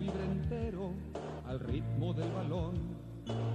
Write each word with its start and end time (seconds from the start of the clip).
vibra 0.00 0.24
entero 0.24 0.92
al 1.46 1.60
ritmo 1.60 2.14
del 2.14 2.32
balón. 2.32 2.74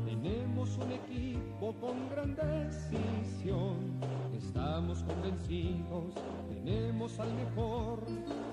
Tenemos 0.06 0.78
un 0.78 0.92
equipo 0.92 1.74
con 1.82 2.08
gran 2.10 2.36
decisión. 2.36 4.00
Estamos 4.38 5.04
convencidos, 5.04 6.14
tenemos 6.48 7.20
al 7.20 7.34
mejor. 7.34 8.04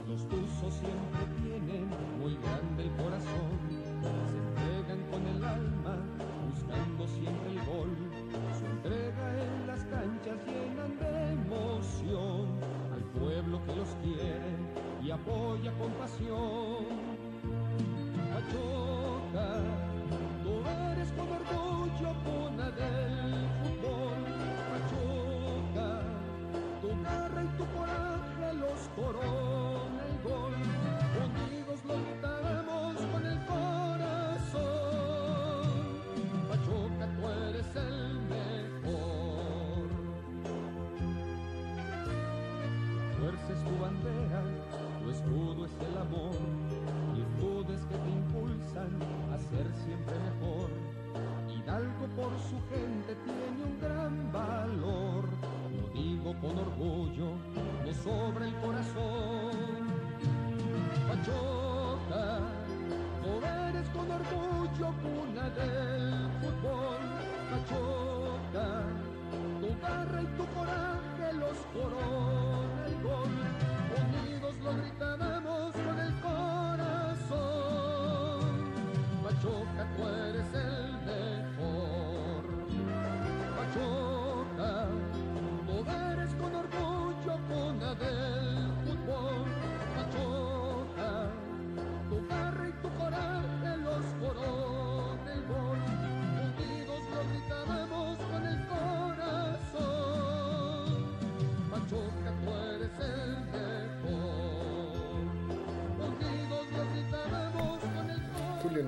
Los 0.08 0.26
tuzos 0.28 0.74
siempre 0.74 1.22
tienen 1.42 1.86
muy 2.18 2.34
grande 2.36 2.84
el 2.84 2.90
corazón. 2.96 3.11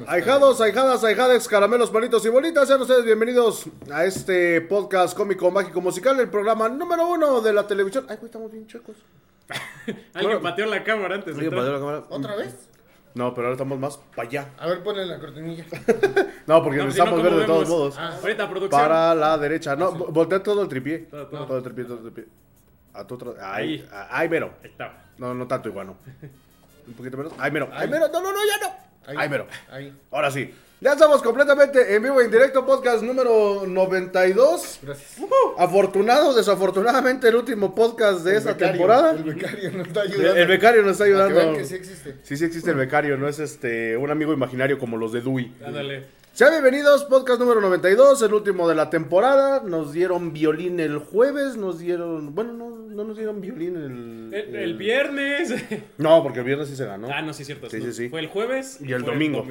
Ahijados, 0.06 0.60
ahijadas, 0.60 1.02
ahijades, 1.04 1.48
caramelos, 1.48 1.90
palitos 1.90 2.24
y 2.26 2.28
bolitas, 2.28 2.68
sean 2.68 2.80
ustedes 2.82 3.04
bienvenidos 3.04 3.64
a 3.92 4.04
este 4.04 4.60
podcast 4.60 5.16
cómico, 5.16 5.50
mágico, 5.50 5.80
musical, 5.80 6.18
el 6.20 6.28
programa 6.28 6.68
número 6.68 7.06
uno 7.08 7.40
de 7.40 7.52
la 7.52 7.66
televisión. 7.66 8.04
Ay, 8.08 8.16
güey, 8.16 8.26
estamos 8.26 8.50
bien 8.52 8.66
checos. 8.66 8.96
Alguien 10.14 10.42
pateó 10.42 10.66
la 10.66 10.82
cámara 10.84 11.14
antes 11.16 11.36
la 11.36 11.50
cámara. 11.50 12.04
¿Otra 12.08 12.36
vez? 12.36 12.68
No, 13.14 13.32
pero 13.32 13.46
ahora 13.46 13.54
estamos 13.54 13.78
más 13.78 13.96
para 14.16 14.28
allá. 14.28 14.50
A 14.58 14.66
ver, 14.66 14.82
ponle 14.82 15.06
la 15.06 15.18
cortinilla. 15.18 15.64
No, 16.46 16.62
porque 16.62 16.78
No, 16.78 16.90
si 16.92 16.98
no, 16.98 17.04
necesitamos 17.06 17.14
¿cómo 17.20 17.22
ver 17.22 17.34
de 17.40 17.46
todos 17.46 17.68
modos. 17.68 17.94
Ah, 17.98 18.18
Ahorita 18.20 18.50
producción. 18.50 18.80
Para 18.82 19.14
la 19.14 19.38
derecha. 19.38 19.74
No, 19.76 19.92
vo- 19.92 20.12
voltea 20.12 20.42
todo 20.42 20.60
el 20.62 20.68
tripié. 20.68 20.98
Todo, 21.10 21.26
todo. 21.28 21.46
Todo 21.46 21.56
el 21.58 21.62
tripié, 21.62 21.84
todo 21.84 21.96
el 21.96 22.02
tripié. 22.02 22.26
A 22.92 23.06
tu 23.06 23.34
Ahí. 23.40 23.88
ay, 24.10 24.28
mero. 24.28 24.52
Ahí 24.62 24.68
está. 24.70 25.06
No, 25.16 25.32
no 25.32 25.46
tanto 25.46 25.68
igual, 25.70 25.86
no. 25.86 25.96
Un 26.86 26.94
poquito 26.94 27.16
menos. 27.16 27.32
Ay, 27.38 27.50
mero. 27.50 27.68
Ay, 27.72 27.82
Ahí. 27.84 27.88
mero. 27.90 28.08
No, 28.12 28.20
no, 28.20 28.32
no, 28.32 28.38
ya 28.38 28.66
no. 28.68 28.74
ahí, 29.06 29.16
Ay, 29.18 29.28
mero. 29.28 29.46
Ahí. 29.70 29.92
Ahora 30.10 30.30
sí. 30.30 30.54
Ya 30.80 30.92
estamos 30.92 31.22
completamente 31.22 31.94
en 31.94 32.02
vivo 32.02 32.20
en 32.20 32.30
directo, 32.30 32.66
podcast 32.66 33.02
número 33.02 33.62
92. 33.66 34.80
Gracias. 34.82 35.16
Afortunado, 35.56 36.28
o 36.30 36.34
desafortunadamente, 36.34 37.28
el 37.28 37.36
último 37.36 37.74
podcast 37.74 38.20
de 38.24 38.32
El 38.32 38.36
esta 38.38 38.52
becario, 38.52 38.72
temporada. 38.72 39.10
El 39.12 39.22
becario 39.24 39.70
nos 39.72 39.86
está 39.86 40.00
ayudando. 40.02 40.34
el 40.36 40.46
becario 40.48 40.82
nos 40.82 40.92
está 40.92 41.04
que 41.04 41.10
ayudando. 41.10 41.34
vean 41.36 41.54
que 41.56 41.64
sí 41.64 41.74
existe. 41.76 42.16
Sí, 42.22 42.36
sí 42.36 42.44
existe 42.44 42.70
el 42.70 42.76
becario, 42.76 43.16
no 43.16 43.28
es 43.28 43.38
este 43.38 43.96
un 43.96 44.10
amigo 44.10 44.32
imaginario 44.34 44.78
como 44.78 44.96
los 44.98 45.12
de 45.12 45.22
Dewey. 45.22 45.54
Ándale. 45.64 46.04
Sean 46.34 46.50
bienvenidos, 46.50 47.04
podcast 47.04 47.38
número 47.38 47.60
92, 47.60 48.20
el 48.22 48.34
último 48.34 48.68
de 48.68 48.74
la 48.74 48.90
temporada. 48.90 49.62
Nos 49.64 49.92
dieron 49.92 50.32
violín 50.32 50.80
el 50.80 50.98
jueves, 50.98 51.56
nos 51.56 51.78
dieron. 51.78 52.34
Bueno, 52.34 52.52
no, 52.54 52.70
no 52.70 53.04
nos 53.04 53.16
dieron 53.16 53.40
violín 53.40 53.76
el. 53.76 54.34
El, 54.34 54.56
el 54.56 54.76
viernes. 54.76 55.54
No, 55.96 56.24
porque 56.24 56.40
el 56.40 56.44
viernes 56.44 56.66
sí 56.68 56.74
se 56.74 56.86
ganó. 56.86 57.06
Ah, 57.08 57.22
no, 57.22 57.32
sí, 57.32 57.42
es 57.42 57.46
cierto. 57.46 57.70
Sí, 57.70 57.80
sí, 57.80 57.92
sí. 57.92 58.08
Fue 58.08 58.18
el 58.18 58.26
jueves 58.26 58.80
Y 58.80 58.92
el 58.92 59.02
domingo. 59.02 59.46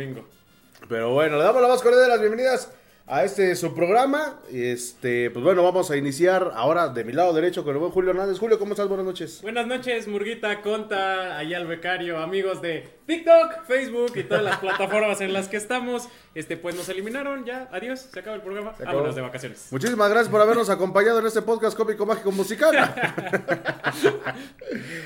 Pero 0.90 1.14
bueno, 1.14 1.38
le 1.38 1.44
damos 1.46 1.62
la 1.62 1.70
más 1.70 1.82
cordial 1.82 2.04
de 2.04 2.10
las 2.10 2.20
bienvenidas 2.20 2.70
a 3.06 3.24
este 3.24 3.56
su 3.56 3.74
programa. 3.74 4.40
Este, 4.52 5.30
pues 5.30 5.44
bueno, 5.44 5.64
vamos 5.64 5.91
a 5.91 5.97
iniciar 5.97 6.52
ahora 6.56 6.88
de 6.90 7.03
mi 7.03 7.12
lado 7.14 7.34
derecho 7.34 7.64
con 7.64 7.74
el 7.74 7.80
buen 7.80 7.91
Julio 7.91 8.12
Hernández. 8.12 8.40
Julio, 8.40 8.58
¿cómo 8.58 8.74
estás? 8.74 8.88
Buenas 8.88 9.06
noches. 9.06 9.41
Buenas 9.41 9.68
noches, 9.68 10.08
Murguita, 10.08 10.62
Conta, 10.62 11.38
allá 11.38 11.58
al 11.58 11.68
becario, 11.68 12.18
amigos 12.19 12.62
de 12.62 12.88
TikTok, 13.06 13.66
Facebook 13.68 14.13
y 14.16 14.24
todas 14.24 14.44
las 14.44 14.58
plataformas 14.62 15.19
en 15.22 15.34
las 15.34 15.50
que 15.50 15.58
estamos. 15.58 16.08
Este, 16.34 16.58
pues 16.58 16.75
nos 16.75 16.88
eliminaron 16.90 17.46
ya. 17.46 17.69
Adiós, 17.72 18.08
se 18.12 18.19
acaba 18.19 18.36
el 18.36 18.42
programa. 18.42 18.72
acabó. 18.72 18.86
Vámonos 18.94 19.16
de 19.16 19.22
vacaciones. 19.22 19.68
Muchísimas 19.69 20.09
gracias 20.09 20.30
por 20.30 20.42
habernos 20.42 20.69
acompañado 20.69 21.19
en 21.19 21.28
este 21.28 21.42
podcast 21.42 21.78
cómico 21.78 22.06
mágico 22.06 22.31
musical. 22.31 22.74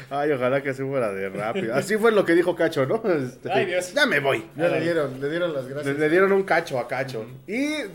Ay, 0.10 0.32
ojalá 0.32 0.62
que 0.62 0.70
así 0.70 0.84
fuera 0.84 1.12
de 1.12 1.30
rápido. 1.30 1.74
Así 1.76 1.98
fue 1.98 2.12
lo 2.12 2.24
que 2.24 2.34
dijo 2.34 2.56
Cacho, 2.56 2.86
¿no? 2.86 3.02
Este, 3.12 3.52
Ay, 3.52 3.66
Dios. 3.66 3.94
Ya 3.94 4.06
me 4.06 4.20
voy. 4.20 4.46
Ya 4.56 4.70
le 4.70 4.80
dieron, 4.82 5.20
le 5.20 5.30
dieron 5.30 5.54
las 5.54 5.68
gracias. 5.68 5.98
le 5.98 6.10
dieron 6.10 6.32
un 6.32 6.44
cacho 6.44 6.80
a 6.80 6.88
Cacho. 6.88 7.26
Y 7.46 7.87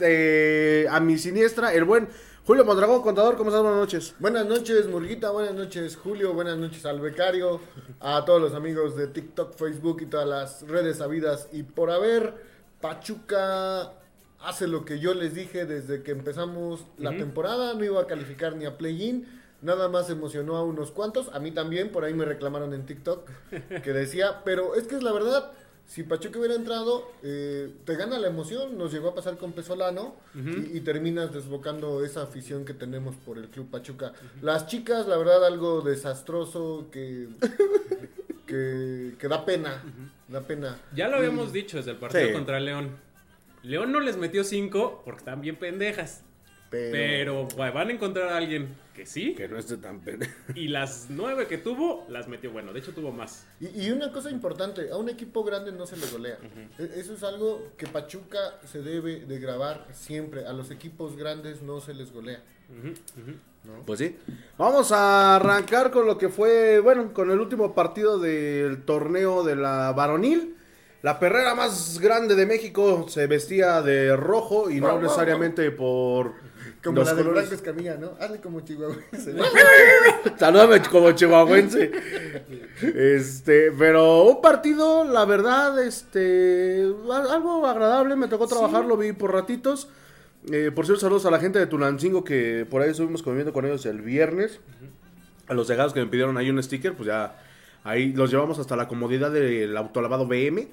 a 0.90 1.00
mi 1.00 1.18
siniestra, 1.18 1.72
el 1.74 1.84
buen 1.84 2.08
Julio 2.44 2.64
Mondragón, 2.64 3.02
contador, 3.02 3.36
¿cómo 3.36 3.50
estás? 3.50 3.62
Buenas 3.62 3.80
noches. 3.80 4.14
Buenas 4.18 4.46
noches, 4.46 4.88
Murguita. 4.88 5.30
Buenas 5.30 5.54
noches, 5.54 5.94
Julio. 5.94 6.34
Buenas 6.34 6.58
noches 6.58 6.84
al 6.86 6.98
becario. 6.98 7.60
A 8.00 8.24
todos 8.24 8.42
los 8.42 8.52
amigos 8.54 8.96
de 8.96 9.06
TikTok, 9.06 9.54
Facebook 9.54 10.02
y 10.02 10.06
todas 10.06 10.26
las 10.26 10.62
redes 10.66 11.00
habidas 11.00 11.48
y 11.52 11.62
por 11.62 11.92
haber. 11.92 12.34
Pachuca 12.80 13.92
hace 14.40 14.66
lo 14.66 14.84
que 14.84 14.98
yo 14.98 15.14
les 15.14 15.34
dije 15.34 15.66
desde 15.66 16.02
que 16.02 16.10
empezamos 16.10 16.84
la 16.98 17.16
temporada. 17.16 17.74
No 17.74 17.84
iba 17.84 18.00
a 18.00 18.08
calificar 18.08 18.56
ni 18.56 18.64
a 18.64 18.76
play-in. 18.76 19.28
Nada 19.60 19.88
más 19.88 20.10
emocionó 20.10 20.56
a 20.56 20.64
unos 20.64 20.90
cuantos. 20.90 21.30
A 21.32 21.38
mí 21.38 21.52
también, 21.52 21.92
por 21.92 22.04
ahí 22.04 22.12
me 22.12 22.24
reclamaron 22.24 22.74
en 22.74 22.86
TikTok. 22.86 23.30
Que 23.84 23.92
decía, 23.92 24.42
pero 24.44 24.74
es 24.74 24.88
que 24.88 24.96
es 24.96 25.04
la 25.04 25.12
verdad. 25.12 25.52
Si 25.92 26.04
Pachuca 26.04 26.38
hubiera 26.38 26.54
entrado, 26.54 27.12
eh, 27.22 27.70
te 27.84 27.96
gana 27.96 28.18
la 28.18 28.28
emoción. 28.28 28.78
Nos 28.78 28.90
llegó 28.94 29.10
a 29.10 29.14
pasar 29.14 29.36
con 29.36 29.52
Pesolano 29.52 30.14
y, 30.34 30.78
y 30.78 30.80
terminas 30.80 31.34
desbocando 31.34 32.02
esa 32.02 32.22
afición 32.22 32.64
que 32.64 32.72
tenemos 32.72 33.14
por 33.16 33.36
el 33.36 33.48
Club 33.48 33.68
Pachuca. 33.70 34.14
Las 34.40 34.66
chicas, 34.68 35.06
la 35.06 35.18
verdad, 35.18 35.44
algo 35.44 35.82
desastroso 35.82 36.86
que, 36.90 37.28
que, 38.46 39.14
que 39.18 39.28
da 39.28 39.44
pena. 39.44 39.82
Da 40.28 40.40
pena. 40.40 40.78
Ya 40.94 41.08
lo 41.08 41.16
habíamos 41.18 41.52
dicho 41.52 41.76
desde 41.76 41.90
el 41.90 41.98
partido 41.98 42.26
Sí. 42.28 42.32
contra 42.32 42.58
León. 42.58 42.96
León 43.62 43.92
no 43.92 44.00
les 44.00 44.16
metió 44.16 44.44
5 44.44 45.02
porque 45.04 45.18
están 45.18 45.42
bien 45.42 45.56
pendejas. 45.56 46.22
Pero, 46.72 46.90
Pero 46.92 47.44
bueno, 47.56 47.72
van 47.74 47.88
a 47.88 47.92
encontrar 47.92 48.28
a 48.30 48.38
alguien 48.38 48.74
que 48.94 49.06
sí. 49.06 49.34
Que 49.34 49.46
no 49.46 49.58
esté 49.58 49.76
tan 49.76 50.00
pene. 50.00 50.28
Y 50.54 50.68
las 50.68 51.06
9 51.10 51.46
que 51.46 51.58
tuvo, 51.58 52.04
las 52.08 52.26
metió. 52.28 52.50
Bueno, 52.50 52.72
de 52.72 52.80
hecho 52.80 52.92
tuvo 52.92 53.12
más. 53.12 53.46
Y, 53.60 53.68
y 53.86 53.90
una 53.92 54.10
cosa 54.10 54.30
importante, 54.30 54.90
a 54.90 54.96
un 54.96 55.08
equipo 55.10 55.44
grande 55.44 55.70
no 55.70 55.86
se 55.86 55.96
le 55.98 56.06
golea. 56.06 56.38
E- 56.78 56.90
Eso 56.96 57.14
es 57.14 57.22
algo 57.22 57.68
que 57.76 57.86
Pachuca 57.86 58.58
se 58.64 58.82
debe 58.82 59.20
de 59.20 59.38
grabar 59.38 59.86
siempre. 59.92 60.46
A 60.46 60.52
los 60.52 60.70
equipos 60.70 61.16
grandes 61.16 61.62
no 61.62 61.80
se 61.80 61.94
les 61.94 62.10
golea. 62.12 62.42
Pues 63.86 63.98
sí. 64.00 64.16
Vamos 64.58 64.90
a 64.92 65.36
arrancar 65.36 65.90
con 65.90 66.06
lo 66.06 66.18
que 66.18 66.28
fue, 66.28 66.80
bueno, 66.80 67.12
con 67.12 67.30
el 67.30 67.38
último 67.38 67.74
partido 67.74 68.18
del 68.18 68.82
torneo 68.84 69.44
de 69.44 69.56
la 69.56 69.92
varonil. 69.92 70.56
La 71.02 71.18
perrera 71.18 71.54
más 71.56 71.98
grande 71.98 72.36
de 72.36 72.46
México 72.46 73.06
se 73.08 73.26
vestía 73.26 73.82
de 73.82 74.14
rojo 74.16 74.70
y 74.70 74.80
no 74.80 75.00
necesariamente 75.00 75.70
por 75.72 76.34
Como 76.84 76.98
Los 76.98 77.08
la 77.08 77.14
del 77.14 77.24
colores- 77.26 77.48
Franco 77.48 77.54
Escamilla, 77.56 77.96
¿no? 77.96 78.12
Hazle 78.20 78.40
como 78.40 78.60
chihuahuense. 78.60 79.34
Salúdame 80.38 80.80
como 80.82 81.10
chihuahuense. 81.12 81.90
Este, 82.94 83.72
pero 83.72 84.22
un 84.24 84.40
partido, 84.40 85.04
la 85.04 85.24
verdad, 85.24 85.82
este, 85.84 86.82
algo 87.10 87.66
agradable. 87.66 88.14
Me 88.16 88.28
tocó 88.28 88.46
trabajar, 88.46 88.84
lo 88.84 88.96
vi 88.96 89.12
por 89.12 89.32
ratitos. 89.32 89.88
Eh, 90.50 90.70
por 90.74 90.86
cierto, 90.86 91.00
saludos 91.02 91.26
a 91.26 91.30
la 91.30 91.38
gente 91.38 91.58
de 91.58 91.66
Tulancingo 91.66 92.24
que 92.24 92.66
por 92.68 92.82
ahí 92.82 92.90
estuvimos 92.90 93.22
conviviendo 93.22 93.52
con 93.52 93.64
ellos 93.64 93.86
el 93.86 94.02
viernes. 94.02 94.60
A 95.48 95.54
los 95.54 95.68
llegados 95.68 95.92
que 95.92 96.00
me 96.00 96.06
pidieron 96.06 96.36
ahí 96.38 96.50
un 96.50 96.62
sticker, 96.62 96.94
pues 96.94 97.06
ya 97.08 97.36
ahí 97.84 98.12
los 98.12 98.30
llevamos 98.30 98.58
hasta 98.58 98.76
la 98.76 98.86
comodidad 98.88 99.30
del 99.30 99.76
autolavado 99.76 100.26
BM. 100.26 100.68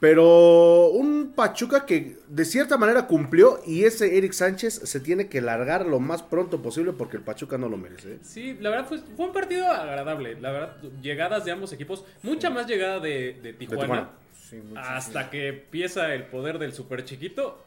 Pero 0.00 0.88
un 0.88 1.32
Pachuca 1.34 1.86
que 1.86 2.16
de 2.28 2.44
cierta 2.44 2.76
manera 2.76 3.06
cumplió 3.06 3.60
y 3.66 3.84
ese 3.84 4.16
Eric 4.16 4.32
Sánchez 4.32 4.74
se 4.84 5.00
tiene 5.00 5.28
que 5.28 5.40
largar 5.40 5.86
lo 5.86 6.00
más 6.00 6.22
pronto 6.22 6.62
posible 6.62 6.92
porque 6.92 7.16
el 7.16 7.22
Pachuca 7.22 7.58
no 7.58 7.68
lo 7.68 7.76
merece. 7.76 8.14
¿eh? 8.14 8.18
Sí, 8.22 8.56
la 8.60 8.70
verdad 8.70 8.86
fue, 8.86 8.98
fue 8.98 9.26
un 9.26 9.32
partido 9.32 9.68
agradable. 9.68 10.40
La 10.40 10.50
verdad, 10.50 10.76
llegadas 11.02 11.44
de 11.44 11.52
ambos 11.52 11.72
equipos. 11.72 12.04
Mucha 12.22 12.50
más 12.50 12.66
llegada 12.66 13.00
de, 13.00 13.38
de 13.42 13.52
Tijuana. 13.52 13.82
Tijuana. 13.82 14.10
Sí, 14.32 14.56
muchísimo. 14.56 14.80
hasta 14.80 15.30
que 15.30 15.48
empieza 15.48 16.14
el 16.14 16.24
poder 16.24 16.58
del 16.58 16.72
super 16.72 17.04
chiquito. 17.04 17.62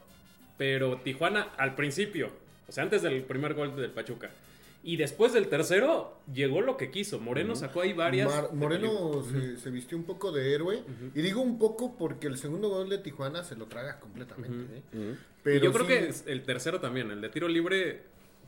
Pero 0.56 0.98
Tijuana 0.98 1.48
al 1.56 1.74
principio, 1.74 2.30
o 2.68 2.72
sea, 2.72 2.84
antes 2.84 3.02
del 3.02 3.22
primer 3.22 3.54
gol 3.54 3.74
del 3.76 3.90
Pachuca. 3.90 4.30
Y 4.82 4.96
después 4.96 5.34
del 5.34 5.48
tercero, 5.48 6.18
llegó 6.32 6.62
lo 6.62 6.78
que 6.78 6.90
quiso. 6.90 7.20
Moreno 7.20 7.54
sacó 7.54 7.82
ahí 7.82 7.92
varias. 7.92 8.28
Mar- 8.34 8.52
Moreno 8.54 9.22
se, 9.30 9.58
se 9.58 9.70
vistió 9.70 9.98
un 9.98 10.04
poco 10.04 10.32
de 10.32 10.54
héroe. 10.54 10.82
Y 11.14 11.20
digo 11.20 11.42
un 11.42 11.58
poco 11.58 11.96
porque 11.98 12.28
el 12.28 12.38
segundo 12.38 12.70
gol 12.70 12.88
de 12.88 12.96
Tijuana 12.98 13.44
se 13.44 13.56
lo 13.56 13.66
traga 13.66 14.00
completamente. 14.00 14.76
¿eh? 14.94 15.16
Pero 15.42 15.56
y 15.56 15.60
yo 15.60 15.72
creo 15.72 15.84
sí- 16.12 16.22
que 16.24 16.32
el 16.32 16.42
tercero 16.44 16.80
también, 16.80 17.10
el 17.10 17.20
de 17.20 17.28
tiro 17.28 17.46
libre, 17.46 18.02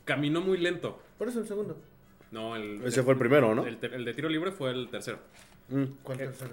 caminó 0.06 0.40
muy 0.40 0.56
lento. 0.56 1.02
Por 1.18 1.28
eso 1.28 1.40
el 1.40 1.46
segundo. 1.46 1.76
No, 2.30 2.56
el, 2.56 2.82
Ese 2.82 3.02
fue 3.02 3.12
el 3.12 3.18
primero, 3.18 3.54
¿no? 3.54 3.66
el, 3.66 3.78
de 3.78 4.14
tiro 4.14 4.30
libre 4.30 4.52
fue 4.52 4.70
el 4.70 4.88
tercero. 4.88 5.18
Mm, 5.68 5.84
¿Cuál 6.02 6.16
tercero? 6.18 6.50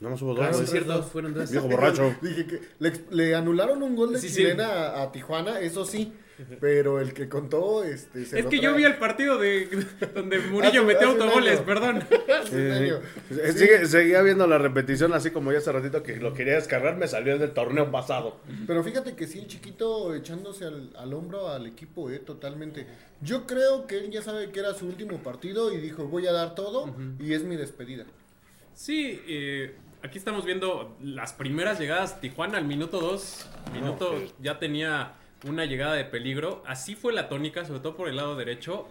no 0.00 0.10
más 0.10 0.20
hubo 0.22 0.34
dos. 0.34 0.44
Ah, 0.46 0.62
es 0.62 0.70
cierto, 0.70 1.02
fueron 1.02 1.32
dos. 1.32 1.50
Viejo 1.50 1.66
borracho. 1.66 2.14
Dije 2.22 2.46
que 2.46 2.60
le, 2.78 2.92
le 3.10 3.34
anularon 3.34 3.82
un 3.82 3.96
gol 3.96 4.12
de 4.12 4.18
Sí, 4.18 4.28
sí. 4.28 4.36
chilena 4.42 4.66
a, 4.68 5.02
a 5.04 5.12
Tijuana, 5.12 5.60
eso 5.60 5.86
sí. 5.86 6.12
Pero 6.60 7.00
el 7.00 7.12
que 7.12 7.28
contó, 7.28 7.82
este. 7.84 8.24
Se 8.24 8.38
Es 8.38 8.44
lo 8.44 8.50
que 8.50 8.60
yo 8.60 8.74
vi 8.74 8.84
el 8.84 8.96
partido 8.96 9.38
de 9.38 9.68
donde 10.14 10.38
Murillo 10.38 10.82
Hace- 10.82 10.82
metió 10.82 11.08
autogoles, 11.08 11.60
perdón. 11.60 12.02
Sí. 12.48 12.56
Eh, 12.56 13.52
Sigue- 13.52 13.86
seguía 13.86 14.22
viendo 14.22 14.46
la 14.46 14.58
repetición 14.58 15.12
así 15.12 15.30
como 15.30 15.52
ya 15.52 15.58
hace 15.58 15.72
ratito 15.72 16.02
que 16.02 16.16
lo 16.16 16.32
quería 16.32 16.54
descargar, 16.54 16.96
me 16.96 17.08
salió 17.08 17.38
del 17.38 17.52
torneo 17.52 17.90
pasado. 17.90 18.40
Pero 18.66 18.82
fíjate 18.84 19.14
que 19.16 19.26
sí, 19.26 19.40
el 19.40 19.46
chiquito 19.48 20.14
echándose 20.14 20.64
al, 20.64 20.90
al 20.96 21.12
hombro 21.14 21.48
al 21.48 21.66
equipo, 21.66 22.10
eh, 22.10 22.18
totalmente. 22.20 22.86
Yo 23.20 23.46
creo 23.46 23.86
que 23.86 23.98
él 23.98 24.10
ya 24.10 24.22
sabe 24.22 24.50
que 24.50 24.60
era 24.60 24.74
su 24.74 24.86
último 24.86 25.18
partido 25.22 25.72
y 25.72 25.78
dijo, 25.78 26.04
voy 26.06 26.26
a 26.26 26.32
dar 26.32 26.54
todo 26.54 26.94
y 27.18 27.32
es 27.34 27.42
mi 27.44 27.56
despedida. 27.56 28.04
Sí, 28.74 29.20
eh, 29.26 29.74
aquí 30.02 30.18
estamos 30.18 30.44
viendo 30.44 30.96
las 31.02 31.32
primeras 31.32 31.80
llegadas. 31.80 32.20
Tijuana 32.20 32.58
al 32.58 32.64
minuto 32.64 33.00
2, 33.00 33.46
minuto 33.72 34.14
ya 34.40 34.58
tenía 34.58 35.14
una 35.46 35.64
llegada 35.64 35.94
de 35.94 36.04
peligro. 36.04 36.62
Así 36.66 36.94
fue 36.94 37.12
la 37.12 37.28
tónica, 37.28 37.64
sobre 37.64 37.80
todo 37.80 37.96
por 37.96 38.08
el 38.08 38.16
lado 38.16 38.36
derecho. 38.36 38.88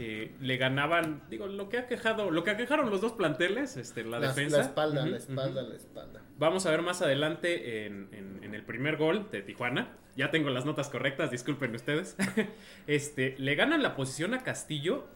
Eh, 0.00 0.32
le 0.40 0.56
ganaban, 0.58 1.22
digo, 1.28 1.48
lo 1.48 1.68
que 1.68 1.78
ha 1.78 1.86
quejado, 1.88 2.30
lo 2.30 2.44
que 2.44 2.50
aquejaron 2.50 2.88
los 2.88 3.00
dos 3.00 3.12
planteles, 3.12 3.76
este, 3.76 4.04
la, 4.04 4.20
La, 4.20 4.28
defensa. 4.28 4.58
la 4.58 4.62
espalda, 4.62 5.06
la 5.06 5.16
espalda, 5.16 5.62
la 5.62 5.74
espalda. 5.74 6.22
Vamos 6.38 6.66
a 6.66 6.70
ver 6.70 6.82
más 6.82 7.02
adelante 7.02 7.84
en, 7.86 8.08
en- 8.12 8.44
en 8.44 8.54
el 8.54 8.62
primer 8.62 8.96
gol 8.96 9.28
de 9.32 9.42
Tijuana. 9.42 9.96
Ya 10.14 10.30
tengo 10.30 10.50
las 10.50 10.64
notas 10.64 10.88
correctas, 10.88 11.32
disculpen 11.32 11.74
ustedes. 11.74 12.16
este, 12.86 13.34
le 13.38 13.54
ganan 13.56 13.82
la 13.82 13.96
posición 13.96 14.34
a 14.34 14.44
Castillo 14.44 15.06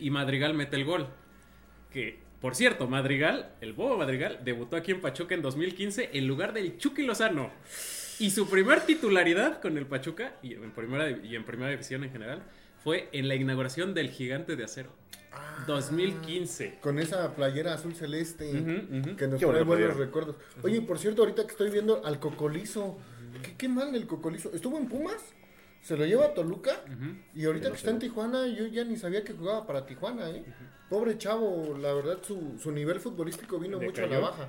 y 0.00 0.10
Madrigal 0.10 0.54
mete 0.54 0.74
el 0.76 0.84
gol. 0.84 1.06
Que, 1.92 2.18
por 2.40 2.56
cierto, 2.56 2.88
Madrigal, 2.88 3.52
el 3.60 3.74
Bobo 3.74 3.96
Madrigal, 3.96 4.40
debutó 4.44 4.76
aquí 4.76 4.90
en 4.90 5.00
Pachuca 5.00 5.34
en 5.36 5.42
2015 5.42 6.10
en 6.14 6.26
lugar 6.26 6.52
del 6.52 6.78
Chucky 6.78 7.02
Lozano. 7.02 7.50
Y 8.20 8.30
su 8.30 8.48
primer 8.48 8.80
titularidad 8.82 9.60
con 9.60 9.76
el 9.78 9.86
Pachuca, 9.86 10.34
y 10.42 10.54
en 10.54 10.70
primera, 10.72 11.10
y 11.10 11.34
en 11.34 11.44
primera 11.44 11.70
división 11.70 12.04
en 12.04 12.12
general, 12.12 12.42
fue 12.84 13.08
en 13.12 13.28
la 13.28 13.34
inauguración 13.34 13.94
del 13.94 14.10
Gigante 14.10 14.56
de 14.56 14.64
Acero. 14.64 14.90
2015. 15.66 16.78
Con 16.80 16.98
esa 16.98 17.34
playera 17.34 17.74
azul 17.74 17.94
celeste 17.94 18.50
ujú. 18.50 19.16
que 19.16 19.26
nos 19.28 19.40
Qué 19.40 19.46
trae 19.46 19.62
buenos 19.62 19.66
playera. 19.66 19.94
recuerdos. 19.94 20.36
Oye, 20.62 20.80
por 20.82 20.98
cierto, 20.98 21.22
ahorita 21.22 21.44
que 21.44 21.52
estoy 21.52 21.70
viendo 21.70 22.04
al 22.04 22.18
Cocolizo, 22.18 22.98
¿qué, 23.42 23.54
qué 23.56 23.68
mal 23.68 23.94
el 23.94 24.06
Cocolizo? 24.06 24.50
¿Estuvo 24.52 24.76
en 24.78 24.86
Pumas? 24.88 25.16
¿Se 25.82 25.96
lo 25.96 26.04
lleva 26.04 26.26
a 26.26 26.34
Toluca? 26.34 26.72
Y 27.34 27.44
ahorita 27.46 27.68
no 27.68 27.72
que 27.72 27.78
sé. 27.78 27.86
está 27.86 27.90
en 27.90 27.98
Tijuana, 28.00 28.46
yo 28.48 28.66
ya 28.66 28.84
ni 28.84 28.96
sabía 28.96 29.24
que 29.24 29.32
jugaba 29.32 29.66
para 29.66 29.86
Tijuana, 29.86 30.28
¿eh? 30.30 30.44
Pobre 30.90 31.16
chavo, 31.16 31.76
la 31.80 31.94
verdad 31.94 32.18
su, 32.22 32.58
su 32.60 32.70
nivel 32.72 33.00
futbolístico 33.00 33.58
vino 33.58 33.78
mucho 33.80 34.04
a 34.04 34.06
la 34.08 34.18
baja. 34.18 34.48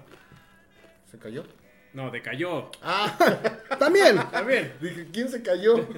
¿Se 1.10 1.18
cayó? 1.18 1.44
No, 1.94 2.10
decayó. 2.10 2.70
Ah, 2.82 3.18
También. 3.80 4.18
También. 4.32 4.74
dije, 4.82 5.08
¿quién 5.12 5.30
se 5.30 5.42
cayó? 5.42 5.76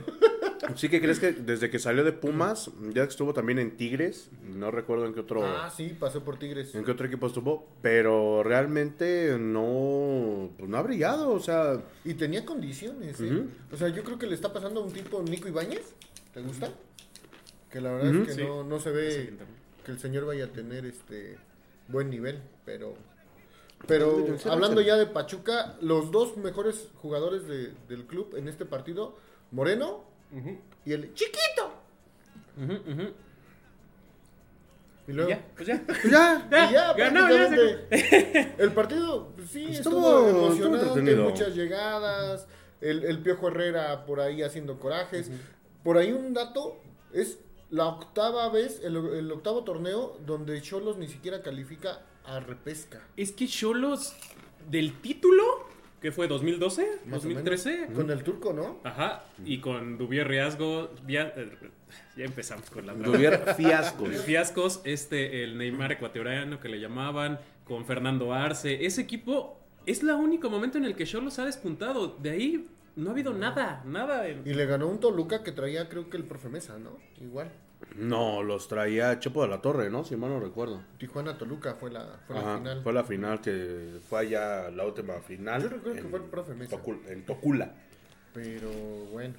Sí 0.77 0.87
que 0.87 1.01
crees 1.01 1.19
que 1.19 1.33
desde 1.33 1.69
que 1.69 1.77
salió 1.77 2.05
de 2.05 2.13
Pumas, 2.13 2.71
ya 2.93 3.03
estuvo 3.03 3.33
también 3.33 3.59
en 3.59 3.75
Tigres, 3.75 4.29
no 4.55 4.71
recuerdo 4.71 5.05
en 5.05 5.13
qué 5.13 5.19
otro 5.19 5.45
Ah, 5.45 5.69
sí, 5.69 5.93
pasó 5.99 6.23
por 6.23 6.39
Tigres. 6.39 6.73
en 6.73 6.85
qué 6.85 6.91
otro 6.91 7.05
equipo 7.05 7.27
estuvo, 7.27 7.67
pero 7.81 8.43
realmente 8.43 9.35
no 9.37 10.49
pues 10.57 10.69
no 10.69 10.77
ha 10.77 10.81
brillado, 10.81 11.31
o 11.33 11.39
sea, 11.41 11.81
Y 12.05 12.13
tenía 12.13 12.45
condiciones, 12.45 13.19
¿eh? 13.19 13.43
O 13.73 13.75
sea, 13.77 13.89
yo 13.89 14.05
creo 14.05 14.17
que 14.17 14.25
le 14.25 14.35
está 14.35 14.53
pasando 14.53 14.79
a 14.79 14.85
un 14.85 14.93
tipo 14.93 15.21
Nico 15.21 15.49
Ibáñez. 15.49 15.93
¿Te 16.33 16.39
gusta? 16.41 16.69
Que 17.69 17.81
la 17.81 17.91
verdad 17.91 18.15
es 18.21 18.27
que 18.29 18.33
Sí. 18.35 18.43
no, 18.43 18.63
no 18.63 18.79
se 18.79 18.91
ve 18.91 19.33
que 19.85 19.91
el 19.91 19.99
señor 19.99 20.25
vaya 20.25 20.45
a 20.45 20.53
tener 20.53 20.85
este 20.85 21.35
buen 21.89 22.09
nivel, 22.09 22.39
pero 22.63 22.95
pero 23.88 24.25
hablando 24.50 24.81
ya 24.81 24.95
de 24.95 25.06
Pachuca, 25.06 25.75
los 25.81 26.12
dos 26.12 26.38
mejores 26.38 26.88
jugadores 27.01 27.47
de- 27.47 27.74
del 27.88 28.06
club 28.06 28.35
en 28.38 28.47
este 28.47 28.65
partido, 28.65 29.15
Moreno 29.51 30.03
y 30.85 30.94
el 30.94 31.13
chiquito. 31.13 31.71
Y 35.07 35.12
luego 35.12 35.30
Ya, 35.30 35.45
pues 35.56 35.68
ya. 35.68 35.83
pues 35.85 36.03
ya, 36.12 36.47
Ya, 36.50 36.69
y 36.69 36.74
ya, 36.74 36.94
ganó, 36.94 37.30
ya 37.30 37.50
se- 37.50 37.56
prácticamente. 37.89 38.56
El 38.63 38.71
partido, 38.71 39.27
pues, 39.35 39.50
sí, 39.50 39.65
Estuvo- 39.65 40.27
estuvo, 40.27 40.46
emocionante, 40.69 41.15
muchas 41.17 41.53
llegadas. 41.55 42.48
El, 42.79 43.03
el 43.03 43.19
Piojo 43.19 43.48
Herrera 43.50 44.05
por 44.05 44.19
ahí 44.22 44.41
haciendo 44.43 44.79
corajes. 44.79 45.29
Por 45.84 45.98
ahí 45.98 46.12
un 46.13 46.34
dato, 46.34 46.77
es 47.13 47.39
la 47.69 47.88
octava 47.88 48.48
vez, 48.50 48.79
el, 48.84 48.96
el 48.96 49.31
octavo 49.31 49.63
torneo 49.63 50.17
donde 50.25 50.62
Cholos 50.62 50.98
ni 50.98 51.07
siquiera 51.07 51.41
califica 51.41 52.00
a 52.25 52.39
repesca. 52.39 53.01
Es 53.18 53.32
que 53.32 53.48
Cholos 53.48 54.15
del 54.70 54.94
título, 55.01 55.44
que 56.01 56.12
fue 56.12 56.27
2012, 56.27 56.86
Más 57.06 57.20
o 57.25 57.27
2013. 57.27 57.88
Con 57.94 58.10
el 58.12 58.24
turco, 58.24 58.53
¿no? 58.53 58.80
Ajá, 58.84 59.24
y 59.46 59.60
con 59.60 59.98
Dubier 59.98 60.27
Riasgo, 60.27 60.92
ya, 61.08 61.34
eh, 61.36 61.50
ya 62.18 62.25
empezamos 62.25 62.70
con 62.70 62.86
la 62.86 62.94
Duvier 62.94 63.53
fiascos. 63.56 64.10
Fiascos, 64.22 64.82
este, 64.84 65.44
el 65.44 65.58
Neymar 65.58 65.92
ecuatoriano 65.94 66.60
que 66.60 66.70
le 66.70 66.80
llamaban, 66.80 67.39
con 67.65 67.86
Fernando 67.86 68.34
Arce. 68.34 68.86
Ese 68.86 69.01
equipo 69.01 69.60
es 69.86 70.01
el 70.03 70.10
único 70.12 70.50
momento 70.50 70.77
en 70.77 70.86
el 70.86 70.96
que 70.96 71.06
Cholos 71.06 71.39
ha 71.39 71.46
despuntado. 71.46 72.18
De 72.22 72.32
ahí 72.32 72.68
no 72.98 73.10
ha 73.10 73.13
habido 73.13 73.34
nada, 73.34 73.82
nada. 73.86 74.27
en- 74.27 74.42
Y 74.46 74.53
le 74.53 74.65
ganó 74.65 74.88
un 74.88 75.00
Toluca 75.00 75.44
que 75.44 75.51
traía, 75.53 75.88
creo 75.89 76.10
que 76.10 76.18
el 76.18 76.25
profe 76.25 76.50
Mesa, 76.50 76.77
¿no? 76.77 76.98
Igual. 77.22 77.50
No, 77.97 78.41
los 78.43 78.67
traía 78.67 79.19
Chepo 79.19 79.43
de 79.43 79.49
la 79.49 79.61
Torre, 79.61 79.89
¿no? 79.89 80.03
Si 80.03 80.15
mal 80.15 80.29
no 80.31 80.39
recuerdo. 80.39 80.81
Tijuana 80.97 81.37
Toluca 81.37 81.75
fue 81.75 81.91
la, 81.91 82.19
fue 82.25 82.35
la 82.35 82.41
Ajá, 82.41 82.57
final. 82.57 82.83
Fue 82.83 82.93
la 82.93 83.03
final 83.03 83.41
que 83.41 83.99
fue 84.09 84.19
allá 84.21 84.71
la 84.71 84.85
última 84.85 85.13
final. 85.21 85.61
Yo 85.63 85.69
recuerdo 85.69 86.01
que 86.01 86.07
fue 86.09 86.19
el 86.19 86.25
profe 86.25 86.53
Mesa. 86.55 86.75
Tocul- 86.75 87.07
en 87.07 87.25
Tocula. 87.25 87.71
Pero 88.33 88.69
bueno. 89.11 89.35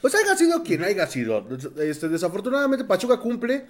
Pues 0.00 0.14
haya 0.16 0.36
sido 0.36 0.62
quien 0.62 0.82
haya 0.84 1.06
sido. 1.06 1.46
Este, 1.78 2.08
desafortunadamente 2.08 2.84
Pachuca 2.84 3.18
cumple. 3.18 3.64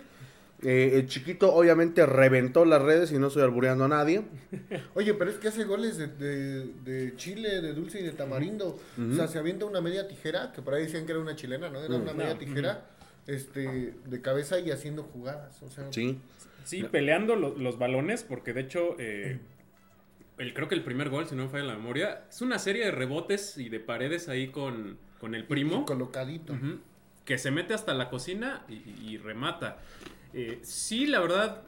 Eh, 0.63 0.93
el 0.95 1.07
chiquito 1.07 1.53
obviamente 1.53 2.07
reventó 2.07 2.65
las 2.65 2.81
redes 2.81 3.13
y 3.13 3.19
no 3.19 3.27
estoy 3.27 3.43
albureando 3.43 3.85
a 3.85 3.89
nadie. 3.89 4.23
Oye, 4.95 5.13
pero 5.13 5.31
es 5.31 5.37
que 5.37 5.49
hace 5.49 5.65
goles 5.65 5.99
de, 5.99 6.07
de, 6.07 6.65
de 6.85 7.17
chile, 7.17 7.61
de 7.61 7.75
dulce 7.75 8.01
y 8.01 8.03
de 8.05 8.13
tamarindo. 8.13 8.79
O 8.99 9.15
sea, 9.15 9.29
se 9.29 9.39
avienta 9.39 9.67
una 9.67 9.83
media 9.83 10.09
tijera, 10.09 10.53
que 10.53 10.63
por 10.63 10.73
ahí 10.73 10.85
decían 10.85 11.05
que 11.05 11.13
era 11.13 11.21
una 11.21 11.37
chilena, 11.37 11.69
¿no? 11.69 11.81
Era 11.81 11.95
una 11.97 12.15
media 12.15 12.39
tijera 12.39 12.87
este, 13.27 13.95
de 14.07 14.21
cabeza 14.23 14.59
y 14.61 14.71
haciendo 14.71 15.03
jugadas. 15.05 15.63
O 15.63 15.71
sea, 15.71 15.93
Sí. 15.93 16.19
Sí, 16.65 16.83
peleando 16.85 17.37
lo- 17.37 17.55
los 17.59 17.79
balones, 17.79 18.23
porque 18.23 18.55
de 18.55 18.63
hecho, 18.63 18.97
eh, 18.99 19.39
el, 20.39 20.55
creo 20.55 20.67
que 20.67 20.75
el 20.75 20.83
primer 20.83 21.11
gol, 21.11 21.27
si 21.27 21.35
no 21.35 21.43
me 21.45 21.49
falla 21.51 21.65
la 21.65 21.75
memoria, 21.77 22.25
es 22.31 22.41
una 22.41 22.59
serie 22.59 22.87
de 22.87 22.91
rebotes 22.91 23.59
y 23.59 23.69
de 23.69 23.81
paredes 23.81 24.29
ahí 24.31 24.49
con, 24.49 24.97
con 25.21 25.35
el 25.35 25.45
primo. 25.45 25.85
colocadito. 25.85 26.55
Ujú. 26.55 26.79
Que 27.27 27.37
se 27.39 27.51
mete 27.51 27.75
hasta 27.75 27.93
la 27.95 28.09
cocina 28.11 28.65
y, 28.69 28.83
y 29.13 29.19
remata. 29.19 29.79
Eh, 30.33 30.59
sí, 30.63 31.07
la 31.07 31.21
verdad, 31.21 31.63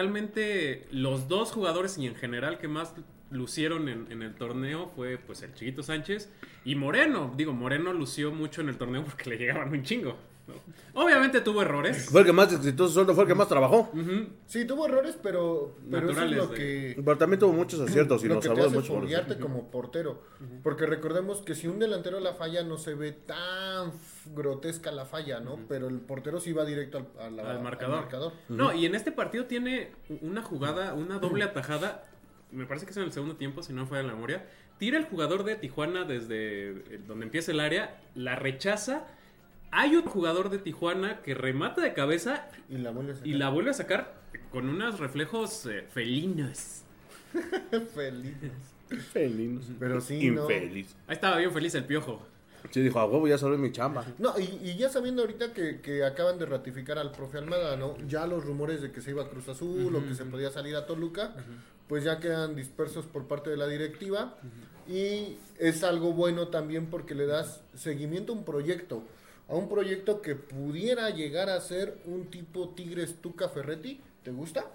realmente 0.00 0.86
los 0.90 1.28
dos 1.28 1.50
jugadores 1.52 1.96
y 1.98 2.06
en 2.06 2.14
general 2.14 2.58
que 2.58 2.68
más 2.68 2.94
lucieron 3.30 3.88
en, 3.88 4.10
en 4.12 4.22
el 4.22 4.34
torneo 4.34 4.88
fue 4.94 5.18
pues 5.18 5.42
el 5.42 5.52
Chiquito 5.54 5.82
Sánchez 5.82 6.30
y 6.64 6.74
Moreno. 6.76 7.32
Digo, 7.36 7.52
Moreno 7.52 7.92
lució 7.92 8.32
mucho 8.32 8.60
en 8.60 8.68
el 8.68 8.76
torneo 8.76 9.02
porque 9.04 9.30
le 9.30 9.38
llegaban 9.38 9.70
un 9.70 9.82
chingo. 9.82 10.16
Obviamente 10.94 11.40
tuvo 11.40 11.62
errores. 11.62 12.08
Fue 12.10 12.20
el 12.20 12.26
que 12.26 12.32
más 12.32 12.52
exitoso 12.52 12.94
sueldo, 12.94 13.14
fue 13.14 13.24
el 13.24 13.28
que 13.28 13.34
más 13.34 13.48
trabajó. 13.48 13.90
Ujú. 13.92 14.28
Sí, 14.46 14.64
tuvo 14.64 14.86
errores, 14.86 15.18
pero, 15.22 15.76
pero 15.90 16.10
eso 16.10 16.10
es 16.10 16.16
Naturales 16.16 16.36
lo 16.38 16.46
de- 16.48 16.56
que... 16.56 17.02
Pero 17.04 17.18
también 17.18 17.40
tuvo 17.40 17.52
muchos 17.52 17.80
aciertos 17.80 18.24
y 18.24 18.28
lo 18.28 18.34
nos 18.36 18.44
que 18.44 18.48
mucho. 18.70 18.92
por 18.94 19.08
como 19.38 19.70
portero. 19.70 20.22
Porque 20.62 20.86
recordemos 20.86 21.42
que 21.42 21.54
si 21.54 21.66
un 21.66 21.78
delantero 21.78 22.20
la 22.20 22.34
falla, 22.34 22.62
no 22.62 22.78
se 22.78 22.94
ve 22.94 23.12
tan 23.12 23.92
grotesca 24.34 24.90
la 24.92 25.04
falla, 25.04 25.40
¿no? 25.40 25.58
Pero 25.68 25.88
el 25.88 26.00
portero 26.00 26.40
sí 26.40 26.52
va 26.52 26.64
directo 26.64 26.98
al, 26.98 27.06
a 27.20 27.30
la- 27.30 27.50
al 27.50 27.62
marcador. 27.62 27.96
marcador. 28.00 28.32
No, 28.48 28.72
y 28.72 28.86
en 28.86 28.94
este 28.94 29.12
partido 29.12 29.44
tiene 29.46 29.92
una 30.22 30.42
jugada, 30.42 30.94
una 30.94 31.18
doble 31.18 31.44
atajada. 31.44 32.04
Me 32.52 32.64
parece 32.64 32.86
que 32.86 32.92
es 32.92 32.96
en 32.96 33.02
el 33.02 33.12
segundo 33.12 33.36
tiempo, 33.36 33.62
si 33.62 33.72
no 33.72 33.86
fue 33.86 34.00
en 34.00 34.06
la 34.06 34.14
memoria. 34.14 34.46
Tira 34.78 34.98
el 34.98 35.04
jugador 35.06 35.42
de 35.44 35.56
Tijuana 35.56 36.04
desde 36.04 36.68
eh, 36.70 37.00
donde 37.06 37.24
empieza 37.26 37.50
el 37.50 37.60
área, 37.60 38.00
la 38.14 38.36
rechaza. 38.36 39.06
Hay 39.70 39.96
otro 39.96 40.10
jugador 40.10 40.50
de 40.50 40.58
Tijuana 40.58 41.20
que 41.22 41.34
remata 41.34 41.80
de 41.82 41.92
cabeza 41.92 42.48
Y 42.68 42.78
la 42.78 42.90
vuelve 42.90 43.12
a 43.12 43.14
sacar. 43.16 43.28
y 43.28 43.34
la 43.34 43.48
vuelve 43.50 43.70
a 43.70 43.74
sacar 43.74 44.14
con 44.50 44.68
unos 44.68 44.98
reflejos 45.00 45.66
eh, 45.66 45.84
felinos. 45.92 46.82
Feliz. 47.94 48.34
Feliz. 49.12 49.66
Pero 49.78 50.00
sí, 50.00 50.30
¿no? 50.30 50.42
Infeliz. 50.42 50.94
Ahí 51.06 51.14
estaba 51.14 51.36
bien 51.38 51.52
feliz 51.52 51.74
el 51.74 51.84
piojo. 51.84 52.22
Sí, 52.70 52.80
dijo, 52.80 52.98
a 52.98 53.04
huevo, 53.04 53.28
ya 53.28 53.38
sabes 53.38 53.58
mi 53.58 53.70
chamba. 53.70 54.04
No, 54.18 54.32
y, 54.38 54.44
y 54.68 54.76
ya 54.76 54.88
sabiendo 54.88 55.22
ahorita 55.22 55.52
que, 55.52 55.80
que 55.80 56.04
acaban 56.04 56.38
de 56.38 56.46
ratificar 56.46 56.98
al 56.98 57.12
profe 57.12 57.38
Almada, 57.38 57.76
¿no? 57.76 57.96
Ya 58.08 58.26
los 58.26 58.44
rumores 58.44 58.82
de 58.82 58.90
que 58.90 59.00
se 59.00 59.10
iba 59.10 59.22
a 59.24 59.28
Cruz 59.28 59.48
Azul 59.48 59.94
o 59.94 60.04
que 60.04 60.14
se 60.14 60.24
podía 60.24 60.50
salir 60.50 60.74
a 60.74 60.86
Toluca, 60.86 61.34
pues 61.88 62.02
ya 62.04 62.18
quedan 62.18 62.56
dispersos 62.56 63.06
por 63.06 63.26
parte 63.28 63.50
de 63.50 63.56
la 63.56 63.68
directiva. 63.68 64.36
Y 64.88 65.36
es 65.58 65.84
algo 65.84 66.12
bueno 66.12 66.48
también 66.48 66.86
porque 66.86 67.14
le 67.14 67.26
das 67.26 67.60
seguimiento 67.74 68.32
a 68.32 68.36
un 68.36 68.44
proyecto. 68.44 69.02
A 69.48 69.54
un 69.54 69.68
proyecto 69.68 70.22
que 70.22 70.34
pudiera 70.34 71.10
llegar 71.10 71.48
a 71.50 71.60
ser 71.60 71.98
un 72.04 72.26
tipo 72.26 72.70
Tigres 72.70 73.16
Tuca 73.20 73.48
Ferretti. 73.48 74.00
¿Te 74.22 74.32
gusta? 74.32 74.66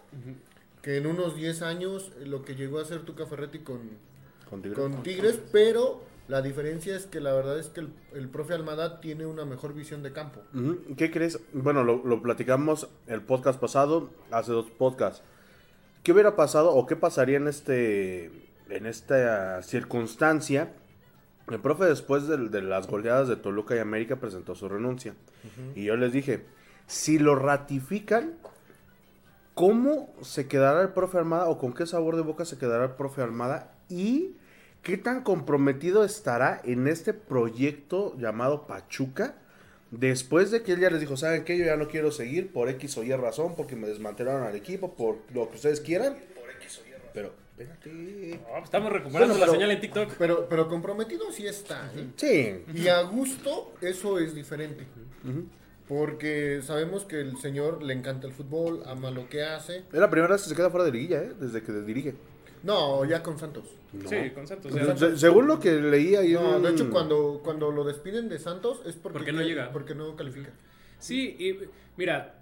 Que 0.81 0.97
en 0.97 1.07
unos 1.07 1.35
10 1.35 1.61
años 1.61 2.11
eh, 2.19 2.25
lo 2.25 2.43
que 2.43 2.55
llegó 2.55 2.79
a 2.79 2.85
ser 2.85 3.01
Tuca 3.01 3.25
Ferretti 3.25 3.59
con, 3.59 3.81
Con 4.49 4.61
Tigres. 4.61 4.79
con 4.79 5.03
Tigres, 5.03 5.39
pero 5.51 6.01
la 6.29 6.41
diferencia 6.41 6.95
es 6.95 7.05
que 7.05 7.19
la 7.19 7.33
verdad 7.33 7.59
es 7.59 7.67
que 7.67 7.81
el, 7.81 7.89
el 8.13 8.29
profe 8.29 8.53
Almada 8.53 9.01
tiene 9.01 9.25
una 9.25 9.43
mejor 9.43 9.73
visión 9.73 10.03
de 10.03 10.13
campo. 10.13 10.41
¿Qué 10.95 11.11
crees? 11.11 11.39
Bueno, 11.51 11.83
lo, 11.83 12.05
lo 12.05 12.21
platicamos 12.21 12.87
el 13.07 13.21
podcast 13.21 13.59
pasado, 13.59 14.09
hace 14.31 14.53
dos 14.53 14.71
podcasts. 14.71 15.21
¿Qué 16.03 16.13
hubiera 16.13 16.35
pasado 16.37 16.73
o 16.73 16.85
qué 16.87 16.95
pasaría 16.95 17.37
en 17.37 17.47
este 17.47 18.31
en 18.69 18.85
esta 18.85 19.61
circunstancia? 19.61 20.71
El 21.51 21.60
profe 21.60 21.86
después 21.86 22.27
de, 22.27 22.62
las 22.62 22.88
goleadas 22.88 23.27
de 23.27 23.36
Toluca 23.36 23.75
y 23.75 23.79
América 23.79 24.15
presentó 24.15 24.55
su 24.55 24.70
renuncia. 24.70 25.15
Y 25.75 25.86
yo 25.86 25.98
les 25.98 26.13
dije, 26.13 26.46
si 26.88 27.20
lo 27.20 27.36
ratifican, 27.36 28.36
¿cómo 29.53 30.13
se 30.22 30.48
quedará 30.48 30.81
el 30.81 30.89
profe 30.89 31.17
Armada 31.17 31.50
o 31.50 31.58
con 31.58 31.74
qué 31.74 31.86
sabor 31.86 32.15
de 32.15 32.22
boca 32.22 32.46
se 32.46 32.58
quedará 32.58 32.86
el 32.86 32.91
profe 32.91 33.22
Armada? 33.22 33.74
Y 33.89 34.36
qué 34.81 34.98
tan 34.98 35.24
comprometido 35.24 36.03
estará 36.05 36.62
en 36.63 36.88
este 36.88 37.13
proyecto 37.13 38.17
llamado 38.17 38.65
Pachuca 38.65 39.36
después 39.91 40.51
de 40.51 40.63
que 40.63 40.72
él 40.72 40.79
ya 40.79 40.89
les 40.89 41.01
dijo, 41.01 41.17
¿saben 41.17 41.43
qué? 41.43 41.58
Yo 41.58 41.65
ya 41.65 41.75
no 41.75 41.88
quiero 41.88 42.12
seguir 42.12 42.51
por 42.51 42.70
X 42.70 42.98
o 42.98 43.03
Y 43.03 43.13
razón, 43.13 43.55
porque 43.55 43.75
me 43.75 43.88
desmantelaron 43.88 44.43
al 44.43 44.55
equipo, 44.55 44.93
por 44.96 45.17
lo 45.34 45.50
que 45.50 45.58
ustedes 45.58 45.81
quieran. 45.81 46.15
Pero, 47.13 47.34
espérate. 47.61 48.39
Oh, 48.53 48.63
estamos 48.63 48.91
recuperando 48.91 49.33
Bueno, 49.33 49.39
la 49.39 49.39
pero- 49.45 49.51
señal 49.53 49.71
en 49.71 49.79
TikTok. 49.81 50.13
Pero, 50.17 50.47
pero 50.49 50.67
comprometido 50.67 51.31
sí 51.31 51.45
está. 51.47 51.91
¿eh? 51.95 52.07
Sí. 52.15 52.79
Y 52.79 52.87
a 52.87 53.01
gusto 53.03 53.73
eso 53.81 54.19
es 54.19 54.33
diferente. 54.35 54.85
Porque 55.87 56.61
sabemos 56.63 57.03
que 57.03 57.19
el 57.19 57.37
señor 57.37 57.83
le 57.83 57.93
encanta 57.93 58.25
el 58.27 58.33
fútbol, 58.33 58.81
ama 58.85 59.11
lo 59.11 59.27
que 59.27 59.43
hace. 59.43 59.79
Es 59.91 59.99
la 59.99 60.09
primera 60.09 60.33
vez 60.33 60.43
que 60.43 60.49
se 60.49 60.55
queda 60.55 60.69
fuera 60.69 60.85
de 60.85 60.91
liguilla, 60.91 61.21
¿eh? 61.21 61.33
Desde 61.39 61.61
que 61.61 61.71
dirige. 61.73 62.15
No, 62.63 63.03
ya 63.05 63.21
con 63.23 63.37
Santos. 63.37 63.65
No. 63.91 64.07
Sí, 64.07 64.29
con 64.33 64.47
Santos. 64.47 64.71
Se- 64.71 64.85
ya. 64.85 64.95
se- 64.95 65.17
según 65.17 65.47
lo 65.47 65.59
que 65.59 65.71
leía 65.73 66.19
ahí 66.21 66.33
No, 66.33 66.57
en 66.57 66.63
de 66.63 66.69
hecho 66.69 66.89
cuando, 66.89 67.41
cuando 67.43 67.71
lo 67.71 67.83
despiden 67.83 68.29
de 68.29 68.39
Santos 68.39 68.81
es 68.85 68.95
porque, 68.95 69.17
Porque 69.17 69.31
no 69.33 69.41
llega. 69.41 69.71
Porque 69.73 69.95
no 69.95 70.15
califica. 70.15 70.51
Sí, 70.99 71.35
y 71.39 71.59
mira, 71.97 72.35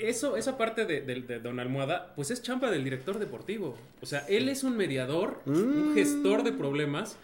eso, 0.00 0.36
esa 0.36 0.56
parte 0.58 0.84
de, 0.86 1.00
de- 1.00 1.20
de 1.22 1.38
Don 1.40 1.60
Almohada, 1.60 2.12
pues 2.16 2.30
es 2.30 2.42
champa 2.42 2.70
del 2.70 2.84
director 2.84 3.18
deportivo. 3.18 3.76
O 4.00 4.06
sea, 4.06 4.26
él 4.28 4.48
es 4.48 4.64
un 4.64 4.76
mediador, 4.76 5.40
un 5.46 5.92
Mm. 5.92 5.94
gestor 5.94 6.42
de 6.42 6.52
problemas 6.52 7.16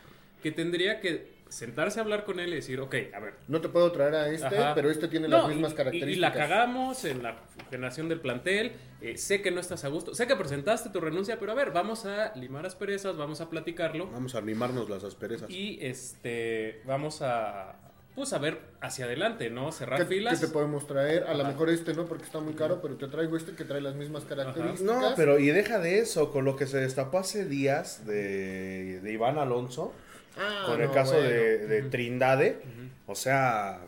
que 0.43 0.51
tendría 0.53 1.01
que 1.01 1.39
sentarse 1.49 1.99
a 1.99 2.05
hablar 2.05 2.25
con 2.25 2.39
él 2.39 2.51
y 2.53 2.55
decir, 2.57 2.79
ok, 2.81 2.95
a 3.13 3.19
ver. 3.19 3.35
No 3.49 3.61
te 3.61 3.69
puedo 3.69 3.91
traer 3.91 4.15
a 4.15 4.29
este, 4.31 4.47
ajá. 4.47 4.73
pero 4.75 4.89
este 4.89 5.09
tiene 5.09 5.27
No, 5.27 5.39
las 5.39 5.49
mismas 5.49 5.73
y- 5.73 5.75
características. 5.75 6.17
Y, 6.17 6.21
la 6.21 6.33
cagamos 6.33 7.05
en 7.05 7.23
la 7.25 7.37
generación 7.71 8.09
del 8.09 8.21
plantel. 8.21 8.73
eh, 9.03 9.17
sé 9.17 9.41
que 9.43 9.51
no 9.51 9.61
estás 9.61 9.83
a 9.85 9.89
gusto. 9.89 10.15
Sé 10.15 10.27
que 10.29 10.37
presentaste 10.37 10.91
tu 10.91 11.01
renuncia, 11.01 11.39
pero 11.41 11.51
a 11.53 11.55
ver, 11.57 11.73
vamos 11.73 12.05
a 12.07 12.33
limar 12.37 12.67
asperezas, 12.67 13.17
vamos 13.17 13.41
a 13.41 13.49
platicarlo. 13.51 14.07
Vamos 14.11 14.35
a 14.35 14.39
animarnos 14.39 14.89
las 14.91 15.03
asperezas. 15.05 15.51
Y 15.51 15.79
este, 15.81 16.83
vamos 16.87 17.21
a, 17.23 17.77
pues 18.21 18.33
a 18.35 18.39
ver 18.39 18.59
hacia 18.81 19.07
adelante, 19.07 19.51
¿no? 19.51 19.73
Cerrar 19.73 19.99
¿Qué, 20.01 20.05
filas. 20.05 20.39
qué 20.39 20.47
te 20.47 20.53
podemos 20.53 20.87
traer? 20.87 21.25
A 21.25 21.35
lo 21.35 21.43
Ajá. 21.43 21.53
mejor 21.53 21.71
este 21.71 21.95
no, 21.95 22.05
porque 22.05 22.25
está 22.25 22.39
muy 22.41 22.55
caro, 22.55 22.81
pero 22.83 22.97
te 22.97 23.09
traigo 23.09 23.37
este 23.37 23.53
que 23.53 23.65
trae 23.65 23.81
las 23.81 23.95
mismas 23.95 24.25
características. 24.25 24.83
No, 24.83 25.15
pero 25.17 25.39
y 25.39 25.49
deja 25.49 25.79
de 25.79 25.99
eso, 26.01 26.31
con 26.31 26.45
lo 26.45 26.57
que 26.57 26.67
se 26.67 26.79
destapó 26.79 27.19
hace 27.19 27.45
días 27.47 28.07
de, 28.07 29.01
de 29.01 29.13
Iván 29.13 29.39
Alonso, 29.39 29.93
Ah, 30.39 30.65
con 30.67 30.81
el 30.81 30.89
no, 30.89 30.93
caso 30.95 31.15
bueno. 31.15 31.29
de, 31.29 31.67
de 31.67 31.83
Trindade, 31.83 32.61
o 33.07 33.15
sea, 33.15 33.81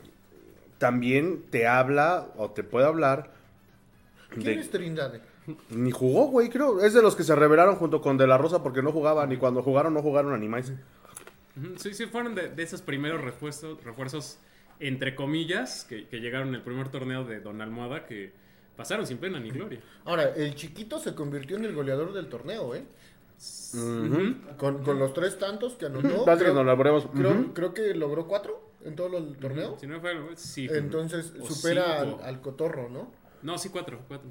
también 0.79 1.45
te 1.51 1.67
habla 1.67 2.27
o 2.37 2.51
te 2.51 2.65
puede 2.65 2.87
hablar 2.87 3.31
¿Quién 4.31 4.45
de... 4.45 4.55
es 4.61 4.71
Trindade? 4.71 5.21
Ni 5.71 5.91
jugó, 5.91 6.27
güey, 6.27 6.49
creo. 6.49 6.81
Es 6.81 6.95
de 6.95 7.03
los 7.03 7.17
que 7.17 7.23
se 7.25 7.35
revelaron 7.35 7.77
junto 7.77 8.01
con 8.01 8.17
De 8.17 8.27
La 8.27 8.39
Rosa 8.39 8.63
porque 8.63 8.83
no 8.83 8.93
jugaban 8.93 9.31
y 9.33 9.37
cuando 9.37 9.63
jugaron 9.63 9.93
no 9.95 10.03
jugaron 10.03 10.33
animales. 10.35 10.73
Sí, 11.77 11.93
sí, 11.95 12.07
fueron 12.07 12.35
de, 12.35 12.49
de 12.49 12.63
esos 12.63 12.83
primeros 12.83 13.21
refuerzos, 13.21 13.83
refuerzos 13.85 14.39
entre 14.81 15.15
comillas, 15.15 15.85
que, 15.89 16.07
que 16.09 16.21
llegaron 16.21 16.49
en 16.49 16.55
el 16.57 16.63
primer 16.63 16.89
torneo 16.89 17.25
de 17.25 17.41
Don 17.41 17.61
Almohada, 17.61 18.07
que 18.07 18.33
pasaron 18.77 19.07
sin 19.07 19.19
pena 19.19 19.39
ni 19.39 19.51
gloria. 19.51 19.81
Ahora, 20.05 20.31
el 20.35 20.55
chiquito 20.55 20.99
se 20.99 21.15
convirtió 21.15 21.57
en 21.57 21.65
el 21.67 21.75
goleador 21.75 22.13
del 22.13 22.29
torneo, 22.29 22.75
¿eh? 22.75 22.85
Con, 24.57 24.85
con 24.85 24.99
los 24.99 25.13
tres 25.15 25.39
tantos 25.39 25.75
que 25.75 25.87
anotó. 25.87 26.25
Creo, 26.25 26.55
nos 26.55 26.65
la 26.67 26.75
veremos. 26.75 27.07
creo, 27.13 27.31
Ujú. 27.33 27.55
creo 27.55 27.75
que 27.75 27.95
logró 27.95 28.27
cuatro 28.27 28.71
en 28.85 28.95
todo 28.95 29.19
el 29.19 29.37
torneo. 29.37 29.77
Si 29.81 29.87
no 29.87 30.01
fue, 30.01 30.13
sí. 30.37 30.69
Entonces 30.71 31.33
supera 31.49 32.01
al, 32.23 32.41
Cotorro, 32.41 32.89
¿no? 32.89 33.11
No, 33.43 33.59
sí, 33.59 33.71
cuatro. 33.71 34.01
cuatro. 34.07 34.29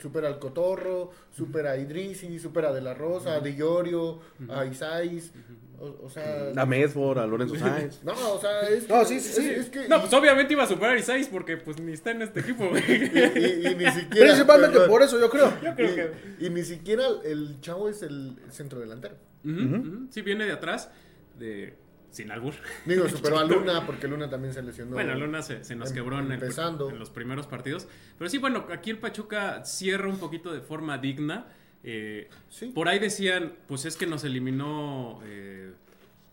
Supera 0.00 0.26
al 0.28 0.38
Cotorro, 0.40 1.12
supera 1.30 1.72
a 1.72 1.76
Idrisi, 1.76 2.38
supera 2.40 2.70
a 2.70 2.72
De 2.72 2.80
La 2.80 2.94
Rosa, 2.94 3.36
a 3.36 3.40
Di 3.40 3.54
Llorio, 3.54 4.20
a 4.48 4.64
Isais. 4.64 5.32
O, 5.80 6.06
o 6.06 6.10
sea. 6.10 6.50
A 6.56 6.66
Medford, 6.66 7.18
a 7.18 7.26
Lorenzo 7.26 7.54
Sáenz. 7.58 8.02
No, 8.02 8.12
o 8.12 8.40
sea, 8.40 8.62
es. 8.68 8.88
No, 8.88 9.04
sí, 9.04 9.20
sí, 9.20 9.32
sí. 9.40 9.48
Es, 9.50 9.58
es 9.58 9.70
que. 9.70 9.88
No, 9.88 10.00
pues 10.00 10.12
obviamente 10.12 10.52
iba 10.52 10.64
a 10.64 10.66
superar 10.66 10.96
a 10.96 10.98
Isais 10.98 11.28
porque 11.28 11.56
pues 11.56 11.80
ni 11.80 11.92
está 11.92 12.10
en 12.10 12.22
este 12.22 12.40
equipo, 12.40 12.68
güey. 12.68 12.82
y, 12.88 12.92
y- 12.94 13.66
y 13.68 13.74
ni 13.76 13.86
siquiera. 13.92 14.26
Principalmente 14.26 14.80
por 14.80 15.02
eso, 15.02 15.20
yo 15.20 15.30
creo. 15.30 15.52
Yo 15.62 15.74
creo 15.76 15.94
que... 15.94 16.12
y, 16.44 16.50
ni 16.50 16.62
siquiera 16.64 17.04
el 17.24 17.60
chavo 17.60 17.88
es 17.88 18.02
el 18.02 18.36
centro 18.50 18.80
delantero. 18.80 19.16
Ujú. 19.44 20.08
Sí, 20.10 20.22
viene 20.22 20.46
de 20.46 20.52
atrás, 20.52 20.90
de... 21.38 21.76
sin 22.10 22.32
albur. 22.32 22.54
Digo, 22.84 23.08
superó 23.08 23.38
a 23.38 23.44
Luna 23.44 23.86
porque 23.86 24.08
Luna 24.08 24.28
también 24.28 24.52
se 24.52 24.62
lesionó. 24.62 24.92
Bueno, 24.92 25.14
Luna 25.14 25.42
se, 25.42 25.62
se 25.62 25.76
nos 25.76 25.90
Em- 25.90 25.94
quebró 25.94 26.18
en, 26.18 26.26
el- 26.26 26.32
empezando. 26.32 26.90
en 26.90 26.98
los 26.98 27.10
primeros 27.10 27.46
partidos. 27.46 27.86
Pero 28.18 28.28
sí, 28.28 28.38
bueno, 28.38 28.66
aquí 28.72 28.90
el 28.90 28.98
Pachuca 28.98 29.64
cierra 29.64 30.08
un 30.08 30.18
poquito 30.18 30.52
de 30.52 30.60
forma 30.60 30.98
digna. 30.98 31.46
Eh, 31.84 32.28
Sí. 32.48 32.66
Por 32.74 32.88
ahí 32.88 32.98
decían, 32.98 33.52
pues 33.66 33.84
es 33.84 33.96
que 33.96 34.06
nos 34.06 34.24
eliminó 34.24 35.20
eh, 35.24 35.72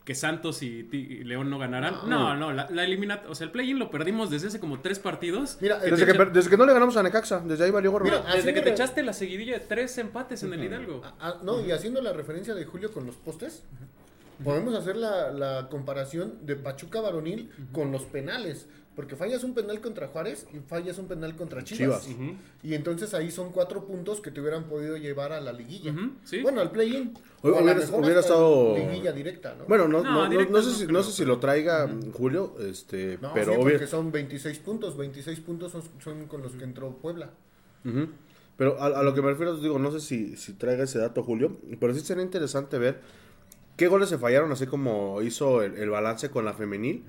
que 0.03 0.13
Santos 0.15 0.61
y, 0.63 0.87
y 0.91 1.23
León 1.23 1.49
no 1.49 1.57
ganaran. 1.59 2.07
No, 2.09 2.35
no, 2.35 2.51
la, 2.51 2.67
la 2.69 2.83
elimina, 2.83 3.21
o 3.27 3.35
sea, 3.35 3.45
el 3.45 3.51
play-in 3.51 3.79
lo 3.79 3.89
perdimos 3.89 4.29
desde 4.29 4.47
hace 4.47 4.59
como 4.59 4.79
tres 4.81 4.99
partidos. 4.99 5.57
Mira, 5.61 5.79
Que 5.79 5.91
Desde 5.91 6.05
que, 6.05 6.11
echa- 6.13 6.25
desde 6.25 6.49
que 6.49 6.57
no 6.57 6.65
le 6.65 6.73
ganamos 6.73 6.95
a 6.97 7.03
Necaxa, 7.03 7.39
desde 7.39 7.63
ahí 7.65 7.71
valió 7.71 7.91
gorro. 7.91 8.05
Mira, 8.05 8.23
desde 8.33 8.53
que 8.53 8.61
te 8.61 8.69
echaste 8.71 9.01
la 9.03 9.13
seguidilla 9.13 9.53
de 9.59 9.65
tres 9.65 9.97
empates 9.97 10.43
en 10.43 10.53
el 10.53 10.63
Hidalgo. 10.63 11.01
No, 11.43 11.65
y 11.65 11.71
haciendo 11.71 12.01
la 12.01 12.13
referencia 12.13 12.53
de 12.53 12.65
Julio 12.65 12.91
con 12.91 13.05
los 13.05 13.15
postes, 13.15 13.63
podemos 14.43 14.75
hacer 14.75 14.95
la, 14.95 15.31
la 15.31 15.67
comparación 15.69 16.45
de 16.45 16.55
Pachuca 16.55 17.01
varonil 17.01 17.49
con 17.71 17.91
los 17.91 18.03
penales. 18.03 18.67
Porque 18.95 19.17
fallas 19.17 19.43
un 19.43 19.53
penal 19.53 19.81
contra 19.81 20.07
Juárez 20.07 20.47
y 20.53 20.59
fallas 20.59 20.97
un 20.99 21.07
penal 21.09 21.35
contra 21.35 21.61
Chivas. 21.65 22.07
Y 22.63 22.75
entonces 22.75 23.13
ahí 23.13 23.29
son 23.29 23.51
cuatro 23.51 23.85
puntos 23.85 24.21
que 24.21 24.31
te 24.31 24.39
hubieran 24.39 24.69
podido 24.69 24.95
llevar 24.95 25.33
a 25.33 25.41
la 25.41 25.51
liguilla. 25.51 25.93
Sí. 26.23 26.39
Bueno, 26.41 26.61
al 26.61 26.71
play-in. 26.71 27.13
Hu- 27.13 27.17
O 27.43 27.47
a 27.49 27.51
la 27.51 27.61
hubiera- 27.73 27.79
mejor 27.81 27.99
hubiera 27.99 28.19
hasta 28.21 28.31
estado- 28.33 28.77
Liguilla 28.77 29.11
directa, 29.11 29.53
¿no? 29.59 29.65
Bueno, 29.65 29.89
no, 29.89 30.01
No, 30.01 30.29
no, 30.29 30.29
no, 30.29 30.39
sé, 30.39 30.49
no 30.49 30.61
si, 30.61 30.87
no 30.87 31.03
sé 31.03 31.11
si 31.11 31.25
lo 31.25 31.39
traiga 31.39 31.89
Julio, 32.13 32.55
este, 32.61 33.17
No, 33.21 33.33
pero 33.33 33.51
sí, 33.51 33.57
obvio- 33.59 33.71
porque 33.73 33.87
son 33.87 34.13
26 34.13 34.59
puntos. 34.59 34.95
26 34.95 35.41
puntos 35.41 35.73
son, 35.73 35.81
son 36.01 36.25
con 36.27 36.41
los 36.41 36.53
que 36.53 36.63
entró 36.63 36.91
Puebla. 36.95 37.31
Pero 38.57 38.81
a, 38.81 38.85
a 38.85 39.03
lo 39.03 39.13
que 39.13 39.21
me 39.21 39.27
refiero, 39.29 39.57
digo, 39.57 39.77
no 39.77 39.91
sé 39.91 39.99
si, 39.99 40.37
si 40.37 40.53
traiga 40.53 40.85
ese 40.85 40.99
dato 40.99 41.21
Julio, 41.21 41.57
pero 41.79 41.93
sí 41.93 41.99
sería 41.99 42.23
interesante 42.23 42.77
ver 42.79 43.01
qué 43.75 43.87
goles 43.87 44.09
se 44.09 44.17
fallaron, 44.17 44.51
así 44.51 44.65
como 44.67 45.21
hizo 45.21 45.61
el, 45.63 45.77
el 45.77 45.89
balance 45.89 46.29
con 46.29 46.45
la 46.45 46.53
femenil, 46.53 47.03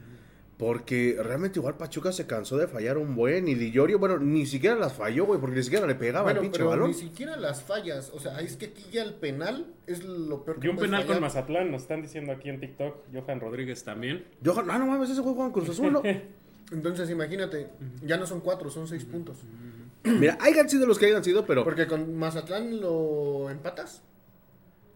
Porque 0.59 1.19
realmente 1.23 1.59
igual 1.59 1.77
Pachuca 1.77 2.13
se 2.13 2.27
cansó 2.27 2.57
de 2.57 2.67
fallar 2.67 2.97
un 2.97 3.15
buen 3.15 3.47
y 3.47 3.55
Di 3.55 3.71
Llorio, 3.73 3.99
bueno, 3.99 4.19
ni 4.19 4.47
siquiera 4.47 4.75
las 4.75 4.95
falló, 4.95 5.27
güey, 5.27 5.39
porque 5.39 5.57
ni 5.57 5.63
siquiera 5.63 5.87
le 5.87 5.95
pegaba 5.95 6.23
Bueno, 6.23 6.41
el 6.41 6.47
pinche 6.47 6.59
pero 6.61 6.71
balón. 6.71 6.89
ni 6.89 6.95
siquiera 6.95 7.37
las 7.37 7.63
fallas. 7.63 8.11
O 8.15 8.19
sea, 8.21 8.41
es 8.41 8.57
que 8.57 8.67
aquí 8.67 8.87
ya 8.91 9.03
el 9.03 9.13
penal 9.15 9.67
es 9.87 10.03
lo 10.03 10.45
peor 10.45 10.59
que 10.59 10.67
Y 10.67 10.71
un 10.71 10.79
penal 10.79 11.05
con. 11.05 11.21
Mazatlán, 11.21 11.71
nos 11.71 11.83
están 11.83 12.01
diciendo 12.01 12.33
aquí 12.33 12.49
en 12.49 12.59
TikTok. 12.61 12.97
Johan 13.13 13.39
Rodríguez 13.41 13.85
también. 13.85 14.25
Yo, 14.41 14.55
ah, 14.59 14.79
no 14.79 14.87
mames, 14.87 15.11
ese 15.11 15.21
juego 15.21 15.37
con 15.37 15.53
Cruz 15.53 15.69
Azul, 15.69 15.93
¿no? 15.93 16.03
Entonces, 16.73 17.11
imagínate, 17.11 17.69
ya 18.03 18.17
no 18.17 18.27
son 18.27 18.41
cuatro, 18.41 18.71
son 18.71 18.89
seis 18.89 19.05
puntos. 19.05 19.37
Mira, 20.05 20.39
hayan 20.41 20.71
sido 20.71 20.87
los 20.87 20.99
que 20.99 21.05
hayan 21.05 21.23
sido, 21.23 21.45
pero 21.45 21.65
Porque 21.65 21.87
con 21.87 22.17
Mazatlán 22.17 22.81
lo 22.81 23.51
empatas. 23.51 24.03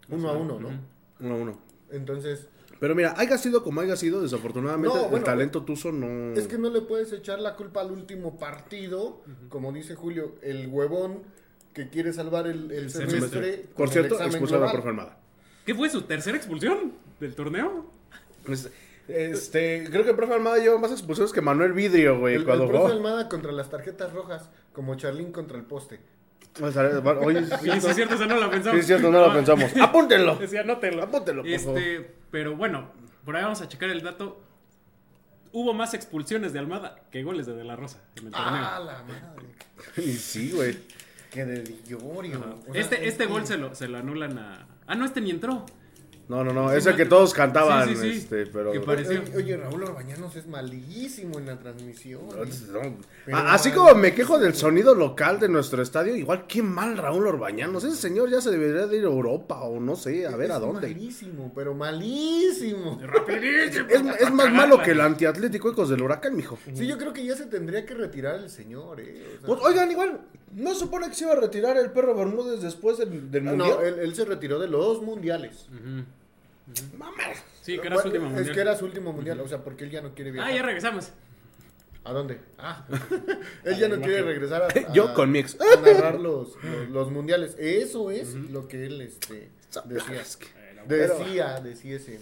Uno 0.08 0.30
a 0.30 0.32
uno, 0.32 0.58
¿no? 0.58 0.70
Uno 1.20 1.34
a 1.34 1.38
uno. 1.38 1.60
Entonces, 1.90 2.48
Pero 2.78 2.94
mira, 2.94 3.14
haya 3.18 3.36
sido 3.36 3.62
como 3.62 3.80
haya 3.80 3.96
sido, 3.96 4.22
desafortunadamente 4.22 4.96
No, 4.96 5.16
el 5.16 5.24
talento 5.24 5.64
tuzo 5.64 5.92
no... 5.92 6.32
es 6.34 6.46
que 6.46 6.56
no 6.58 6.70
le 6.70 6.80
puedes 6.82 7.12
echar 7.12 7.40
la 7.40 7.56
culpa 7.56 7.80
al 7.80 7.90
último 7.90 8.38
partido, 8.38 9.22
como 9.48 9.72
dice 9.72 9.94
Julio, 9.94 10.36
el 10.42 10.68
huevón 10.68 11.22
que 11.74 11.88
quiere 11.88 12.12
salvar 12.12 12.46
el, 12.46 12.70
el 12.70 12.84
El 12.84 12.90
semestre. 12.90 13.66
Por 13.76 13.88
cierto, 13.90 14.16
global. 14.16 14.70
por 14.70 14.88
Armada. 14.88 15.18
¿Qué 15.64 15.74
fue 15.74 15.88
su 15.90 16.02
tercera 16.02 16.36
expulsión 16.36 16.94
del 17.20 17.34
torneo? 17.34 17.90
Pues, 18.44 18.70
Este, 19.08 19.86
creo 19.90 20.04
que 20.04 20.10
el 20.10 20.16
profe 20.16 20.34
Armada 20.34 20.58
lleva 20.58 20.78
más 20.78 20.92
expulsiones 20.92 21.32
que 21.32 21.40
Manuel 21.40 21.72
Vidrio, 21.72 22.18
güey, 22.18 22.36
El, 22.36 22.44
cuando 22.44 22.64
el 22.64 22.70
profe 22.70 22.84
jugó. 22.84 22.94
Almada 22.96 23.28
contra 23.28 23.52
las 23.52 23.68
tarjetas 23.70 24.12
rojas, 24.12 24.48
como 24.72 24.94
Charlín 24.94 25.32
contra 25.32 25.58
el 25.58 25.64
poste. 25.64 26.00
O 26.60 26.70
sea, 26.70 26.82
Oye, 27.22 27.44
sí, 27.46 27.52
Sí, 27.62 27.80
sí, 27.80 27.86
es 27.88 27.94
cierto, 27.96 28.14
eso 28.16 28.26
no 28.26 28.36
lo 28.40 28.50
pensamos. 28.50 28.74
sí, 28.76 28.80
es 28.80 28.86
cierto, 28.86 29.10
no 29.10 29.20
lo 29.26 29.32
pensamos. 29.34 29.70
¡Apúntenlo! 29.80 30.36
Decía, 30.40 30.60
anótenlo. 30.62 31.02
Apúntenlo, 31.04 31.42
por 31.42 31.50
Este, 31.50 32.14
pero 32.30 32.56
bueno, 32.56 32.90
por 33.24 33.36
ahí 33.36 33.42
vamos 33.42 33.60
a 33.62 33.68
checar 33.68 33.88
el 33.90 34.02
dato. 34.02 34.40
Hubo 35.52 35.72
más 35.74 35.94
expulsiones 35.94 36.52
de 36.52 36.58
Almada 36.60 36.96
que 37.10 37.22
goles 37.24 37.46
de 37.46 37.54
De 37.54 37.64
La 37.64 37.74
Rosa 37.76 37.98
en 38.16 38.26
el 38.26 38.32
torneo. 38.32 38.50
¡Ah, 38.52 38.78
la 38.80 39.02
madre! 39.02 39.46
Y 39.96 40.12
sí, 40.12 40.52
güey. 40.52 40.76
Que 41.30 41.44
de 41.44 41.62
Dillorio. 41.62 42.36
Ajá. 42.38 42.54
O 42.68 42.72
sea, 42.72 42.80
este 42.82 42.96
es 43.02 43.08
este 43.12 43.24
que- 43.26 43.30
gol 43.32 43.46
se 43.46 43.56
lo, 43.56 43.74
se 43.74 43.88
lo 43.88 43.98
anulan 43.98 44.38
a. 44.38 44.66
Ah, 44.86 44.94
no, 44.96 45.04
este 45.04 45.20
ni 45.20 45.30
entró. 45.30 45.64
No, 46.30 46.44
no, 46.44 46.52
no, 46.52 46.72
no, 46.72 46.96
que 46.96 47.06
todos 47.06 47.34
cantaban, 47.34 47.88
Sí, 47.88 47.96
sí, 47.96 48.12
sí. 48.12 48.18
este, 48.18 48.46
pero... 48.46 48.70
Que 48.70 48.78
pareció. 48.78 49.20
Oye, 49.20 49.36
oye, 49.36 49.56
Raúl 49.56 49.82
Orbañanos 49.82 50.36
es 50.36 50.46
malísimo 50.46 51.38
en 51.40 51.46
la 51.46 51.58
transmisión. 51.58 52.20
No. 52.28 52.96
Pero 53.26 53.36
A- 53.36 53.52
Así 53.54 53.72
como 53.72 53.96
me 53.96 54.14
quejo 54.14 54.38
del 54.38 54.54
sonido 54.54 54.94
local 54.94 55.40
de 55.40 55.48
nuestro 55.48 55.82
estadio, 55.82 56.14
igual 56.14 56.46
qué 56.46 56.62
mal 56.62 56.96
Raúl 56.96 57.26
Orbañanos. 57.26 57.82
Ese 57.82 57.96
señor 57.96 58.30
ya 58.30 58.40
se 58.40 58.52
debería 58.52 58.86
de 58.86 58.96
ir 58.98 59.04
a 59.04 59.08
Europa 59.08 59.60
o 59.62 59.80
no 59.80 59.96
sé, 59.96 60.24
a 60.24 60.36
ver 60.36 60.50
es 60.50 60.56
a 60.56 60.60
dónde. 60.60 60.86
malísimo, 60.86 61.50
pero 61.52 61.74
malísimo. 61.74 63.00
Rapidísimo. 63.02 63.88
Es, 63.88 64.20
es 64.20 64.30
más 64.32 64.52
malo 64.52 64.80
que 64.80 64.92
el 64.92 65.00
antiatlético 65.00 65.70
Ecos 65.70 65.88
del 65.88 66.00
Huracán, 66.02 66.36
mijo. 66.36 66.56
Sí, 66.74 66.86
yo 66.86 66.96
creo 66.96 67.12
que 67.12 67.24
ya 67.26 67.34
se 67.34 67.46
tendría 67.46 67.84
que 67.84 67.94
retirar 67.94 68.36
el 68.36 68.50
señor, 68.50 69.00
eh. 69.00 69.24
o 69.26 69.38
sea- 69.38 69.46
Pues, 69.46 69.60
oigan, 69.64 69.90
igual, 69.90 70.20
¿no 70.54 70.74
se 70.74 70.80
supone 70.80 71.08
que 71.08 71.14
se 71.14 71.24
iba 71.24 71.32
a 71.32 71.40
retirar 71.40 71.76
el 71.76 71.90
perro 71.90 72.14
Bermúdez 72.14 72.60
después 72.62 72.98
del, 72.98 73.32
del 73.32 73.48
Ah, 73.48 73.50
mundial? 73.50 73.70
no, 73.78 73.84
él, 73.84 73.94
él 73.98 74.14
se 74.14 74.24
retiró 74.24 74.60
de 74.60 74.68
los 74.68 75.02
mundiales. 75.02 75.66
Mamá. 76.96 77.12
Sí, 77.62 77.78
que 77.78 77.86
era 77.88 77.98
su 78.00 78.06
último 78.08 78.26
Es 78.26 78.32
mundial. 78.32 78.54
que 78.54 78.60
era 78.60 78.76
su 78.76 78.84
último 78.84 79.12
mundial, 79.12 79.40
o 79.40 79.48
sea, 79.48 79.58
porque 79.62 79.84
él 79.84 79.90
ya 79.90 80.00
no 80.00 80.14
quiere 80.14 80.30
viajar. 80.30 80.50
Ah, 80.50 80.54
ya 80.56 80.62
regresamos. 80.62 81.10
¿A 82.04 82.12
dónde? 82.12 82.40
Ah, 82.58 82.86
él 83.64 83.78
ya 83.78 83.88
no 83.88 83.96
quiere 83.98 84.22
regresar 84.22 84.62
a, 84.62 84.66
a- 84.88 84.92
Yo 84.92 85.12
con 85.14 85.30
mi 85.30 85.38
ex. 85.40 85.56
a 85.60 85.80
narrar 85.80 86.18
los, 86.18 86.54
los, 86.62 86.88
los 86.88 87.10
mundiales. 87.10 87.54
Eso 87.58 88.10
es 88.10 88.34
lo 88.34 88.66
que 88.68 88.86
él 88.86 89.00
este, 89.02 89.50
decía. 89.84 90.24
Decía, 90.86 91.60
decía 91.60 91.96
ese. 91.96 92.18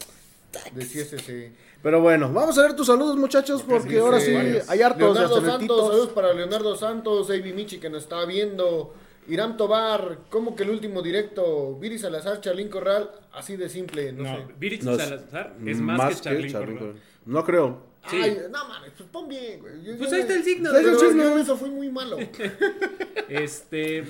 Decía 0.75 1.03
ese. 1.03 1.17
ese. 1.17 1.53
Pero 1.83 2.01
bueno, 2.01 2.33
vamos 2.33 2.59
a 2.59 2.63
ver 2.63 2.75
tus 2.75 2.89
saludos, 2.89 3.17
muchachos, 3.17 3.63
porque 3.63 4.01
ahora 4.01 4.19
sí 4.19 4.35
Varios. 4.35 4.69
hay 4.69 4.83
hartos 4.83 5.15
de 5.15 5.21
Leonardo 5.21 5.47
Santos, 5.49 5.87
saludos 5.89 6.09
para 6.11 6.33
Leonardo 6.33 6.77
Santos, 6.77 7.31
Avi 7.31 7.53
Michi 7.53 7.79
que 7.79 7.89
nos 7.89 8.03
está 8.03 8.25
viendo. 8.25 8.95
Irán 9.29 9.57
Tobar, 9.57 10.19
como 10.31 10.57
que 10.57 10.63
el 10.65 10.71
último 10.71 11.03
directo, 11.03 11.77
Viri 11.79 11.99
Salazar, 11.99 12.41
Charlín 12.41 12.69
Corral, 12.69 13.11
así 13.33 13.57
de 13.57 13.69
simple, 13.69 14.13
no, 14.13 14.23
No, 14.25 14.37
sé. 14.47 14.55
Virich 14.59 14.83
No, 14.83 14.97
Salazar 14.97 15.55
es 15.65 15.81
más, 15.81 16.17
que 16.17 16.23
Charlín 16.23 16.53
Corral. 16.53 16.95
No 17.27 17.45
creo. 17.45 17.87
Sí. 18.09 18.17
Ay, 18.23 18.39
no 18.51 18.67
mames, 18.69 18.93
pues 18.97 19.09
pon 19.11 19.29
bien, 19.29 19.61
güey. 19.61 19.83
Yo- 19.85 19.99
Pues 19.99 20.09
yo- 20.11 20.17
ahí 20.17 20.23
está 20.23 20.35
el 20.35 20.43
signo. 20.45 20.71
Pero 20.73 20.91
el 20.91 20.99
signo. 20.99 21.23
yo 21.25 21.39
eso 21.39 21.57
fue 21.57 21.69
muy 21.69 21.91
malo. 21.91 22.17
Este, 23.29 24.05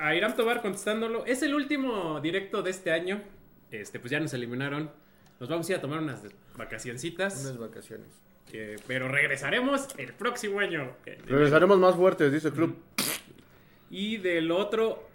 a 0.00 0.14
Irán 0.14 0.34
Tobar 0.34 0.60
contestándolo, 0.62 1.24
es 1.26 1.42
el 1.42 1.54
último 1.54 2.20
directo 2.20 2.62
de 2.62 2.70
este 2.70 2.90
año. 2.92 3.22
Este, 3.70 4.00
pues 4.00 4.10
ya 4.10 4.18
nos 4.18 4.34
eliminaron. 4.34 4.90
Nos 5.38 5.48
vamos 5.48 5.68
a 5.68 5.72
ir 5.72 5.78
a 5.78 5.80
tomar 5.80 6.00
unas 6.00 6.22
vacacioncitas. 6.56 7.40
Unas 7.44 7.58
vacaciones. 7.58 8.08
eh, 8.52 8.74
pero 8.88 9.06
regresaremos 9.06 9.86
el 9.96 10.12
próximo 10.12 10.58
año. 10.58 10.96
Regresaremos 11.26 11.78
más 11.78 11.94
fuertes, 11.94 12.32
dice 12.32 12.48
el 12.48 12.54
club. 12.54 12.76
Y 13.90 14.18
del 14.18 14.50
otro, 14.52 15.06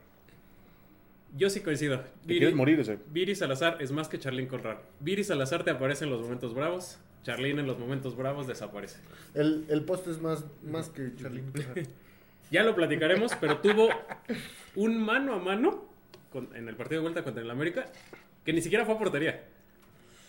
yo 1.38 1.50
sí 1.50 1.62
coincido. 1.62 2.02
¿Te 2.26 2.38
quieres 2.38 2.56
morir 2.56 2.80
ese? 2.80 3.00
Viri 3.12 3.36
Salazar 3.36 3.78
es 3.82 3.92
más 3.92 4.08
que 4.08 4.20
Charlín 4.20 4.48
Conrad. 4.48 4.78
Viri 5.00 5.24
Salazar 5.24 5.64
te 5.64 5.72
aparece 5.72 6.04
en 6.06 6.12
los 6.12 6.22
momentos 6.22 6.54
bravos. 6.54 6.98
Charlín 7.24 7.58
en 7.60 7.66
los 7.68 7.80
momentos 7.80 8.16
bravos 8.16 8.46
desaparece. 8.48 9.00
El, 9.34 9.66
el 9.70 9.82
post 9.84 10.08
es 10.08 10.22
más, 10.22 10.46
más 10.64 10.90
que 10.90 11.12
Charlín 11.16 11.52
Corral. 11.52 11.88
Ya 12.52 12.62
lo 12.64 12.76
platicaremos, 12.76 13.32
pero 13.42 13.58
tuvo 13.58 13.90
un 14.76 15.02
mano 15.04 15.34
a 15.34 15.40
mano 15.40 15.84
con- 16.32 16.56
en 16.56 16.70
el 16.70 16.76
partido 16.76 17.02
de 17.02 17.06
vuelta 17.10 17.24
contra 17.24 17.42
el 17.42 17.50
América 17.50 17.88
que 18.46 18.54
ni 18.54 18.62
siquiera 18.62 18.86
fue 18.86 18.94
a 18.94 19.00
portería. 19.00 19.44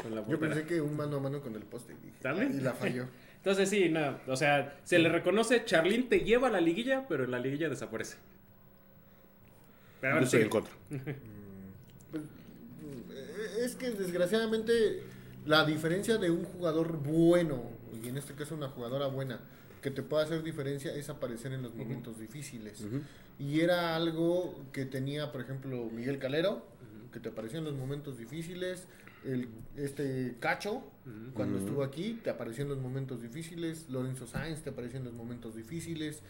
Con 0.03 0.15
la 0.15 0.27
Yo 0.27 0.41
pensé 0.41 0.65
que 0.65 0.81
un 0.81 0.97
mano 0.97 1.19
a 1.19 1.21
mano 1.21 1.43
con 1.43 1.55
el 1.55 1.63
poste. 1.65 1.93
y 1.93 2.07
dije, 2.07 2.17
¿También? 2.23 2.57
Y 2.59 2.63
la 2.63 2.73
falló. 2.73 3.05
Entonces 3.37 3.69
sí, 3.69 3.91
nada, 3.91 4.19
o 4.27 4.35
sea, 4.35 4.79
se 4.83 4.99
le 4.99 5.11
reconoce, 5.11 5.67
Charlín 5.67 6.09
te 6.09 6.21
lleva 6.21 6.49
a 6.49 6.51
la 6.51 6.63
liguilla, 6.63 7.05
pero 7.07 7.25
en 7.25 7.31
la 7.33 7.39
liguilla 7.39 7.69
desaparece. 7.69 8.17
Pero 10.01 10.19
Yo 10.19 10.25
estoy 10.25 10.41
sí. 10.41 10.45
en 10.45 10.51
contra. 10.51 10.73
Eh, 10.91 11.17
Es 13.61 13.75
que 13.75 13.91
desgraciadamente 13.91 15.03
la 15.45 15.65
diferencia 15.65 16.19
de 16.19 16.31
un 16.31 16.45
jugador 16.45 16.99
bueno, 16.99 17.63
y 18.03 18.09
en 18.09 18.17
este 18.17 18.35
caso 18.35 18.55
una 18.55 18.69
jugadora 18.69 19.07
buena, 19.07 19.41
que 19.83 19.91
te 19.91 20.03
pueda 20.03 20.25
hacer 20.25 20.43
diferencia 20.43 20.95
es 20.95 21.09
aparecer 21.09 21.53
en 21.53 21.63
los 21.63 21.75
momentos 21.75 22.19
difíciles. 22.19 22.85
Y 23.39 23.61
era 23.61 23.95
algo 23.95 24.65
que 24.73 24.85
tenía, 24.85 25.33
por 25.33 25.41
ejemplo, 25.41 25.89
Miguel 25.93 26.19
Calero, 26.19 26.67
que 27.13 27.21
te 27.21 27.29
aparecía 27.29 27.59
en 27.59 27.65
los 27.65 27.75
momentos 27.75 28.19
difíciles. 28.19 28.87
El, 29.25 29.49
este 29.77 30.37
Cacho, 30.41 30.83
cuando 31.35 31.59
estuvo 31.59 31.83
aquí, 31.83 32.21
te 32.23 32.31
apareció 32.31 32.63
en 32.65 32.71
los 32.71 32.79
momentos 32.79 33.23
difíciles. 33.23 33.89
Lorenzo 33.89 34.27
Sáenz 34.27 34.63
te 34.63 34.71
apareció 34.71 34.99
en 34.99 35.05
los 35.05 35.15
momentos 35.15 35.55
difíciles. 35.55 36.23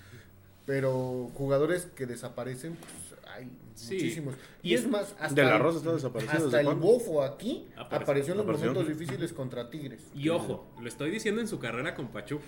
Pero 0.66 1.30
jugadores 1.34 1.86
que 1.94 2.06
desaparecen, 2.06 2.74
pues 2.76 3.20
hay 3.32 3.48
Sí. 3.74 3.94
muchísimos. 3.94 4.34
Y 4.62 4.70
Y 4.70 4.74
es 4.74 4.88
más, 4.88 5.14
hasta 5.20 5.34
De 5.34 5.44
la 5.44 5.58
Rosa 5.58 5.78
está 5.78 5.92
desaparecido. 5.92 6.44
hasta 6.46 6.56
¿desde 6.58 6.70
el 6.70 6.76
bofo 6.76 7.22
aquí 7.22 7.66
Apareció. 7.76 7.96
apareció 8.02 8.32
en 8.32 8.38
los 8.38 8.44
Apareció. 8.46 8.72
momentos 8.72 8.98
difíciles 8.98 9.32
contra 9.32 9.70
Tigres. 9.70 10.02
Y 10.14 10.28
ojo, 10.30 10.66
lo 10.80 10.88
estoy 10.88 11.10
diciendo 11.10 11.40
en 11.40 11.48
su 11.48 11.58
carrera 11.58 11.94
con 11.94 12.08
Pachuca. 12.08 12.44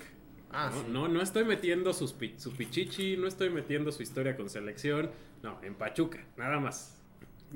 Ah, 0.51 0.71
no, 0.73 0.81
sí. 0.81 0.87
no, 0.89 1.07
no 1.07 1.21
estoy 1.21 1.45
metiendo 1.45 1.93
sus 1.93 2.15
su 2.37 2.51
pichichi, 2.53 3.15
no 3.17 3.27
estoy 3.27 3.51
metiendo 3.51 3.91
su 3.91 4.01
historia 4.03 4.35
con 4.35 4.49
selección. 4.49 5.11
No, 5.43 5.59
en 5.63 5.75
Pachuca, 5.75 6.25
nada 6.37 6.59
más. 6.59 6.95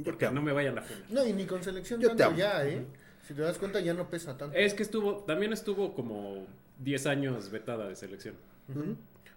Porque 0.06 0.30
no 0.32 0.42
me 0.42 0.54
vayan 0.54 0.78
a 0.78 0.82
funar. 0.84 1.04
No, 1.10 1.26
y 1.26 1.34
ni 1.34 1.46
con 1.46 1.64
selección 1.64 2.00
Yo 2.00 2.16
tanto 2.16 2.36
ya, 2.38 2.66
¿eh? 2.66 2.86
Si 3.28 3.34
te 3.34 3.42
das 3.42 3.58
cuenta, 3.58 3.80
ya 3.80 3.94
no 3.94 4.10
pesa 4.10 4.38
tanto. 4.38 4.56
Es 4.56 4.74
que 4.76 4.84
estuvo, 4.84 5.18
también 5.24 5.52
estuvo 5.54 5.94
como 5.96 6.46
10 6.80 7.06
años 7.08 7.50
vetada 7.50 7.88
de 7.88 7.96
selección. 7.96 8.36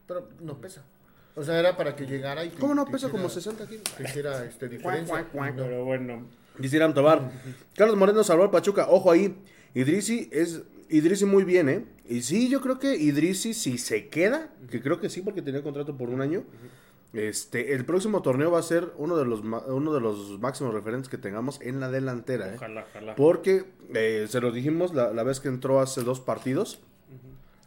Pero 0.06 0.28
no 0.40 0.60
pesa. 0.60 0.84
O 1.36 1.44
sea, 1.44 1.58
era 1.60 1.76
para 1.76 1.94
que 1.94 2.06
llegara 2.06 2.44
y... 2.44 2.48
te- 2.48 2.58
¿Cómo 2.58 2.74
no 2.74 2.84
pesa 2.86 2.96
hiciera- 3.06 3.12
como 3.12 3.28
60 3.28 3.66
kilos? 3.68 3.84
te 3.96 4.02
hiciera 4.04 4.44
este, 4.44 4.68
diferencia. 4.68 5.26
No. 5.32 5.54
Pero 5.54 5.84
bueno, 5.84 6.26
Dice 6.58 6.76
Irán 6.76 6.94
Tobar. 6.94 7.30
Carlos 7.76 7.96
Moreno 7.96 8.24
salvó 8.24 8.44
al 8.44 8.50
Pachuca. 8.50 8.86
Ojo 8.88 9.10
ahí. 9.12 9.36
Idrisi 9.74 10.28
es. 10.32 10.62
Idrisi 10.88 11.24
muy 11.26 11.44
bien, 11.44 11.68
¿eh? 11.68 11.84
Y 12.08 12.22
sí, 12.22 12.48
yo 12.48 12.60
creo 12.62 12.78
que 12.78 12.94
Idrisi, 12.96 13.52
si 13.52 13.76
se 13.76 14.08
queda, 14.08 14.48
que 14.70 14.80
creo 14.80 14.98
que 15.00 15.10
sí, 15.10 15.20
porque 15.20 15.42
tenía 15.42 15.62
contrato 15.62 15.96
por 15.98 16.08
un 16.08 16.22
año. 16.22 16.44
Este, 17.12 17.72
el 17.74 17.84
próximo 17.84 18.22
torneo 18.22 18.50
va 18.50 18.58
a 18.58 18.62
ser 18.62 18.92
uno 18.96 19.16
de 19.16 19.24
los 19.24 19.42
ma- 19.42 19.62
uno 19.66 19.92
de 19.94 20.00
los 20.00 20.38
máximos 20.40 20.72
referentes 20.74 21.08
que 21.08 21.18
tengamos 21.18 21.60
en 21.62 21.80
la 21.80 21.90
delantera, 21.90 22.48
¿eh? 22.48 22.52
ojalá, 22.56 22.86
ojalá. 22.90 23.14
Porque 23.16 23.64
eh, 23.94 24.26
se 24.28 24.40
lo 24.40 24.52
dijimos 24.52 24.92
la, 24.94 25.12
la 25.12 25.22
vez 25.22 25.40
que 25.40 25.48
entró 25.48 25.80
hace 25.80 26.02
dos 26.02 26.20
partidos. 26.20 26.78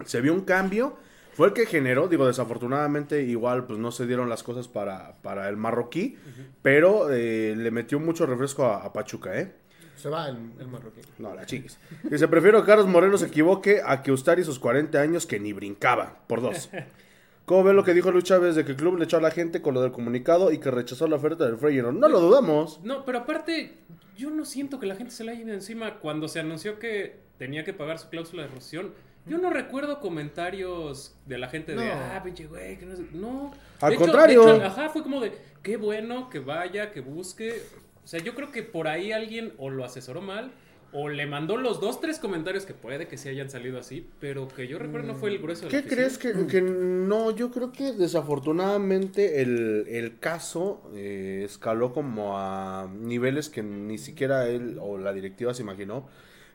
Se 0.06 0.22
vio 0.22 0.34
un 0.34 0.42
cambio. 0.42 0.98
Fue 1.40 1.48
el 1.48 1.54
que 1.54 1.66
generó, 1.66 2.10
digo, 2.10 2.28
desafortunadamente 2.28 3.24
igual 3.24 3.66
pues 3.66 3.80
no 3.80 3.94
se 3.94 4.06
dieron 4.06 4.28
las 4.28 4.44
cosas 4.44 4.68
para, 4.68 5.14
para 5.22 5.48
el 5.48 5.56
marroquí, 5.56 6.18
pero 6.62 7.10
eh, 7.10 7.56
le 7.56 7.72
metió 7.72 7.98
mucho 7.98 8.26
refresco 8.26 8.66
a, 8.66 8.84
a 8.84 8.92
Pachuca, 8.92 9.40
¿eh? 9.40 9.54
Se 9.96 10.10
va 10.10 10.28
el, 10.28 10.36
el 10.60 10.68
marroquí. 10.68 11.00
No, 11.18 11.34
la 11.34 11.46
chiquis. 11.46 11.80
Dice, 12.04 12.28
prefiero 12.28 12.60
que 12.60 12.66
Carlos 12.68 12.88
Moreno 12.88 13.18
se 13.18 13.28
equivoque 13.28 13.80
a 13.86 14.04
que 14.04 14.12
Ustari 14.12 14.44
sus 14.44 14.60
40 14.60 15.00
años 15.00 15.26
que 15.26 15.40
ni 15.40 15.54
brincaba, 15.54 16.18
por 16.28 16.42
dos. 16.42 16.70
¿Cómo 17.46 17.64
ven 17.64 17.78
lo 17.78 17.86
que 17.86 17.94
dijo 17.94 18.12
Luis 18.12 18.26
Chávez 18.26 18.56
de 18.56 18.66
que 18.66 18.72
el 18.72 18.78
club 18.78 18.98
le 18.98 19.06
echó 19.06 19.16
a 19.16 19.22
la 19.22 19.32
gente 19.32 19.62
con 19.62 19.74
lo 19.74 19.82
del 19.82 19.94
comunicado 19.94 20.52
y 20.52 20.58
que 20.58 20.70
rechazó 20.72 21.08
la 21.08 21.16
oferta 21.16 21.46
del 21.46 21.58
Feyenoord? 21.58 21.96
No 21.96 22.10
lo 22.10 22.20
dudamos. 22.20 22.82
No, 22.84 23.06
pero 23.06 23.20
aparte, 23.20 23.78
yo 24.18 24.30
no 24.30 24.44
siento 24.44 24.78
que 24.78 24.88
la 24.88 24.96
gente 24.98 25.14
se 25.14 25.24
le 25.24 25.32
haya 25.32 25.44
ido 25.44 25.54
encima 25.54 26.00
cuando 26.00 26.28
se 26.28 26.42
anunció 26.42 26.80
que 26.80 27.16
tenía 27.38 27.64
que 27.64 27.72
pagar 27.72 27.98
su 27.98 28.10
cláusula 28.10 28.42
de 28.42 28.50
rescisión. 28.50 28.94
Yo 29.26 29.38
no 29.38 29.50
recuerdo 29.52 30.00
comentarios 30.00 31.16
de 31.26 31.38
la 31.38 31.48
gente 31.50 31.74
de, 31.76 31.86
No. 31.86 31.92
ah, 31.94 32.22
pinche 32.24 32.48
güey, 32.48 32.78
que 32.80 32.86
no 32.86 32.96
sé. 32.96 33.04
No. 33.14 33.52
Al 33.82 33.90
De 33.90 33.96
hecho- 33.96 34.04
contrario. 34.06 34.46
de 34.46 34.56
hecho, 34.56 34.66
ajá, 34.66 34.90
fue 34.90 35.04
como 35.04 35.20
de, 35.22 35.32
qué 35.62 35.78
bueno 35.78 36.30
que 36.30 36.40
vaya, 36.40 36.92
que 36.92 37.02
busque. 37.02 37.62
O 38.04 38.08
sea, 38.08 38.20
yo 38.22 38.34
creo 38.34 38.52
que 38.52 38.64
por 38.64 38.88
ahí 38.88 39.12
alguien 39.12 39.54
o 39.58 39.70
lo 39.70 39.84
asesoró 39.86 40.22
mal, 40.22 40.52
o 40.92 41.08
le 41.10 41.28
mandó 41.28 41.56
los 41.58 41.80
dos, 41.80 42.02
tres 42.02 42.18
comentarios 42.18 42.66
que 42.66 42.74
puede 42.74 43.08
que 43.08 43.16
sí 43.20 43.30
hayan 43.30 43.52
salido 43.52 43.78
así, 43.78 44.08
pero 44.20 44.48
que 44.48 44.68
yo 44.68 44.80
recuerdo 44.80 45.06
no 45.10 45.14
fue 45.16 45.30
el 45.30 45.38
grueso 45.38 45.68
de 45.68 45.72
la 45.72 45.82
¿Qué 45.84 45.88
crees 45.88 46.18
que, 46.18 46.48
que 46.48 46.62
no? 46.62 47.30
Yo 47.30 47.52
creo 47.52 47.72
que 47.72 47.92
desafortunadamente 47.94 49.42
el, 49.44 49.86
el 49.88 50.18
caso 50.20 50.82
eh, 50.96 51.44
escaló 51.46 51.94
como 51.94 52.40
a 52.40 52.90
niveles 53.00 53.50
que 53.50 53.62
ni 53.62 54.00
siquiera 54.00 54.48
él 54.48 54.78
o 54.82 54.98
la 54.98 55.14
directiva 55.14 55.54
se 55.54 55.62
imaginó. 55.62 56.08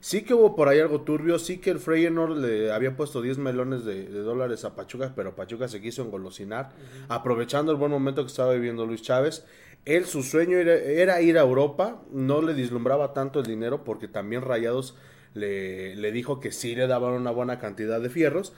Sí 0.04 0.20
que 0.22 0.34
hubo 0.34 0.54
por 0.54 0.68
ahí 0.68 0.80
algo 0.80 1.00
turbio, 1.00 1.38
sí 1.38 1.56
que 1.56 1.70
el 1.70 1.80
Feyenoord 1.80 2.36
le 2.36 2.70
había 2.70 2.94
puesto 2.94 3.22
10 3.22 3.38
melones 3.38 3.86
de, 3.86 4.04
de 4.04 4.20
dólares 4.20 4.66
a 4.66 4.76
Pachuca, 4.76 5.14
pero 5.16 5.34
Pachuca 5.34 5.66
se 5.66 5.80
quiso 5.80 6.02
engolosinar, 6.02 6.72
aprovechando 7.08 7.72
el 7.72 7.78
buen 7.78 7.90
momento 7.90 8.20
que 8.22 8.26
estaba 8.28 8.52
viviendo 8.52 8.84
Luis 8.84 9.00
Chávez. 9.00 9.46
Él, 9.86 10.04
su 10.04 10.22
sueño 10.22 10.58
era, 10.58 10.74
era 10.74 11.22
ir 11.22 11.38
a 11.38 11.40
Europa, 11.40 12.02
no 12.12 12.42
le 12.42 12.52
dislumbraba 12.52 13.14
tanto 13.14 13.40
el 13.40 13.46
dinero 13.46 13.82
porque 13.82 14.06
también 14.06 14.42
Rayados 14.42 14.94
le, 15.32 15.96
le 15.96 16.12
dijo 16.12 16.38
que 16.38 16.52
sí 16.52 16.74
le 16.74 16.86
daban 16.86 17.14
una 17.14 17.30
buena 17.30 17.58
cantidad 17.58 17.98
de 17.98 18.10
fierros, 18.10 18.52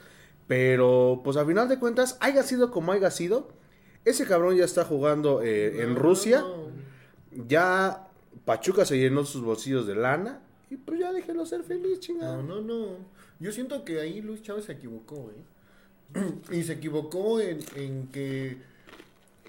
pero 0.47 1.21
pues 1.23 1.37
a 1.37 1.45
final 1.45 1.69
de 1.69 1.79
cuentas, 1.79 2.17
haya 2.19 2.43
sido 2.43 2.71
como 2.71 2.91
haya 2.91 3.09
sido, 3.09 3.47
ese 4.03 4.25
cabrón 4.25 4.57
ya 4.57 4.65
está 4.65 4.83
jugando 4.83 5.41
eh, 5.41 5.81
en 5.81 5.93
No, 5.93 5.99
Rusia, 6.01 6.41
no. 6.41 7.45
ya 7.47 8.09
Pachuca 8.43 8.83
se 8.83 8.97
llenó 8.97 9.23
sus 9.23 9.43
bolsillos 9.43 9.87
de 9.87 9.95
lana 9.95 10.41
y 10.69 10.77
pues 10.77 10.99
ya 10.99 11.11
déjelo 11.13 11.45
ser 11.45 11.63
feliz, 11.63 11.99
chingada. 11.99 12.37
No, 12.37 12.43
no, 12.43 12.61
no. 12.61 12.87
Yo 13.39 13.51
siento 13.51 13.85
que 13.85 13.99
ahí 13.99 14.21
Luis 14.21 14.41
Chávez 14.41 14.65
se 14.65 14.73
equivocó, 14.73 15.31
¿eh? 15.31 16.31
Y 16.51 16.63
se 16.63 16.73
equivocó 16.73 17.39
en, 17.41 17.59
en 17.75 18.07
que 18.07 18.57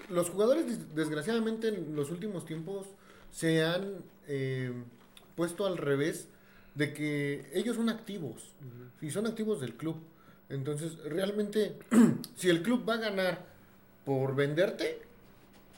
los 0.09 0.29
jugadores, 0.29 0.65
des- 0.67 0.95
desgraciadamente, 0.95 1.69
en 1.69 1.95
los 1.95 2.11
últimos 2.11 2.45
tiempos 2.45 2.87
se 3.31 3.63
han 3.63 3.95
eh, 4.27 4.71
puesto 5.35 5.65
al 5.65 5.77
revés 5.77 6.27
de 6.75 6.93
que 6.93 7.49
ellos 7.53 7.75
son 7.75 7.89
activos. 7.89 8.51
Y 9.01 9.11
son 9.11 9.27
activos 9.27 9.61
del 9.61 9.75
club. 9.75 9.95
Entonces, 10.49 10.97
realmente, 11.03 11.77
si 12.35 12.49
el 12.49 12.61
club 12.63 12.87
va 12.87 12.95
a 12.95 12.97
ganar 12.97 13.45
por 14.05 14.35
venderte, 14.35 15.01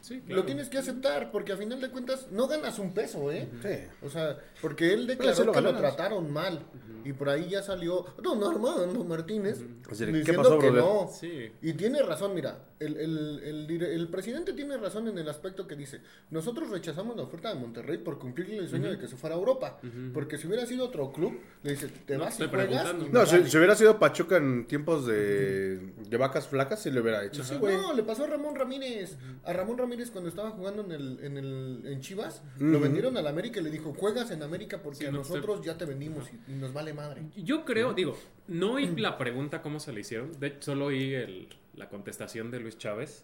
Sí, 0.01 0.19
claro. 0.21 0.41
lo 0.41 0.45
tienes 0.45 0.67
que 0.69 0.77
aceptar, 0.79 1.31
porque 1.31 1.53
a 1.53 1.57
final 1.57 1.79
de 1.79 1.89
cuentas 1.89 2.27
no 2.31 2.47
ganas 2.47 2.79
un 2.79 2.93
peso, 2.93 3.31
¿eh? 3.31 3.47
Sí. 3.61 4.05
O 4.05 4.09
sea, 4.09 4.37
porque 4.61 4.93
él 4.93 5.07
declaró 5.07 5.35
sí 5.35 5.43
lo 5.45 5.51
que 5.51 5.61
lo 5.61 5.75
trataron 5.75 6.31
mal. 6.31 6.65
Y 7.03 7.13
por 7.13 7.29
ahí 7.29 7.49
ya 7.49 7.63
salió 7.63 8.05
don 8.21 8.43
Armando 8.43 9.03
Martínez 9.03 9.59
de, 9.59 9.65
¿qué 9.97 10.05
diciendo 10.05 10.43
pasó, 10.43 10.59
que 10.59 10.69
brother? 10.69 10.83
no. 11.05 11.09
Sí. 11.11 11.51
Y 11.63 11.73
tiene 11.73 11.99
razón, 12.03 12.35
mira, 12.35 12.59
el, 12.79 12.95
el, 12.95 13.81
el, 13.81 14.07
presidente 14.09 14.53
tiene 14.53 14.77
razón 14.77 15.07
en 15.07 15.17
el 15.17 15.27
aspecto 15.27 15.65
que 15.67 15.75
dice, 15.75 16.01
nosotros 16.29 16.69
rechazamos 16.69 17.15
la 17.15 17.23
oferta 17.23 17.51
de 17.53 17.59
Monterrey 17.59 17.97
por 17.97 18.19
cumplirle 18.19 18.57
el 18.57 18.69
sueño 18.69 18.91
de 18.91 18.99
que 18.99 19.07
se 19.07 19.15
fuera 19.15 19.35
a 19.35 19.39
Europa. 19.39 19.79
Porque 20.13 20.37
si 20.37 20.45
hubiera 20.47 20.65
sido 20.67 20.85
otro 20.85 21.11
club, 21.11 21.39
le 21.63 21.71
dice, 21.71 21.87
te 21.87 22.17
No, 22.17 22.25
vas 22.25 22.39
y 22.39 22.47
juegas. 22.47 22.93
y 22.99 23.09
No, 23.09 23.25
si, 23.25 23.35
vale". 23.37 23.49
si 23.49 23.57
hubiera 23.57 23.75
sido 23.75 23.97
Pachuca 23.97 24.37
en 24.37 24.67
tiempos 24.67 25.07
de, 25.07 25.79
de 26.07 26.17
vacas 26.17 26.47
flacas, 26.47 26.83
sí 26.83 26.91
le 26.91 27.01
hubiera 27.01 27.25
hecho. 27.25 27.43
Sí, 27.43 27.55
güey. 27.55 27.77
No, 27.77 27.93
le 27.93 28.03
pasó 28.03 28.25
a 28.25 28.27
Ramón 28.27 28.55
Ramírez. 28.55 29.17
A 29.43 29.53
Ramón 29.53 29.77
Ramírez 29.79 29.90
cuando 30.11 30.29
estaba 30.29 30.51
jugando 30.51 30.83
en 30.83 30.91
el, 30.91 31.19
en 31.23 31.37
el 31.37 31.81
en 31.85 31.99
Chivas, 32.01 32.41
lo 32.59 32.79
vendieron 32.79 33.17
al 33.17 33.27
América 33.27 33.59
y 33.59 33.63
le 33.63 33.69
dijo, 33.69 33.93
juegas 33.93 34.31
en 34.31 34.41
América 34.43 34.79
porque 34.83 34.99
Sí, 34.99 35.05
a 35.05 35.11
no, 35.11 35.19
nosotros 35.19 35.61
ya 35.63 35.77
te 35.77 35.85
vendimos 35.85 36.29
y, 36.47 36.51
y 36.51 36.55
nos 36.55 36.73
vale 36.73 36.93
madre. 36.93 37.23
Yo 37.35 37.65
creo, 37.65 37.93
digo, 37.93 38.17
no 38.47 38.73
oí 38.73 38.87
la 38.95 39.17
pregunta 39.17 39.61
cómo 39.61 39.79
se 39.79 39.91
le 39.93 40.01
hicieron, 40.01 40.31
de 40.39 40.47
hecho 40.47 40.61
solo 40.61 40.85
oí 40.87 41.13
el- 41.13 41.47
la 41.75 41.89
contestación 41.89 42.51
de 42.51 42.59
Luis 42.59 42.77
Chávez, 42.77 43.23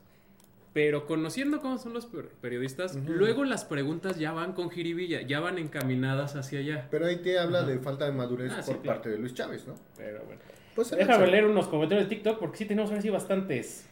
pero 0.74 1.08
conociendo 1.08 1.60
cómo 1.60 1.78
son 1.80 1.94
los 1.94 2.06
per- 2.06 2.28
periodistas, 2.42 2.96
luego 2.98 3.44
las 3.46 3.66
preguntas 3.66 4.20
ya 4.20 4.32
van 4.32 4.54
con 4.54 4.70
jiribilla, 4.70 5.22
ya 5.22 5.40
van 5.40 5.58
encaminadas 5.58 6.36
hacia 6.36 6.60
allá. 6.60 6.88
Pero 6.92 7.08
ahí 7.08 7.18
te 7.18 7.40
habla 7.40 7.64
de 7.64 7.80
falta 7.80 8.06
de 8.06 8.12
madurez 8.12 8.52
Ah, 8.56 8.62
sí, 8.62 8.72
por 8.74 8.82
claro. 8.82 8.98
parte 9.00 9.10
de 9.10 9.18
Luis 9.18 9.34
Chávez, 9.34 9.66
¿no? 9.66 9.74
Pero 9.98 10.24
bueno. 10.26 10.40
Pues 10.78 10.92
Déjame 10.92 11.26
leer 11.28 11.46
unos 11.48 11.68
comentarios 11.68 12.08
de 12.08 12.16
TikTok 12.16 12.38
porque 12.40 12.58
sí 12.58 12.66
tenemos 12.66 12.90
ahora 12.92 13.02
sí 13.02 13.10
bastantes. 13.10 13.90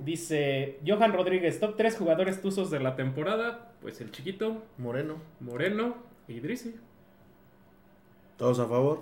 Dice 0.00 0.78
Johan 0.86 1.12
Rodríguez, 1.14 1.58
top 1.58 1.76
3 1.76 1.96
jugadores 1.96 2.42
Tuzos 2.42 2.70
de 2.70 2.78
la 2.78 2.94
temporada, 2.94 3.72
pues 3.80 4.00
el 4.02 4.10
chiquito, 4.12 4.62
Moreno. 4.76 5.16
Moreno 5.40 5.96
y 6.28 6.34
Idrisi. 6.34 6.76
¿Todos 8.36 8.58
a 8.60 8.66
favor? 8.66 9.00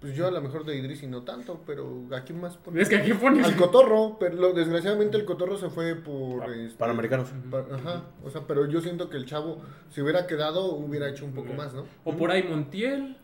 Pues 0.00 0.16
yo 0.16 0.26
a 0.26 0.30
lo 0.32 0.40
mejor 0.40 0.64
de 0.64 0.76
Idris 0.76 1.02
y 1.04 1.06
no 1.06 1.22
tanto, 1.22 1.60
pero 1.66 2.02
aquí 2.16 2.32
más 2.32 2.56
pone- 2.56 2.80
Es 2.82 2.88
que 2.88 2.96
aquí 2.96 3.12
pones... 3.14 3.44
Al 3.46 3.56
Cotorro, 3.56 4.16
pero 4.18 4.34
lo- 4.36 4.52
desgraciadamente 4.52 5.16
el 5.16 5.24
Cotorro 5.24 5.56
se 5.56 5.70
fue 5.70 5.94
por... 5.94 6.40
Pa- 6.44 6.54
este, 6.54 6.76
Panamericanos. 6.78 7.28
pa- 7.50 7.66
ajá, 7.72 8.02
o 8.24 8.30
sea, 8.30 8.42
pero 8.46 8.66
yo 8.66 8.80
siento 8.80 9.08
que 9.10 9.16
el 9.16 9.26
chavo, 9.26 9.58
si 9.90 10.00
hubiera 10.00 10.26
quedado, 10.26 10.72
hubiera 10.74 11.08
hecho 11.08 11.24
un 11.24 11.32
poco 11.32 11.52
más, 11.52 11.72
¿no? 11.74 11.84
O 12.04 12.16
por 12.16 12.30
ahí 12.32 12.42
Montiel. 12.42 13.16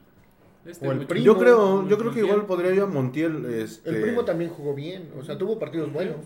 Este 0.68 0.86
O 0.86 0.90
el 0.90 0.96
muchacho- 0.98 1.08
primo. 1.08 1.24
Yo 1.26 1.38
creo, 1.38 1.88
yo 1.88 1.98
creo 1.98 2.12
que 2.12 2.20
igual 2.20 2.44
podría 2.46 2.72
ir 2.74 2.80
a 2.82 2.86
Montiel. 2.86 3.46
Este... 3.46 3.88
El 3.90 4.02
primo 4.02 4.24
también 4.24 4.50
jugó 4.50 4.74
bien, 4.74 5.08
o 5.18 5.24
sea, 5.24 5.38
tuvo 5.38 5.58
partidos 5.58 5.92
buenos. 5.92 6.16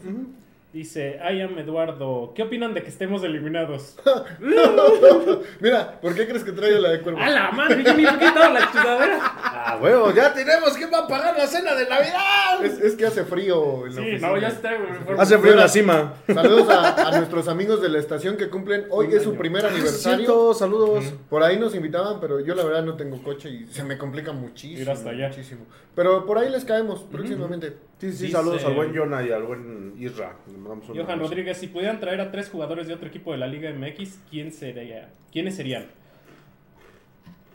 Dice 0.72 1.18
I 1.30 1.42
am 1.42 1.58
Eduardo, 1.58 2.32
¿qué 2.34 2.42
opinan 2.44 2.72
de 2.72 2.82
que 2.82 2.88
estemos 2.88 3.22
eliminados? 3.24 3.94
Mira, 5.60 6.00
¿por 6.00 6.14
qué 6.14 6.26
crees 6.26 6.42
que 6.44 6.52
traigo 6.52 6.78
la 6.78 6.92
de 6.92 7.00
cuervo? 7.02 7.20
¡A 7.20 7.28
la 7.28 7.50
madre! 7.50 7.82
Yo 7.84 7.92
ni 7.94 8.02
me 8.04 8.08
he 8.08 8.12
quitado 8.18 8.54
la 8.54 8.72
chudadera. 8.72 9.18
¡Ah, 9.22 9.78
huevo! 9.82 10.12
¡Ya 10.14 10.32
tenemos! 10.32 10.72
¿Quién 10.74 10.90
va 10.90 11.00
a 11.00 11.06
pagar 11.06 11.36
la 11.36 11.46
cena 11.46 11.74
de 11.74 11.86
Navidad? 11.86 12.64
Es, 12.64 12.80
es 12.80 12.96
que 12.96 13.04
hace 13.04 13.24
frío 13.24 13.86
en 13.86 13.94
la 13.96 14.00
Sí, 14.02 14.08
oficina. 14.08 14.28
no, 14.28 14.38
ya 14.38 14.48
está. 14.48 14.74
güey, 14.78 14.90
mejor- 14.92 15.20
Hace 15.20 15.38
frío 15.38 15.52
en 15.52 15.58
la 15.58 15.68
cima. 15.68 16.14
Saludos 16.26 16.68
a, 16.70 17.08
a 17.08 17.18
nuestros 17.18 17.48
amigos 17.48 17.82
de 17.82 17.90
la 17.90 17.98
estación 17.98 18.38
que 18.38 18.48
cumplen. 18.48 18.86
Hoy 18.88 19.08
es 19.12 19.24
su 19.24 19.34
primer 19.34 19.66
aniversario. 19.66 20.16
Cierto, 20.24 20.54
saludos. 20.54 21.04
Por 21.28 21.42
ahí 21.42 21.58
nos 21.58 21.74
invitaban, 21.74 22.18
pero 22.18 22.40
yo 22.40 22.54
la 22.54 22.64
verdad 22.64 22.82
no 22.82 22.94
tengo 22.96 23.22
coche 23.22 23.50
y 23.50 23.66
se 23.66 23.84
me 23.84 23.98
complica 23.98 24.32
muchísimo. 24.32 24.80
Ir 24.80 24.88
hasta 24.90 25.10
allá. 25.10 25.28
Muchísimo. 25.28 25.66
Pero 25.94 26.24
por 26.24 26.38
ahí 26.38 26.48
les 26.48 26.64
caemos 26.64 27.02
próximamente. 27.02 27.76
Sí, 27.98 28.10
sí, 28.12 28.24
Dice- 28.26 28.32
saludos 28.38 28.64
al 28.64 28.72
buen 28.74 28.96
Jonah 28.96 29.22
y 29.22 29.30
al 29.30 29.42
buen 29.44 29.94
Isra. 29.98 30.34
Le 30.62 30.68
mandamos 30.68 30.88
un 30.88 30.96
Johan. 30.96 31.18
Rodríguez, 31.18 31.58
si 31.58 31.66
pudieran 31.66 32.00
traer 32.00 32.20
a 32.20 32.30
tres 32.30 32.48
jugadores 32.48 32.86
de 32.86 32.94
otro 32.94 33.08
equipo 33.08 33.32
de 33.32 33.38
la 33.38 33.46
Liga 33.46 33.72
MX, 33.72 34.20
¿quién 34.30 34.52
sería? 34.52 35.10
¿Quiénes 35.32 35.56
serían? 35.56 35.86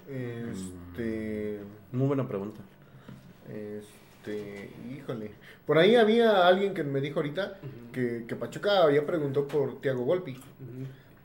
Este. 0.10 1.60
Muy 1.92 2.08
buena 2.08 2.28
pregunta. 2.28 2.62
Este. 3.50 4.70
Híjole. 4.96 5.32
Por 5.66 5.78
ahí 5.78 5.96
había 5.96 6.48
alguien 6.48 6.74
que 6.74 6.84
me 6.84 7.02
dijo 7.02 7.20
ahorita 7.20 7.60
que, 7.94 8.26
que 8.28 8.36
Pachuca 8.36 8.84
había 8.84 9.06
preguntado 9.06 9.48
por 9.48 9.82
Tiago 9.82 10.04
Volpi. 10.04 10.38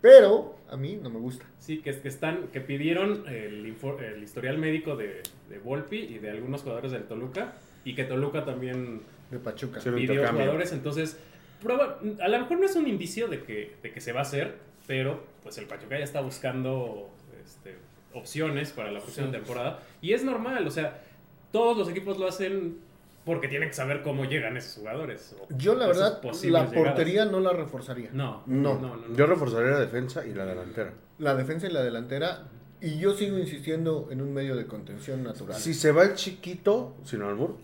Pero 0.01 0.57
a 0.69 0.77
mí 0.77 0.99
no 1.01 1.11
me 1.11 1.21
gusta. 1.21 1.45
Sí, 1.59 1.79
que, 1.79 1.97
que 2.01 2.09
están, 2.09 2.49
que 2.49 2.61
pidieron 2.61 3.25
el, 3.29 3.77
el 4.01 4.23
historial 4.23 4.59
médico 4.59 4.97
de, 4.97 5.23
de 5.49 5.59
Volpi 5.59 5.99
y 5.99 6.19
de 6.19 6.31
algunos 6.31 6.63
jugadores 6.63 6.91
del 6.93 7.05
Toluca. 7.05 7.55
Y 7.85 7.95
que 7.95 8.05
Toluca 8.05 8.45
también 8.45 9.03
De 9.31 9.39
Pachuca. 9.39 9.81
Pidió 9.81 10.29
jugadores. 10.29 10.73
Entonces, 10.73 11.19
proba- 11.63 11.99
a 12.21 12.29
lo 12.29 12.39
mejor 12.41 12.59
no 12.61 12.67
es 12.67 12.77
un 12.77 12.87
indicio 12.89 13.29
de 13.29 13.43
que, 13.43 13.77
de 13.83 13.91
que 13.93 14.01
se 14.01 14.13
va 14.13 14.21
a 14.21 14.23
hacer, 14.23 14.57
pero 14.87 15.23
pues 15.43 15.59
el 15.59 15.67
Pachuca 15.67 15.99
ya 15.99 16.05
está 16.05 16.21
buscando 16.21 17.11
este, 17.45 17.77
opciones 18.15 18.71
para 18.73 18.91
la 18.91 19.01
próxima 19.01 19.31
temporada. 19.31 19.81
Y 20.01 20.13
es 20.13 20.25
normal, 20.25 20.67
o 20.67 20.71
sea, 20.71 21.03
todos 21.51 21.77
los 21.77 21.89
equipos 21.89 22.19
lo 22.19 22.27
hacen 22.29 22.79
porque 23.25 23.47
tienen 23.47 23.69
que 23.69 23.75
saber 23.75 24.03
cómo 24.03 24.25
llegan 24.25 24.57
esos 24.57 24.77
jugadores. 24.79 25.37
o 25.41 25.47
Yo 25.57 25.75
la 25.77 25.87
verdad, 25.87 26.21
la 26.23 26.33
llegadas. 26.33 26.73
portería 26.75 27.25
no 27.25 27.39
la 27.41 27.53
reforzaría. 27.53 28.11
No, 28.13 28.43
No. 28.47 28.75
no, 28.81 28.97
no, 28.97 28.97
no. 29.09 29.17
Yo 29.17 29.27
reforzaría 29.27 29.71
la 29.71 29.81
defensa 29.81 30.27
y 30.27 30.35
la 30.35 30.45
delantera. 30.45 30.93
La 31.19 31.35
defensa 31.37 31.69
y 31.69 31.73
la 31.73 31.83
delantera. 31.83 32.49
Y 32.81 32.99
yo 32.99 33.15
sigo 33.15 33.39
insistiendo 33.39 34.09
en 34.11 34.21
un 34.23 34.35
medio 34.35 34.57
de 34.57 34.67
contención 34.67 35.23
natural. 35.23 35.57
Si 35.57 35.73
se 35.73 35.93
va 35.93 36.03
el 36.03 36.15
chiquito, 36.15 36.97
sin 37.05 37.23
albur, 37.23 37.57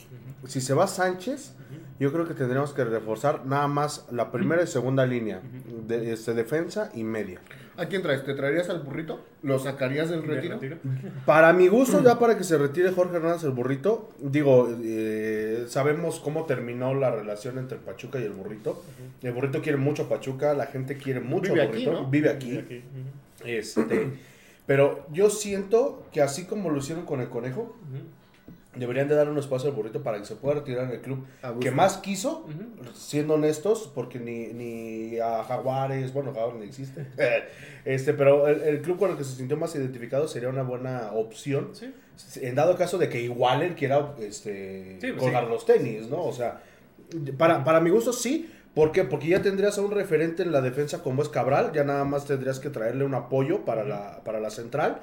si 0.46 0.60
se 0.60 0.74
va 0.74 0.86
Sánchez, 0.86 1.56
yo 1.98 2.12
creo 2.12 2.26
que 2.28 2.34
tendríamos 2.34 2.72
que 2.72 2.84
reforzar 2.84 3.44
nada 3.46 3.66
más 3.66 4.06
la 4.10 4.30
primera 4.30 4.62
y 4.62 4.66
segunda 4.66 5.04
línea, 5.06 5.40
de, 5.86 6.12
este, 6.12 6.34
defensa 6.34 6.90
y 6.94 7.02
media. 7.04 7.40
¿A 7.76 7.86
quién 7.86 8.02
traes? 8.02 8.24
¿Te 8.24 8.34
traerías 8.34 8.68
al 8.70 8.80
burrito? 8.80 9.24
¿Lo 9.42 9.58
sacarías 9.60 10.10
del 10.10 10.22
¿De 10.22 10.26
retiro? 10.26 10.54
retiro? 10.54 10.76
Para 11.26 11.52
mi 11.52 11.68
gusto, 11.68 12.02
ya 12.02 12.18
para 12.18 12.36
que 12.36 12.42
se 12.44 12.58
retire 12.58 12.90
Jorge 12.90 13.16
Hernández 13.16 13.44
el 13.44 13.50
burrito, 13.52 14.10
digo, 14.18 14.68
eh, 14.82 15.64
sabemos 15.68 16.18
cómo 16.18 16.44
terminó 16.44 16.94
la 16.94 17.10
relación 17.12 17.56
entre 17.58 17.78
Pachuca 17.78 18.18
y 18.18 18.24
el 18.24 18.32
burrito. 18.32 18.82
El 19.22 19.32
burrito 19.32 19.62
quiere 19.62 19.78
mucho 19.78 20.04
a 20.04 20.08
Pachuca, 20.08 20.54
la 20.54 20.66
gente 20.66 20.96
quiere 20.96 21.20
mucho 21.20 21.52
Vive 21.52 21.62
al 21.62 21.68
aquí, 21.68 21.84
burrito, 21.84 22.02
¿no? 22.02 22.10
vive 22.10 22.30
aquí. 22.30 22.58
Aquí. 22.58 22.82
Este, 23.44 24.08
pero 24.66 25.06
yo 25.12 25.30
siento 25.30 26.04
que 26.12 26.20
así 26.20 26.46
como 26.46 26.70
lo 26.70 26.78
hicieron 26.78 27.06
con 27.06 27.20
el 27.20 27.28
conejo, 27.28 27.76
Deberían 28.78 29.08
de 29.08 29.14
dar 29.14 29.28
un 29.28 29.38
espacio 29.38 29.68
al 29.70 29.74
burrito 29.76 30.02
para 30.02 30.18
que 30.18 30.24
se 30.24 30.36
pueda 30.36 30.56
retirar 30.60 30.84
en 30.84 30.90
el 30.92 31.00
club 31.00 31.26
que 31.60 31.70
más 31.70 31.98
quiso, 31.98 32.46
siendo 32.94 33.34
honestos, 33.34 33.90
porque 33.94 34.18
ni, 34.18 34.48
ni 34.48 35.18
a 35.18 35.42
Jaguares, 35.44 36.12
bueno, 36.12 36.32
Jaguares 36.32 36.60
ni 36.60 36.66
existe, 36.66 37.06
este, 37.84 38.14
pero 38.14 38.48
el, 38.48 38.60
el 38.62 38.80
club 38.82 38.98
con 38.98 39.10
el 39.10 39.16
que 39.16 39.24
se 39.24 39.36
sintió 39.36 39.56
más 39.56 39.74
identificado 39.74 40.28
sería 40.28 40.48
una 40.48 40.62
buena 40.62 41.12
opción. 41.12 41.70
Sí. 41.72 41.92
En 42.40 42.54
dado 42.54 42.76
caso 42.76 42.98
de 42.98 43.08
que 43.08 43.20
igual 43.20 43.62
él 43.62 43.74
quiera 43.74 44.14
este, 44.20 44.98
Sí, 45.00 45.08
pues 45.12 45.22
colgar 45.22 45.44
sí. 45.44 45.50
los 45.50 45.64
tenis, 45.66 46.08
¿no? 46.08 46.22
O 46.24 46.32
sea, 46.32 46.60
para, 47.36 47.64
para 47.64 47.80
mi 47.80 47.90
gusto 47.90 48.12
sí. 48.12 48.50
¿Por 48.74 48.92
qué? 48.92 49.02
Porque 49.04 49.26
ya 49.28 49.42
tendrías 49.42 49.76
a 49.78 49.82
un 49.82 49.90
referente 49.90 50.42
en 50.42 50.52
la 50.52 50.60
defensa 50.60 51.02
como 51.02 51.22
es 51.22 51.28
Cabral, 51.28 51.72
ya 51.72 51.82
nada 51.82 52.04
más 52.04 52.26
tendrías 52.26 52.60
que 52.60 52.70
traerle 52.70 53.04
un 53.04 53.14
apoyo 53.14 53.64
para 53.64 53.82
la, 53.82 54.22
para 54.24 54.38
la 54.40 54.50
central. 54.50 55.00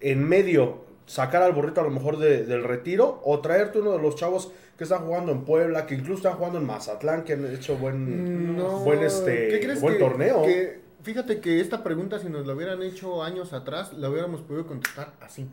En 0.00 0.24
medio, 0.24 0.84
sacar 1.06 1.42
al 1.42 1.52
burrito 1.52 1.80
a 1.80 1.84
lo 1.84 1.90
mejor 1.90 2.18
de- 2.18 2.44
del 2.44 2.64
retiro 2.64 3.20
o 3.24 3.40
traerte 3.40 3.80
uno 3.80 3.92
de 3.92 3.98
los 3.98 4.16
chavos 4.16 4.52
que 4.78 4.84
están 4.84 5.00
jugando 5.04 5.32
en 5.32 5.44
Puebla, 5.44 5.86
que 5.86 5.94
incluso 5.94 6.14
están 6.18 6.34
jugando 6.34 6.58
en 6.58 6.66
Mazatlán, 6.66 7.24
que 7.24 7.34
han 7.34 7.52
hecho 7.54 7.76
buen, 7.76 8.56
No, 8.56 8.80
buen, 8.80 9.02
este, 9.02 9.48
¿qué 9.48 9.60
crees 9.60 9.80
buen 9.80 9.94
que- 9.94 10.00
torneo. 10.00 10.42
que- 10.42 10.80
fíjate 11.02 11.40
que 11.40 11.60
esta 11.60 11.82
pregunta, 11.82 12.18
si 12.18 12.28
nos 12.28 12.46
la 12.46 12.54
hubieran 12.54 12.82
hecho 12.82 13.22
años 13.22 13.52
atrás, 13.52 13.92
la 13.92 14.08
hubiéramos 14.08 14.40
podido 14.42 14.66
contestar 14.66 15.12
así. 15.20 15.46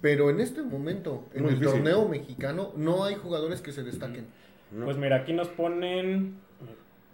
Pero 0.00 0.30
en 0.30 0.40
este 0.40 0.62
momento, 0.62 1.24
en 1.34 1.42
Muy 1.42 1.52
el 1.52 1.60
difícil. 1.60 1.82
torneo 1.82 2.08
mexicano, 2.08 2.72
no 2.76 3.04
hay 3.04 3.14
jugadores 3.14 3.60
que 3.60 3.72
se 3.72 3.82
destaquen. 3.82 4.26
No. 4.72 4.86
Pues 4.86 4.96
mira, 4.96 5.16
aquí 5.16 5.32
nos 5.32 5.48
ponen. 5.48 6.36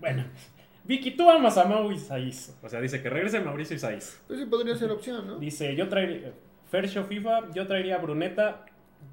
Bueno, 0.01 0.25
Vicky, 0.85 1.11
tú 1.17 1.29
amas 1.29 1.59
a 1.59 1.65
Mau 1.65 1.91
Isaís. 1.91 2.55
O 2.63 2.69
sea, 2.69 2.81
dice 2.81 3.03
que 3.03 3.11
regrese 3.11 3.41
Mauricio 3.41 3.77
Isaís. 3.77 4.19
Pues 4.27 4.39
sí 4.41 4.47
podría 4.47 4.75
ser 4.77 4.91
opción, 4.91 5.27
¿no? 5.27 5.39
Dice: 5.39 5.75
Yo 5.77 5.89
traería. 5.89 6.33
Fersho 6.71 7.05
FIFA, 7.05 7.51
yo 7.55 7.67
traería 7.67 7.97
a 7.97 7.99
Bruneta. 7.99 8.65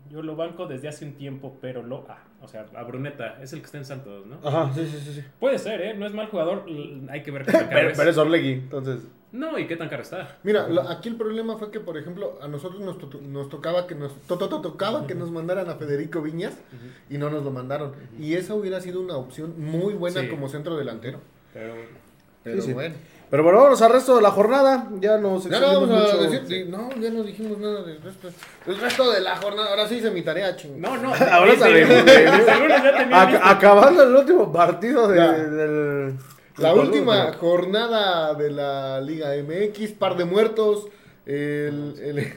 Yo 0.09 0.21
lo 0.21 0.35
banco 0.35 0.67
desde 0.67 0.87
hace 0.87 1.03
un 1.05 1.13
tiempo, 1.13 1.57
pero 1.61 1.81
lo. 1.83 2.05
Ah, 2.09 2.19
O 2.41 2.47
sea, 2.47 2.65
a 2.75 2.83
Bruneta, 2.83 3.39
es 3.41 3.53
el 3.53 3.59
que 3.59 3.65
está 3.65 3.77
en 3.79 3.85
Santos, 3.85 4.25
¿no? 4.27 4.37
Ajá, 4.47 4.71
sí, 4.73 4.85
sí, 4.87 4.99
sí. 4.99 5.13
sí. 5.15 5.23
puede 5.39 5.57
ser, 5.57 5.81
¿eh? 5.81 5.93
No 5.95 6.05
es 6.05 6.13
mal 6.13 6.27
jugador. 6.27 6.65
Hay 7.09 7.23
que 7.23 7.31
ver 7.31 7.43
qué 7.45 7.51
tan 7.51 7.61
caro 7.67 7.71
Pero, 7.75 7.89
es. 7.89 7.97
pero 7.97 8.09
es 8.11 8.17
Orlegui, 8.17 8.51
entonces... 8.53 9.01
No, 9.31 9.57
y 9.59 9.67
qué 9.67 9.75
tan 9.75 9.89
caro 9.89 10.03
está. 10.03 10.37
Mira, 10.43 10.67
lo- 10.69 10.87
aquí 10.87 11.09
el 11.09 11.15
problema 11.17 11.57
fue 11.57 11.69
que, 11.69 11.79
por 11.81 11.97
ejemplo, 11.97 12.39
a 12.41 12.47
nosotros 12.47 12.79
nos, 12.81 12.97
to- 12.99 13.19
nos 13.21 13.49
tocaba 13.49 13.85
que 13.87 13.93
nos 13.95 14.15
to- 14.27 14.37
to- 14.37 14.47
to- 14.47 14.61
tocaba 14.61 15.07
que 15.07 15.15
nos 15.15 15.29
mandaran 15.31 15.69
a 15.69 15.75
Federico 15.75 16.21
Viñas 16.21 16.53
y 17.09 17.17
no 17.17 17.29
nos 17.29 17.43
lo 17.43 17.51
mandaron. 17.51 17.93
Y 18.19 18.35
esa 18.35 18.53
hubiera 18.53 18.79
sido 18.79 19.01
una 19.01 19.17
opción 19.17 19.55
muy 19.57 19.93
buena 19.93 20.21
Sí. 20.21 20.29
como 20.29 20.47
centro 20.47 20.77
delantero. 20.77 21.19
Pero 21.53 21.73
Pero 22.43 22.61
Sí, 22.61 22.67
sí. 22.67 22.73
bueno. 22.73 22.95
Pero 23.29 23.43
bueno, 23.43 23.57
vámonos 23.57 23.81
al 23.81 23.91
resto 23.91 24.15
de 24.15 24.21
la 24.21 24.31
jornada. 24.31 24.87
Ya 24.99 25.17
nos 25.17 25.49
Ya 25.49 25.59
no 25.59 25.67
vamos 25.81 25.89
a 25.89 25.93
mucho. 26.15 26.17
decir, 26.23 26.41
sí, 26.47 26.65
no, 26.69 26.89
ya 26.99 27.09
no 27.09 27.23
dijimos 27.23 27.57
nada 27.57 27.81
del 27.83 28.01
resto. 28.01 28.29
El 28.67 28.79
resto 28.79 29.11
de 29.11 29.19
la 29.21 29.35
jornada, 29.37 29.69
ahora 29.71 29.87
sí 29.87 29.95
hice 29.95 30.11
mi 30.11 30.21
tarea, 30.21 30.55
ching. 30.55 30.79
No, 30.79 30.95
no. 30.97 31.13
Ahora 31.13 31.55
sabemos. 31.57 31.95
Ac- 32.05 33.39
acabando 33.43 34.03
el 34.03 34.15
último 34.15 34.51
partido 34.51 35.07
de- 35.07 35.17
Ya. 35.17 35.31
del... 35.31 36.15
La 36.57 36.69
del 36.69 36.79
última 36.79 37.17
Toluca. 37.23 37.37
jornada 37.39 38.33
de 38.35 38.49
la 38.51 39.01
Liga 39.01 39.31
MX, 39.35 39.91
par 39.93 40.15
de 40.15 40.23
muertos, 40.23 40.85
el, 41.25 41.95
el- 42.01 42.33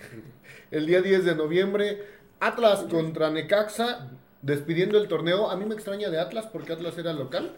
el 0.72 0.87
día 0.87 1.03
10 1.03 1.24
de 1.24 1.35
noviembre, 1.37 2.03
Atlas 2.40 2.81
contra 2.90 3.31
Necaxa, 3.31 4.09
despidiendo 4.42 4.98
el 4.98 5.07
torneo. 5.07 5.51
A 5.51 5.57
mí 5.57 5.64
me 5.66 5.74
extraña 5.74 6.11
de 6.11 6.18
Atlas 6.18 6.46
porque 6.53 6.72
Atlas 6.72 6.98
era 6.98 7.12
local. 7.12 7.53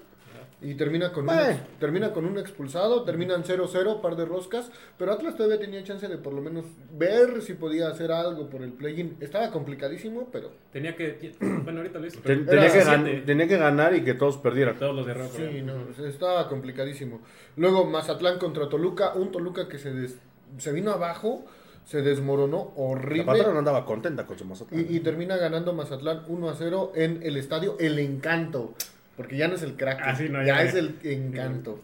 Y 0.62 0.74
termina 0.74 1.10
con, 1.10 1.26
un, 1.26 1.30
ex- 1.38 1.78
termina 1.78 2.12
con 2.12 2.26
un 2.26 2.36
expulsado, 2.38 3.04
terminan 3.04 3.44
0-0, 3.44 4.02
par 4.02 4.14
de 4.16 4.26
roscas, 4.26 4.70
pero 4.98 5.10
Atlas 5.12 5.34
todavía 5.34 5.58
tenía 5.58 5.82
chance 5.84 6.06
de 6.06 6.18
por 6.18 6.34
lo 6.34 6.42
menos 6.42 6.66
ver 6.92 7.40
si 7.40 7.54
podía 7.54 7.88
hacer 7.88 8.12
algo 8.12 8.50
por 8.50 8.62
el 8.62 8.72
play-in. 8.72 9.16
Estaba 9.20 9.50
complicadísimo, 9.50 10.28
pero 10.30 10.50
Tenía 10.72 10.94
que. 10.96 11.32
Bueno, 11.64 11.78
ahorita 11.80 11.98
lo 11.98 12.06
hice. 12.06 12.18
Ten- 12.20 12.44
tenía, 12.44 12.70
que 12.70 12.82
gan- 12.84 13.24
tenía 13.24 13.48
que 13.48 13.56
ganar 13.56 13.94
y 13.94 14.02
que 14.04 14.12
todos 14.14 14.36
perdieran. 14.36 14.78
Todos 14.78 14.94
los 14.94 15.08
errores. 15.08 15.32
Sí, 15.34 15.62
no, 15.62 15.86
estaba 16.06 16.46
complicadísimo. 16.48 17.20
Luego 17.56 17.84
Mazatlán 17.86 18.38
contra 18.38 18.68
Toluca, 18.68 19.14
un 19.14 19.32
Toluca 19.32 19.66
que 19.66 19.78
se, 19.78 19.92
des- 19.94 20.18
se 20.58 20.72
vino 20.72 20.90
abajo, 20.92 21.44
se 21.86 22.02
desmoronó 22.02 22.74
La 22.76 22.82
horrible 22.82 23.24
patrona 23.24 23.52
no 23.54 23.58
andaba 23.60 23.86
contenta 23.86 24.26
con 24.26 24.38
su 24.38 24.44
Mazatlán. 24.44 24.86
y, 24.90 24.96
y 24.96 25.00
termina 25.00 25.36
ganando 25.38 25.72
Mazatlán 25.72 26.24
1 26.28 26.50
a 26.50 26.54
0 26.54 26.92
en 26.94 27.22
el 27.22 27.36
estadio 27.38 27.76
El 27.80 27.98
Encanto, 27.98 28.74
porque 29.20 29.36
ya 29.36 29.48
no 29.48 29.54
es 29.56 29.62
el 29.62 29.76
crack, 29.76 30.00
Ah, 30.02 30.16
sí, 30.16 30.30
no, 30.30 30.38
ya, 30.40 30.46
ya- 30.56 30.62
es 30.62 30.74
el 30.74 30.96
Encanto. 31.04 31.78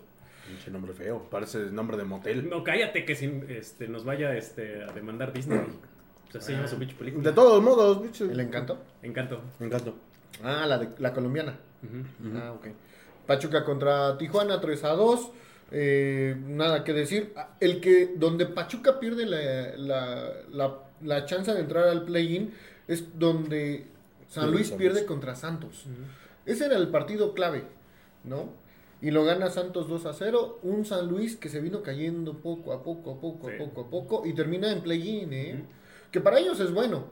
Pinche 0.49 0.70
nombre 0.70 0.94
feo, 0.94 1.29
parece 1.31 1.59
nombre 1.70 1.99
de 1.99 2.05
motel. 2.05 2.49
No, 2.49 2.64
cállate 2.64 3.05
que 3.05 3.14
sin, 3.14 3.44
este, 3.51 3.88
nos 3.88 4.07
vaya 4.07 4.35
este, 4.35 4.85
a 4.85 4.87
demandar 4.92 5.35
Disney. 5.35 5.59
O 5.59 6.33
sea, 6.33 6.40
se 6.40 6.53
llama 6.53 6.66
su 6.66 6.79
pinche 6.79 6.94
película. 6.96 7.22
De 7.29 7.35
todos 7.35 7.62
modos, 7.62 8.01
bicho. 8.03 8.25
¿El 8.25 8.40
Encanto? 8.40 8.79
Encanto. 9.03 9.42
Me 9.59 9.66
encanta. 9.66 9.92
Ah, 10.42 10.64
la, 10.66 10.79
de, 10.79 10.88
la 10.99 11.12
colombiana. 11.12 11.59
Ah, 12.37 12.53
ok. 12.53 12.68
Pachuca 13.27 13.64
contra 13.64 14.16
Tijuana 14.16 14.59
3 14.59 14.83
a 14.85 14.88
2. 14.92 15.31
Eh, 15.72 16.35
nada 16.46 16.85
que 16.85 16.94
decir. 16.94 17.35
Ah, 17.37 17.51
El 17.61 17.81
que 17.83 18.14
donde 18.16 18.46
Pachuca 18.46 18.99
pierde 18.99 19.27
la, 19.27 19.77
la, 19.77 20.33
la, 20.53 20.79
la 21.03 21.25
chance 21.27 21.53
de 21.53 21.61
entrar 21.61 21.85
al 21.88 22.05
play-in 22.07 22.55
es 22.88 23.18
donde 23.18 23.87
San 24.29 24.51
Luis 24.53 24.70
pierde 24.70 25.05
contra 25.07 25.35
Santos. 25.35 25.85
Ese 26.47 26.67
era 26.67 26.77
el 26.77 26.89
partido 26.89 27.35
clave, 27.35 27.65
¿no? 28.25 28.49
Y 29.03 29.11
lo 29.11 29.25
gana 29.25 29.51
Santos 29.51 29.89
2 29.89 30.07
a 30.07 30.15
0. 30.15 30.59
Un 30.63 30.85
San 30.87 31.07
Luis 31.09 31.37
que 31.37 31.49
se 31.51 31.61
vino 31.61 31.83
cayendo 31.83 32.39
poco 32.39 32.73
a 32.73 32.83
poco, 32.83 33.11
a 33.13 33.21
poco, 33.21 33.49
Sí. 33.49 33.55
a 33.55 33.59
poco, 33.59 33.81
a 33.83 33.91
poco. 33.91 34.23
Y 34.27 34.33
termina 34.33 34.73
en 34.73 34.81
play-in, 34.81 35.33
¿eh? 35.35 35.65
Que 36.11 36.21
para 36.21 36.39
ellos 36.39 36.59
es 36.61 36.73
bueno. 36.73 37.05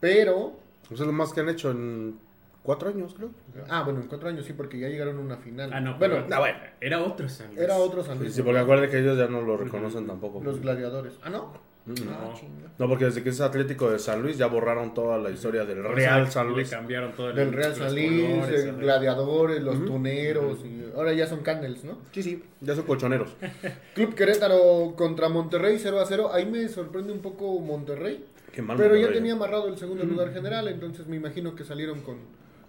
Pero 0.00 0.52
Eso 0.84 0.94
es 0.94 1.00
lo 1.06 1.12
más 1.12 1.32
que 1.32 1.40
han 1.40 1.48
hecho 1.48 1.70
en 1.70 2.18
cuatro 2.62 2.88
años, 2.88 3.14
creo. 3.14 3.30
Ah, 3.68 3.82
bueno, 3.84 4.00
en 4.00 4.08
cuatro 4.08 4.28
años 4.28 4.44
sí, 4.44 4.52
porque 4.52 4.78
ya 4.78 4.88
llegaron 4.88 5.16
a 5.18 5.20
una 5.20 5.36
final. 5.36 5.72
Ah, 5.72 5.80
no, 5.80 5.96
bueno, 5.98 6.24
pero- 6.26 6.38
bueno. 6.40 6.58
Era 6.80 7.02
otro 7.02 7.28
San 7.28 7.48
Luis. 7.48 7.60
era 7.60 7.76
otro 7.76 8.02
San 8.04 8.18
Luis. 8.18 8.34
Sí, 8.34 8.42
porque 8.42 8.58
acuérdate 8.60 8.90
que 8.90 8.98
ellos 9.00 9.16
ya 9.18 9.26
no 9.28 9.42
lo 9.42 9.56
reconocen 9.56 10.06
tampoco. 10.06 10.40
Los 10.42 10.60
gladiadores. 10.60 11.14
Ah, 11.22 11.30
no. 11.30 11.52
Mm. 11.86 11.92
Ah, 12.10 12.32
No. 12.34 12.66
No, 12.78 12.88
porque 12.88 13.06
desde 13.06 13.22
que 13.22 13.30
es 13.30 13.40
Atlético 13.40 13.90
de 13.90 13.98
San 13.98 14.20
Luis 14.20 14.36
ya 14.36 14.48
borraron 14.48 14.92
toda 14.92 15.16
la 15.18 15.30
historia 15.30 15.64
del 15.64 15.78
O 15.80 15.82
sea, 15.84 15.92
Real 15.94 16.30
San 16.30 16.48
le 16.48 16.54
Luis. 16.54 16.68
cambiaron 16.70 17.12
todo 17.14 17.30
el 17.30 17.36
Del 17.36 17.52
Real 17.52 17.74
San 17.74 17.94
Luis, 17.94 18.22
colores, 18.34 18.64
el 18.64 18.76
gladiadores, 18.76 19.62
los 19.62 19.84
tuneros. 19.86 20.58
Y 20.64 20.84
ahora 20.94 21.12
ya 21.14 21.26
son 21.26 21.40
candles, 21.40 21.84
¿no? 21.84 21.98
Sí, 22.12 22.22
sí, 22.22 22.42
ya 22.60 22.74
son 22.74 22.84
colchoneros. 22.84 23.34
Club 23.94 24.14
Querétaro 24.14 24.94
contra 24.96 25.28
Monterrey 25.30 25.78
0 25.80 26.00
a 26.00 26.04
0. 26.06 26.30
Ahí 26.32 26.44
me 26.44 26.68
sorprende 26.68 27.12
un 27.12 27.20
poco 27.20 27.58
Monterrey. 27.60 28.26
Qué 28.52 28.60
mal 28.62 28.76
Pero 28.76 28.90
ya 28.90 29.00
Monterrey. 29.02 29.18
tenía 29.20 29.32
amarrado 29.34 29.68
el 29.68 29.78
segundo 29.78 30.04
lugar 30.04 30.32
general, 30.34 30.68
entonces 30.68 31.06
me 31.06 31.16
imagino 31.16 31.54
que 31.54 31.64
salieron 31.64 32.00
con, 32.02 32.16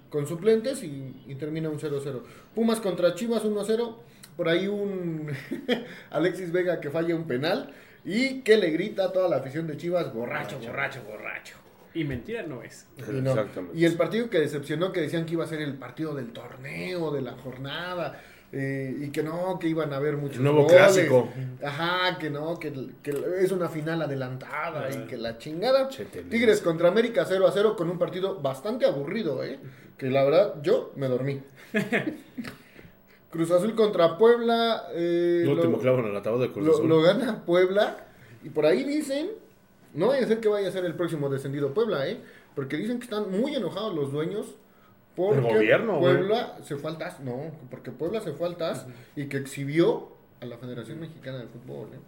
con 0.09 0.25
suplentes 0.27 0.83
y, 0.83 1.23
y 1.27 1.35
termina 1.35 1.69
un 1.69 1.79
0-0. 1.79 2.21
Pumas 2.55 2.79
contra 2.79 3.13
Chivas 3.15 3.43
1-0. 3.43 3.95
Por 4.37 4.47
ahí 4.47 4.67
un 4.67 5.27
Alexis 6.11 6.51
Vega 6.51 6.79
que 6.79 6.89
falla 6.91 7.15
un 7.15 7.25
penal 7.25 7.71
y 8.07 8.39
que 8.39 8.55
le 8.55 8.69
grita 8.69 9.05
a 9.05 9.11
toda 9.11 9.27
la 9.27 9.35
afición 9.35 9.67
de 9.67 9.75
Chivas, 9.75 10.13
borracho, 10.13 10.57
borracho, 10.59 11.01
borracho. 11.03 11.57
Y 11.93 12.05
mentira 12.05 12.43
no 12.43 12.63
es. 12.63 12.87
Y, 12.97 13.01
no. 13.11 13.31
Exactamente. 13.31 13.77
y 13.77 13.83
el 13.83 13.95
partido 13.95 14.29
que 14.29 14.39
decepcionó, 14.39 14.93
que 14.93 15.01
decían 15.01 15.25
que 15.25 15.33
iba 15.33 15.43
a 15.43 15.47
ser 15.47 15.61
el 15.61 15.73
partido 15.73 16.15
del 16.15 16.31
torneo, 16.31 17.11
de 17.11 17.21
la 17.21 17.33
jornada, 17.33 18.21
eh, 18.53 18.95
y 18.97 19.09
que 19.09 19.23
no, 19.23 19.59
que 19.59 19.67
iban 19.67 19.91
a 19.91 19.97
haber 19.97 20.15
muchos 20.15 20.37
El 20.37 20.43
nuevo 20.43 20.63
goles. 20.63 20.77
clásico. 20.77 21.27
Ajá, 21.61 22.17
que 22.17 22.29
no, 22.29 22.57
que, 22.57 22.71
que 23.03 23.13
es 23.41 23.51
una 23.51 23.67
final 23.67 24.01
adelantada 24.01 24.89
y 24.89 25.05
que 25.05 25.17
la 25.17 25.37
chingada. 25.37 25.89
Tigres 26.29 26.61
contra 26.61 26.87
América 26.87 27.25
0 27.27 27.45
a 27.45 27.51
0 27.51 27.75
con 27.75 27.89
un 27.89 27.99
partido 27.99 28.39
bastante 28.39 28.85
aburrido, 28.85 29.43
¿eh? 29.43 29.59
Que 29.97 30.09
la 30.09 30.23
verdad 30.23 30.55
yo 30.61 30.93
me 30.95 31.09
dormí. 31.09 31.41
Cruz 33.29 33.51
Azul 33.51 33.75
contra 33.75 34.17
Puebla. 34.17 34.87
eh, 34.93 35.41
El 35.43 35.49
último 35.49 35.73
lo- 35.77 35.79
clavo 35.81 35.99
en 35.99 36.05
el 36.07 36.15
ataúd 36.15 36.41
de 36.41 36.51
Cruz 36.51 36.65
lo, 36.65 36.73
Azul. 36.73 36.87
lo 36.89 37.01
gana 37.01 37.43
Puebla. 37.45 38.05
Y 38.43 38.49
por 38.49 38.65
ahí 38.65 38.83
dicen, 38.83 39.29
no 39.93 40.07
vaya 40.07 40.23
a 40.23 40.27
ser 40.27 40.39
que 40.39 40.47
vaya 40.47 40.69
a 40.69 40.71
ser 40.71 40.85
el 40.85 40.95
próximo 40.95 41.29
descendido 41.29 41.73
Puebla, 41.73 42.07
¿eh? 42.07 42.19
Porque 42.55 42.77
dicen 42.77 42.99
que 42.99 43.03
están 43.05 43.29
muy 43.31 43.55
enojados 43.55 43.93
los 43.93 44.11
dueños. 44.11 44.55
Porque 45.15 45.39
El 45.47 45.55
gobierno. 45.55 45.99
Puebla 45.99 46.57
se 46.63 46.75
fue 46.75 46.91
al 46.91 46.97
TAS. 46.99 47.19
No, 47.21 47.51
porque 47.71 47.91
Puebla 47.91 48.21
se 48.21 48.33
fue 48.33 48.47
al 48.47 48.55
TAS 48.55 48.85
y 49.15 49.25
que 49.27 49.37
exhibió 49.37 50.09
a 50.41 50.45
la 50.45 50.57
Federación 50.57 50.99
Mexicana 50.99 51.39
de 51.39 51.47
Fútbol, 51.47 51.87
¿eh? 51.93 51.99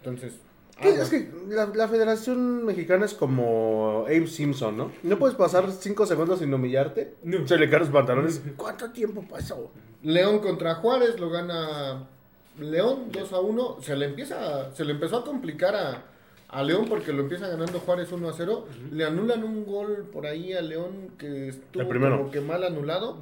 Entonces, 0.00 0.40
Aguas. 0.78 0.98
Es 0.98 1.08
que 1.10 1.30
la, 1.48 1.66
la 1.74 1.88
Federación 1.88 2.64
Mexicana 2.64 3.06
es 3.06 3.14
como 3.14 4.04
Abe 4.06 4.26
Simpson, 4.26 4.76
¿no? 4.76 4.92
No 5.02 5.18
puedes 5.18 5.36
pasar 5.36 5.70
cinco 5.72 6.04
segundos 6.06 6.40
sin 6.40 6.52
humillarte. 6.52 7.14
No. 7.22 7.46
Se 7.48 7.56
le 7.56 7.68
caen 7.70 7.82
los 7.84 7.90
pantalones. 7.90 8.42
¿Cuánto 8.56 8.90
tiempo 8.90 9.24
pasó? 9.28 9.70
León 10.02 10.40
contra 10.40 10.74
Juárez 10.76 11.18
lo 11.18 11.30
gana 11.30 12.06
León 12.58 13.10
2 13.10 13.32
a 13.32 13.40
1. 13.40 13.76
Se 13.80 13.96
le 13.96 14.04
empieza 14.06 14.70
se 14.74 14.84
le 14.84 14.92
empezó 14.92 15.16
a 15.18 15.24
complicar 15.24 15.74
a, 15.74 16.02
a 16.48 16.62
León 16.62 16.86
porque 16.88 17.12
lo 17.12 17.22
empieza 17.22 17.48
ganando 17.48 17.80
Juárez 17.80 18.12
1 18.12 18.28
a 18.28 18.32
0. 18.34 18.66
Le 18.92 19.04
anulan 19.04 19.44
un 19.44 19.64
gol 19.64 20.08
por 20.12 20.26
ahí 20.26 20.52
a 20.52 20.60
León 20.60 21.10
que 21.18 21.48
estuvo 21.48 21.82
El 21.82 21.88
primero. 21.88 22.18
como 22.18 22.30
que 22.30 22.40
mal 22.42 22.62
anulado. 22.64 23.16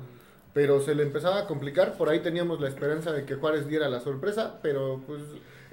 Pero 0.52 0.80
se 0.80 0.94
le 0.94 1.02
empezaba 1.04 1.40
a 1.40 1.46
complicar. 1.46 1.96
Por 1.96 2.08
ahí 2.08 2.20
teníamos 2.20 2.60
la 2.60 2.68
esperanza 2.68 3.12
de 3.12 3.24
que 3.24 3.34
Juárez 3.34 3.66
diera 3.68 3.88
la 3.88 4.00
sorpresa. 4.00 4.58
Pero 4.62 5.00
pues 5.06 5.20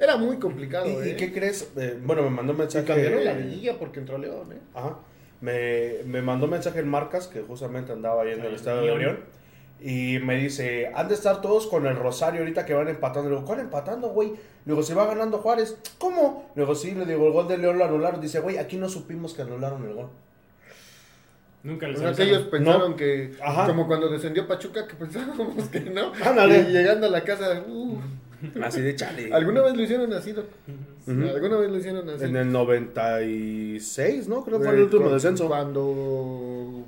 era 0.02 0.18
muy 0.18 0.38
complicado. 0.38 0.88
¿Y, 0.88 1.08
y 1.08 1.12
¿eh? 1.12 1.16
qué 1.16 1.32
crees? 1.32 1.72
Eh, 1.78 1.98
bueno, 2.04 2.24
me 2.24 2.30
mandó 2.32 2.52
un 2.54 2.58
Y 2.58 2.62
mensaje. 2.62 2.86
cambiaron 2.86 3.24
la 3.24 3.34
liguilla 3.34 3.78
porque 3.80 4.00
entró 4.00 4.18
León. 4.18 4.52
¿eh? 4.52 4.60
Ajá. 4.74 4.98
me, 5.40 6.04
me 6.06 6.22
mandó 6.22 6.48
mensaje 6.48 6.80
en 6.80 6.90
Marcas, 6.90 7.28
que 7.28 7.42
justamente 7.42 7.92
andaba 7.94 8.24
ahí 8.24 8.32
en 8.32 8.42
el 8.42 8.54
Ah, 8.54 8.56
estadio 8.56 8.82
de 8.82 8.98
León. 8.98 9.20
Y 9.84 10.20
me 10.20 10.36
dice, 10.38 10.92
han 10.94 11.08
de 11.08 11.16
estar 11.16 11.42
todos 11.42 11.66
con 11.66 11.88
el 11.88 11.96
Rosario 11.96 12.42
ahorita 12.42 12.66
que 12.68 12.74
van 12.76 12.88
empatando. 12.88 13.30
Le 13.30 13.36
digo, 13.36 13.48
¿cuál 13.48 13.62
empatando, 13.62 14.10
güey? 14.10 14.30
Le 14.30 14.38
digo, 14.74 14.84
se 14.84 14.94
va 14.94 15.08
ganando 15.08 15.40
Juárez. 15.40 15.76
¿Cómo? 15.98 16.52
Le 16.56 16.62
digo, 16.62 16.76
sí, 16.76 16.92
le 16.94 17.06
digo, 17.06 17.26
el 17.26 17.34
gol 17.34 17.48
de 17.48 17.58
León 17.58 17.80
lo 17.80 17.86
anularon. 17.86 18.22
Dice, 18.22 18.40
güey, 18.42 18.60
aquí 18.60 18.78
no 18.78 18.88
supimos 18.90 19.34
que 19.34 19.42
anularon 19.42 19.84
el 19.88 19.96
gol. 19.96 20.10
Nunca 21.64 21.88
les 21.88 21.98
O 21.98 22.02
sea, 22.02 22.14
que 22.14 22.22
avisaron. 22.24 22.30
ellos 22.42 22.48
pensaron 22.52 22.92
No. 22.92 22.96
que, 22.98 23.32
Ajá. 23.42 23.68
como 23.68 23.88
cuando 23.88 24.10
descendió 24.10 24.48
Pachuca, 24.48 24.88
que 24.88 24.94
pensábamos 25.00 25.70
que 25.70 25.80
no. 25.82 26.12
Ándale. 26.24 26.60
Y 26.60 26.72
llegando 26.72 27.08
a 27.08 27.10
la 27.10 27.24
casa, 27.24 27.64
uh, 27.68 27.98
Así 28.64 28.82
de 28.82 28.96
chale. 28.96 29.34
¿alguna 29.34 29.62
vez 29.62 29.76
lo 29.76 29.84
hicieron 29.84 30.14
así? 30.14 30.32
Doc? 30.32 30.46
Ujú. 31.08 31.28
¿Alguna 31.28 31.58
vez 31.58 31.72
lo 31.72 31.78
hicieron 31.78 32.10
así? 32.10 32.26
En 32.26 32.36
el 32.36 32.52
96, 32.52 34.28
¿no? 34.28 34.44
Creo 34.44 34.60
que 34.60 34.66
fue 34.66 34.76
el 34.76 34.84
último 34.84 35.10
descenso. 35.10 35.48
Cuando 35.48 36.86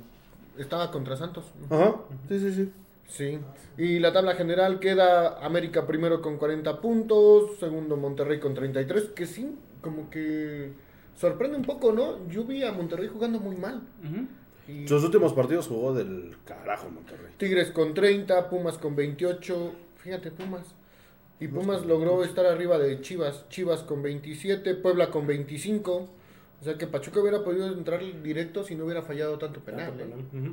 estaba 0.58 0.90
contra 0.90 1.16
Santos. 1.16 1.44
Ajá, 1.70 1.96
sí, 2.28 2.38
sí, 2.38 2.52
sí. 2.52 2.72
Sí. 3.08 3.38
Y 3.76 3.98
la 3.98 4.12
tabla 4.12 4.34
general 4.34 4.78
queda 4.78 5.44
América 5.44 5.86
primero 5.86 6.22
con 6.22 6.36
40 6.38 6.80
puntos, 6.80 7.58
segundo 7.58 7.96
Monterrey 7.96 8.40
con 8.40 8.54
33, 8.54 9.10
que 9.14 9.26
sí, 9.26 9.54
como 9.80 10.10
que 10.10 10.70
sorprende 11.16 11.56
un 11.56 11.64
poco, 11.64 11.92
¿no? 11.92 12.26
Yo 12.28 12.44
vi 12.44 12.62
a 12.62 12.72
Monterrey 12.72 13.08
jugando 13.08 13.40
muy 13.40 13.56
mal. 13.56 13.82
Y 14.66 14.88
Sus 14.88 15.04
últimos 15.04 15.32
partidos 15.32 15.66
jugó 15.66 15.92
del 15.92 16.36
carajo 16.46 16.88
Monterrey. 16.88 17.32
Tigres 17.36 17.70
con 17.70 17.94
30, 17.94 18.48
Pumas 18.48 18.78
con 18.78 18.96
28, 18.96 19.72
fíjate 19.98 20.30
Pumas. 20.30 20.74
Y 21.40 21.48
Pumas 21.48 21.84
logró 21.84 22.22
estar 22.24 22.46
arriba 22.46 22.78
de 22.78 23.00
Chivas, 23.00 23.48
Chivas 23.48 23.82
con 23.82 24.02
27, 24.02 24.74
Puebla 24.76 25.10
con 25.10 25.26
25. 25.26 26.08
O 26.60 26.64
sea 26.64 26.78
que 26.78 26.86
Pachuca 26.86 27.20
hubiera 27.20 27.44
podido 27.44 27.66
entrar 27.66 28.00
directo 28.22 28.62
si 28.64 28.74
no 28.74 28.84
hubiera 28.84 29.02
fallado 29.02 29.38
tanto 29.38 29.60
penal. 29.60 29.92
¿eh? 30.00 30.52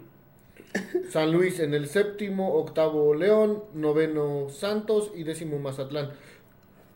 San 1.10 1.32
Luis 1.32 1.60
en 1.60 1.74
el 1.74 1.88
séptimo, 1.88 2.56
octavo 2.56 3.14
León, 3.14 3.64
noveno 3.74 4.50
Santos 4.50 5.12
y 5.16 5.24
décimo 5.24 5.60
Mazatlán. 5.60 6.12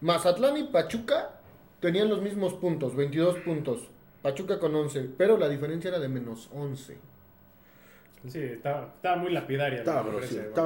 Mazatlán 0.02 0.58
y 0.58 0.64
Pachuca 0.64 1.40
tenían 1.80 2.10
los 2.10 2.22
mismos 2.22 2.54
puntos, 2.54 2.96
22 2.96 3.40
puntos. 3.40 3.90
Pachuca 4.22 4.60
con 4.60 4.76
11, 4.76 5.12
pero 5.18 5.38
la 5.38 5.50
diferencia 5.50 5.90
era 5.90 6.00
de 6.00 6.10
menos 6.10 6.50
11. 6.54 6.98
Sí, 8.28 8.40
estaba, 8.40 8.94
estaba 8.96 9.16
muy 9.18 9.32
lapidaria. 9.32 9.80
Estaba 9.80 10.04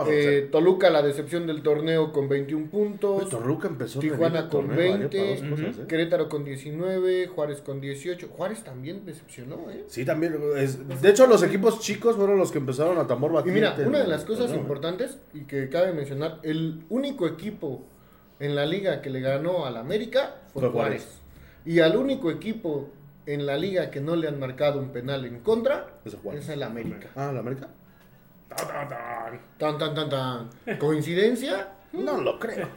Eh, 0.09 0.47
Toluca 0.51 0.89
la 0.89 1.01
decepción 1.01 1.47
del 1.47 1.61
torneo 1.61 2.11
con 2.11 2.29
21 2.29 2.69
puntos. 2.69 3.29
Torruca 3.29 3.67
empezó 3.67 4.01
re 4.01 4.09
Tijuana 4.09 4.49
con 4.49 4.67
torneo, 4.67 4.79
¿eh? 4.95 4.97
20, 4.97 5.17
Para 5.17 5.29
dos 5.29 5.59
cosas, 5.59 5.79
¿eh? 5.79 5.85
Querétaro 5.87 6.29
con 6.29 6.43
19, 6.45 7.27
Juárez 7.27 7.61
con 7.61 7.81
18. 7.81 8.27
Juárez 8.29 8.63
también 8.63 9.05
decepcionó, 9.05 9.69
¿eh? 9.69 9.83
Sí, 9.87 10.05
también. 10.05 10.35
es- 10.57 11.01
de 11.01 11.09
hecho, 11.09 11.27
los 11.27 11.43
equipos 11.43 11.79
chicos 11.79 12.15
fueron 12.15 12.37
los 12.37 12.51
que 12.51 12.57
empezaron 12.59 12.97
a 12.97 13.07
tambor 13.07 13.31
Y 13.31 13.35
batiente. 13.35 13.59
mira, 13.59 13.75
una 13.87 13.99
de 13.99 14.07
las 14.07 14.23
cosas 14.25 14.45
torneo, 14.47 14.57
¿eh? 14.57 14.61
importantes 14.61 15.17
y 15.33 15.41
que 15.41 15.69
cabe 15.69 15.93
mencionar, 15.93 16.39
el 16.43 16.83
único 16.89 17.27
equipo 17.27 17.83
en 18.39 18.55
la 18.55 18.65
liga 18.65 19.01
que 19.01 19.09
le 19.09 19.19
ganó 19.19 19.65
al 19.65 19.77
América 19.77 20.37
fue, 20.53 20.61
Fue 20.61 20.69
Juárez. 20.71 21.03
Juárez. 21.03 21.21
Y 21.65 21.81
al 21.81 21.97
único 21.97 22.31
equipo 22.31 22.89
en 23.33 23.45
la 23.45 23.57
liga 23.57 23.91
que 23.91 23.99
no 24.01 24.15
le 24.15 24.27
han 24.27 24.39
marcado 24.39 24.79
un 24.79 24.89
penal 24.89 25.25
en 25.25 25.39
contra 25.39 25.87
Juárez. 26.23 26.43
es 26.43 26.49
el 26.49 26.63
América. 26.63 27.09
Ah, 27.15 27.31
¿la 27.33 27.39
América? 27.39 27.67
Ta, 28.49 28.55
ta, 28.55 28.87
ta. 28.87 29.39
Tan, 29.57 29.77
tan, 29.77 29.93
tan, 29.95 30.09
tan. 30.09 30.77
¿Coincidencia? 30.79 31.69
No 31.91 32.21
lo 32.21 32.37
creo. 32.37 32.67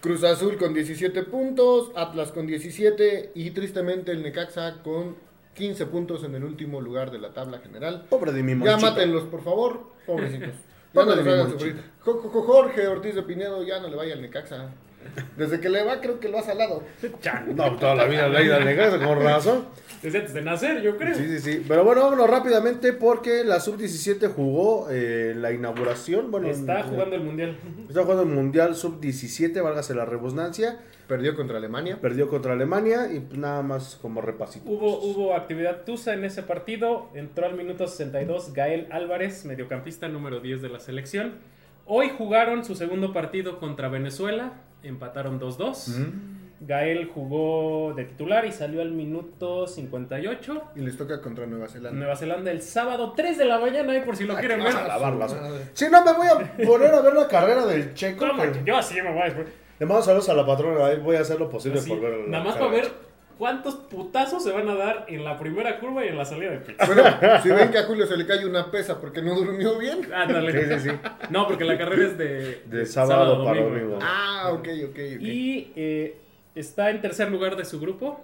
Cruz 0.00 0.24
Azul 0.24 0.56
con 0.56 0.74
17 0.74 1.22
puntos, 1.22 1.92
Atlas 1.94 2.32
con 2.32 2.48
17 2.48 3.30
y 3.36 3.50
tristemente 3.52 4.10
el 4.10 4.24
Necaxa 4.24 4.82
con 4.82 5.14
15 5.54 5.86
puntos 5.86 6.24
en 6.24 6.34
el 6.34 6.42
último 6.42 6.80
lugar 6.80 7.12
de 7.12 7.18
la 7.20 7.32
tabla 7.32 7.58
general. 7.60 8.06
Pobre 8.10 8.32
de 8.32 8.42
mi 8.42 8.52
Ya 8.52 8.56
monchito. 8.58 8.80
mátenlos, 8.90 9.22
por 9.24 9.44
favor, 9.44 9.86
pobrecitos. 10.06 10.50
Ya 10.94 11.00
Pobre 11.04 11.16
no 11.16 11.22
les 11.22 11.32
hagan 11.32 11.50
sufrir. 11.52 11.82
Jorge 12.00 12.86
Ortiz 12.88 13.14
de 13.14 13.22
Pinedo 13.22 13.62
ya 13.62 13.80
no 13.80 13.88
le 13.88 13.96
vaya 13.96 14.12
al 14.14 14.20
Necaxa. 14.20 14.68
Desde 15.36 15.60
que 15.60 15.68
le 15.68 15.82
va, 15.84 16.00
creo 16.00 16.18
que 16.20 16.28
lo 16.28 16.38
ha 16.38 16.42
salado. 16.42 16.82
Chan. 17.20 17.54
No, 17.56 17.76
toda 17.76 17.94
la 17.94 18.04
vida 18.06 18.28
le 18.28 18.38
ha 18.38 18.42
ido 18.42 18.60
Necaxa, 18.60 18.98
con 19.04 19.22
razón. 19.22 19.66
Desde 20.02 20.18
antes 20.18 20.34
de 20.34 20.42
nacer, 20.42 20.82
yo 20.82 20.96
creo. 20.96 21.14
Sí, 21.14 21.26
sí, 21.28 21.38
sí. 21.38 21.64
Pero 21.68 21.84
bueno, 21.84 22.02
vámonos 22.02 22.28
rápidamente 22.28 22.92
porque 22.92 23.44
la 23.44 23.60
sub-17 23.60 24.28
jugó 24.34 24.88
eh, 24.90 25.32
la 25.36 25.52
inauguración. 25.52 26.30
Bueno, 26.30 26.48
Está 26.48 26.80
en- 26.80 26.86
jugando 26.88 27.14
el 27.16 27.22
mundial. 27.22 27.56
Está 27.88 28.02
jugando 28.02 28.22
el 28.24 28.28
Mundial 28.30 28.74
sub-17, 28.74 29.62
válgase 29.62 29.94
la 29.94 30.04
rebusnancia. 30.04 30.78
Perdió 31.06 31.36
contra 31.36 31.58
Alemania. 31.58 31.98
Perdió 32.00 32.28
contra 32.28 32.54
Alemania 32.54 33.12
y 33.12 33.20
pues, 33.20 33.38
nada 33.38 33.62
más 33.62 33.96
como 34.00 34.20
repasito. 34.22 34.68
Hubo, 34.70 34.98
hubo 35.02 35.34
actividad 35.36 35.82
Tusa 35.84 36.14
en 36.14 36.24
ese 36.24 36.42
partido. 36.42 37.08
Entró 37.14 37.46
al 37.46 37.54
minuto 37.54 37.86
62 37.86 38.52
Gael 38.54 38.88
Álvarez, 38.90 39.44
mediocampista 39.44 40.08
número 40.08 40.40
10 40.40 40.62
de 40.62 40.68
la 40.68 40.80
selección. 40.80 41.34
Hoy 41.86 42.10
jugaron 42.16 42.64
su 42.64 42.74
segundo 42.74 43.12
partido 43.12 43.58
contra 43.58 43.88
Venezuela. 43.88 44.52
Empataron 44.82 45.40
2-2. 45.40 46.10
Gael 46.60 47.06
jugó 47.06 47.92
de 47.94 48.04
titular 48.04 48.44
y 48.44 48.52
salió 48.52 48.82
al 48.82 48.92
minuto 48.92 49.66
58. 49.66 50.62
Y 50.76 50.80
les 50.80 50.96
toca 50.96 51.20
contra 51.20 51.46
Nueva 51.46 51.68
Zelanda. 51.68 51.98
Nueva 51.98 52.16
Zelanda 52.16 52.50
el 52.52 52.62
sábado 52.62 53.14
3 53.16 53.36
de 53.36 53.44
la 53.46 53.58
mañana, 53.58 53.96
eh, 53.96 54.02
por 54.02 54.16
si 54.16 54.24
lo 54.24 54.36
quieren 54.36 54.62
ver. 54.62 54.72
Si 55.72 55.88
no, 55.88 56.04
me 56.04 56.12
voy 56.12 56.26
a 56.28 56.56
poner 56.64 56.94
a 56.94 57.00
ver 57.00 57.14
la 57.14 57.26
carrera 57.26 57.66
del 57.66 57.94
Checo. 57.94 58.26
Yo 58.64 58.76
así 58.76 59.02
me 59.02 59.12
voy 59.12 59.22
a 59.22 59.24
después. 59.24 59.48
Le 59.80 59.86
mando 59.86 60.02
saludos 60.02 60.28
a 60.28 60.34
la 60.34 60.46
patrona, 60.46 60.94
voy 61.02 61.16
a 61.16 61.20
hacer 61.20 61.40
lo 61.40 61.50
posible 61.50 61.80
Así, 61.80 61.88
por 61.88 62.00
ver 62.00 62.12
la 62.20 62.26
Nada 62.28 62.44
más 62.44 62.54
carrera 62.54 62.70
para 62.70 62.82
ver 62.82 63.11
cuántos 63.38 63.74
putazos 63.74 64.42
se 64.42 64.50
van 64.50 64.68
a 64.68 64.74
dar 64.74 65.06
en 65.08 65.24
la 65.24 65.38
primera 65.38 65.78
curva 65.78 66.04
y 66.04 66.08
en 66.08 66.18
la 66.18 66.24
salida 66.24 66.50
del 66.50 66.60
pit. 66.62 66.76
Bueno, 66.86 67.02
si 67.42 67.48
ven 67.50 67.70
que 67.70 67.78
a 67.78 67.84
Julio 67.84 68.06
se 68.06 68.16
le 68.16 68.26
cae 68.26 68.46
una 68.46 68.70
pesa 68.70 69.00
porque 69.00 69.22
no 69.22 69.34
durmió 69.34 69.78
bien. 69.78 70.12
Ándale. 70.12 70.52
Sí, 70.52 70.80
sí, 70.80 70.90
sí. 70.90 70.96
No, 71.30 71.46
porque 71.46 71.64
la 71.64 71.76
carrera 71.78 72.06
es 72.06 72.18
de, 72.18 72.62
De 72.66 72.86
sábado 72.86 73.44
para 73.44 73.62
domingo. 73.62 73.98
Ah, 74.00 74.50
ok, 74.52 74.68
ok, 74.84 74.90
ok. 74.90 75.20
Y 75.20 75.72
eh, 75.76 76.16
está 76.54 76.90
en 76.90 77.00
tercer 77.00 77.30
lugar 77.30 77.56
de 77.56 77.64
su 77.64 77.80
grupo, 77.80 78.20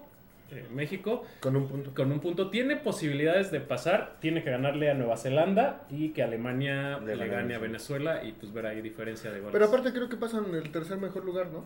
eh, 0.50 0.66
México, 0.72 1.24
Con 1.40 1.56
un 1.56 1.68
punto. 1.68 1.90
con 1.94 2.10
un 2.10 2.20
punto. 2.20 2.50
Tiene 2.50 2.76
posibilidades 2.76 3.50
de 3.50 3.60
pasar, 3.60 4.16
tiene 4.20 4.42
que 4.42 4.50
ganarle 4.50 4.90
a 4.90 4.94
Nueva 4.94 5.16
Zelanda 5.16 5.82
y 5.90 6.10
que 6.10 6.22
Alemania 6.22 6.98
Le 7.00 7.16
le, 7.16 7.28
gane 7.28 7.54
a 7.54 7.58
Venezuela 7.58 8.24
y 8.24 8.32
pues 8.32 8.52
ver 8.52 8.66
ahí 8.66 8.80
diferencia 8.80 9.30
de 9.30 9.40
goles. 9.40 9.52
Pero 9.52 9.66
aparte 9.66 9.92
creo 9.92 10.08
que 10.08 10.16
pasan 10.16 10.46
en 10.46 10.54
el 10.54 10.70
tercer 10.70 10.96
mejor 10.98 11.24
lugar, 11.24 11.48
¿no? 11.48 11.64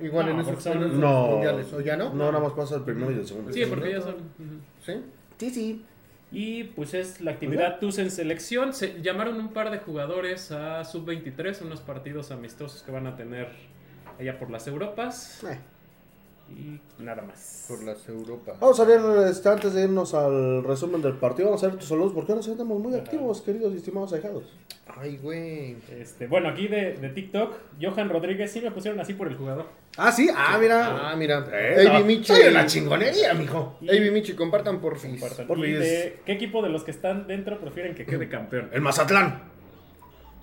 Igual 0.00 0.26
No, 0.26 0.32
en 0.32 0.40
esos, 0.40 0.62
son- 0.62 1.00
No. 1.00 1.26
mundiales. 1.28 1.72
¿O 1.72 1.80
ya 1.80 1.96
no? 1.96 2.12
No, 2.14 2.30
nada 2.32 2.40
más 2.42 2.52
pasa 2.52 2.76
el 2.76 2.82
primero 2.82 3.10
y 3.10 3.14
el 3.16 3.26
segundo. 3.26 3.52
Sí, 3.52 3.64
porque 3.68 3.90
ya 3.92 4.00
son... 4.00 4.16
¿Sí? 4.84 4.92
Sí, 5.38 5.50
sí. 5.50 5.84
Y 6.30 6.64
pues 6.64 6.92
es 6.94 7.20
la 7.22 7.30
actividad 7.32 7.78
TUS 7.80 7.98
en 7.98 8.10
selección. 8.10 8.74
Se 8.74 9.00
llamaron 9.00 9.36
un 9.36 9.52
par 9.52 9.70
de 9.70 9.78
jugadores 9.78 10.52
a 10.52 10.84
sub-23, 10.84 11.62
unos 11.62 11.80
partidos 11.80 12.30
amistosos 12.30 12.82
que 12.82 12.90
van 12.92 13.06
a 13.06 13.16
tener 13.16 13.48
allá 14.20 14.38
por 14.38 14.50
las 14.50 14.66
Europas. 14.66 15.42
Eh. 15.44 15.58
Y 16.50 16.80
nada 17.02 17.22
más. 17.22 17.66
Por 17.68 17.82
las 17.84 18.08
Europas. 18.08 18.58
Vamos 18.58 18.80
a 18.80 18.84
ver, 18.84 19.00
este, 19.28 19.48
antes 19.48 19.74
de 19.74 19.82
irnos 19.84 20.14
al 20.14 20.64
resumen 20.64 21.02
del 21.02 21.14
partido, 21.14 21.48
vamos 21.48 21.62
a 21.62 21.68
ver 21.68 21.76
tus 21.76 21.88
saludos 21.88 22.12
porque 22.14 22.32
ahora 22.32 22.42
sí 22.42 22.50
estamos 22.50 22.80
muy 22.80 22.94
activos, 22.94 23.42
queridos 23.42 23.74
y 23.74 23.76
estimados 23.76 24.12
ahijados. 24.14 24.44
Ay, 24.86 25.18
güey. 25.18 25.76
Este, 25.90 26.26
bueno, 26.26 26.48
aquí 26.48 26.66
de, 26.66 26.94
de 26.94 27.08
TikTok, 27.10 27.54
Johan 27.80 28.08
Rodríguez 28.08 28.50
sí 28.50 28.60
me 28.62 28.70
pusieron 28.70 28.98
así 28.98 29.12
por 29.12 29.28
el 29.28 29.36
jugador. 29.36 29.66
Ah, 29.98 30.10
sí, 30.10 30.28
ah, 30.34 30.56
mira. 30.58 31.10
Ah, 31.10 31.16
mira. 31.16 31.46
Eh, 31.52 31.86
Avi 31.86 31.98
no, 32.00 32.04
Michi. 32.06 32.24
soy 32.24 32.48
una 32.48 32.66
chingonería, 32.66 33.34
mijo. 33.34 33.76
Avi 33.82 34.10
Michi, 34.10 34.32
compartan 34.34 34.80
por 34.80 34.98
fin. 34.98 35.12
Compartan. 35.18 35.46
Por 35.46 35.58
Y 35.58 35.60
Luis. 35.60 35.78
de 35.80 36.20
qué 36.24 36.32
equipo 36.32 36.62
de 36.62 36.70
los 36.70 36.82
que 36.82 36.90
están 36.92 37.26
dentro 37.26 37.60
prefieren 37.60 37.94
que 37.94 38.06
quede 38.06 38.28
campeón? 38.28 38.70
El 38.72 38.80
Mazatlán. 38.80 39.42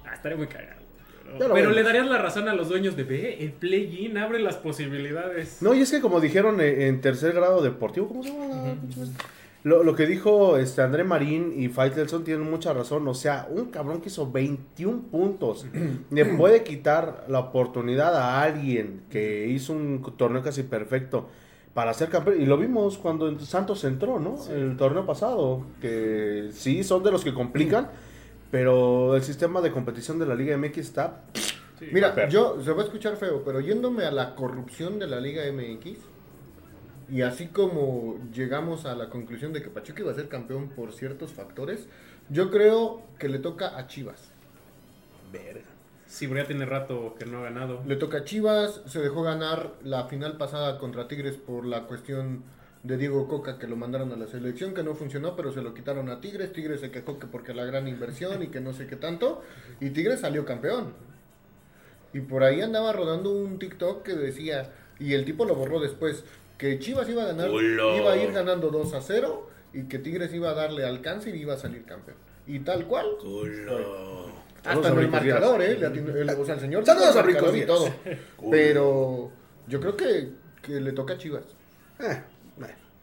Ah, 0.06 0.13
estaría 0.13 0.38
muy 0.38 0.48
cagado. 0.48 0.85
Pero, 1.38 1.71
le 1.71 1.84
darías 1.84 2.08
la 2.08 2.17
razón 2.17 2.48
a 2.48 2.54
los 2.54 2.69
dueños 2.69 2.95
de 2.95 3.04
ve, 3.04 3.38
el 3.39 3.52
play-in 3.52 4.17
abre 4.17 4.39
las 4.39 4.56
posibilidades. 4.56 5.62
No, 5.62 5.74
y 5.74 5.82
es 5.82 5.91
que 5.91 6.02
como 6.02 6.19
dijeron 6.19 6.62
en, 6.62 6.82
en 6.82 7.02
tercer 7.02 7.34
grado 7.34 7.62
deportivo, 7.62 8.08
¿cómo 8.08 8.24
se 8.24 8.30
llama? 8.30 8.78
la 9.65 9.84
lo 9.84 9.95
que 9.95 10.06
dijo 10.06 10.58
este 10.58 10.84
André 10.84 11.04
Marín 11.04 11.54
y 11.58 11.69
Faitelson 11.69 12.24
tienen 12.24 12.50
mucha 12.50 12.71
razón. 12.71 13.08
O 13.08 13.15
sea, 13.15 13.48
un 13.50 13.71
cabrón 13.71 14.00
que 14.00 14.10
hizo 14.10 14.32
21 14.32 15.04
puntos 15.12 15.66
le 16.12 16.26
puede 16.26 16.64
quitar 16.64 17.26
la 17.28 17.39
oportunidad 17.39 18.16
a 18.16 18.43
alguien 18.43 19.01
que 19.10 19.47
hizo 19.47 19.74
un 19.74 20.03
torneo 20.18 20.43
casi 20.43 20.62
perfecto 20.64 21.30
para 21.74 21.95
ser 21.95 22.10
campeón. 22.10 22.41
Y 22.41 22.45
lo 22.45 22.57
vimos 22.57 22.99
cuando 22.99 23.39
Santos 23.39 23.84
entró, 23.86 24.20
¿no? 24.20 24.38
El 24.51 24.78
torneo 24.78 25.05
pasado. 25.05 25.66
Que 25.82 26.49
sí, 26.53 26.84
son 26.84 27.01
de 27.03 27.12
los 27.12 27.24
que 27.24 27.34
complican. 27.34 27.89
Pero 28.52 29.16
el 29.16 29.24
sistema 29.24 29.62
de 29.62 29.72
competición 29.72 30.20
de 30.20 30.26
la 30.26 30.36
Liga 30.36 30.58
MX 30.58 30.78
está... 30.78 31.24
Sí. 31.80 31.88
Mira, 31.91 32.30
yo, 32.30 32.62
se 32.64 32.72
va 32.72 32.84
a 32.84 32.86
escuchar 32.86 33.18
feo, 33.18 33.43
pero 33.43 33.60
yéndome 33.60 34.06
a 34.06 34.12
la 34.12 34.36
corrupción 34.36 34.98
de 34.98 35.08
la 35.08 35.20
Liga 35.20 35.43
MX, 35.52 35.98
y 37.10 37.22
así 37.22 37.48
como 37.48 38.18
llegamos 38.34 38.86
a 38.86 38.96
la 38.96 39.10
conclusión 39.10 39.54
de 39.54 39.62
que 39.62 39.70
Pachuca 39.70 40.02
iba 40.02 40.12
a 40.12 40.16
ser 40.16 40.28
campeón 40.28 40.70
por 40.70 40.93
ciertos 40.93 41.34
factores, 41.34 41.88
yo 42.30 42.50
creo 42.50 43.04
que 43.20 43.30
le 43.30 43.39
toca 43.39 43.78
a 43.78 43.88
Chivas. 43.88 44.32
Verga. 45.32 45.66
Sí, 46.08 46.28
pero 46.28 46.41
ya 46.41 46.48
tiene 46.48 46.66
rato 46.66 47.16
que 47.20 47.26
no 47.26 47.39
ha 47.39 47.43
ganado. 47.43 47.84
Le 47.86 47.96
toca 47.96 48.20
a 48.20 48.24
Chivas, 48.24 48.82
se 48.86 49.00
dejó 49.00 49.22
ganar 49.22 49.74
la 49.84 50.06
final 50.06 50.38
pasada 50.38 50.78
contra 50.78 51.08
Tigres 51.08 51.36
por 51.36 51.66
la 51.66 51.84
cuestión 51.84 52.43
de 52.86 52.98
Diego 52.98 53.28
Coca 53.28 53.58
que 53.58 53.68
lo 53.68 53.76
mandaron 53.76 54.12
a 54.12 54.16
la 54.16 54.28
selección, 54.28 54.74
que 54.74 54.84
no 54.84 54.94
funcionó, 54.96 55.36
pero 55.36 55.52
se 55.52 55.62
lo 55.62 55.74
quitaron 55.74 56.10
a 56.10 56.22
Tigres. 56.22 56.54
Tigres 56.54 56.82
se 56.82 56.92
quejó 56.92 57.18
que 57.20 57.26
porque 57.28 57.54
la 57.54 57.66
gran 57.66 57.88
inversión 57.88 58.44
y 58.44 58.48
que 58.48 58.60
no 58.62 58.74
sé 58.74 58.86
qué 58.88 58.96
tanto. 58.96 59.42
Y 59.80 59.90
Tigres 59.90 60.20
salió 60.20 60.46
campeón. 60.46 60.94
Y 62.14 62.20
por 62.22 62.44
ahí 62.44 62.62
andaba 62.62 62.94
rodando 62.94 63.32
un 63.32 63.60
TikTok 63.60 64.04
que 64.04 64.14
decía, 64.14 64.72
y 65.00 65.14
el 65.14 65.26
tipo 65.26 65.46
lo 65.46 65.56
borró 65.56 65.80
después, 65.80 66.24
que 66.58 66.80
Chivas 66.80 67.10
iba 67.10 67.24
a 67.24 67.28
ganar, 67.28 67.50
iba 67.50 68.12
a 68.14 68.18
ir 68.18 68.32
ganando 68.32 68.70
2 68.70 68.94
a 68.94 69.02
0 69.02 69.50
y 69.74 69.84
que 69.84 70.00
Tigres 70.00 70.34
iba 70.34 70.52
a 70.52 70.54
darle 70.54 70.86
alcance 70.86 71.36
y 71.36 71.42
iba 71.42 71.56
a 71.56 71.58
salir 71.58 71.84
campeón. 71.86 72.18
Y 72.48 72.60
tal 72.60 72.86
cual, 72.86 73.08
Culo. 73.20 74.28
hasta 74.64 74.90
en 74.90 75.00
el 75.00 75.10
marcador, 75.10 75.62
¿eh? 75.64 75.78
Le 75.78 75.88
atinó- 75.88 76.16
el- 76.16 76.30
o 76.30 76.46
sea, 76.46 76.54
el 76.54 76.62
señor 76.62 76.86
Saludos 76.86 77.16
a 77.16 77.20
el 77.22 77.58
y 77.58 77.66
todo. 77.66 77.90
Pero 78.52 79.32
yo 79.68 79.82
creo 79.82 79.98
que, 79.98 80.30
que 80.62 80.80
le 80.80 80.92
toca 80.94 81.16
a 81.16 81.18
Chivas. 81.18 81.44
Eh, 82.00 82.22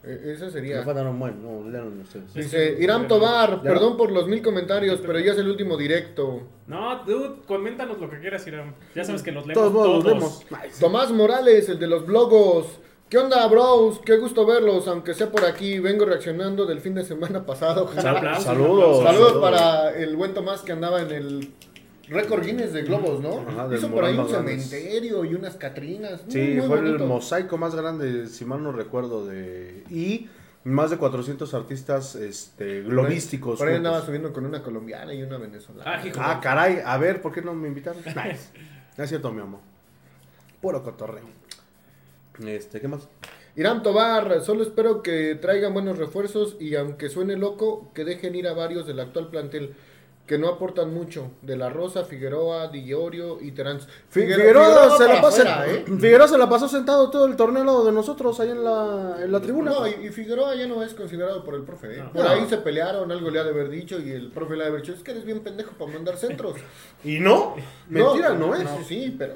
eh. 0.03 0.21
E- 0.25 0.31
Ese 0.33 0.45
Me 0.45 0.51
sería. 0.51 0.83
faltaron 0.83 1.17
bueno, 1.19 1.37
no, 1.61 1.69
lean 1.69 2.01
ustedes. 2.01 2.33
Dice 2.33 2.75
Irán 2.79 3.07
Tobar, 3.07 3.57
Ya. 3.57 3.61
perdón 3.63 3.97
por 3.97 4.11
los 4.11 4.27
mil 4.27 4.41
comentarios, 4.41 4.99
pero 5.05 5.19
ya 5.19 5.31
es 5.33 5.37
el 5.37 5.49
último 5.49 5.77
directo. 5.77 6.41
No, 6.67 7.03
dude, 7.05 7.41
coméntanos 7.47 7.99
lo 7.99 8.09
que 8.09 8.19
quieras, 8.19 8.45
Irán. 8.47 8.75
Ya 8.95 9.03
sabes 9.03 9.23
que 9.23 9.31
los 9.31 9.45
leemos 9.47 9.71
Todos 9.71 10.03
todos. 10.03 10.19
los. 10.49 10.79
Tomás 10.79 11.11
Morales, 11.11 11.69
el 11.69 11.79
de 11.79 11.87
los 11.87 12.05
blogos. 12.05 12.67
¿Qué 13.09 13.19
onda, 13.19 13.45
bros? 13.47 13.99
Qué 14.03 14.17
gusto 14.17 14.43
verlos, 14.45 14.87
aunque 14.87 15.13
sea 15.13 15.31
por 15.31 15.45
aquí. 15.45 15.77
Vengo 15.79 16.03
reaccionando 16.05 16.65
del 16.65 16.79
fin 16.79 16.95
de 16.95 17.03
semana 17.03 17.45
pasado. 17.45 17.87
Saludos. 17.93 19.03
Saludos 19.03 19.33
para 19.41 19.95
el 19.95 20.15
buen 20.15 20.33
Tomás 20.33 20.61
que 20.61 20.71
andaba 20.71 21.01
en 21.01 21.11
el 21.11 21.53
récord 22.13 22.43
Guinness 22.45 22.71
de 22.73 22.83
globos, 22.83 23.19
¿no? 23.21 23.39
Ajá, 23.47 23.67
del 23.67 23.79
Hizo 23.79 23.89
por 23.89 24.05
ahí 24.05 24.17
un 24.17 24.29
cementerio 24.29 25.25
y 25.25 25.35
unas 25.35 25.55
catrinas. 25.55 26.23
Muy, 26.23 26.31
Sí, 26.31 26.39
muy 26.57 26.67
fue 26.67 26.77
bonito. 26.77 27.03
el 27.03 27.09
mosaico 27.09 27.57
más 27.57 27.75
grande, 27.75 28.27
si 28.27 28.45
mal 28.45 28.61
no 28.63 28.71
recuerdo, 28.71 29.25
de... 29.25 29.83
Y 29.89 30.29
más 30.63 30.89
de 30.91 30.97
400 30.97 31.53
artistas 31.53 32.15
este, 32.15 32.81
globísticos. 32.83 33.59
Por 33.59 33.67
ahí 33.67 33.75
juntos. 33.75 33.89
andaba 33.89 34.05
subiendo 34.05 34.31
con 34.31 34.45
una 34.45 34.63
colombiana 34.63 35.13
y 35.13 35.21
una 35.21 35.37
venezolana. 35.37 36.01
Ah. 36.03 36.03
Ah, 36.17 36.39
caray, 36.41 36.79
a 36.85 36.97
ver, 36.97 37.21
¿por 37.21 37.33
qué 37.33 37.41
no 37.41 37.53
me 37.53 37.67
invitaron? 37.67 38.01
No 38.95 39.03
es 39.03 39.09
cierto, 39.09 39.31
mi 39.31 39.41
amor. 39.41 39.59
Puro 40.61 40.83
cotorreo. 40.83 41.25
Este, 42.45 42.79
¿qué 42.79 42.87
más? 42.87 43.07
Irán 43.55 43.83
Tobar, 43.83 44.41
solo 44.41 44.63
espero 44.63 45.01
que 45.03 45.35
traigan 45.35 45.73
buenos 45.73 45.97
refuerzos 45.97 46.57
y 46.59 46.75
aunque 46.75 47.09
suene 47.09 47.35
loco, 47.35 47.91
que 47.93 48.03
dejen 48.03 48.35
ir 48.35 48.47
a 48.47 48.53
varios 48.53 48.87
del 48.87 48.99
actual 48.99 49.29
plantel 49.29 49.75
que 50.25 50.37
no 50.37 50.47
aportan 50.47 50.93
mucho. 50.93 51.31
De 51.41 51.57
la 51.57 51.69
Rosa, 51.69 52.05
Figueroa, 52.05 52.69
Diorio 52.69 53.39
y 53.41 53.51
Terán. 53.51 53.79
Fi- 53.79 54.21
Figueroa, 54.21 54.97
se 54.97 55.07
la 55.07 55.21
pasa, 55.21 55.41
afuera, 55.41 55.67
¿eh? 55.67 55.83
Figueroa 55.99 56.27
se 56.29 56.37
la 56.37 56.47
pasó 56.49 56.67
sentado 56.69 57.09
todo 57.09 57.25
el 57.25 57.35
torneo 57.35 57.61
al 57.61 57.65
lado 57.67 57.83
de 57.85 57.91
nosotros 57.91 58.39
ahí 58.39 58.49
en 58.49 58.63
la, 58.63 59.17
en 59.21 59.31
la 59.31 59.41
tribuna. 59.41 59.71
No, 59.71 59.85
y, 59.87 59.91
y 60.05 60.09
Figueroa 60.09 60.55
ya 60.55 60.65
no 60.67 60.81
es 60.81 60.93
considerado 60.93 61.43
por 61.43 61.55
el 61.55 61.63
profe. 61.63 61.95
¿eh? 61.95 62.03
No. 62.03 62.13
Por 62.13 62.23
No. 62.23 62.29
ahí 62.29 62.45
se 62.47 62.57
pelearon, 62.57 63.11
algo 63.11 63.29
le 63.29 63.39
ha 63.39 63.43
de 63.43 63.49
haber 63.49 63.69
dicho 63.69 63.99
y 63.99 64.11
el 64.11 64.31
profe 64.31 64.55
le 64.55 64.61
ha 64.61 64.65
de 64.65 64.69
haber 64.69 64.81
dicho, 64.81 64.93
es 64.93 65.03
que 65.03 65.11
eres 65.11 65.25
bien 65.25 65.41
pendejo 65.41 65.71
para 65.77 65.91
mandar 65.91 66.15
centros. 66.15 66.55
¿Y 67.03 67.19
no? 67.19 67.55
Mentira 67.89 68.29
no, 68.33 68.55
es. 68.55 68.67
Sí, 68.79 68.83
sí, 68.87 69.15
pero... 69.17 69.35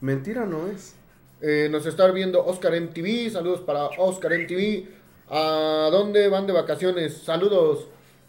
Mentira 0.00 0.46
no 0.46 0.68
es. 0.68 0.94
Eh, 1.40 1.68
nos 1.70 1.84
está 1.86 2.08
viendo 2.12 2.44
Oscar 2.46 2.80
MTV, 2.80 3.30
saludos 3.32 3.60
para 3.62 3.86
Oscar 3.98 4.32
MTV. 4.38 4.86
¿A 5.30 5.88
dónde 5.90 6.28
van 6.28 6.46
de 6.46 6.52
vacaciones? 6.52 7.18
Saludos. 7.18 7.86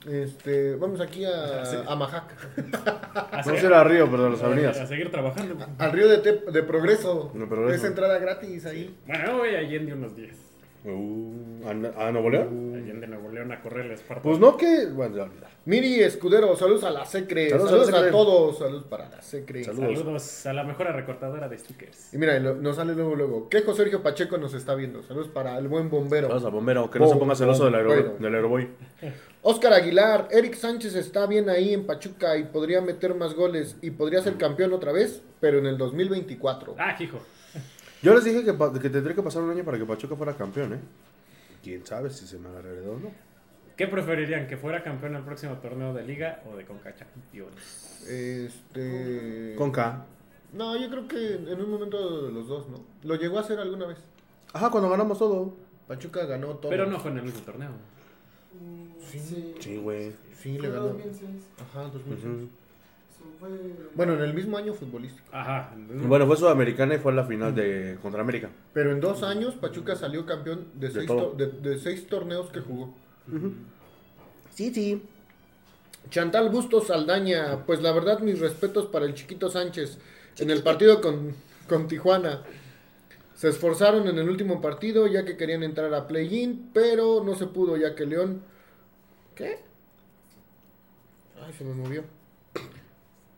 Este, 0.07 0.75
vamos 0.75 1.01
aquí 1.01 1.25
a, 1.25 1.63
a 1.87 1.95
Majac, 1.95 2.33
A 3.31 3.37
No 3.37 3.43
seguir- 3.43 3.59
será 3.61 3.83
Río, 3.83 4.09
pero 4.09 4.23
de 4.23 4.29
las 4.31 4.41
a 4.41 4.45
avenidas. 4.45 4.87
seguir 4.87 5.11
trabajando. 5.11 5.57
al 5.77 5.91
río 5.91 6.07
de, 6.07 6.23
Tep- 6.23 6.45
de 6.51 6.63
Progreso. 6.63 7.31
De 7.33 7.45
Progreso. 7.45 7.75
Es 7.75 7.83
entrada 7.83 8.17
gratis 8.17 8.65
ahí. 8.65 8.95
Bueno, 9.05 9.37
voy 9.39 9.55
a 9.55 9.59
Allende 9.59 9.93
unos 9.93 10.15
días. 10.15 10.37
Uh, 10.85 11.65
¿a, 11.65 12.07
a 12.07 12.11
Nuevo 12.13 12.29
León? 12.29 12.73
Allende 12.73 13.05
Nuevo 13.07 13.29
León 13.29 13.51
a 13.51 13.59
correr 13.61 13.87
el 13.87 13.91
Esparta. 13.91 14.23
Pues 14.23 14.39
no 14.39 14.55
que... 14.55 14.85
Bueno, 14.85 15.17
ya 15.17 15.23
olvidar. 15.23 15.49
Miri 15.65 15.99
Escudero, 15.99 16.55
saludos 16.55 16.85
a 16.85 16.89
la 16.91 17.05
Secre. 17.05 17.49
Saludos 17.49 17.69
Saludos, 17.71 17.93
a 17.93 18.01
la 18.05 18.11
todos. 18.11 18.57
Saludos 18.59 18.85
para 18.85 19.09
la 19.09 19.21
Secre. 19.21 19.65
Saludos. 19.65 19.97
Saludos 19.99 20.45
a 20.45 20.53
la 20.53 20.63
mejor 20.63 20.87
recortadora 20.95 21.49
de 21.49 21.57
stickers. 21.57 22.13
Y 22.13 22.17
mira, 22.17 22.39
lo- 22.39 22.55
nos 22.55 22.77
sale 22.77 22.93
luego, 22.95 23.13
luego. 23.17 23.49
Quejo 23.49 23.73
Sergio 23.75 24.01
Pacheco 24.01 24.37
nos 24.37 24.53
está 24.53 24.73
viendo. 24.75 25.03
Saludos 25.03 25.27
para 25.27 25.57
el 25.57 25.67
buen 25.67 25.89
bombero. 25.89 26.29
Vamos 26.29 26.45
a 26.45 26.49
bombero, 26.49 26.89
que 26.89 26.97
no 26.99 27.09
se 27.09 27.17
ponga 27.17 27.35
celoso 27.35 27.65
del, 27.65 27.75
aero, 27.75 27.89
Bombero. 27.89 28.15
del 28.17 28.35
aeroboy. 28.35 28.69
Oscar 29.41 29.71
Aguilar, 29.73 30.27
Eric 30.31 30.55
Sánchez 30.55 30.95
está 30.95 31.25
bien 31.25 31.49
ahí 31.49 31.73
en 31.73 31.85
Pachuca 31.85 32.35
y 32.37 32.43
podría 32.43 32.81
meter 32.81 33.15
más 33.15 33.33
goles 33.33 33.77
y 33.81 33.91
podría 33.91 34.21
ser 34.21 34.35
campeón 34.37 34.73
otra 34.73 34.91
vez, 34.91 35.21
pero 35.39 35.59
en 35.59 35.65
el 35.65 35.77
2024. 35.77 36.75
Ah, 36.77 36.95
hijo. 36.99 37.19
Yo 38.01 38.13
les 38.13 38.23
dije 38.25 38.43
que, 38.43 38.53
pa- 38.53 38.73
que 38.73 38.89
tendría 38.89 39.15
que 39.15 39.23
pasar 39.23 39.41
un 39.43 39.51
año 39.51 39.63
para 39.63 39.77
que 39.77 39.85
Pachuca 39.85 40.15
fuera 40.15 40.33
campeón, 40.35 40.73
¿eh? 40.73 40.79
Quién 41.63 41.85
sabe 41.85 42.09
si 42.09 42.27
se 42.27 42.37
me 42.37 42.49
heredó 42.57 42.93
o 42.93 42.99
no. 42.99 43.11
¿Qué 43.77 43.87
preferirían? 43.87 44.45
¿Que 44.47 44.57
fuera 44.57 44.83
campeón 44.83 45.15
el 45.15 45.23
próximo 45.23 45.57
torneo 45.59 45.93
de 45.93 46.03
Liga 46.03 46.43
o 46.51 46.57
de 46.57 46.65
Conca 46.65 46.93
Champions? 46.95 48.05
Este. 48.09 49.55
Con 49.57 49.71
K. 49.71 50.05
No, 50.51 50.75
yo 50.77 50.89
creo 50.89 51.07
que 51.07 51.35
en 51.35 51.61
un 51.61 51.69
momento 51.69 52.25
de 52.27 52.31
los 52.33 52.47
dos, 52.47 52.67
¿no? 52.69 52.77
Lo 53.03 53.15
llegó 53.15 53.37
a 53.37 53.41
hacer 53.41 53.57
alguna 53.59 53.85
vez. 53.87 53.99
Ajá, 54.53 54.69
cuando 54.69 54.89
ganamos 54.89 55.17
todo. 55.17 55.53
Pachuca 55.87 56.25
ganó 56.25 56.55
todo. 56.55 56.69
Pero 56.69 56.87
no 56.87 56.99
fue 56.99 57.11
en 57.11 57.17
el 57.19 57.23
mismo 57.23 57.39
torneo. 57.41 57.69
Sí, 59.11 59.55
Sí, 59.59 59.77
güey. 59.77 60.11
sí, 60.41 60.57
le 60.57 60.69
ganó. 60.69 60.87
2006. 60.89 61.29
Ajá, 61.59 61.83
2006. 61.93 62.25
Ujú. 62.25 62.47
Eso 63.09 63.25
fue- 63.39 63.49
Bueno, 63.95 64.13
en 64.13 64.21
el 64.21 64.33
mismo 64.33 64.57
año 64.57 64.73
futbolístico. 64.73 65.25
Ajá. 65.31 65.73
Bueno, 66.07 66.25
fue 66.27 66.37
Sudamericana 66.37 66.95
y 66.95 66.97
fue 66.99 67.11
la 67.13 67.25
final 67.25 67.53
de 67.55 67.97
contra 68.01 68.21
América. 68.21 68.49
Pero 68.73 68.91
en 68.91 69.01
dos 69.01 69.23
años 69.23 69.55
Pachuca 69.55 69.95
salió 69.95 70.25
campeón 70.25 70.67
de 70.75 70.87
De 70.87 70.93
seis, 70.93 71.07
todo. 71.07 71.31
to- 71.31 71.35
de, 71.35 71.47
de 71.47 71.77
seis 71.79 72.07
torneos 72.07 72.49
que 72.51 72.59
jugó. 72.61 72.93
Sí, 74.53 74.73
sí. 74.73 75.01
Chantal 76.09 76.49
Bustos 76.49 76.87
Saldaña, 76.87 77.65
pues 77.65 77.81
la 77.81 77.91
verdad 77.91 78.19
mis 78.19 78.39
respetos 78.39 78.85
para 78.87 79.05
el 79.05 79.13
chiquito 79.13 79.49
Sánchez 79.49 79.97
en 80.37 80.49
el 80.49 80.63
partido 80.63 81.01
con, 81.01 81.33
con 81.67 81.87
Tijuana. 81.87 82.41
Se 83.35 83.49
esforzaron 83.49 84.07
en 84.07 84.17
el 84.17 84.27
último 84.29 84.59
partido 84.61 85.07
ya 85.07 85.23
que 85.23 85.37
querían 85.37 85.63
entrar 85.63 85.93
a 85.93 86.07
play-in, 86.07 86.71
pero 86.73 87.23
no 87.23 87.35
se 87.35 87.47
pudo 87.47 87.77
ya 87.77 87.95
que 87.95 88.05
León... 88.05 88.41
¿Qué? 89.39 89.57
Ay, 91.41 91.53
se 91.57 91.63
me 91.63 91.73
movió. 91.73 92.03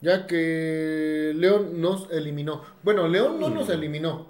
Ya 0.01 0.25
que 0.25 1.31
León 1.35 1.79
nos 1.79 2.09
eliminó. 2.09 2.63
Bueno, 2.81 3.07
León 3.07 3.39
no 3.39 3.49
nos 3.49 3.69
eliminó. 3.69 4.25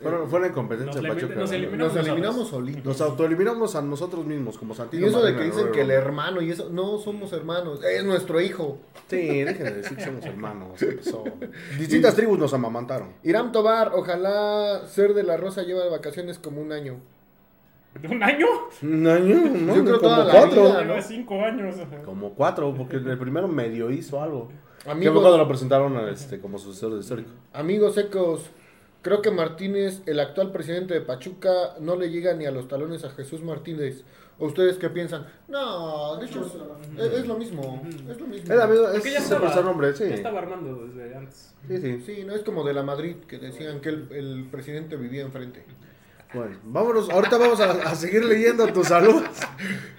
Bueno, 0.00 0.24
fue 0.28 0.38
la 0.38 0.48
incompetencia 0.48 1.00
de 1.00 1.08
Pachuca. 1.08 1.34
nos 1.34 1.50
¿no? 1.50 1.56
eliminamos 1.56 1.94
Nos 1.96 2.06
eliminamos 2.06 2.48
solitos. 2.48 2.84
Nos 2.84 3.00
autoeliminamos 3.00 3.74
a 3.74 3.82
nosotros 3.82 4.24
mismos, 4.24 4.56
como 4.56 4.74
Y 4.74 4.76
Santino. 4.76 5.06
eso 5.08 5.20
de 5.20 5.34
que 5.34 5.42
dicen 5.42 5.66
¿no? 5.66 5.72
que 5.72 5.80
el 5.80 5.90
hermano 5.90 6.40
y 6.40 6.52
eso, 6.52 6.68
no 6.70 6.98
somos 6.98 7.32
hermanos, 7.32 7.82
es 7.82 8.04
nuestro 8.04 8.40
hijo. 8.40 8.78
Sí, 9.08 9.42
dejen 9.42 9.64
de 9.64 9.74
decir 9.74 9.96
que 9.96 10.04
somos 10.04 10.24
hermanos. 10.24 10.78
Distintas 11.78 12.14
tribus 12.14 12.38
nos 12.38 12.54
amamantaron. 12.54 13.14
Irán 13.24 13.50
Tobar, 13.50 13.90
ojalá 13.96 14.86
ser 14.86 15.14
de 15.14 15.24
la 15.24 15.36
Rosa 15.36 15.64
lleva 15.64 15.82
de 15.82 15.90
vacaciones 15.90 16.38
como 16.38 16.60
un 16.60 16.70
año. 16.70 17.00
¿Un 18.10 18.22
año? 18.22 18.46
Un 18.82 19.06
año, 19.06 19.36
¿no? 19.36 19.76
Yo 19.76 19.84
creo 19.84 19.98
como 20.00 20.14
toda 20.14 20.24
la 20.24 20.30
cuatro. 20.32 20.62
vida. 20.64 20.84
¿no? 20.84 21.02
cinco 21.02 21.40
años. 21.42 21.76
Como 22.04 22.34
cuatro, 22.34 22.74
porque 22.76 22.96
el 22.96 23.18
primero 23.18 23.48
medio 23.48 23.90
hizo 23.90 24.20
algo. 24.22 24.48
Que 24.48 24.54
fue 24.84 24.92
Amigos, 24.92 25.20
cuando 25.20 25.38
lo 25.38 25.48
presentaron 25.48 26.08
este, 26.08 26.40
como 26.40 26.58
sucesor 26.58 26.92
de 26.94 27.00
histórico. 27.00 27.30
amigos 27.54 27.94
secos, 27.94 28.50
creo 29.00 29.22
que 29.22 29.30
Martínez, 29.30 30.02
el 30.06 30.20
actual 30.20 30.52
presidente 30.52 30.92
de 30.92 31.00
Pachuca, 31.00 31.50
no 31.80 31.96
le 31.96 32.10
llega 32.10 32.34
ni 32.34 32.44
a 32.44 32.50
los 32.50 32.68
talones 32.68 33.04
a 33.04 33.10
Jesús 33.10 33.42
Martínez. 33.42 34.04
¿O 34.38 34.46
ustedes 34.46 34.76
qué 34.78 34.90
piensan? 34.90 35.26
No, 35.46 36.16
de 36.16 36.26
hecho 36.26 36.44
es, 36.44 37.00
es- 37.06 37.18
es 37.20 37.26
lo 37.28 37.36
mismo, 37.38 37.80
es 38.10 38.20
lo 38.20 38.26
mismo. 38.26 38.52
Es, 38.52 38.68
misma- 38.68 38.90
Porque 38.92 39.10
ya 39.12 39.18
es 39.18 39.30
estaba, 39.30 39.62
nombre, 39.62 39.94
sí. 39.94 40.04
ya 40.08 40.14
estaba 40.16 40.40
armando 40.40 40.86
desde 40.88 41.14
antes. 41.14 41.54
Sí, 41.68 41.78
sí. 41.78 42.00
Sí, 42.04 42.24
no 42.26 42.34
es 42.34 42.42
como 42.42 42.64
de 42.64 42.74
la 42.74 42.82
Madrid 42.82 43.14
que 43.28 43.38
decían 43.38 43.80
que 43.80 43.90
el, 43.90 44.08
el 44.10 44.48
presidente 44.50 44.96
vivía 44.96 45.22
enfrente. 45.22 45.64
Bueno, 46.34 46.56
vámonos, 46.64 47.08
ahorita 47.10 47.38
vamos 47.38 47.60
a, 47.60 47.70
a 47.90 47.94
seguir 47.94 48.24
leyendo 48.24 48.66
tus 48.72 48.88
saludos. 48.88 49.22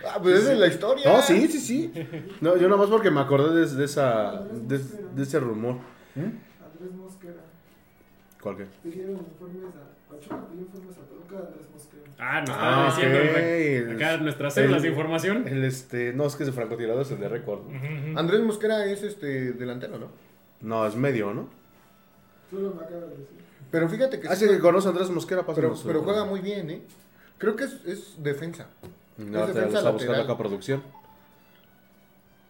Ah, 0.08 0.20
pues 0.22 0.40
esa 0.40 0.54
es 0.54 0.60
la 0.60 0.68
historia. 0.68 1.12
No, 1.12 1.22
sí, 1.22 1.48
sí, 1.48 1.60
sí. 1.60 1.92
No, 2.42 2.58
yo 2.58 2.68
nomás 2.68 2.90
porque 2.90 3.10
me 3.10 3.22
acordé 3.22 3.62
de, 3.66 3.74
de 3.76 3.86
esa, 3.86 4.42
de, 4.44 4.78
de 4.80 5.24
ese 5.24 5.40
rumor. 5.40 5.78
Andrés 6.16 6.92
Mosquera. 6.96 7.34
¿Cuál 8.42 8.58
qué? 8.58 8.66
Pidieron 8.84 9.16
informes 9.16 9.64
a 9.76 10.12
Pachuca, 10.14 10.48
pidió 10.50 10.62
informes 10.66 10.98
a 10.98 11.02
Toluca 11.10 11.36
de 11.38 11.48
Andrés 11.48 11.66
Mosquera. 11.74 12.04
Ah, 12.20 12.42
nos 12.42 12.50
Ah, 12.52 12.86
está 12.90 13.02
diciendo 13.08 13.40
el- 13.40 13.96
acá 13.96 14.18
nuestras 14.18 14.54
células 14.54 14.82
de 14.84 14.90
información. 14.90 15.48
El 15.48 15.64
este, 15.64 16.14
no, 16.14 16.26
es 16.26 16.36
que 16.36 16.44
es 16.44 16.48
de 16.48 16.54
francotirador, 16.54 17.02
es 17.02 17.12
el 17.12 17.20
de 17.20 17.30
récord. 17.30 17.62
Andrés 18.16 18.42
Mosquera 18.42 18.86
es 18.86 19.04
este 19.04 19.54
delantero, 19.54 19.98
¿no? 19.98 20.08
No, 20.62 20.86
es 20.86 20.96
medio, 20.96 21.34
¿no? 21.34 21.48
Solo 22.52 22.74
me 22.76 22.84
acaba 22.84 23.02
de 23.02 23.10
decir. 23.18 23.45
Pero 23.72 23.90
fíjate 23.90 24.20
que, 24.20 24.28
Así 24.28 24.46
sí- 24.46 24.52
que 24.52 24.60
conoce 24.60 24.88
a 24.88 24.92
Andrés 24.92 25.10
Mosquera, 25.10 25.42
pero, 25.42 25.54
pásanos. 25.70 25.84
pero 25.86 26.02
juega 26.04 26.26
muy 26.26 26.40
bien, 26.42 26.70
¿eh? 26.70 26.82
Creo 27.38 27.56
que 27.56 27.66
es, 27.66 27.74
es 27.86 28.24
defensa. 28.24 28.68
No, 29.18 29.40
es 29.42 29.48
te 29.48 29.54
defensa 29.54 29.78
está 29.80 29.92
buscando 29.92 30.22
acá 30.24 30.38
producción. 30.38 30.84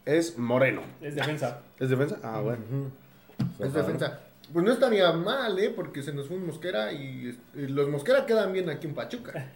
Es 0.05 0.37
Moreno. 0.37 0.81
Es 1.01 1.15
defensa. 1.15 1.61
¿Es 1.79 1.89
defensa? 1.89 2.19
Ah, 2.23 2.41
bueno. 2.41 2.61
Es 3.59 3.73
defensa. 3.73 4.19
Pues 4.53 4.63
no 4.63 4.71
estaría 4.71 5.11
mal, 5.13 5.57
¿eh? 5.57 5.71
Porque 5.75 6.03
se 6.03 6.13
nos 6.13 6.27
fue 6.27 6.37
un 6.37 6.45
Mosquera 6.45 6.91
y 6.93 7.35
los 7.55 7.89
Mosquera 7.89 8.27
quedan 8.27 8.53
bien 8.53 8.69
aquí 8.69 8.85
en 8.85 8.93
Pachuca. 8.93 9.51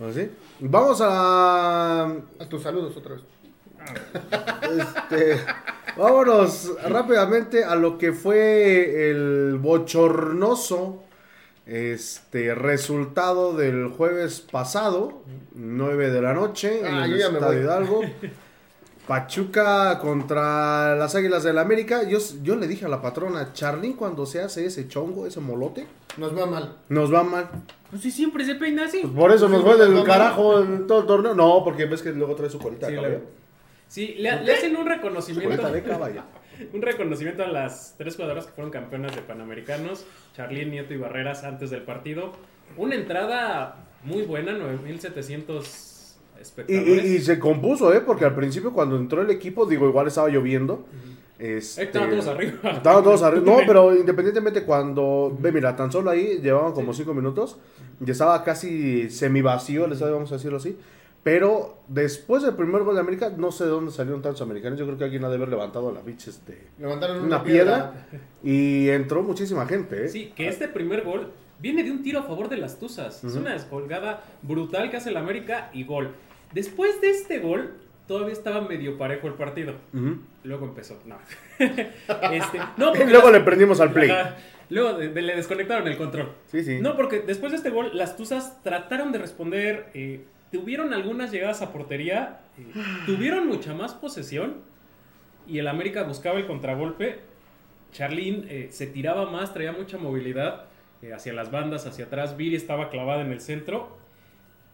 ¿Ah, 0.00 0.10
sí? 0.14 0.30
Vamos 0.60 1.00
a 1.02 2.02
A 2.04 2.48
tus 2.48 2.62
saludos 2.62 2.96
otra 2.96 3.14
vez. 3.14 3.22
Este, 4.62 5.40
vámonos 5.96 6.72
rápidamente 6.88 7.64
a 7.64 7.74
lo 7.74 7.98
que 7.98 8.12
fue 8.12 9.10
el 9.10 9.58
bochornoso 9.60 11.02
este 11.66 12.54
resultado 12.54 13.56
del 13.56 13.88
jueves 13.88 14.40
pasado, 14.40 15.22
9 15.54 16.10
de 16.10 16.20
la 16.22 16.32
noche, 16.34 16.80
Ah, 16.84 16.88
en 17.06 17.12
el 17.12 17.18
ya 17.18 17.28
me 17.28 17.34
Estadio 17.38 17.54
voy. 17.58 17.62
Hidalgo. 17.64 18.00
Pachuca 19.06 19.98
contra 19.98 20.94
las 20.94 21.14
Águilas 21.16 21.42
del 21.42 21.56
la 21.56 21.62
América. 21.62 22.04
Yo, 22.04 22.18
yo 22.42 22.54
le 22.56 22.68
dije 22.68 22.84
a 22.84 22.88
la 22.88 23.02
patrona, 23.02 23.52
Charlín, 23.52 23.94
cuando 23.94 24.26
se 24.26 24.40
hace 24.40 24.64
ese 24.66 24.86
chongo, 24.86 25.26
ese 25.26 25.40
molote, 25.40 25.86
Nos 26.18 26.36
va 26.38 26.46
mal. 26.46 26.76
nos 26.88 27.12
va 27.12 27.24
mal. 27.24 27.48
Pues 27.90 28.00
sí, 28.02 28.10
siempre 28.12 28.44
se 28.44 28.54
peina 28.54 28.84
así. 28.84 29.00
Pues 29.02 29.12
por 29.12 29.32
eso 29.32 29.48
nos 29.48 29.62
fue 29.62 29.76
del 29.76 29.90
mal. 29.92 30.04
carajo 30.04 30.60
en 30.62 30.86
todo 30.86 31.00
el 31.00 31.06
torneo. 31.06 31.34
No, 31.34 31.62
porque 31.64 31.86
ves 31.86 32.00
que 32.00 32.12
luego 32.12 32.34
trae 32.36 32.48
su 32.48 32.58
colita 32.60 32.88
Sí. 32.88 32.94
Sí, 33.92 34.14
le- 34.18 34.42
le 34.42 34.52
hacen 34.54 34.76
un 34.76 34.86
reconocimiento. 34.86 35.62
Un 36.74 36.82
reconocimiento 36.82 37.42
a 37.42 37.48
las 37.48 37.94
tres 37.98 38.14
jugadoras 38.14 38.46
que 38.46 38.52
fueron 38.52 38.70
campeonas 38.70 39.16
de 39.16 39.22
Panamericanos, 39.22 40.04
Charlene, 40.36 40.70
Nieto 40.70 40.94
y 40.94 40.96
Barreras 40.98 41.44
antes 41.44 41.70
del 41.70 41.82
partido. 41.82 42.32
Una 42.76 42.94
entrada 42.94 43.76
muy 44.04 44.22
buena, 44.22 44.52
9700 44.52 46.16
Y, 46.38 46.40
espectadores. 46.42 47.04
y- 47.04 47.16
y 47.16 47.18
se 47.20 47.38
compuso, 47.38 47.92
¿eh? 47.92 48.00
Porque 48.00 48.24
al 48.24 48.34
principio 48.34 48.72
cuando 48.72 48.96
entró 48.96 49.22
el 49.22 49.30
equipo, 49.30 49.66
digo, 49.66 49.88
igual 49.88 50.06
estaba 50.08 50.28
lloviendo. 50.28 50.86
Este, 51.38 51.82
Estaban 51.84 52.10
todos 52.10 52.26
arriba. 52.28 52.70
Estaban 52.70 53.02
todos 53.02 53.22
arriba. 53.22 53.44
No, 53.44 53.58
pero 53.66 53.96
independientemente 53.96 54.62
cuando... 54.62 55.36
Ve, 55.40 55.50
mira, 55.50 55.74
tan 55.74 55.90
solo 55.90 56.10
ahí 56.10 56.38
llevaban 56.40 56.72
como 56.72 56.92
cinco 56.94 57.14
minutos. 57.14 57.58
Y 58.04 58.10
estaba 58.10 58.44
casi 58.44 59.10
semivacío 59.10 59.86
estadio, 59.92 60.14
vamos 60.14 60.30
a 60.32 60.36
decirlo 60.36 60.58
así. 60.58 60.76
Pero 61.22 61.78
después 61.86 62.42
del 62.42 62.54
primer 62.56 62.82
gol 62.82 62.94
de 62.96 63.00
América, 63.00 63.32
no 63.36 63.52
sé 63.52 63.64
de 63.64 63.70
dónde 63.70 63.92
salieron 63.92 64.22
tantos 64.22 64.42
americanos. 64.42 64.78
Yo 64.78 64.86
creo 64.86 64.98
que 64.98 65.04
alguien 65.04 65.24
ha 65.24 65.28
de 65.28 65.36
haber 65.36 65.48
levantado 65.48 65.92
la 65.92 66.00
bicha, 66.00 66.30
este, 66.30 66.66
Levantaron 66.80 67.18
una, 67.18 67.26
una 67.26 67.44
piedra. 67.44 68.06
Y 68.42 68.88
entró 68.88 69.22
muchísima 69.22 69.64
gente, 69.66 70.06
¿eh? 70.06 70.08
Sí, 70.08 70.32
que 70.34 70.48
este 70.48 70.66
primer 70.66 71.02
gol 71.02 71.30
viene 71.60 71.84
de 71.84 71.92
un 71.92 72.02
tiro 72.02 72.18
a 72.18 72.22
favor 72.24 72.48
de 72.48 72.56
las 72.56 72.80
Tuzas. 72.80 73.22
Es 73.22 73.36
una 73.36 73.52
descolgada 73.52 74.24
brutal 74.42 74.90
que 74.90 74.96
hace 74.96 75.10
el 75.10 75.16
América 75.16 75.70
y 75.72 75.84
gol. 75.84 76.10
Después 76.52 77.00
de 77.00 77.10
este 77.10 77.38
gol, 77.38 77.74
todavía 78.08 78.32
estaba 78.32 78.60
medio 78.62 78.98
parejo 78.98 79.28
el 79.28 79.34
partido. 79.34 79.74
Luego 80.42 80.66
empezó. 80.66 80.98
No. 81.06 81.18
este, 81.60 82.58
no, 82.78 82.92
luego 82.94 83.30
las- 83.30 83.32
le 83.32 83.40
prendimos 83.42 83.80
al 83.80 83.92
play. 83.92 84.10
Luego 84.70 84.94
de- 84.98 85.10
de- 85.10 85.22
le 85.22 85.36
desconectaron 85.36 85.86
el 85.86 85.96
control. 85.96 86.32
Sí, 86.46 86.64
sí. 86.64 86.80
No, 86.80 86.96
porque 86.96 87.20
después 87.20 87.52
de 87.52 87.58
este 87.58 87.70
gol, 87.70 87.90
las 87.94 88.16
Tuzas 88.16 88.60
trataron 88.64 89.12
de 89.12 89.18
responder. 89.18 89.86
eh, 89.94 90.24
tuvieron 90.52 90.92
algunas 90.92 91.32
llegadas 91.32 91.62
a 91.62 91.72
portería. 91.72 92.40
tuvieron 93.06 93.48
mucha 93.48 93.74
más 93.74 93.94
posesión. 93.94 94.60
Y 95.48 95.58
el 95.58 95.66
América 95.66 96.04
buscaba 96.04 96.38
el 96.38 96.46
contragolpe. 96.46 97.20
Charlín 97.90 98.46
eh, 98.48 98.68
se 98.70 98.86
tiraba 98.86 99.28
más, 99.30 99.52
traía 99.52 99.72
mucha 99.72 99.98
movilidad 99.98 100.66
eh, 101.02 101.12
hacia 101.12 101.32
las 101.32 101.50
bandas, 101.50 101.86
hacia 101.86 102.04
atrás. 102.04 102.36
Viri 102.36 102.54
estaba 102.54 102.90
clavada 102.90 103.22
en 103.22 103.32
el 103.32 103.40
centro. 103.40 103.96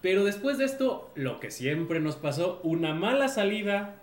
Pero 0.02 0.24
después 0.24 0.58
de 0.58 0.64
esto, 0.64 1.10
lo 1.14 1.40
que 1.40 1.50
siempre 1.50 2.00
nos 2.00 2.16
pasó, 2.16 2.60
una 2.62 2.94
mala 2.94 3.28
salida. 3.28 4.02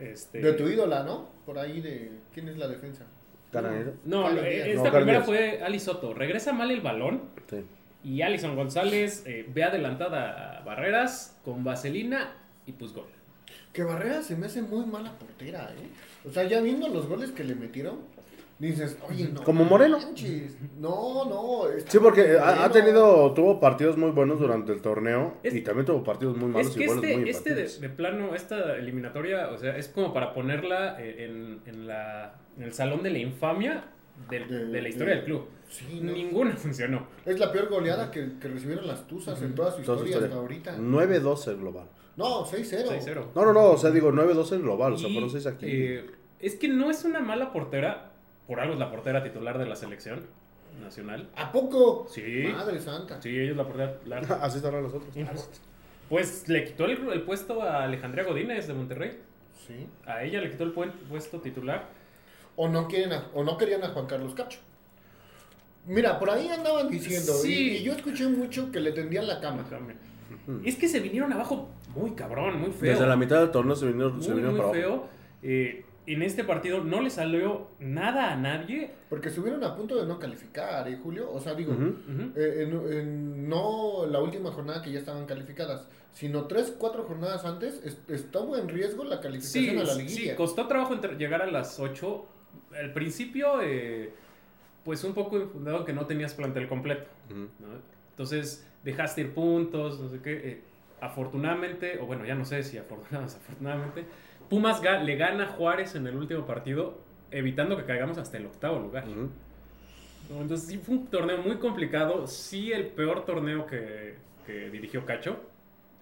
este, 0.00 0.40
De 0.40 0.52
tu 0.54 0.68
ídola, 0.68 1.02
¿no? 1.02 1.28
Por 1.46 1.58
ahí 1.58 1.80
de... 1.80 2.10
¿Quién 2.34 2.48
es 2.48 2.58
la 2.58 2.68
defensa? 2.68 3.06
Caranero. 3.50 3.94
No, 4.04 4.30
eh, 4.30 4.72
esta 4.72 4.84
No, 4.84 4.92
Cali 4.92 5.04
primera 5.04 5.22
fue 5.22 5.62
Ali 5.62 5.78
Soto. 5.80 6.12
Regresa 6.12 6.52
mal 6.52 6.70
el 6.70 6.80
balón. 6.82 7.22
Sí. 7.48 7.64
Y 8.04 8.22
Alison 8.22 8.54
González 8.56 9.24
eh, 9.26 9.46
ve 9.52 9.64
adelantada 9.64 10.58
a 10.58 10.64
Barreras 10.64 11.38
con 11.44 11.64
Vaselina 11.64 12.32
y 12.66 12.72
pues 12.72 12.92
gol. 12.92 13.06
Que 13.72 13.82
Barrera 13.82 14.22
se 14.22 14.36
me 14.36 14.46
hace 14.46 14.62
muy 14.62 14.86
mala 14.86 15.12
portera, 15.18 15.70
¿eh? 15.72 15.88
O 16.28 16.30
sea, 16.32 16.44
ya 16.44 16.60
viendo 16.60 16.88
los 16.88 17.06
goles 17.06 17.30
que 17.32 17.44
le 17.44 17.54
metieron, 17.54 17.96
dices, 18.58 18.96
oye, 19.08 19.28
no. 19.32 19.42
Como 19.44 19.64
Moreno. 19.64 19.98
manches. 19.98 20.56
No, 20.78 21.24
no. 21.26 21.62
Sí, 21.86 21.98
porque 21.98 22.38
ha, 22.40 22.70
tenido, 22.70 23.32
tuvo 23.34 23.60
partidos 23.60 23.96
muy 23.96 24.10
buenos 24.10 24.38
durante 24.40 24.72
el 24.72 24.80
torneo 24.80 25.34
Es- 25.42 25.54
y 25.54 25.60
también 25.62 25.86
tuvo 25.86 26.02
partidos 26.02 26.36
muy 26.36 26.48
malos 26.50 26.68
Es 26.68 26.76
que 26.76 26.84
y 26.84 26.86
goles 26.86 27.18
muy 27.18 27.28
este, 27.28 27.50
este 27.62 27.80
de, 27.80 27.88
plano, 27.88 28.34
esta 28.34 28.76
eliminatoria, 28.76 29.50
o 29.50 29.58
sea, 29.58 29.76
es 29.76 29.88
como 29.88 30.12
para 30.12 30.32
ponerla 30.34 30.96
eh, 31.00 31.24
en, 31.26 31.60
en 31.66 31.86
la, 31.86 32.34
en 32.56 32.62
el 32.64 32.72
salón 32.72 33.02
de 33.02 33.10
la 33.10 33.18
infamia 33.18 33.84
De- 34.30 34.44
de, 34.46 34.82
la 34.82 34.88
historia 34.88 35.14
de- 35.14 35.20
del 35.20 35.24
club. 35.24 35.46
Sí, 35.68 36.00
no. 36.02 36.12
Ninguna 36.12 36.56
funcionó. 36.56 37.06
Es 37.24 37.38
la 37.38 37.52
peor 37.52 37.68
goleada 37.68 38.10
que, 38.10 38.38
que 38.40 38.48
recibieron 38.48 38.86
las 38.86 39.06
Tuzas 39.06 39.40
en 39.42 39.54
toda 39.54 39.70
su 39.72 39.82
Toda 39.82 39.98
su 39.98 40.04
historia 40.06 40.28
historia. 40.28 40.64
hasta 40.64 40.74
ahorita. 40.74 40.76
9-12 40.78 41.48
el 41.52 41.56
global. 41.58 41.86
No, 42.16 42.44
6-0. 42.44 42.88
6-0. 42.88 43.24
No, 43.34 43.44
no, 43.44 43.52
no, 43.52 43.70
o 43.70 43.78
sea, 43.78 43.90
digo 43.90 44.10
9-12 44.12 44.52
el 44.52 44.62
global, 44.62 44.94
o 44.94 44.98
sea, 44.98 45.08
Y, 45.08 45.12
fueron 45.12 45.30
6 45.30 45.46
aquí. 45.46 45.66
eh, 45.68 46.06
es 46.40 46.56
que 46.56 46.68
no 46.68 46.90
es 46.90 47.04
una 47.04 47.20
mala 47.20 47.52
portera, 47.52 48.10
por 48.46 48.60
algo 48.60 48.72
es 48.74 48.80
la 48.80 48.90
portera 48.90 49.22
titular 49.22 49.58
de 49.58 49.66
la 49.66 49.76
selección 49.76 50.20
nacional. 50.82 51.28
¿A 51.36 51.52
poco? 51.52 52.06
Sí. 52.10 52.48
Madre 52.52 52.80
santa. 52.80 53.20
Sí, 53.22 53.28
ella 53.30 53.50
es 53.52 53.56
la 53.56 53.64
portera 53.64 53.92
titular. 53.98 54.24
Así 54.42 54.56
estarán 54.58 54.82
los 54.82 54.94
otros. 54.94 55.14
Pues 56.08 56.48
le 56.48 56.64
quitó 56.64 56.86
el, 56.86 56.92
el 57.12 57.22
puesto 57.22 57.62
a 57.62 57.84
Alejandría 57.84 58.24
Godínez 58.24 58.66
de 58.66 58.74
Monterrey. 58.74 59.10
Sí. 59.66 59.86
A 60.06 60.22
ella 60.24 60.40
le 60.40 60.50
quitó 60.50 60.64
el 60.64 60.72
puesto 60.72 61.40
titular. 61.40 61.88
O 62.60 62.68
no, 62.68 62.88
quieren 62.88 63.12
a- 63.12 63.28
o 63.34 63.44
no 63.44 63.56
querían 63.56 63.84
a 63.84 63.88
Juan 63.90 64.06
Carlos 64.06 64.34
Cacho. 64.34 64.58
Mira, 65.86 66.18
por 66.18 66.28
ahí 66.28 66.48
andaban 66.48 66.88
diciendo, 66.90 67.32
Sí. 67.34 67.52
y, 67.52 67.76
y 67.78 67.82
yo 67.84 67.92
escuché 67.92 68.26
mucho 68.26 68.70
que 68.72 68.80
le 68.80 68.92
tendían 68.92 69.26
la 69.28 69.40
cama. 69.40 69.64
Es 70.64 70.76
que 70.76 70.88
se 70.88 71.00
vinieron 71.00 71.32
abajo 71.32 71.68
muy 71.94 72.10
cabrón, 72.12 72.60
muy 72.60 72.70
feo. 72.72 72.90
Desde 72.92 73.06
la 73.06 73.16
mitad 73.16 73.40
del 73.40 73.50
torneo 73.50 73.76
se 73.76 73.86
vinieron, 73.86 74.20
se 74.20 74.30
muy, 74.30 74.40
vinieron 74.42 74.56
muy 74.56 74.66
para 74.66 74.84
abajo. 74.86 75.02
feo. 75.02 75.08
Eh, 75.42 75.84
en 76.06 76.22
este 76.22 76.42
partido 76.42 76.82
no 76.82 77.00
le 77.00 77.10
salió 77.10 77.68
nada 77.78 78.32
a 78.32 78.36
nadie. 78.36 78.90
Porque 79.08 79.28
estuvieron 79.28 79.62
a 79.64 79.76
punto 79.76 79.96
de 79.96 80.06
no 80.06 80.18
calificar, 80.18 80.88
¿eh, 80.88 80.98
Julio? 81.02 81.30
O 81.32 81.40
sea, 81.40 81.54
digo, 81.54 81.74
eh, 82.36 82.66
en- 82.66 82.92
en- 82.92 83.48
no 83.48 84.04
la 84.06 84.20
última 84.20 84.50
jornada 84.50 84.82
que 84.82 84.90
ya 84.90 84.98
estaban 84.98 85.24
calificadas, 85.26 85.86
sino 86.12 86.44
tres, 86.46 86.74
cuatro 86.78 87.04
jornadas 87.04 87.44
antes, 87.44 87.80
es- 87.84 87.98
estuvo 88.08 88.56
en 88.56 88.68
riesgo 88.68 89.04
la 89.04 89.20
calificación 89.20 89.64
Sí, 89.64 89.78
a 89.80 89.84
la 89.84 89.94
sí, 89.94 90.02
liguilla. 90.02 90.36
costó 90.36 90.66
trabajo 90.66 90.92
entre- 90.92 91.14
llegar 91.16 91.40
a 91.42 91.46
las 91.46 91.78
8. 91.78 92.26
Al 92.78 92.92
principio, 92.92 93.60
eh, 93.62 94.10
pues 94.84 95.04
un 95.04 95.14
poco 95.14 95.38
infundado 95.38 95.84
que 95.84 95.92
no 95.92 96.06
tenías 96.06 96.34
plantel 96.34 96.68
completo. 96.68 97.08
Entonces 98.10 98.66
dejaste 98.84 99.20
ir 99.22 99.32
puntos, 99.34 100.00
no 100.00 100.08
sé 100.08 100.20
qué. 100.22 100.32
eh, 100.48 100.60
afortunadamente, 101.00 101.98
o 102.00 102.06
bueno, 102.06 102.24
ya 102.24 102.34
no 102.34 102.44
sé 102.44 102.62
si 102.64 102.76
afortunadamente, 102.78 103.34
desafortunadamente, 103.34 104.04
Pumas 104.48 104.82
ga- 104.82 105.02
le 105.04 105.14
gana 105.16 105.44
a 105.44 105.48
Juárez 105.48 105.94
en 105.94 106.06
el 106.06 106.16
último 106.16 106.46
partido, 106.46 106.98
evitando 107.30 107.76
que 107.76 107.84
caigamos 107.84 108.16
hasta 108.18 108.36
el 108.38 108.46
octavo 108.46 108.78
lugar. 108.80 109.04
Entonces 110.30 110.68
sí 110.68 110.78
fue 110.78 110.96
un 110.96 111.06
torneo 111.06 111.38
muy 111.42 111.56
complicado, 111.56 112.26
sí 112.26 112.72
el 112.72 112.86
peor 112.88 113.24
torneo 113.24 113.66
que, 113.66 114.16
que 114.46 114.70
dirigió 114.70 115.04
Cacho 115.06 115.38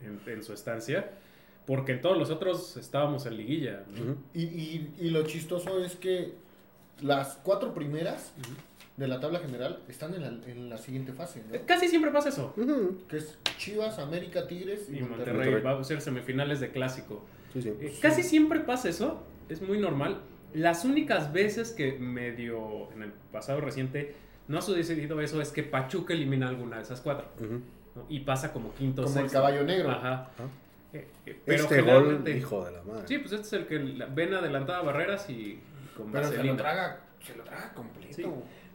en, 0.02 0.20
en 0.32 0.42
su 0.42 0.52
estancia, 0.52 1.10
porque 1.66 1.92
en 1.92 2.00
todos 2.00 2.16
los 2.16 2.30
otros 2.30 2.76
estábamos 2.76 3.26
en 3.26 3.36
liguilla. 3.36 3.82
Y, 4.34 4.42
y- 4.44 4.94
y 4.98 5.10
lo 5.10 5.22
chistoso 5.24 5.82
es 5.84 5.96
que 5.96 6.32
las 7.02 7.38
cuatro 7.42 7.74
primeras 7.74 8.32
de 8.96 9.08
la 9.08 9.20
tabla 9.20 9.40
general 9.40 9.80
están 9.88 10.14
en 10.14 10.22
la, 10.22 10.28
en 10.50 10.70
la 10.70 10.78
siguiente 10.78 11.12
fase, 11.12 11.42
¿no? 11.50 11.58
Casi 11.66 11.88
siempre 11.88 12.10
pasa 12.10 12.30
eso. 12.30 12.54
Que 13.08 13.18
es 13.18 13.38
Chivas, 13.58 13.98
América, 13.98 14.46
Tigres 14.46 14.88
y, 14.90 14.98
Y 14.98 15.00
Monterrey. 15.02 15.34
Monterrey 15.34 15.62
va 15.62 15.78
a 15.78 15.84
ser 15.84 16.00
semifinales 16.00 16.60
de 16.60 16.70
clásico. 16.70 17.24
Sí, 17.52 17.62
sí. 17.62 17.72
Eh, 17.80 17.94
Casi 18.00 18.22
siempre 18.22 18.60
pasa 18.60 18.88
eso, 18.88 19.22
es 19.48 19.60
muy 19.60 19.78
normal. 19.78 20.20
Las 20.54 20.84
únicas 20.84 21.32
veces 21.32 21.72
que 21.72 21.98
medio 21.98 22.90
en 22.92 23.02
el 23.02 23.12
pasado 23.32 23.60
reciente 23.60 24.14
no 24.48 24.58
ha 24.58 24.62
sucedido 24.62 25.20
eso 25.20 25.42
es 25.42 25.50
que 25.50 25.62
Pachuca 25.62 26.14
elimina 26.14 26.48
alguna 26.48 26.76
de 26.76 26.82
esas 26.82 27.00
cuatro. 27.00 27.28
Y 28.08 28.20
pasa 28.20 28.52
como 28.52 28.72
quinto 28.74 29.04
Como 29.04 29.20
el 29.20 29.30
caballo 29.30 29.64
negro. 29.64 29.90
Ajá. 29.90 30.30
Ah. 30.38 30.42
Eh, 30.92 31.06
eh, 31.26 31.40
pero 31.44 31.62
este 31.64 31.80
gol, 31.82 31.86
generalmente- 31.90 32.38
hijo 32.38 32.64
de 32.64 32.72
la 32.72 32.82
madre. 32.82 33.06
Sí, 33.08 33.18
pues 33.18 33.32
este 33.32 33.46
es 33.46 33.52
el 33.54 33.66
que 33.66 33.78
ven 34.14 34.32
adelantada 34.34 34.80
barreras 34.82 35.28
y 35.28 35.58
con 35.96 36.12
Pero 36.12 36.28
se 36.28 36.42
lo 36.44 36.56
traga, 36.56 37.00
se 37.24 37.34
lo 37.36 37.44
traga 37.44 37.72
completo. 37.74 38.14
Sí. 38.14 38.24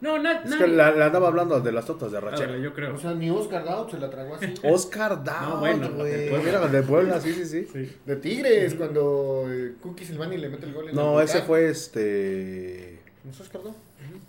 No, 0.00 0.18
na- 0.18 0.42
Es 0.42 0.54
que 0.56 0.66
la, 0.66 0.90
la 0.90 1.06
andaba 1.06 1.28
hablando 1.28 1.60
de 1.60 1.70
las 1.72 1.86
totas 1.86 2.10
de 2.10 2.20
Rachel. 2.20 2.60
yo 2.60 2.74
creo. 2.74 2.94
O 2.94 2.98
sea, 2.98 3.12
ni 3.14 3.30
Oscar 3.30 3.64
Daut 3.64 3.90
se 3.90 3.98
la 4.00 4.10
tragó 4.10 4.34
así. 4.34 4.52
Oscar 4.64 5.20
No, 5.24 5.58
bueno, 5.60 5.90
güey. 5.92 6.10
de 6.10 6.30
Puebla. 6.30 6.44
Mira, 6.44 6.66
de 6.68 6.82
Puebla, 6.82 7.20
sí, 7.20 7.32
sí, 7.32 7.44
sí. 7.46 7.68
Sí. 7.72 7.96
De 8.04 8.16
Tigres, 8.16 8.74
cuando 8.74 9.44
eh, 9.48 9.74
Cookie 9.80 10.04
Silvani 10.04 10.36
le 10.38 10.48
mete 10.48 10.66
el 10.66 10.74
gol 10.74 10.88
en 10.88 10.94
No, 10.96 11.18
la 11.18 11.24
ese 11.24 11.34
mitad. 11.36 11.46
fue 11.46 11.68
este. 11.70 13.00
¿No 13.24 13.30
es 13.30 13.40
Oscar 13.40 13.62
Daut? 13.62 13.76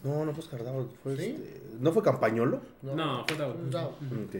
No, 0.03 0.25
no 0.25 0.31
fue 0.33 0.43
Oscar 0.43 0.63
Dowd, 0.63 0.87
fue 1.01 1.17
¿Sí? 1.17 1.35
este. 1.37 1.61
¿No 1.79 1.91
fue 1.91 2.03
Campañolo? 2.03 2.61
No, 2.83 3.25
fue 3.27 3.37
Daud. 3.37 3.55
Daut. 3.71 3.93
Ok. 4.27 4.35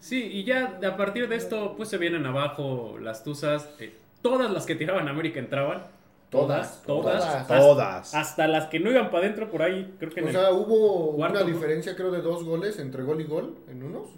Sí, 0.00 0.20
y 0.22 0.44
ya 0.44 0.78
a 0.84 0.96
partir 0.96 1.28
de 1.28 1.36
esto, 1.36 1.74
pues 1.76 1.88
se 1.88 1.98
vienen 1.98 2.26
abajo 2.26 2.96
las 3.00 3.22
tuzas. 3.22 3.68
eh, 3.78 3.94
todas 4.22 4.50
las 4.50 4.66
que 4.66 4.74
tiraban 4.74 5.06
a 5.06 5.12
América 5.12 5.38
entraban. 5.38 5.84
Todas, 6.30 6.82
todas. 6.82 7.22
Todas. 7.22 7.46
Todas. 7.48 8.14
Hasta 8.14 8.48
las 8.48 8.66
que 8.66 8.80
no 8.80 8.90
iban 8.90 9.10
para 9.10 9.24
adentro 9.24 9.48
por 9.50 9.62
ahí, 9.62 9.94
creo 9.98 10.10
que 10.10 10.20
en 10.20 10.26
O 10.26 10.28
el- 10.28 10.34
sea, 10.34 10.50
hubo 10.52 11.12
Cuarto, 11.16 11.38
una 11.38 11.46
¿no? 11.48 11.54
diferencia, 11.54 11.94
creo, 11.96 12.10
de 12.10 12.20
dos 12.20 12.44
goles 12.44 12.78
entre 12.78 13.02
gol 13.04 13.20
y 13.20 13.24
gol 13.24 13.56
en 13.68 13.82
unos. 13.82 14.08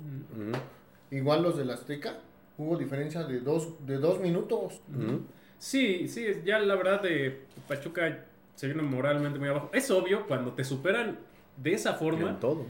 Igual 1.10 1.42
los 1.42 1.56
del 1.56 1.70
Azteca. 1.70 2.14
Hubo 2.56 2.76
diferencia 2.76 3.22
de 3.24 3.40
dos, 3.40 3.86
de 3.86 3.98
dos 3.98 4.18
minutos. 4.20 4.80
ujú. 4.92 5.20
Sí, 5.58 6.06
sí, 6.08 6.24
ya 6.44 6.58
la 6.60 6.76
verdad 6.76 7.02
de 7.02 7.42
Pachuca 7.66 8.24
se 8.54 8.68
vino 8.68 8.82
moralmente 8.82 9.38
muy 9.38 9.48
abajo. 9.48 9.70
Es 9.72 9.90
obvio, 9.90 10.26
cuando 10.26 10.52
te 10.52 10.64
superan 10.64 11.18
de 11.56 11.72
esa 11.74 11.94
forma, 11.94 12.30
En 12.30 12.40
todo. 12.40 12.64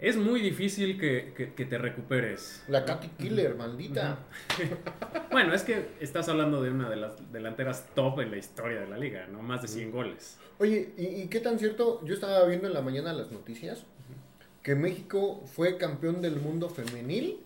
Es 0.00 0.16
muy 0.16 0.40
difícil 0.40 0.98
que, 1.00 1.32
que- 1.36 1.54
que 1.54 1.64
te 1.64 1.78
recuperes. 1.78 2.62
La 2.68 2.84
Katy 2.84 3.08
Killer, 3.18 3.54
maldita. 3.56 4.18
Bueno, 5.30 5.54
es 5.54 5.62
que 5.62 5.88
estás 6.00 6.28
hablando 6.28 6.62
de 6.62 6.70
una 6.70 6.88
de 6.88 6.96
las 6.96 7.32
delanteras 7.32 7.86
top 7.94 8.20
en 8.20 8.30
la 8.30 8.38
historia 8.38 8.80
de 8.80 8.88
la 8.88 8.96
liga, 8.98 9.26
¿no? 9.30 9.40
Más 9.42 9.62
de 9.62 9.68
100 9.68 9.92
goles. 9.92 10.36
Oye, 10.58 10.92
¿y, 10.96 11.06
y 11.22 11.28
qué 11.28 11.40
tan 11.40 11.58
cierto? 11.58 12.04
Yo 12.04 12.14
estaba 12.14 12.44
viendo 12.46 12.66
en 12.66 12.74
la 12.74 12.80
mañana 12.82 13.12
las 13.12 13.30
noticias 13.30 13.84
que 14.62 14.74
México 14.74 15.44
fue 15.46 15.76
campeón 15.76 16.20
del 16.22 16.36
mundo 16.36 16.68
femenil 16.68 17.40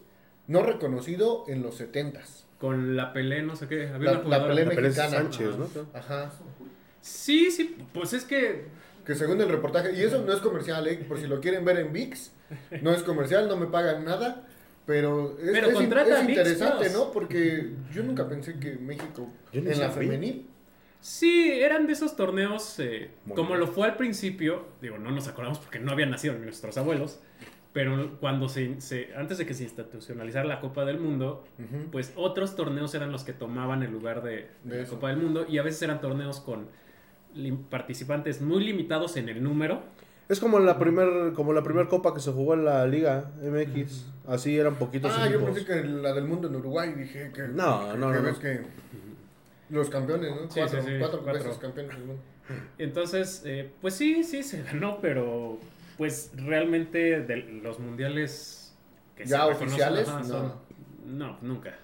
no 0.46 0.62
reconocido 0.62 1.44
en 1.48 1.62
los 1.62 1.80
70s. 1.80 2.44
Con 2.58 2.96
la 2.96 3.12
Pelé, 3.12 3.42
no 3.42 3.56
sé 3.56 3.66
qué. 3.68 3.88
Había 3.88 4.12
La, 4.12 4.18
una 4.20 4.38
la 4.38 4.46
Pelé 4.48 4.64
La 4.64 4.70
Pérez 4.70 4.96
mexicana. 4.96 5.10
Sánchez, 5.22 5.56
¿no? 5.58 5.68
Ajá. 5.92 6.32
Sí, 7.00 7.50
sí, 7.50 7.76
pues 7.92 8.12
es 8.12 8.24
que 8.24 8.66
Que 9.04 9.14
según 9.14 9.40
el 9.40 9.48
reportaje, 9.48 9.92
y 9.96 10.02
eso 10.02 10.22
no 10.24 10.32
es 10.32 10.40
comercial, 10.40 10.86
¿eh? 10.86 10.96
por 11.08 11.18
si 11.18 11.26
lo 11.26 11.40
quieren 11.40 11.64
ver 11.64 11.78
en 11.78 11.92
VIX, 11.92 12.32
no 12.82 12.92
es 12.92 13.02
comercial, 13.02 13.48
no 13.48 13.56
me 13.56 13.66
pagan 13.66 14.04
nada, 14.04 14.46
pero 14.86 15.36
es, 15.40 15.50
Pero 15.52 15.66
es- 15.68 15.72
es 15.74 15.78
ViX 15.80 16.28
interesante. 16.28 16.90
¿no? 16.90 17.10
Porque 17.12 17.70
yo 17.92 18.02
nunca 18.04 18.28
pensé 18.28 18.58
que 18.60 18.76
México, 18.76 19.28
ni 19.52 19.58
en 19.70 19.80
la 19.80 19.90
femenil, 19.90 20.46
sí, 21.00 21.50
eran 21.50 21.86
de 21.86 21.94
esos 21.94 22.14
torneos, 22.16 22.78
eh, 22.78 23.10
como 23.28 23.48
bien. 23.48 23.60
lo 23.60 23.66
fue 23.66 23.88
al 23.88 23.96
principio, 23.96 24.66
digo, 24.80 24.98
no 24.98 25.10
nos 25.10 25.26
acordamos 25.28 25.58
porque 25.58 25.78
no 25.80 25.90
habían 25.92 26.10
nacido 26.10 26.34
nuestros 26.34 26.76
abuelos, 26.78 27.18
pero 27.72 28.18
cuando 28.20 28.48
se, 28.48 28.80
se- 28.80 29.14
antes 29.16 29.38
de 29.38 29.46
que 29.46 29.54
se 29.54 29.64
institucionalizara 29.64 30.44
la 30.46 30.60
Copa 30.60 30.84
del 30.84 31.00
Mundo, 31.00 31.44
pues 31.90 32.12
otros 32.16 32.54
torneos 32.54 32.94
eran 32.94 33.10
los 33.10 33.24
que 33.24 33.32
tomaban 33.32 33.82
el 33.82 33.90
lugar 33.90 34.22
de, 34.22 34.48
de 34.62 34.76
De 34.76 34.82
la. 34.82 34.88
Copa 34.88 35.08
del 35.08 35.16
Mundo 35.16 35.46
y 35.48 35.58
a 35.58 35.62
veces 35.62 35.82
eran 35.82 36.00
torneos 36.00 36.38
con 36.40 36.68
participantes 37.70 38.40
muy 38.40 38.64
limitados 38.64 39.16
en 39.16 39.28
el 39.28 39.42
número. 39.42 39.82
Es 40.28 40.40
como 40.40 40.58
la 40.60 40.78
primer, 40.78 41.32
como 41.34 41.52
la 41.52 41.62
primer 41.62 41.88
copa 41.88 42.14
que 42.14 42.20
se 42.20 42.30
jugó 42.32 42.54
en 42.54 42.64
la 42.64 42.86
Liga 42.86 43.30
MX. 43.42 44.06
Así 44.26 44.56
eran 44.56 44.76
poquitos 44.76 45.12
Ah, 45.14 45.28
yo 45.28 45.36
equipos. 45.38 45.54
pensé 45.54 45.66
que 45.66 45.84
la 45.84 46.12
del 46.14 46.24
mundo 46.24 46.48
en 46.48 46.56
Uruguay, 46.56 46.92
dije 46.96 47.32
que... 47.34 47.42
No, 47.48 47.92
que- 47.92 47.98
no, 47.98 48.12
que 48.12 48.16
no, 48.18 48.22
ves 48.22 48.34
no. 48.34 48.38
que 48.40 48.60
los 49.70 49.90
campeones, 49.90 50.30
¿no? 50.30 50.50
Sí, 50.50 50.60
cuatro, 50.60 50.80
sí, 50.82 50.86
sí, 50.88 50.94
cuatro 50.98 51.22
cuatro. 51.22 51.42
veces 51.44 51.58
campeones 51.58 51.96
del 51.96 52.04
mundo. 52.06 52.22
Entonces, 52.78 53.42
eh, 53.44 53.70
pues 53.80 53.94
sí, 53.94 54.22
sí, 54.24 54.42
se 54.42 54.62
ganó, 54.62 54.98
pero 55.00 55.58
pues 55.98 56.30
realmente 56.36 57.20
de 57.22 57.36
los 57.62 57.78
mundiales 57.78 58.74
que 59.16 59.24
Ya 59.24 59.46
se 59.46 59.52
oficiales, 59.52 60.08
ajá, 60.08 60.20
no. 60.20 60.24
son- 60.26 60.52
no, 61.06 61.38
nunca. 61.42 61.74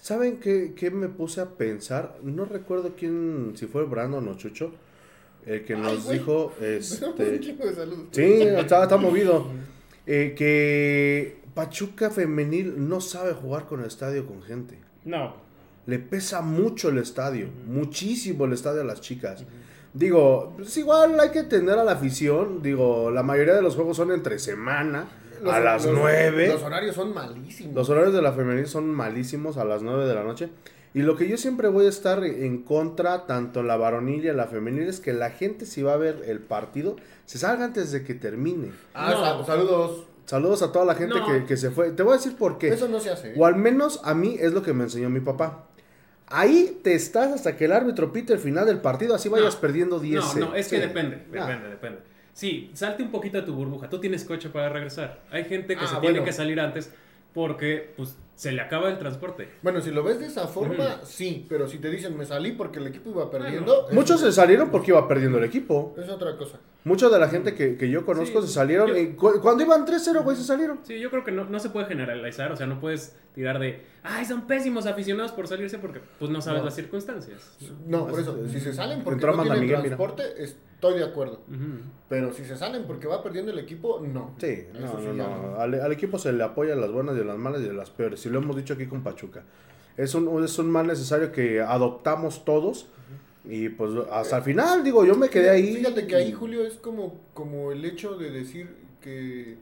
¿Saben 0.00 0.38
qué, 0.38 0.74
qué 0.76 0.90
me 0.90 1.08
puse 1.08 1.40
a 1.40 1.50
pensar? 1.50 2.16
No 2.22 2.44
recuerdo 2.44 2.94
quién, 2.96 3.52
si 3.56 3.66
fue 3.66 3.84
Brandon 3.84 4.26
o 4.28 4.34
Chucho, 4.36 4.72
el 5.48 5.64
que 5.64 5.74
Ay, 5.74 5.80
nos 5.80 6.04
güey. 6.04 6.18
dijo, 6.18 6.52
Un 6.58 6.64
este, 6.64 7.24
de 7.24 7.74
salud. 7.74 8.04
sí, 8.12 8.42
está, 8.42 8.82
está 8.84 8.96
movido, 8.96 9.46
eh, 10.06 10.34
que 10.36 11.38
Pachuca 11.54 12.10
femenil 12.10 12.88
no 12.88 13.00
sabe 13.00 13.32
jugar 13.32 13.66
con 13.66 13.80
el 13.80 13.86
estadio 13.86 14.26
con 14.26 14.42
gente. 14.42 14.78
No, 15.04 15.34
Le 15.86 15.98
pesa 15.98 16.40
mucho 16.42 16.90
el 16.90 16.98
estadio, 16.98 17.48
muchísimo 17.66 18.44
el 18.44 18.52
estadio 18.52 18.82
a 18.82 18.84
las 18.84 19.00
chicas. 19.00 19.44
Digo, 19.94 20.52
pues 20.56 20.76
igual 20.76 21.18
hay 21.18 21.30
que 21.30 21.44
tener 21.44 21.78
a 21.78 21.82
la 21.82 21.92
afición. 21.92 22.62
Digo, 22.62 23.10
la 23.10 23.22
mayoría 23.22 23.54
de 23.54 23.62
los 23.62 23.74
juegos 23.74 23.96
son 23.96 24.12
entre 24.12 24.38
semana, 24.38 25.08
Los- 25.42 25.52
a 25.54 25.60
las 25.60 25.86
los- 25.86 25.94
9. 25.98 26.48
Los 26.48 26.62
horarios 26.62 26.94
son 26.94 27.14
malísimos. 27.14 27.74
Los 27.74 27.88
horarios 27.88 28.12
de 28.12 28.20
la 28.22 28.32
femenil 28.32 28.66
son 28.66 28.86
malísimos 28.90 29.56
a 29.56 29.64
las 29.64 29.82
9 29.82 30.04
de 30.06 30.14
la 30.14 30.22
noche. 30.24 30.50
Y 30.94 31.02
lo 31.02 31.16
que 31.16 31.28
yo 31.28 31.36
siempre 31.36 31.68
voy 31.68 31.86
a 31.86 31.88
estar 31.90 32.24
en 32.24 32.62
contra, 32.62 33.26
tanto 33.26 33.60
en 33.60 33.68
la 33.68 33.76
varonil 33.76 34.24
y 34.24 34.28
en 34.28 34.36
la 34.36 34.46
femenil, 34.46 34.88
es 34.88 35.00
que 35.00 35.12
la 35.12 35.30
gente 35.30 35.66
si 35.66 35.82
va 35.82 35.92
a 35.94 35.96
ver 35.98 36.22
el 36.26 36.40
partido, 36.40 36.96
se 37.26 37.38
salga 37.38 37.64
antes 37.64 37.92
de 37.92 38.02
que 38.04 38.14
termine. 38.14 38.72
Ah, 38.94 39.12
No. 39.38 39.44
saludos. 39.44 40.04
Saludos 40.24 40.62
a 40.62 40.72
toda 40.72 40.84
la 40.84 40.94
gente 40.94 41.14
No. 41.18 41.26
que, 41.26 41.44
que 41.44 41.56
se 41.56 41.70
fue. 41.70 41.90
Te 41.92 42.02
voy 42.02 42.12
a 42.14 42.16
decir 42.16 42.36
por 42.36 42.58
qué. 42.58 42.68
Eso 42.68 42.88
no 42.88 43.00
se 43.00 43.10
hace. 43.10 43.30
¿eh? 43.30 43.34
O 43.38 43.46
al 43.46 43.56
menos 43.56 44.00
a 44.04 44.14
mí 44.14 44.36
es 44.38 44.52
lo 44.52 44.62
que 44.62 44.72
me 44.74 44.84
enseñó 44.84 45.08
mi 45.10 45.20
papá. 45.20 45.64
Ahí 46.26 46.80
te 46.82 46.94
estás 46.94 47.32
hasta 47.32 47.56
que 47.56 47.64
el 47.64 47.72
árbitro 47.72 48.12
pite 48.12 48.34
el 48.34 48.38
final 48.38 48.66
del 48.66 48.80
partido, 48.80 49.14
así 49.14 49.30
vayas 49.30 49.54
No. 49.54 49.60
perdiendo 49.62 49.98
10. 49.98 50.36
no, 50.36 50.48
no, 50.50 50.54
es 50.54 50.68
que 50.68 50.76
Sí. 50.76 50.82
depende, 50.82 51.24
Ah. 51.38 51.46
depende, 51.46 51.68
depende. 51.70 51.98
Sí, 52.34 52.70
salte 52.74 53.02
un 53.02 53.10
poquito 53.10 53.38
de 53.38 53.44
tu 53.44 53.54
burbuja. 53.54 53.88
Tú 53.88 53.98
tienes 54.00 54.24
coche 54.24 54.50
para 54.50 54.68
regresar. 54.68 55.20
Hay 55.30 55.44
gente 55.44 55.74
que 55.76 55.84
Ah, 55.84 55.88
se 55.88 55.94
bueno. 55.94 56.10
tiene 56.10 56.24
que 56.24 56.32
salir 56.32 56.60
antes 56.60 56.90
porque 57.32 57.94
pues 57.96 58.14
se 58.38 58.52
le 58.52 58.60
acaba 58.62 58.88
el 58.88 58.98
transporte. 58.98 59.48
Bueno, 59.62 59.80
si 59.80 59.90
lo 59.90 60.04
ves 60.04 60.20
de 60.20 60.26
esa 60.26 60.46
forma, 60.46 61.00
sí. 61.02 61.44
Pero 61.48 61.66
si 61.66 61.78
te 61.78 61.90
dicen 61.90 62.16
me 62.16 62.24
salí 62.24 62.52
porque 62.52 62.78
el 62.78 62.86
equipo 62.86 63.10
iba 63.10 63.28
perdiendo. 63.32 63.86
eso 63.86 63.94
Muchos 63.94 64.20
se 64.20 64.28
es- 64.28 64.34
salieron 64.36 64.70
porque 64.70 64.92
iba 64.92 65.08
perdiendo 65.08 65.38
el 65.38 65.44
equipo. 65.44 65.92
Es 65.98 66.08
otra 66.08 66.36
cosa. 66.36 66.60
Mucha 66.84 67.08
de 67.08 67.18
la 67.18 67.28
gente 67.28 67.54
que, 67.56 67.76
que 67.76 67.90
yo 67.90 68.06
conozco 68.06 68.40
Sí, 68.40 68.46
se 68.46 68.54
salieron. 68.54 68.86
yo- 68.90 68.96
y 68.96 69.14
cu- 69.16 69.40
cuando 69.42 69.64
iban 69.64 69.84
3-0, 69.84 70.22
güey, 70.22 70.36
se 70.36 70.44
salieron. 70.44 70.78
Sí, 70.84 71.00
yo 71.00 71.10
creo 71.10 71.24
que 71.24 71.32
no, 71.32 71.46
no 71.46 71.58
se 71.58 71.70
puede 71.70 71.86
generalizar, 71.86 72.52
o 72.52 72.56
sea, 72.56 72.68
no 72.68 72.78
puedes 72.78 73.16
tirar 73.34 73.58
de, 73.58 73.82
ay, 74.04 74.24
son 74.24 74.46
pésimos 74.46 74.86
aficionados 74.86 75.32
por 75.32 75.48
salirse 75.48 75.78
porque 75.78 76.00
pues 76.20 76.30
no 76.30 76.40
sabes 76.40 76.60
No. 76.60 76.66
las 76.66 76.76
circunstancias. 76.76 77.56
No, 77.88 78.06
por 78.06 78.20
eso. 78.20 78.38
Si 78.48 78.60
se 78.60 78.72
salen 78.72 79.02
porque 79.02 79.14
Entró 79.16 79.36
no 79.36 79.42
tienen 79.42 79.60
Miguel, 79.62 79.78
mira. 79.82 79.96
transporte, 79.96 80.22
estoy 80.78 80.98
de 80.98 81.04
acuerdo. 81.04 81.40
Pero 82.08 82.32
si 82.32 82.44
se 82.44 82.56
salen 82.56 82.84
porque 82.84 83.08
va 83.08 83.20
perdiendo 83.22 83.50
el 83.50 83.58
equipo, 83.58 84.00
no. 84.00 84.34
Sí, 84.38 84.66
Eso 84.72 84.80
no, 84.80 85.00
sí 85.00 85.08
no. 85.12 85.56
Al, 85.58 85.74
al 85.74 85.92
equipo 85.92 86.18
se 86.18 86.32
le 86.32 86.44
apoya 86.44 86.76
las 86.76 86.92
buenas 86.92 87.16
y 87.18 87.24
las 87.24 87.36
malas 87.36 87.62
y 87.62 87.72
las 87.72 87.90
peores. 87.90 88.24
Y 88.24 88.30
lo 88.30 88.38
hemos 88.38 88.56
dicho 88.56 88.74
aquí 88.74 88.86
con 88.86 89.02
Pachuca. 89.02 89.42
Es 89.96 90.14
un, 90.14 90.44
es 90.44 90.56
un 90.60 90.70
mal 90.70 90.86
necesario 90.86 91.32
que 91.32 91.60
adoptamos 91.60 92.44
todos. 92.44 92.86
Y 93.44 93.70
pues 93.70 93.90
hasta 94.12 94.36
el 94.36 94.42
final, 94.44 94.84
digo, 94.84 95.04
yo 95.04 95.16
me 95.16 95.28
quedé 95.28 95.50
ahí. 95.50 95.76
Fíjate 95.76 96.06
que 96.06 96.14
ahí, 96.14 96.32
Julio, 96.32 96.64
es 96.64 96.74
como, 96.74 97.20
como 97.34 97.72
el 97.72 97.84
hecho 97.84 98.16
de 98.16 98.30
decir 98.30 98.72
que 99.00 99.56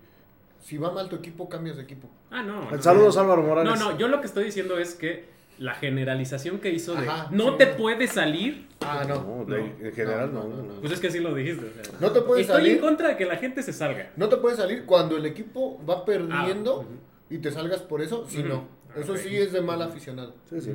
si 0.60 0.76
va 0.76 0.92
mal 0.92 1.08
tu 1.08 1.16
equipo, 1.16 1.48
cambias 1.48 1.76
de 1.76 1.84
equipo. 1.84 2.08
Ah, 2.30 2.42
no. 2.42 2.70
no. 2.70 2.82
Saludos 2.82 3.16
Álvaro 3.16 3.42
Morales. 3.42 3.78
No, 3.78 3.92
no, 3.92 3.98
yo 3.98 4.08
lo 4.08 4.20
que 4.20 4.26
estoy 4.26 4.44
diciendo 4.44 4.76
es 4.76 4.94
que 4.94 5.35
la 5.58 5.74
generalización 5.74 6.58
que 6.58 6.70
hizo 6.70 6.94
de 6.94 7.08
Ajá, 7.08 7.28
no 7.30 7.52
sí, 7.52 7.54
te 7.58 7.66
no. 7.66 7.76
puedes 7.76 8.12
salir, 8.12 8.66
Ah, 8.80 9.04
no. 9.08 9.22
No, 9.24 9.44
de- 9.46 9.58
No. 9.62 9.86
en 9.88 9.92
general 9.94 10.32
no. 10.34 10.44
No, 10.44 10.56
no, 10.56 10.62
no. 10.74 10.80
pues 10.80 10.92
es 10.92 11.00
que 11.00 11.06
así 11.08 11.18
lo 11.18 11.34
dijiste. 11.34 11.64
o 11.64 11.72
sea. 11.84 11.94
No 11.98 12.10
te 12.12 12.20
puedes 12.20 12.46
Estoy 12.46 12.60
en 12.62 12.66
salir. 12.66 12.80
contra 12.82 13.08
de 13.08 13.16
que 13.16 13.24
la 13.24 13.36
gente 13.36 13.62
se 13.62 13.72
salga. 13.72 14.10
No 14.16 14.28
te 14.28 14.36
puedes 14.36 14.58
salir 14.58 14.84
cuando 14.84 15.16
el 15.16 15.24
equipo 15.24 15.80
va 15.88 16.04
perdiendo 16.04 16.72
Ah, 16.74 16.80
ujú. 16.80 16.88
y 17.30 17.38
te 17.38 17.50
salgas 17.50 17.80
por 17.80 18.02
eso. 18.02 18.26
Sí, 18.28 18.40
Ujú. 18.40 18.48
no. 18.48 18.68
Eso 18.94 19.12
Ok. 19.12 19.18
sí 19.18 19.34
es 19.36 19.52
de 19.52 19.62
mal 19.62 19.80
aficionado. 19.80 20.34
Sí, 20.50 20.60
sí. 20.60 20.72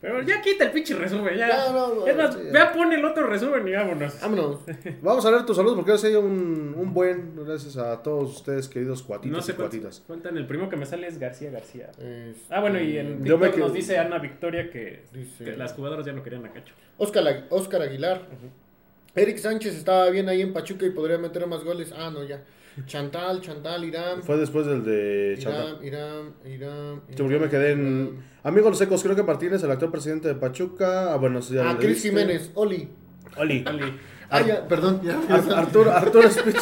Pero 0.00 0.22
ya 0.22 0.40
quita 0.40 0.64
el 0.64 0.70
pinche 0.70 0.94
resumen, 0.94 1.36
ya. 1.36 1.48
Ya, 1.48 1.72
no, 1.72 1.92
no, 1.94 2.06
es 2.06 2.16
más, 2.16 2.32
sí, 2.34 2.40
ya. 2.46 2.52
vea, 2.52 2.72
pon 2.72 2.92
el 2.92 3.04
otro 3.04 3.26
resumen 3.26 3.66
y 3.66 3.72
vámonos. 3.72 4.20
Vámonos. 4.20 4.60
Vamos 5.02 5.26
a 5.26 5.30
leer 5.32 5.44
tus 5.44 5.56
saludos 5.56 5.74
porque 5.76 5.90
ha 5.92 5.98
sido 5.98 6.20
un, 6.20 6.72
un 6.76 6.94
buen. 6.94 7.32
Gracias 7.44 7.76
a 7.76 8.00
todos 8.00 8.36
ustedes, 8.36 8.68
queridos 8.68 9.02
cuatitos 9.02 9.36
No 9.36 9.42
sé 9.42 9.52
y 9.52 9.54
cuatitas. 9.56 10.04
cuentan. 10.06 10.36
El 10.36 10.46
primero 10.46 10.70
que 10.70 10.76
me 10.76 10.86
sale 10.86 11.08
es 11.08 11.18
García 11.18 11.50
García. 11.50 11.90
Este, 11.98 12.36
Ah, 12.48 12.60
bueno, 12.60 12.80
y 12.80 12.96
en 12.96 13.22
me 13.22 13.28
TikTok 13.28 13.56
nos 13.56 13.72
dice 13.72 13.98
Ana 13.98 14.18
Victoria 14.18 14.70
que, 14.70 15.02
Dice- 15.12 15.42
que 15.44 15.56
las 15.56 15.72
jugadoras 15.72 16.06
ya 16.06 16.12
no 16.12 16.22
querían 16.22 16.46
a 16.46 16.52
Cacho. 16.52 16.74
Oscar, 16.96 17.46
Oscar 17.50 17.82
Aguilar. 17.82 18.22
Eric 19.16 19.38
Sánchez 19.38 19.74
estaba 19.74 20.08
bien 20.10 20.28
ahí 20.28 20.42
en 20.42 20.52
Pachuca 20.52 20.86
y 20.86 20.90
podría 20.90 21.18
meter 21.18 21.44
más 21.48 21.64
goles. 21.64 21.92
Ah, 21.96 22.10
no, 22.12 22.22
ya. 22.24 22.44
Chantal, 22.86 23.40
Chantal, 23.40 23.84
Irán. 23.84 24.22
Fue 24.22 24.36
después 24.36 24.66
del 24.66 24.84
de 24.84 25.36
Chata. 25.38 25.76
Irán, 25.82 25.84
Irán, 25.84 26.34
Irán. 26.52 27.02
Sí, 27.08 27.14
porque 27.18 27.34
yo 27.34 27.40
me 27.40 27.48
quedé 27.48 27.72
en. 27.72 28.18
Amigos 28.44 28.70
los 28.70 28.78
secos, 28.78 29.02
creo 29.02 29.16
que 29.16 29.22
Martínez, 29.22 29.62
el 29.62 29.70
actual 29.70 29.90
presidente 29.90 30.28
de 30.28 30.34
Pachuca. 30.34 31.12
Ah, 31.12 31.16
bueno, 31.16 31.40
eso 31.40 31.54
ya 31.54 31.68
Ah, 31.70 31.76
Cris. 31.78 32.02
Jiménez, 32.02 32.50
Oli. 32.54 32.88
Oli. 33.36 33.64
Oli. 33.68 33.94
Ah, 34.30 34.40
ya, 34.42 34.66
perdón. 34.68 35.00
Ya, 35.02 35.18
Ar- 35.28 35.52
Arturo, 35.58 35.90
Arturo 35.92 36.26
Espitia. 36.28 36.60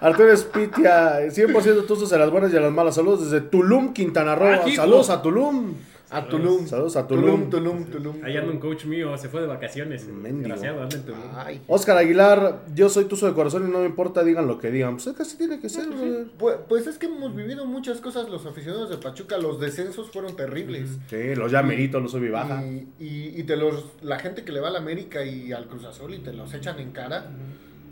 Arturo 0.00 0.32
Espitia, 0.32 1.20
100% 1.30 1.86
tuzos 1.86 2.10
en 2.12 2.18
las 2.18 2.30
buenas 2.30 2.52
y 2.52 2.56
en 2.56 2.62
las 2.62 2.72
malas. 2.72 2.94
Saludos 2.96 3.30
desde 3.30 3.46
Tulum, 3.46 3.92
Quintana 3.92 4.34
Roo. 4.34 4.48
Ah. 4.48 4.64
Saludos 4.74 5.10
a 5.10 5.22
Tulum. 5.22 5.74
A 6.12 6.28
Tulum. 6.28 6.66
Saludos 6.66 6.96
a 6.96 7.06
Tulum, 7.06 7.48
Tulum. 7.48 7.84
Tulum, 7.84 7.84
Tulum. 7.86 8.24
Ahí 8.24 8.36
anda 8.36 8.52
un 8.52 8.58
coach 8.58 8.84
mío, 8.84 9.16
se 9.16 9.30
fue 9.30 9.40
de 9.40 9.46
vacaciones. 9.46 10.06
Mendigo. 10.06 10.40
Desgraciado, 10.40 10.82
anda 10.82 10.96
en 10.96 11.02
Tulum. 11.04 11.20
Ay. 11.34 11.62
Oscar 11.66 11.96
Aguilar, 11.96 12.66
yo 12.74 12.90
soy 12.90 13.06
tuzo 13.06 13.26
de 13.26 13.32
corazón 13.32 13.66
y 13.66 13.72
no 13.72 13.78
me 13.78 13.86
importa, 13.86 14.22
digan 14.22 14.46
lo 14.46 14.58
que 14.58 14.70
digan. 14.70 14.96
Pues 14.96 15.06
es 15.06 15.16
que 15.16 15.22
así 15.22 15.38
tiene 15.38 15.58
que 15.58 15.70
ser, 15.70 15.88
brother. 15.88 16.26
Pues, 16.38 16.56
pues 16.68 16.86
es 16.86 16.98
que 16.98 17.06
hemos 17.06 17.34
vivido 17.34 17.64
muchas 17.64 18.00
cosas 18.00 18.28
los 18.28 18.44
aficionados 18.44 18.90
de 18.90 18.98
Pachuca. 18.98 19.38
Los 19.38 19.58
descensos 19.58 20.10
fueron 20.10 20.36
terribles. 20.36 20.98
Sí, 21.08 21.34
los 21.34 21.50
llameritos, 21.50 22.02
los 22.02 22.12
sub 22.12 22.22
y 22.24 22.28
baja. 22.28 22.62
Y, 22.64 22.88
y, 23.00 23.34
y 23.40 23.42
te 23.44 23.56
los, 23.56 23.86
la 24.02 24.18
gente 24.18 24.44
que 24.44 24.52
le 24.52 24.60
va 24.60 24.68
a 24.68 24.72
la 24.72 24.78
América 24.78 25.24
y 25.24 25.52
al 25.52 25.66
Cruz 25.66 25.84
Azul 25.84 26.12
y 26.12 26.18
te 26.18 26.32
los 26.34 26.52
echan 26.52 26.78
en 26.78 26.92
cara. 26.92 27.30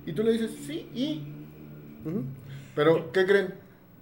Y 0.05 0.13
tú 0.13 0.23
le 0.23 0.33
dices, 0.33 0.51
sí, 0.67 0.89
y. 0.95 1.23
Pero, 2.75 3.13
¿qué 3.13 3.25
creen? 3.25 3.55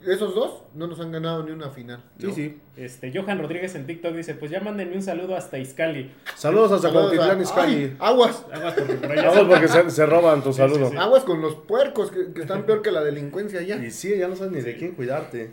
Esos 0.06 0.34
dos 0.34 0.62
no 0.74 0.86
nos 0.86 1.00
han 1.00 1.10
ganado 1.10 1.42
ni 1.42 1.50
una 1.50 1.70
final. 1.70 2.02
Sí, 2.18 2.30
sí. 2.32 2.60
Este, 2.76 3.12
Johan 3.12 3.40
Rodríguez 3.40 3.74
en 3.74 3.86
TikTok 3.86 4.14
dice, 4.14 4.34
pues 4.34 4.50
ya 4.50 4.60
mándenme 4.60 4.94
un 4.94 5.02
saludo 5.02 5.34
hasta 5.36 5.58
Izcali. 5.58 6.12
Saludos 6.36 6.70
hasta 6.72 6.88
Saludos 6.88 7.06
Cuautitlán 7.14 7.38
a- 7.38 7.42
Izcalli. 7.42 7.74
Ay, 7.84 7.96
aguas, 7.98 8.46
Aguas 8.52 8.74
porque 8.74 8.94
por 8.94 9.10
allá 9.12 9.28
Vamos 9.30 9.44
porque 9.48 9.68
se, 9.68 9.90
se 9.90 10.06
roban 10.06 10.42
tu 10.42 10.52
saludo. 10.52 10.90
sí. 10.90 10.96
aguas 10.96 11.24
con 11.24 11.40
los 11.42 11.56
puercos 11.56 12.10
que, 12.12 12.32
que 12.32 12.42
están 12.42 12.62
peor 12.64 12.80
que 12.82 12.92
la 12.92 13.02
delincuencia 13.02 13.60
ya. 13.62 13.76
Y 13.76 13.90
sí, 13.90 14.16
ya 14.16 14.28
no 14.28 14.36
sabes 14.36 14.52
ni 14.52 14.60
de 14.60 14.76
quién 14.76 14.92
cuidarte. 14.92 15.50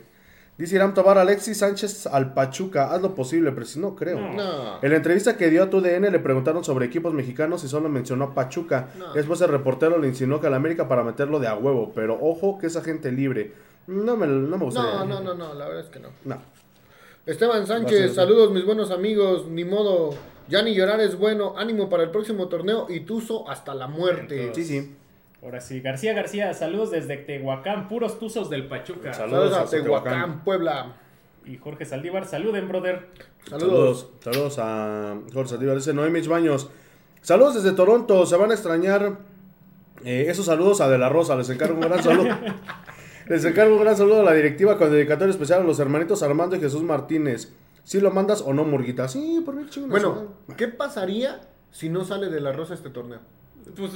Dice 0.58 0.76
Irán 0.76 0.94
Tobar, 0.94 1.18
Alexis 1.18 1.58
Sánchez 1.58 2.08
al 2.08 2.34
Pachuca, 2.34 2.94
haz 2.94 3.02
lo 3.02 3.14
posible, 3.14 3.52
pero 3.52 3.66
si 3.66 3.78
no 3.78 3.94
creo. 3.94 4.20
No. 4.22 4.34
No. 4.36 4.80
En 4.82 4.90
la 4.92 4.96
entrevista 4.96 5.36
que 5.36 5.50
dio 5.50 5.64
a 5.64 5.70
TUDN 5.70 6.10
le 6.12 6.20
preguntaron 6.20 6.64
sobre 6.64 6.86
equipos 6.86 7.14
mexicanos 7.14 7.64
y 7.66 7.68
solo 7.68 7.90
mencionó 7.90 8.24
a 8.26 8.34
Pachuca. 8.36 8.88
No. 8.98 9.12
Después 9.14 9.42
el 9.42 9.50
reportero 9.50 9.98
le 9.98 10.08
insinuó 10.08 10.40
que 10.40 10.48
al 10.48 10.54
América 10.54 10.88
para 10.88 11.04
meterlo 11.04 11.40
de 11.42 11.48
a 11.48 11.56
huevo, 11.56 11.92
pero 11.94 12.18
ojo 12.22 12.58
que 12.58 12.68
esa 12.68 12.82
gente 12.82 13.12
libre. 13.12 13.52
No 13.88 14.18
me, 14.18 14.28
no 14.28 14.58
me 14.58 14.66
gustaría. 14.66 14.92
No, 14.92 15.06
no, 15.06 15.22
no, 15.22 15.34
no, 15.36 15.54
la 15.54 15.68
verdad 15.68 15.84
es 15.84 15.90
que 15.90 16.00
no. 16.00 16.10
No. 16.24 16.42
Esteban 17.26 17.66
Sánchez, 17.66 18.14
saludos 18.14 18.52
mis 18.52 18.66
buenos 18.66 18.92
amigos, 18.92 19.48
ni 19.48 19.66
modo, 19.66 20.12
ya 20.48 20.62
ni 20.62 20.76
llorar 20.76 21.02
es 21.02 21.18
bueno, 21.18 21.56
ánimo 21.58 21.90
para 21.90 22.04
el 22.04 22.12
próximo 22.12 22.48
torneo 22.48 22.86
y 22.88 23.00
Tuzo 23.02 23.50
hasta 23.50 23.74
la 23.74 23.88
muerte. 23.88 24.52
Sí, 24.54 24.64
sí. 24.64 24.96
Ahora 25.42 25.60
sí, 25.60 25.80
García 25.82 26.14
García, 26.14 26.54
saludos 26.54 26.92
desde 26.92 27.18
Tehuacán, 27.18 27.88
puros 27.88 28.20
tuzos 28.20 28.50
del 28.50 28.68
Pachuca. 28.68 29.14
Saludos. 29.14 29.52
Saludos 29.52 29.68
a 29.68 29.70
Tehuacán, 29.70 30.14
Tehuacán. 30.14 30.44
Puebla. 30.44 30.96
Y 31.46 31.58
Jorge 31.58 31.86
Saldívar, 31.86 32.26
saluden, 32.26 32.68
brother. 32.68 33.08
Saludos. 33.48 34.08
Saludos. 34.22 34.56
Saludos 34.56 34.60
a 34.60 35.18
Jorge 35.34 35.50
Saldívar. 35.50 35.76
Dice 35.76 35.94
Noemich 35.94 36.28
Baños. 36.28 36.70
Saludos 37.22 37.56
desde 37.56 37.76
Toronto. 37.76 38.26
Se 38.26 38.36
van 38.38 38.50
a 38.52 38.54
extrañar 38.56 39.18
eh, 40.04 40.26
esos 40.28 40.48
saludos 40.48 40.82
a 40.82 40.90
De 40.90 40.98
La 40.98 41.10
Rosa. 41.10 41.36
Les 41.36 41.50
encargo 41.50 41.76
un 41.76 41.82
gran 41.82 42.02
saludo. 42.02 42.30
Les 43.28 43.44
encargo 43.44 43.76
un 43.76 43.82
gran 43.82 43.98
saludo 43.98 44.22
a 44.22 44.24
la 44.24 44.34
directiva 44.34 44.78
con 44.78 44.92
dedicatoria 44.92 45.32
especial 45.32 45.62
a 45.62 45.64
los 45.64 45.80
hermanitos 45.80 46.22
Armando 46.22 46.56
y 46.56 46.60
Jesús 46.60 46.84
Martínez. 46.84 47.52
Si 47.84 48.00
lo 48.00 48.12
mandas 48.12 48.42
o 48.42 48.54
no, 48.54 48.64
Murguita. 48.64 49.08
Sí, 49.08 49.42
por 49.44 49.56
mí, 49.56 49.66
chingo, 49.70 49.88
Bueno, 49.90 50.34
¿qué 50.58 50.68
pasaría 50.68 51.42
si 51.72 51.90
no 51.90 52.04
sale 52.06 52.30
de 52.30 52.40
la 52.40 52.52
rosa 52.52 52.74
este 52.74 52.90
torneo? 52.90 53.20
Pues 53.76 53.94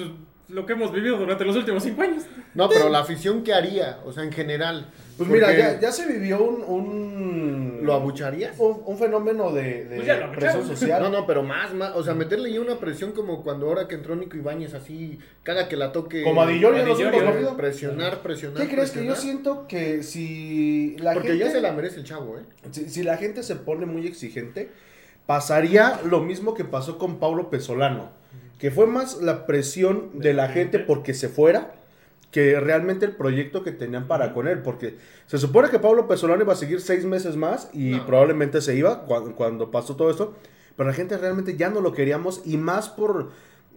lo 0.49 0.65
que 0.65 0.73
hemos 0.73 0.91
vivido 0.91 1.17
durante 1.17 1.45
los 1.45 1.55
últimos 1.55 1.83
cinco 1.83 2.01
años. 2.01 2.23
No, 2.55 2.67
pero 2.67 2.89
la 2.89 2.99
afición 2.99 3.43
que 3.43 3.53
haría, 3.53 3.99
o 4.05 4.11
sea, 4.11 4.23
en 4.23 4.31
general. 4.31 4.89
Pues 5.17 5.29
mira, 5.29 5.47
Porque 5.47 5.61
ya, 5.61 5.79
ya 5.79 5.91
se 5.91 6.07
vivió 6.07 6.41
un. 6.41 6.63
un 6.63 7.79
¿Lo 7.83 7.93
abucharías? 7.93 8.55
Un, 8.57 8.81
un 8.85 8.97
fenómeno 8.97 9.51
de, 9.51 9.85
de 9.85 9.97
Pues 9.97 10.37
presión 10.37 10.67
social. 10.67 11.01
No, 11.01 11.09
no, 11.09 11.25
pero 11.27 11.43
más, 11.43 11.73
más, 11.73 11.95
o 11.95 12.03
sea, 12.03 12.13
meterle 12.13 12.51
ya 12.51 12.61
una 12.61 12.79
presión 12.79 13.11
como 13.11 13.43
cuando 13.43 13.67
ahora 13.67 13.87
que 13.87 13.95
entró 13.95 14.15
Nico 14.15 14.37
Ibáñez 14.37 14.73
así, 14.73 15.19
cada 15.43 15.67
que 15.69 15.75
la 15.77 15.91
toque. 15.91 16.23
Como 16.23 16.41
a 16.41 16.47
Di 16.47 16.59
Llorio 16.59 16.81
en 16.81 16.87
los 16.89 16.97
Di 16.97 17.03
últimos 17.05 17.25
Llorio. 17.25 17.47
partidos. 17.47 17.55
Presionar, 17.57 18.21
presionar. 18.21 18.61
¿Qué 18.61 18.73
crees 18.73 18.91
que 18.91 19.05
yo 19.05 19.11
presionar. 19.13 19.17
siento 19.43 19.67
que 19.67 20.03
si 20.03 20.95
la 20.99 21.13
Porque 21.13 21.29
gente 21.29 21.45
ya 21.45 21.51
se 21.51 21.61
la 21.61 21.71
merece 21.73 21.97
el 21.99 22.05
chavo, 22.05 22.37
¿eh? 22.37 22.41
Si, 22.71 22.89
si 22.89 23.03
la 23.03 23.17
gente 23.17 23.43
se 23.43 23.55
pone 23.55 23.85
muy 23.85 24.07
exigente, 24.07 24.71
pasaría 25.25 25.99
lo 26.05 26.21
mismo 26.21 26.53
que 26.53 26.65
pasó 26.65 26.97
con 26.97 27.19
Pablo 27.19 27.49
Pesolano, 27.49 28.09
que 28.59 28.69
fue 28.71 28.85
más 28.85 29.21
la 29.21 29.45
presión 29.47 30.09
de 30.19 30.33
la 30.33 30.49
gente 30.49 30.77
porque 30.79 31.13
se 31.15 31.29
fuera 31.29 31.73
que 32.31 32.59
realmente 32.59 33.05
el 33.07 33.13
proyecto 33.15 33.63
que 33.63 33.71
tenían 33.71 34.07
para 34.07 34.33
con 34.33 34.47
él, 34.47 34.59
porque 34.61 34.97
se 35.25 35.39
supone 35.39 35.69
que 35.69 35.79
Pablo 35.79 36.07
Pesolano 36.07 36.43
iba 36.43 36.53
a 36.53 36.55
seguir 36.55 36.79
seis 36.81 37.03
meses 37.05 37.35
más 37.35 37.69
y 37.73 37.91
No. 37.91 38.05
probablemente 38.05 38.61
se 38.61 38.75
iba 38.75 39.05
cuando, 39.05 39.35
cuando 39.35 39.71
pasó 39.71 39.95
todo 39.95 40.11
esto, 40.11 40.35
pero 40.75 40.89
la 40.89 40.93
gente 40.95 41.17
realmente 41.17 41.57
ya 41.57 41.69
no 41.71 41.81
lo 41.81 41.91
queríamos 41.93 42.41
y 42.45 42.57
más 42.57 42.87
por 42.89 43.31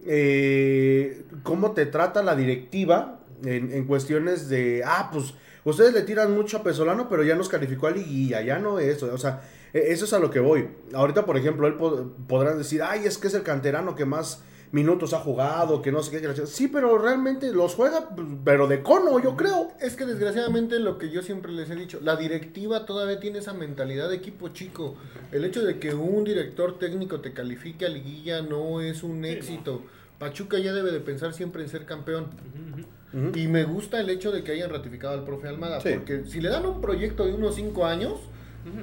eh, 0.05 1.23
cómo 1.43 1.71
te 1.71 1.85
trata 1.85 2.21
la 2.21 2.35
directiva 2.35 3.19
en, 3.43 3.71
en 3.71 3.85
cuestiones 3.85 4.49
de, 4.49 4.83
ah, 4.85 5.09
pues 5.11 5.33
ustedes 5.63 5.93
le 5.93 6.01
tiran 6.03 6.33
mucho 6.33 6.57
a 6.57 6.63
Pesolano, 6.63 7.09
pero 7.09 7.23
ya 7.23 7.35
nos 7.35 7.49
calificó 7.49 7.87
a 7.87 7.91
liguilla, 7.91 8.41
ya 8.41 8.59
no 8.59 8.79
eso, 8.79 9.09
o 9.13 9.17
sea, 9.17 9.41
e- 9.73 9.91
eso 9.91 10.05
es 10.05 10.13
a 10.13 10.19
lo 10.19 10.29
que 10.29 10.39
voy. 10.39 10.67
Ahorita, 10.93 11.25
por 11.25 11.37
ejemplo, 11.37 11.67
él 11.67 11.77
pod- 11.77 12.11
podrán 12.27 12.57
decir, 12.57 12.81
ay, 12.83 13.05
es 13.05 13.17
que 13.17 13.27
es 13.27 13.33
el 13.33 13.43
canterano 13.43 13.95
que 13.95 14.05
más 14.05 14.43
minutos 14.73 15.13
ha 15.13 15.19
jugado, 15.19 15.81
que 15.81 15.91
no 15.91 16.03
sé 16.03 16.11
qué. 16.11 16.19
que 16.19 16.27
la 16.27 16.33
ch-". 16.33 16.45
Sí, 16.47 16.67
pero 16.67 16.97
realmente 16.97 17.51
los 17.53 17.75
juega, 17.75 18.09
pues, 18.09 18.27
pero 18.43 18.67
de 18.67 18.83
cono, 18.83 19.19
yo 19.21 19.37
creo. 19.37 19.69
Es 19.79 19.95
que 19.95 20.05
desgraciadamente 20.05 20.79
lo 20.79 20.97
que 20.97 21.09
yo 21.09 21.21
siempre 21.21 21.51
les 21.53 21.69
he 21.69 21.75
dicho, 21.75 21.99
la 22.01 22.15
directiva 22.17 22.85
todavía 22.85 23.19
tiene 23.21 23.39
esa 23.39 23.53
mentalidad 23.53 24.09
de 24.09 24.15
equipo 24.15 24.49
chico. 24.49 24.95
El 25.31 25.45
hecho 25.45 25.63
de 25.63 25.79
que 25.79 25.93
un 25.93 26.23
director 26.25 26.77
técnico 26.79 27.21
te 27.21 27.31
califique 27.33 27.85
a 27.85 27.89
liguilla 27.89 28.41
no 28.41 28.81
es 28.81 29.03
un 29.03 29.23
éxito. 29.23 29.81
Pachuca 30.19 30.57
ya 30.59 30.73
debe 30.73 30.91
de 30.91 30.99
pensar 30.99 31.33
siempre 31.33 31.63
en 31.63 31.69
ser 31.69 31.85
campeón. 31.85 32.27
Y 33.35 33.47
me 33.47 33.63
gusta 33.63 33.99
el 33.99 34.09
hecho 34.09 34.31
de 34.31 34.43
que 34.43 34.53
hayan 34.53 34.71
ratificado 34.71 35.13
al 35.13 35.23
profe 35.23 35.47
Almada, 35.47 35.79
Sí. 35.81 35.89
porque 35.93 36.25
si 36.25 36.41
le 36.41 36.49
dan 36.49 36.65
un 36.65 36.81
proyecto 36.81 37.25
de 37.25 37.33
unos 37.35 37.53
5 37.55 37.85
años 37.85 38.13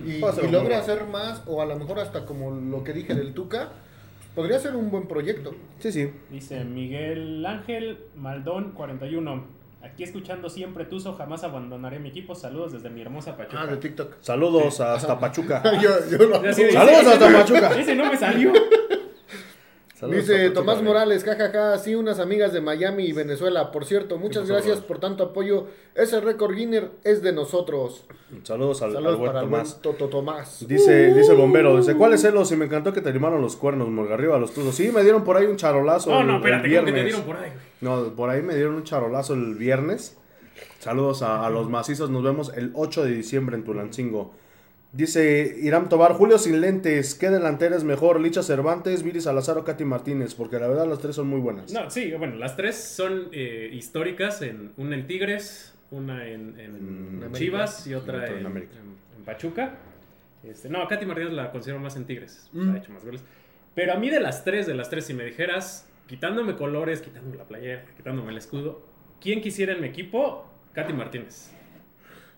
y, 0.06 0.12
y 0.22 0.50
logra 0.52 0.78
hacer 0.78 1.04
más, 1.06 1.42
o 1.46 1.60
a 1.60 1.66
lo 1.66 1.76
mejor 1.76 1.98
hasta 1.98 2.26
como 2.26 2.52
lo 2.52 2.84
que 2.84 2.92
dije 2.92 3.14
del 3.14 3.34
Tuca, 3.34 3.70
podría 4.40 4.58
ser 4.58 4.76
un 4.76 4.90
buen 4.90 5.06
proyecto. 5.06 5.54
Sí, 5.78 5.92
sí. 5.92 6.10
Dice 6.30 6.64
Miguel 6.64 7.44
Ángel 7.46 7.98
Maldón 8.16 8.72
41. 8.72 9.60
Aquí 9.82 10.02
escuchando 10.04 10.50
siempre 10.50 10.84
Tuzo, 10.84 11.14
jamás 11.14 11.42
abandonaré 11.42 11.98
mi 11.98 12.10
equipo. 12.10 12.34
Saludos 12.34 12.72
desde 12.72 12.90
mi 12.90 13.00
hermosa 13.00 13.36
Pachuca. 13.36 13.62
Ah, 13.62 13.66
de 13.66 13.76
TikTok. 13.78 14.16
Saludos 14.20 14.78
hasta 14.80 15.18
Pachuca. 15.18 15.62
yo, 15.82 15.90
yo 16.10 16.18
lo- 16.26 16.42
Ya 16.42 16.52
sí, 16.52 16.64
dice- 16.64 16.74
Saludos 16.76 17.06
hasta 17.06 17.30
no- 17.30 17.38
Pachuca. 17.38 17.80
Ese 17.80 17.94
no 17.94 18.06
me 18.10 18.16
salió. 18.16 18.52
Saludos 20.00 20.26
Dice 20.26 20.48
Tomás. 20.50 20.82
Morales, 20.82 21.24
jajaja, 21.24 21.76
sí, 21.76 21.94
unas 21.94 22.18
amigas 22.20 22.54
de 22.54 22.62
Miami 22.62 23.04
y 23.04 23.12
Venezuela. 23.12 23.70
Por 23.70 23.84
cierto, 23.84 24.16
muchas 24.16 24.48
gracias 24.48 24.78
por 24.80 24.98
tanto 24.98 25.24
apoyo. 25.24 25.66
Ese 25.94 26.20
récord 26.22 26.54
Guinness 26.56 26.84
es 27.04 27.22
de 27.22 27.32
nosotros. 27.34 28.06
Saludos 28.42 28.80
al, 28.80 28.92
Saludos 28.94 29.12
al 29.12 29.18
buen 29.18 29.30
para 29.32 29.42
el 29.42 29.48
buen 29.50 29.62
Tomás. 29.62 29.82
Toto 29.82 30.08
Tomás. 30.08 30.64
Dice, 30.66 31.12
dice 31.12 31.32
el 31.32 31.36
bombero, 31.38 31.76
dice, 31.76 31.94
¿cuáles 31.96 32.22
celos? 32.22 32.50
Y 32.50 32.56
me 32.56 32.64
encantó 32.64 32.94
que 32.94 33.02
te 33.02 33.12
limaron 33.12 33.42
los 33.42 33.56
cuernos, 33.56 33.88
morga, 33.90 34.14
arriba 34.14 34.38
los 34.38 34.54
tuzos. 34.54 34.74
Sí, 34.74 34.90
me 34.90 35.02
dieron 35.02 35.22
por 35.22 35.36
ahí 35.36 35.44
un 35.44 35.56
charolazo 35.56 36.10
No, 36.10 36.20
el- 36.22 36.26
no, 36.28 36.32
el 36.34 36.38
espérate, 36.38 36.62
¿cómo 36.62 36.86
que 36.86 36.92
te 36.92 36.92
viernes. 36.92 37.04
dieron 37.04 37.22
por 37.22 37.36
ahí? 37.36 37.52
No, 37.82 38.16
por 38.16 38.30
ahí 38.30 38.40
me 38.42 38.54
dieron 38.54 38.74
un 38.76 38.84
charolazo 38.84 39.34
el 39.34 39.54
viernes. 39.56 40.16
Saludos 40.78 41.20
a, 41.20 41.44
a 41.46 41.50
los 41.50 41.68
macizos, 41.68 42.08
nos 42.08 42.22
vemos 42.22 42.52
el 42.56 42.70
8 42.74 43.04
de 43.04 43.10
diciembre 43.10 43.54
en 43.56 43.64
Tulancingo. 43.64 44.32
Dice 44.92 45.56
Irán 45.62 45.88
Tobar, 45.88 46.14
Julio 46.14 46.36
sin 46.36 46.60
lentes, 46.60 47.14
¿qué 47.14 47.30
delantera 47.30 47.76
es 47.76 47.84
mejor? 47.84 48.20
Licha 48.20 48.42
Cervantes, 48.42 49.04
Viri 49.04 49.20
Salazar 49.20 49.56
o 49.56 49.64
Katy 49.64 49.84
Martínez, 49.84 50.34
porque 50.34 50.58
la 50.58 50.66
verdad 50.66 50.88
las 50.88 50.98
tres 50.98 51.14
son 51.14 51.28
muy 51.28 51.38
buenas. 51.38 51.72
No, 51.72 51.88
sí, 51.90 52.12
bueno, 52.12 52.34
las 52.36 52.56
tres 52.56 52.76
son 52.76 53.28
eh, 53.30 53.70
históricas. 53.72 54.42
En, 54.42 54.72
una 54.76 54.96
en 54.96 55.06
Tigres, 55.06 55.74
una 55.92 56.26
en, 56.26 56.58
en 56.58 57.22
En 57.24 57.32
Chivas 57.32 57.86
y 57.86 57.94
otra 57.94 58.18
otra 58.18 58.38
en 58.38 58.46
América. 58.46 58.72
Pachuca. 59.24 59.78
Este, 60.42 60.68
no, 60.68 60.82
a 60.82 60.88
Katy 60.88 61.06
Martínez 61.06 61.32
la 61.34 61.52
considero 61.52 61.78
más 61.78 61.94
en 61.96 62.06
Tigres. 62.06 62.48
Mm. 62.52 62.74
Ha 62.74 62.78
hecho 62.78 62.90
más 62.90 63.04
goles. 63.04 63.22
Pero 63.76 63.92
a 63.92 63.96
mí 63.96 64.10
de 64.10 64.18
las 64.18 64.42
tres, 64.42 64.66
de 64.66 64.74
las 64.74 64.90
tres, 64.90 65.04
si 65.04 65.14
me 65.14 65.24
dijeras, 65.24 65.88
quitándome 66.08 66.56
colores, 66.56 67.00
quitándome 67.00 67.36
la 67.36 67.44
playera, 67.44 67.84
quitándome 67.96 68.32
el 68.32 68.38
escudo, 68.38 68.82
¿quién 69.20 69.40
quisiera 69.40 69.72
en 69.72 69.82
mi 69.82 69.86
equipo? 69.86 70.46
Katy 70.72 70.92
Martínez. 70.94 71.52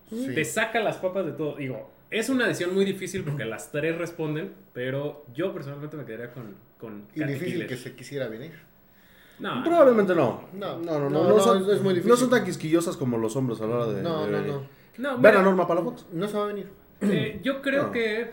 Sí. 0.09 0.35
Te 0.35 0.45
saca 0.45 0.79
las 0.81 0.97
papas 0.97 1.25
de 1.25 1.31
todo. 1.31 1.55
Digo, 1.55 1.89
es 2.19 2.29
una 2.29 2.47
decisión 2.47 2.73
muy 2.73 2.85
difícil 2.85 3.23
porque 3.23 3.45
las 3.45 3.71
tres 3.71 3.97
responden, 3.97 4.53
pero 4.73 5.25
yo 5.33 5.53
personalmente 5.53 5.97
me 5.97 6.05
quedaría 6.05 6.31
con, 6.31 6.55
con 6.77 7.07
Y 7.15 7.23
difícil 7.23 7.67
que 7.67 7.75
se 7.77 7.95
quisiera 7.95 8.27
venir. 8.27 8.53
No, 9.39 9.63
Probablemente 9.63 10.13
no. 10.15 10.47
No, 10.53 10.77
no, 10.79 10.99
no, 10.99 11.09
no, 11.09 11.27
no, 11.29 11.39
son, 11.39 11.63
es- 11.63 11.67
es 11.67 11.81
muy 11.81 11.93
difícil. 11.93 12.11
no 12.11 12.15
son 12.17 12.29
tan 12.29 12.43
quisquillosas 12.45 12.95
como 12.95 13.17
los 13.17 13.35
hombres 13.35 13.59
a 13.61 13.65
la 13.67 13.75
hora 13.75 13.87
de... 13.93 14.01
No, 14.03 14.25
de 14.25 14.31
no, 14.31 14.37
venir. 14.37 14.53
no. 14.99 15.17
Ven 15.17 15.35
a 15.35 15.41
Norma 15.41 15.67
Palafox. 15.67 16.05
No 16.13 16.27
se 16.27 16.37
va 16.37 16.43
a 16.43 16.47
venir. 16.47 16.69
eh, 17.01 17.39
yo 17.43 17.61
creo 17.61 17.83
No. 17.87 17.91
que 17.91 18.31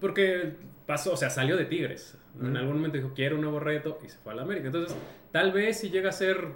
porque 0.00 0.56
pasó, 0.86 1.12
o 1.14 1.16
sea, 1.16 1.30
salió 1.30 1.56
de 1.56 1.64
Tigres. 1.64 2.18
En 2.40 2.56
algún 2.56 2.76
momento 2.76 2.98
dijo, 2.98 3.12
quiero 3.14 3.36
un 3.36 3.42
nuevo 3.42 3.60
reto 3.60 3.98
y 4.04 4.08
se 4.08 4.18
fue 4.18 4.32
a 4.32 4.36
la 4.36 4.42
América. 4.42 4.66
Entonces, 4.66 4.94
tal 5.32 5.52
vez 5.52 5.78
si 5.78 5.90
llega 5.90 6.08
a 6.08 6.12
ser 6.12 6.48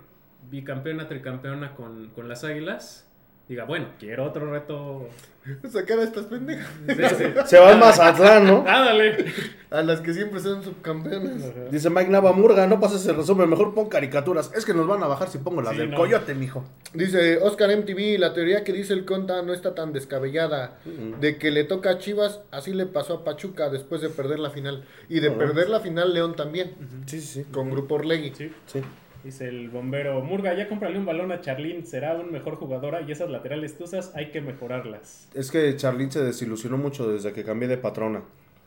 bicampeona, 0.51 1.07
tricampeona 1.09 1.75
con, 1.75 2.09
con 2.11 2.29
las 2.29 2.43
Águilas, 2.45 3.08
diga, 3.49 3.65
bueno, 3.65 3.89
quiero 3.99 4.25
otro 4.25 4.51
reto. 4.53 5.09
Sacar 5.73 5.99
a 5.99 6.03
estas 6.03 6.27
pendejas. 6.27 6.67
Sí, 6.87 6.95
sí. 7.17 7.25
Se 7.47 7.59
va 7.59 7.71
al 7.71 7.79
Mazatlán, 7.79 8.47
¿no? 8.47 8.65
Ah, 8.67 8.81
dale. 8.85 9.25
A 9.71 9.81
las 9.81 10.01
que 10.03 10.13
siempre 10.13 10.41
son 10.41 10.63
subcampeonas. 10.63 11.71
Dice 11.71 11.89
Mike 11.89 12.11
Nava 12.11 12.33
Murga, 12.33 12.67
no 12.67 12.79
pases 12.81 13.07
el 13.07 13.17
resumen, 13.17 13.49
mejor 13.49 13.73
pon 13.75 13.89
caricaturas. 13.89 14.51
Es 14.55 14.67
que 14.67 14.75
nos 14.75 14.87
van 14.87 15.03
a 15.03 15.07
bajar 15.07 15.29
si 15.29 15.39
pongo 15.39 15.63
las 15.63 15.73
Sí, 15.73 15.79
del 15.79 15.91
no. 15.93 15.97
coyote, 15.97 16.35
mijo. 16.35 16.65
Dice 16.93 17.39
Oscar 17.39 17.71
MTV, 17.75 18.19
la 18.19 18.35
teoría 18.35 18.63
que 18.63 18.73
dice 18.75 18.93
el 18.93 19.07
Conta 19.07 19.41
no 19.43 19.55
está 19.55 19.75
tan 19.75 19.93
descabellada. 19.95 20.79
De 21.21 21.39
que 21.39 21.51
le 21.51 21.65
toca 21.65 21.91
a 21.91 21.99
Chivas, 21.99 22.41
así 22.51 22.75
le 22.75 22.85
pasó 22.87 23.15
a 23.15 23.25
Pachuca 23.25 23.71
después 23.71 24.03
de 24.03 24.11
perder 24.11 24.41
la 24.41 24.51
final. 24.51 24.85
Y 25.09 25.21
de 25.21 25.29
Ajá. 25.29 25.39
perder 25.39 25.71
la 25.71 25.81
final 25.81 26.13
León 26.13 26.37
también. 26.37 26.75
Sí, 27.07 27.21
sí, 27.23 27.43
sí. 27.43 27.45
Con 27.51 27.71
Grupo 27.71 27.95
Orlegui. 27.95 28.33
Sí. 28.37 28.53
Sí. 28.67 28.83
Dice 29.25 29.49
el 29.49 29.69
bombero, 29.69 30.21
Murga, 30.23 30.55
ya 30.55 30.69
cómprale 30.69 30.99
un 30.99 31.05
balón 31.05 31.33
a 31.33 31.41
Charlín, 31.41 31.85
será 31.85 32.15
un 32.15 32.31
mejor 32.31 32.57
jugadora 32.57 33.03
y 33.03 33.11
esas 33.11 33.29
laterales 33.29 33.77
tuzas 33.77 34.13
hay 34.15 34.31
que 34.31 34.41
mejorarlas. 34.41 35.29
Es 35.35 35.51
que 35.51 35.75
Charlín 35.77 36.13
se 36.13 36.23
desilusionó 36.23 36.79
mucho 36.79 37.11
desde 37.11 37.33
que 37.33 37.45
cambié 37.45 37.69
de 37.69 37.79
patrona. 37.79 38.23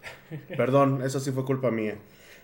Perdón, 0.58 1.02
eso 1.04 1.20
sí 1.20 1.32
fue 1.32 1.46
culpa 1.46 1.72
mía. 1.72 1.96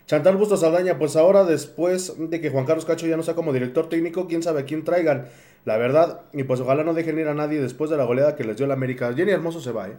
Chantal 0.06 0.36
Bustos 0.36 0.60
Saldaña, 0.60 0.98
pues 0.98 1.16
ahora 1.16 1.44
después 1.44 2.14
de 2.18 2.40
que 2.40 2.48
Juan 2.48 2.64
Carlos 2.64 2.86
Cacho 2.86 3.06
ya 3.06 3.18
no 3.18 3.22
sea 3.22 3.34
como 3.34 3.52
director 3.52 3.90
técnico, 3.90 4.26
quién 4.26 4.42
sabe 4.42 4.60
a 4.60 4.64
quién 4.64 4.84
traigan. 4.84 5.28
La 5.66 5.76
verdad, 5.76 6.22
y 6.32 6.44
pues 6.44 6.60
ojalá 6.60 6.82
no 6.82 6.94
dejen 6.94 7.18
ir 7.18 7.28
a 7.28 7.34
nadie 7.34 7.60
después 7.60 7.90
de 7.90 7.98
la 7.98 8.04
goleada 8.04 8.34
que 8.34 8.44
les 8.44 8.56
dio 8.56 8.64
el 8.64 8.72
América. 8.72 9.12
Jenny 9.14 9.32
Hermoso 9.32 9.60
se 9.60 9.70
va, 9.70 9.88
¿eh? 9.88 9.96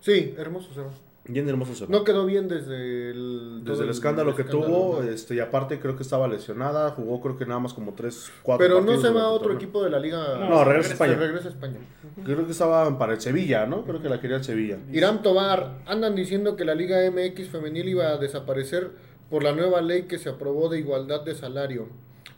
Sí, 0.00 0.34
hermoso 0.36 0.74
se 0.74 0.80
va. 0.80 0.90
Jenny 1.26 1.48
Hermoso 1.48 1.74
se. 1.74 1.86
No 1.88 2.04
quedó 2.04 2.26
bien 2.26 2.48
desde 2.48 3.10
el... 3.10 3.62
Desde 3.64 3.84
el 3.84 3.90
escándalo 3.90 4.36
que 4.36 4.42
escándalo, 4.42 4.72
tuvo, 4.72 5.02
¿no? 5.02 5.08
este, 5.08 5.34
y 5.34 5.40
aparte 5.40 5.80
creo 5.80 5.96
que 5.96 6.02
estaba 6.02 6.28
lesionada, 6.28 6.90
jugó 6.90 7.20
creo 7.22 7.38
que 7.38 7.46
nada 7.46 7.60
más 7.60 7.72
como 7.72 7.94
3, 7.94 8.32
4 8.42 8.62
Pero 8.62 8.82
no 8.82 9.00
se 9.00 9.08
va 9.10 9.22
a 9.22 9.28
otro 9.28 9.54
equipo 9.54 9.82
de 9.82 9.90
la 9.90 9.98
liga. 9.98 10.38
No, 10.38 10.64
regresa 10.64 10.90
a 10.90 10.92
España. 10.92 11.14
regresa 11.14 11.48
a 11.48 11.52
España. 11.52 11.78
Creo 12.24 12.44
que 12.44 12.52
estaba 12.52 12.98
para 12.98 13.14
el 13.14 13.20
Sevilla, 13.20 13.64
¿no? 13.64 13.84
Creo 13.84 14.02
que 14.02 14.08
la 14.10 14.20
quería 14.20 14.36
el 14.36 14.44
Sevilla. 14.44 14.78
Irán 14.92 15.22
Tobar, 15.22 15.78
andan 15.86 16.14
diciendo 16.14 16.56
que 16.56 16.66
la 16.66 16.74
Liga 16.74 16.98
MX 17.10 17.48
femenil 17.48 17.88
iba 17.88 18.08
a 18.08 18.18
desaparecer 18.18 18.90
por 19.30 19.42
la 19.42 19.52
nueva 19.52 19.80
ley 19.80 20.02
que 20.02 20.18
se 20.18 20.28
aprobó 20.28 20.68
de 20.68 20.78
igualdad 20.78 21.22
de 21.22 21.34
salario. 21.34 21.88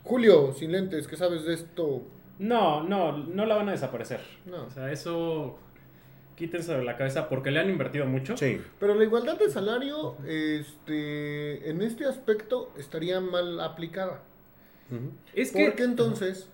Julio, 0.03 0.53
sin 0.53 0.71
lentes, 0.71 1.07
¿qué 1.07 1.17
sabes 1.17 1.43
de 1.43 1.53
esto? 1.55 2.03
No, 2.39 2.83
no, 2.83 3.17
no 3.17 3.45
la 3.45 3.55
van 3.55 3.69
a 3.69 3.71
desaparecer. 3.73 4.21
No. 4.45 4.63
O 4.63 4.69
sea, 4.69 4.91
eso 4.91 5.57
quítense 6.37 6.73
de 6.73 6.83
la 6.83 6.95
cabeza 6.95 7.27
porque 7.27 7.51
le 7.51 7.59
han 7.59 7.69
invertido 7.69 8.05
mucho. 8.05 8.37
Sí. 8.37 8.61
Pero 8.79 8.95
la 8.95 9.03
igualdad 9.03 9.37
de 9.37 9.49
salario, 9.49 10.15
este, 10.25 11.69
en 11.69 11.81
este 11.81 12.05
aspecto 12.05 12.71
estaría 12.77 13.19
mal 13.19 13.59
aplicada. 13.59 14.21
Ujú. 14.89 15.11
Es 15.33 15.51
que 15.51 15.65
Porque 15.65 15.83
entonces 15.83 16.49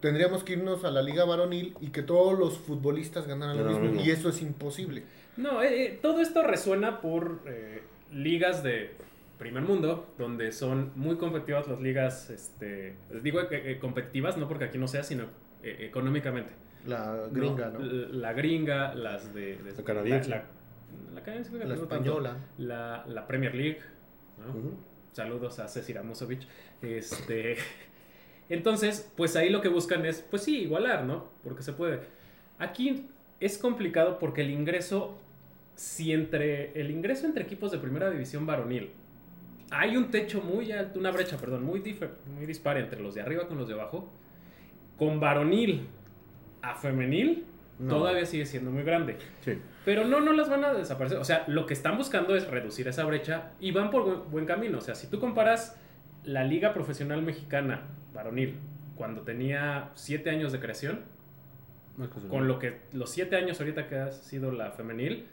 tendríamos 0.00 0.44
que 0.44 0.52
irnos 0.52 0.84
a 0.84 0.90
la 0.90 1.02
liga 1.02 1.24
varonil 1.24 1.74
y 1.80 1.88
que 1.88 2.02
todos 2.02 2.38
los 2.38 2.58
futbolistas 2.58 3.26
ganaran 3.26 3.56
lo 3.56 3.64
Ganan 3.64 3.82
lo 3.82 3.88
mismo. 3.88 4.04
Y 4.04 4.10
eso 4.10 4.28
es 4.28 4.42
imposible. 4.42 5.02
No, 5.36 5.62
eh, 5.62 5.84
eh, 5.84 5.98
todo 6.00 6.20
esto 6.20 6.42
resuena 6.42 7.00
por 7.00 7.40
eh, 7.46 7.82
ligas 8.12 8.62
de 8.62 8.94
primer 9.42 9.64
mundo, 9.64 10.06
donde 10.18 10.52
son 10.52 10.92
muy 10.94 11.16
competitivas 11.16 11.66
las 11.66 11.80
ligas, 11.80 12.30
este, 12.30 12.94
les 13.12 13.22
digo 13.24 13.40
eh, 13.40 13.46
eh, 13.50 13.78
competitivas, 13.80 14.36
no 14.36 14.46
porque 14.46 14.66
aquí 14.66 14.78
no 14.78 14.86
sea, 14.86 15.02
sino 15.02 15.24
eh, 15.64 15.78
económicamente. 15.80 16.52
La 16.86 17.28
gringa, 17.30 17.70
¿no? 17.70 17.78
La 17.80 18.32
gringa, 18.32 18.94
las 18.94 19.32
de... 19.34 19.56
de- 19.56 19.72
La 19.76 19.84
canadiense. 19.84 20.30
La, 20.30 20.36
la- 20.36 20.44
la 21.14 21.20
canadiense 21.22 21.50
creo 21.50 21.62
que 21.62 21.68
La 21.68 21.74
tanto. 21.76 21.94
española. 21.94 22.36
La, 22.58 23.04
la 23.08 23.26
Premier 23.26 23.54
League. 23.54 23.78
¿no? 24.38 24.52
Saludos 25.12 25.58
a 25.58 25.68
Cecil 25.68 25.98
Amusovic. 25.98 26.40
Este, 26.82 27.56
entonces, 28.48 29.10
pues 29.16 29.36
ahí 29.36 29.50
lo 29.50 29.60
que 29.60 29.68
buscan 29.68 30.04
es, 30.06 30.22
pues 30.22 30.42
sí, 30.42 30.62
igualar, 30.62 31.04
¿no? 31.04 31.28
Porque 31.44 31.62
se 31.62 31.72
puede. 31.72 32.00
Aquí 32.58 33.06
es 33.40 33.58
complicado 33.58 34.18
porque 34.18 34.42
el 34.42 34.50
ingreso, 34.50 35.18
si 35.74 36.12
entre 36.12 36.78
el 36.80 36.90
ingreso 36.90 37.26
entre 37.26 37.44
equipos 37.44 37.70
de 37.72 37.78
primera 37.78 38.10
división 38.10 38.46
varonil 38.46 38.90
hay 39.74 39.96
un 39.96 40.10
techo 40.10 40.42
muy 40.42 40.70
alto, 40.70 40.98
una 40.98 41.10
brecha, 41.10 41.38
perdón, 41.38 41.64
muy, 41.64 41.80
muy 42.36 42.44
dispar 42.46 42.76
entre 42.76 43.00
los 43.00 43.14
de 43.14 43.22
arriba 43.22 43.48
con 43.48 43.56
los 43.56 43.66
de 43.68 43.72
abajo, 43.74 44.06
con 44.98 45.18
varonil 45.18 45.86
a 46.62 46.74
femenil 46.74 47.44
No. 47.78 47.96
todavía 47.98 48.24
sigue 48.24 48.46
siendo 48.46 48.70
muy 48.70 48.84
grande. 48.84 49.16
Sí. 49.40 49.58
Pero 49.84 50.04
no, 50.04 50.20
no 50.20 50.32
las 50.32 50.48
van 50.48 50.64
a 50.64 50.72
desaparecer. 50.72 51.18
O 51.18 51.24
sea, 51.24 51.44
lo 51.48 51.66
que 51.66 51.74
están 51.74 51.96
buscando 51.98 52.36
es 52.36 52.46
reducir 52.48 52.86
esa 52.86 53.04
brecha 53.04 53.50
y 53.60 53.72
van 53.72 53.90
por 53.90 54.28
buen, 54.30 54.46
camino. 54.46 54.78
O 54.78 54.80
sea, 54.80 54.94
si 54.94 55.08
tú 55.08 55.18
comparas 55.18 55.76
la 56.24 56.44
Liga 56.44 56.72
Profesional 56.72 57.22
Mexicana 57.22 57.82
varonil 58.14 58.60
cuando 58.94 59.22
tenía 59.22 59.90
7 59.94 60.30
años 60.30 60.52
de 60.52 60.60
creación, 60.60 61.00
con 62.28 62.46
lo 62.46 62.58
que 62.58 62.78
los 62.92 63.10
7 63.10 63.34
años 63.36 63.58
ahorita 63.60 63.88
que 63.88 63.96
ha 63.96 64.12
sido 64.12 64.52
la 64.52 64.70
femenil, 64.70 65.26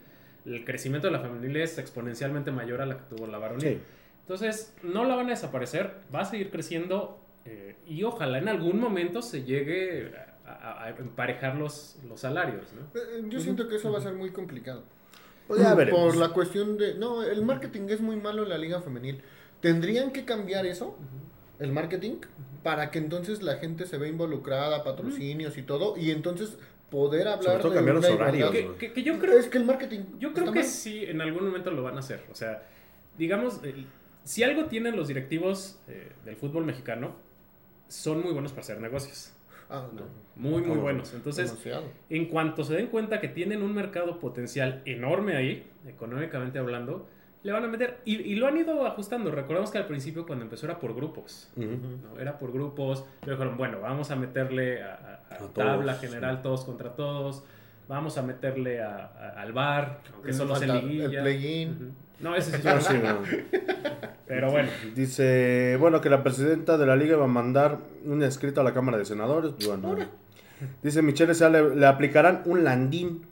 el 0.44 0.64
crecimiento 0.64 1.06
de 1.06 1.12
la 1.12 1.20
femenil 1.20 1.56
es 1.56 1.78
exponencialmente 1.78 2.50
mayor 2.50 2.80
a 2.80 2.86
la 2.86 2.96
que 2.96 3.14
tuvo 3.14 3.26
la 3.26 3.38
varonil. 3.38 3.62
Sí. 3.62 3.78
Entonces, 4.22 4.76
no 4.82 5.04
la 5.04 5.14
van 5.16 5.26
a 5.26 5.30
desaparecer, 5.30 5.92
va 6.14 6.20
a 6.20 6.24
seguir 6.24 6.50
creciendo 6.50 7.20
eh, 7.44 7.76
y 7.86 8.02
ojalá 8.04 8.38
en 8.38 8.48
algún 8.48 8.80
momento 8.80 9.22
se 9.22 9.42
llegue 9.44 10.12
a, 10.52 10.72
a- 10.72 10.84
a 10.86 10.88
emparejar 10.90 11.56
los, 11.56 11.96
los 12.08 12.20
salarios. 12.20 12.66
¿no? 12.72 13.00
Eh, 13.00 13.22
Yo 13.28 13.40
siento 13.40 13.68
que 13.68 13.76
eso 13.76 13.90
va 13.92 13.98
a 13.98 14.02
ser 14.02 14.14
muy 14.14 14.30
complicado. 14.30 14.82
Pues 15.48 15.60
ya 15.60 15.74
veremos. 15.74 16.00
Por 16.00 16.16
la 16.16 16.28
cuestión 16.30 16.76
de... 16.78 16.94
No, 16.94 17.22
el 17.24 17.42
marketing 17.44 17.88
es 17.88 18.00
muy 18.00 18.16
malo 18.16 18.44
en 18.44 18.48
la 18.50 18.58
liga 18.58 18.80
femenil. 18.80 19.20
Tendrían 19.60 20.12
que 20.12 20.24
cambiar 20.24 20.64
eso, 20.66 20.96
el 21.58 21.72
marketing, 21.72 22.16
para 22.62 22.90
que 22.90 22.98
entonces 22.98 23.42
la 23.42 23.56
gente 23.56 23.84
se 23.86 23.98
vea 23.98 24.08
involucrada, 24.08 24.84
patrocinios 24.84 25.58
y 25.58 25.62
todo, 25.62 25.96
y 25.96 26.10
entonces 26.12 26.56
poder 26.90 27.28
hablar 27.28 27.60
Sobre 27.60 27.62
todo 27.62 27.70
de 27.70 27.76
cambiar 27.76 27.96
los 27.96 28.04
horarios. 28.08 28.50
Que, 28.50 28.74
que- 28.78 28.92
que 28.92 29.02
yo 29.02 29.18
creo 29.18 29.38
Es 29.38 29.46
que 29.48 29.58
el 29.58 29.64
marketing... 29.64 30.00
Yo 30.18 30.32
creo 30.32 30.52
que 30.52 30.60
mal. 30.60 30.64
sí, 30.68 31.04
en 31.04 31.20
algún 31.20 31.44
momento 31.46 31.70
lo 31.72 31.82
van 31.82 31.96
a 31.96 32.00
hacer. 32.00 32.24
O 32.30 32.34
sea, 32.34 32.62
digamos, 33.18 33.60
el- 33.64 33.86
si 34.24 34.42
algo 34.44 34.66
tienen 34.66 34.96
los 34.96 35.08
directivos 35.08 35.78
eh, 35.88 36.12
del 36.24 36.36
fútbol 36.36 36.64
mexicano, 36.64 37.16
son 37.88 38.22
muy 38.22 38.32
buenos 38.32 38.52
para 38.52 38.62
hacer 38.62 38.80
negocios. 38.80 39.32
Ah, 39.70 39.86
no. 39.94 40.02
Muy, 40.36 40.62
muy 40.62 40.78
Oh, 40.78 40.80
buenos. 40.80 41.12
Entonces, 41.14 41.50
Demasiado. 41.50 41.84
en 42.08 42.26
cuanto 42.26 42.64
se 42.64 42.74
den 42.74 42.86
cuenta 42.88 43.20
que 43.20 43.28
tienen 43.28 43.62
un 43.62 43.74
mercado 43.74 44.18
potencial 44.18 44.82
enorme 44.84 45.36
ahí, 45.36 45.70
económicamente 45.86 46.58
hablando, 46.58 47.06
le 47.42 47.52
van 47.52 47.64
a 47.64 47.68
meter. 47.68 47.98
Y, 48.04 48.16
y 48.20 48.34
lo 48.36 48.46
han 48.46 48.56
ido 48.56 48.86
ajustando. 48.86 49.30
Recordemos 49.30 49.70
que 49.70 49.78
al 49.78 49.86
principio, 49.86 50.26
cuando 50.26 50.44
empezó, 50.44 50.66
era 50.66 50.78
por 50.80 50.94
grupos. 50.94 51.50
¿no? 51.56 52.18
Era 52.20 52.38
por 52.38 52.52
grupos. 52.52 53.04
Luego 53.24 53.38
dijeron, 53.42 53.56
bueno, 53.58 53.80
vamos 53.80 54.10
a 54.10 54.16
meterle 54.16 54.82
a, 54.82 54.94
a- 54.94 55.34
a 55.34 55.34
A 55.34 55.38
todos, 55.38 55.52
tabla 55.54 55.94
sí. 55.94 56.06
general, 56.06 56.42
todos 56.42 56.64
contra 56.64 56.94
todos. 56.96 57.44
Vamos 57.88 58.16
a 58.18 58.22
meterle 58.22 58.82
al 58.82 59.52
bar, 59.52 60.00
aunque 60.14 60.32
solo 60.32 60.54
Falta 60.54 60.74
liguilla. 60.76 61.04
el 61.06 61.22
play-in. 61.22 61.70
Ujú. 61.70 61.84
No, 62.20 62.34
ese 62.36 62.60
sí. 62.60 62.68
Ah, 62.68 62.80
sí, 62.80 62.94
no. 63.02 63.18
Pero 64.26 64.50
bueno, 64.50 64.68
Dice, 64.94 65.76
bueno, 65.80 66.00
que 66.00 66.10
la 66.10 66.22
presidenta 66.22 66.78
de 66.78 66.86
la 66.86 66.96
liga 66.96 67.16
va 67.16 67.24
a 67.24 67.28
mandar 67.28 67.78
un 68.04 68.22
escrito 68.22 68.60
a 68.60 68.64
la 68.64 68.72
Cámara 68.74 68.98
de 68.98 69.04
Senadores. 69.04 69.54
Bueno, 69.66 69.96
dice 70.82 71.02
Michelle, 71.02 71.34
se 71.34 71.48
le, 71.50 71.74
le 71.74 71.86
aplicarán 71.86 72.42
un 72.44 72.62
landín. 72.62 73.26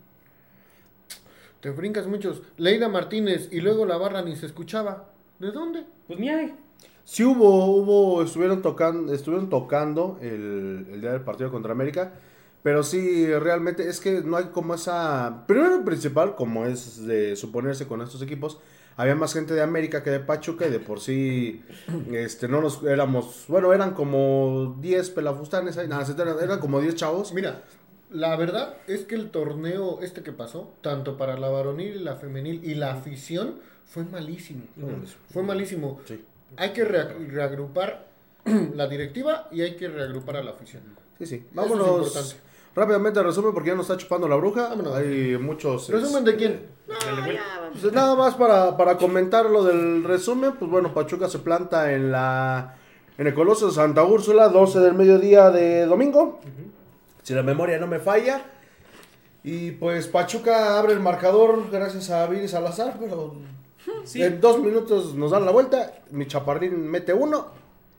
Te 1.61 1.71
brincas 1.71 2.07
muchos. 2.07 2.43
Leida 2.57 2.89
Martínez 2.89 3.49
y 3.53 3.61
luego 3.61 3.85
la 3.85 3.97
barra 3.97 4.23
ni 4.23 4.37
se 4.37 4.47
escuchaba. 4.47 5.11
¿De 5.39 5.53
dónde? 5.53 5.85
pues 6.07 6.19
ni 6.19 6.29
hay. 6.31 6.55
Sí 7.05 7.25
hubo, 7.25 7.67
hubo, 7.67 8.23
estuvieron 8.23 8.61
tocando, 8.61 9.13
estuvieron 9.13 9.49
tocando 9.49 10.19
el, 10.21 10.87
el 10.93 11.01
día 11.01 11.13
del 11.13 11.23
partido 11.23 11.51
contra 11.51 11.73
América, 11.73 12.13
pero 12.63 12.83
sí, 12.83 13.27
realmente 13.35 13.89
es 13.89 13.99
que 14.01 14.21
no 14.21 14.37
hay 14.37 14.47
como 14.47 14.75
esa, 14.75 15.45
primero 15.47 15.81
y 15.81 15.85
principal, 15.85 16.35
como 16.35 16.67
es 16.67 17.07
de 17.07 17.35
suponerse 17.37 17.87
con 17.87 18.03
estos 18.03 18.21
equipos, 18.21 18.59
había 18.99 19.15
más 19.15 19.33
gente 19.33 19.55
de 19.55 19.63
América 19.63 20.03
que 20.03 20.11
de 20.11 20.21
Pachuca 20.21 20.67
y 20.67 20.71
de 20.71 20.81
por 20.81 21.01
sí, 21.01 21.63
este, 22.13 22.49
no 22.49 22.61
nos 22.61 22.83
éramos, 22.83 23.45
bueno, 23.49 23.73
eran 23.73 23.95
como 23.95 24.77
10 24.81 25.11
pelafustanes 25.11 25.79
ahí, 25.79 25.89
nada, 25.89 26.05
eran, 26.13 26.37
eran 26.43 26.59
como 26.59 26.81
10 26.81 26.95
chavos. 26.97 27.33
Mira, 27.33 27.63
la 28.11 28.37
verdad 28.37 28.75
es 28.87 29.03
que 29.03 29.15
el 29.15 29.31
torneo 29.31 30.01
este 30.03 30.23
que 30.23 30.33
pasó, 30.33 30.75
tanto 30.83 31.17
para 31.17 31.39
la 31.39 31.49
varonil 31.49 31.97
y 31.97 31.99
la 32.01 32.17
femenil 32.17 32.61
y 32.65 32.75
la 32.75 32.93
afición, 32.93 33.61
fue 33.87 34.05
malísimo. 34.05 34.65
Fue 35.33 35.43
malísimo. 35.43 36.01
Sí. 36.07 36.23
Hay 36.57 36.71
que 36.73 36.85
rea- 36.85 37.15
reagrupar 37.29 38.09
la 38.75 38.89
directiva 38.89 39.49
y 39.53 39.61
hay 39.63 39.77
que 39.77 39.89
reagrupar 39.89 40.37
a 40.37 40.43
la 40.43 40.51
afición. 40.51 40.83
Sí, 41.19 41.27
sí. 41.27 41.35
Eso 41.37 41.45
es 41.49 41.55
Vámonos 41.55 41.89
importante. 42.09 42.35
Rápidamente 42.79 43.23
resumen 43.23 43.53
porque 43.53 43.71
ya 43.71 43.75
nos 43.75 43.87
está 43.89 43.97
chupando 43.97 44.29
la 44.29 44.37
bruja. 44.37 44.69
Vámonos. 44.69 44.95
Hay 44.95 45.37
muchos... 45.39 45.89
¿Resumen 45.89 46.25
de 46.25 46.37
quién? 46.37 46.67
Pues 47.81 47.93
nada 47.93 48.15
más 48.15 48.35
para, 48.35 48.77
para 48.77 48.97
comentar 48.97 49.47
lo 49.47 49.65
del 49.65 50.05
resumen, 50.05 50.53
pues 50.59 50.71
bueno, 50.71 50.95
Pachuca 50.95 51.29
se 51.29 51.41
planta 51.41 51.93
en 51.93 52.13
la 52.13 52.77
en 53.19 53.27
el 53.27 53.35
Coloso 53.35 53.67
de 53.67 53.73
Santa 53.73 54.05
Úrsula, 54.05 54.49
12 54.49 54.79
del 54.79 54.95
mediodía 54.95 55.51
de 55.51 55.87
domingo. 55.87 56.41
Si 57.23 57.35
la 57.35 57.43
memoria 57.43 57.79
no 57.79 57.87
me 57.87 57.99
falla. 57.99 58.43
Y 59.43 59.73
pues 59.73 60.07
Pachuca 60.07 60.79
abre 60.79 60.93
el 60.93 61.01
marcador 61.01 61.71
gracias 61.71 62.11
a 62.11 62.27
Viri 62.27 62.49
Salazar, 62.49 62.97
pero 62.99 63.35
Sí, 64.05 64.23
en 64.23 64.41
dos 64.41 64.59
minutos 64.61 65.15
nos 65.15 65.31
dan 65.31 65.45
la 65.45 65.51
vuelta. 65.51 66.03
Mi 66.11 66.27
chaparrín 66.27 66.89
mete 66.89 67.13
uno 67.13 67.47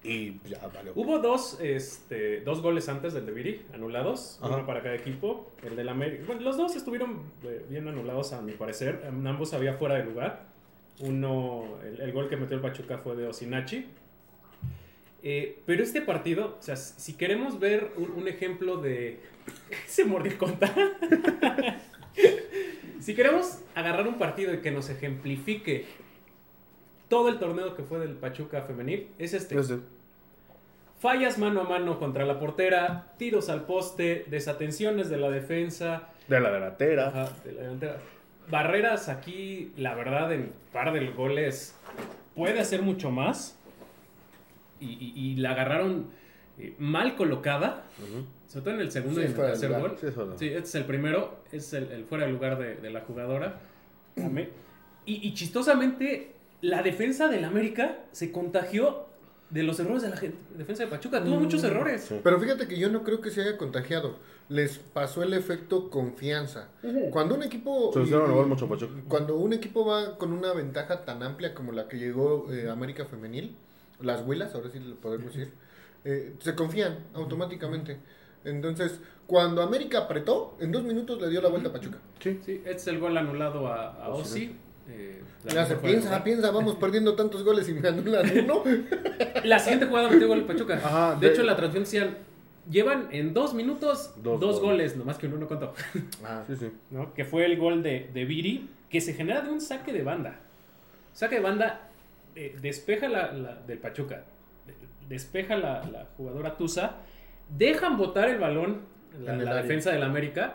y 0.03 0.39
ya 0.47 0.59
vale. 0.73 0.91
hubo 0.95 1.19
dos, 1.19 1.59
este, 1.61 2.41
dos 2.41 2.61
goles 2.61 2.87
antes 2.87 3.13
del 3.13 3.25
de 3.25 3.31
Viri, 3.33 3.61
anulados, 3.73 4.39
Ajá. 4.41 4.55
uno 4.55 4.65
para 4.65 4.81
cada 4.81 4.95
equipo. 4.95 5.51
El 5.63 5.75
del 5.75 5.89
América, 5.89 6.23
bueno, 6.25 6.41
los 6.41 6.55
dos 6.57 6.75
estuvieron 6.75 7.23
eh, 7.43 7.65
bien 7.69 7.87
anulados 7.87 8.31
a 8.33 8.41
mi 8.41 8.53
parecer, 8.53 9.03
ambos 9.07 9.53
había 9.53 9.73
fuera 9.73 9.95
de 9.95 10.05
lugar. 10.05 10.47
Uno, 11.01 11.77
el, 11.83 12.01
el 12.01 12.11
gol 12.11 12.29
que 12.29 12.37
metió 12.37 12.55
el 12.55 12.61
Pachuca 12.61 12.97
fue 12.97 13.15
de 13.15 13.27
Osinachi. 13.27 13.85
Eh, 15.21 15.59
pero 15.65 15.83
este 15.83 16.01
partido, 16.01 16.57
o 16.59 16.61
sea, 16.61 16.77
si 16.77 17.13
queremos 17.13 17.59
ver 17.59 17.91
un, 17.97 18.11
un 18.11 18.27
ejemplo 18.27 18.77
de... 18.77 19.19
Se 19.87 20.05
mordió 20.05 20.31
el 20.31 20.37
conta. 20.37 20.73
si 22.99 23.15
queremos 23.15 23.59
agarrar 23.75 24.07
un 24.07 24.17
partido 24.17 24.53
y 24.53 24.59
que 24.59 24.71
nos 24.71 24.89
ejemplifique 24.89 25.85
todo 27.09 27.27
el 27.29 27.39
torneo 27.39 27.75
que 27.75 27.83
fue 27.83 27.99
del 27.99 28.13
Pachuca 28.15 28.61
femenil, 28.61 29.09
es 29.19 29.33
este. 29.33 29.59
Este, 29.59 29.79
Fallas 30.99 31.37
mano 31.37 31.61
a 31.61 31.63
mano 31.63 31.97
contra 31.97 32.25
la 32.25 32.39
portera, 32.39 33.13
tiros 33.17 33.47
al 33.49 33.65
poste, 33.65 34.25
desatenciones 34.29 35.09
de 35.09 35.15
la 35.17 35.29
defensa, 35.29 36.09
de 36.27 36.39
la 36.41 36.51
delantera. 36.51 37.07
ajá, 37.07 37.29
de 37.45 37.53
la 37.53 37.61
delantera. 37.61 37.97
Barreras 38.49 39.07
aquí, 39.09 39.71
la 39.77 39.95
verdad, 39.95 40.31
en 40.33 40.51
par 40.73 40.91
de 40.91 41.07
goles 41.11 41.73
puede 42.35 42.59
hacer 42.59 42.81
mucho 42.81 43.11
más. 43.11 43.55
Y, 44.81 44.87
y- 44.87 45.13
y 45.15 45.35
la 45.37 45.51
agarraron 45.51 46.07
eh, 46.57 46.73
mal 46.79 47.15
colocada, 47.15 47.83
sobre 48.47 48.63
todo 48.65 48.73
en 48.75 48.79
el 48.81 48.91
segundo 48.91 49.21
Sí, 49.21 49.21
y 49.21 49.25
en 49.25 49.31
el 49.31 49.37
tercer 49.37 49.71
gol. 49.71 49.95
Sí, 50.37 50.47
este 50.47 50.59
es 50.59 50.75
el 50.75 50.83
primero, 50.85 51.39
es 51.53 51.73
el, 51.73 51.91
el 51.91 52.03
fuera 52.05 52.25
de 52.25 52.31
lugar 52.33 52.57
de, 52.57 52.75
de 52.75 52.89
la 52.89 53.01
jugadora. 53.01 53.59
Y 55.05 55.33
chistosamente, 55.33 56.33
la 56.61 56.81
defensa 56.83 57.27
del 57.27 57.45
América 57.45 57.99
se 58.11 58.31
contagió 58.31 59.05
de 59.49 59.63
los 59.63 59.79
errores 59.79 60.03
de 60.03 60.09
la 60.09 60.19
defensa 60.57 60.83
de 60.83 60.89
Pachuca. 60.89 61.23
Tuvo 61.23 61.39
muchos 61.39 61.63
errores. 61.63 62.01
Sí. 62.07 62.19
Pero 62.23 62.39
fíjate 62.39 62.67
que 62.67 62.77
yo 62.77 62.89
no 62.89 63.03
creo 63.03 63.19
que 63.21 63.31
se 63.31 63.41
haya 63.41 63.57
contagiado. 63.57 64.17
Les 64.47 64.77
pasó 64.79 65.23
el 65.23 65.33
efecto 65.33 65.89
confianza. 65.89 66.69
Cuando 67.11 67.35
un 67.35 67.43
equipo. 67.43 67.91
Se 67.93 68.01
hicieron 68.01 68.31
y- 68.31 68.49
mucho 68.49 68.67
Pachuca. 68.67 68.93
Cuando 69.07 69.35
un 69.37 69.53
equipo 69.53 69.85
va 69.85 70.17
con 70.17 70.33
una 70.33 70.53
ventaja 70.53 71.05
tan 71.05 71.23
amplia 71.23 71.53
como 71.55 71.71
la 71.71 71.87
que 71.87 71.97
llegó 71.97 72.51
eh, 72.51 72.69
América 72.69 73.05
Femenil, 73.05 73.55
las 74.01 74.21
Huilas, 74.25 74.53
ahora 74.55 74.69
sí 74.71 74.79
lo 74.79 74.95
podemos 74.95 75.33
decir, 75.33 75.51
eh, 76.05 76.33
se 76.39 76.55
confían 76.55 76.99
automáticamente. 77.13 77.97
Entonces, 78.45 78.99
cuando 79.27 79.61
América 79.61 79.99
apretó, 79.99 80.55
en 80.59 80.71
dos 80.71 80.83
minutos 80.83 81.19
le 81.21 81.29
dio 81.29 81.41
la 81.41 81.49
vuelta 81.49 81.69
a 81.69 81.73
Pachuca. 81.73 81.97
Sí. 82.19 82.39
Sí, 82.45 82.53
este 82.65 82.71
es 82.73 82.87
el 82.87 82.99
gol 82.99 83.17
anulado 83.17 83.67
a, 83.67 83.93
a 84.03 84.09
Ossi. 84.09 84.55
Eh, 84.89 85.21
la 85.53 85.65
de 85.65 85.75
piensa, 85.77 86.23
piensa, 86.23 86.51
vamos 86.51 86.75
perdiendo 86.79 87.15
tantos 87.15 87.43
goles 87.43 87.67
y 87.69 87.73
me 87.73 87.87
anulan 87.87 88.29
uno. 88.43 88.63
La 89.43 89.57
siguiente 89.59 89.85
jugada 89.85 90.09
metió 90.09 90.27
gol 90.27 90.39
el 90.39 90.45
Pachuca. 90.45 90.75
Ajá, 90.75 91.15
de, 91.15 91.27
de- 91.27 91.33
hecho, 91.33 91.43
la 91.43 91.55
transmisión 91.55 91.83
decían, 92.07 92.17
llevan 92.69 93.07
en 93.11 93.33
dos 93.33 93.53
minutos 93.53 94.13
Dos 94.17 94.39
dos, 94.39 94.59
goles. 94.59 94.61
goles, 94.93 94.97
nomás 94.97 95.17
que 95.17 95.27
uno 95.27 95.37
no 95.37 95.47
contó. 95.47 95.73
Ah, 96.25 96.43
Sí, 96.47 96.55
sí. 96.57 96.71
¿no? 96.91 97.13
Que 97.13 97.23
fue 97.25 97.45
el 97.45 97.57
gol 97.57 97.81
de, 97.83 98.09
de 98.13 98.25
Viri, 98.25 98.69
que 98.89 98.99
se 99.01 99.13
genera 99.13 99.41
de 99.41 99.49
un 99.49 99.61
saque 99.61 99.93
de 99.93 100.03
banda. 100.03 100.39
Saque 101.13 101.35
de 101.35 101.41
banda, 101.41 101.89
eh, 102.35 102.55
despeja 102.61 103.07
la, 103.07 103.31
la- 103.31 103.55
del 103.55 103.77
Pachuca, 103.77 104.23
de- 104.67 104.73
despeja 105.07 105.55
la, 105.55 105.83
la 105.85 106.07
jugadora 106.17 106.57
Tusa, 106.57 106.97
dejan 107.57 107.97
botar 107.97 108.29
el 108.29 108.39
balón 108.39 108.81
la, 109.23 109.33
En 109.33 109.39
el 109.39 109.45
la 109.45 109.51
área. 109.51 109.61
defensa 109.63 109.91
del 109.91 110.03
América, 110.03 110.53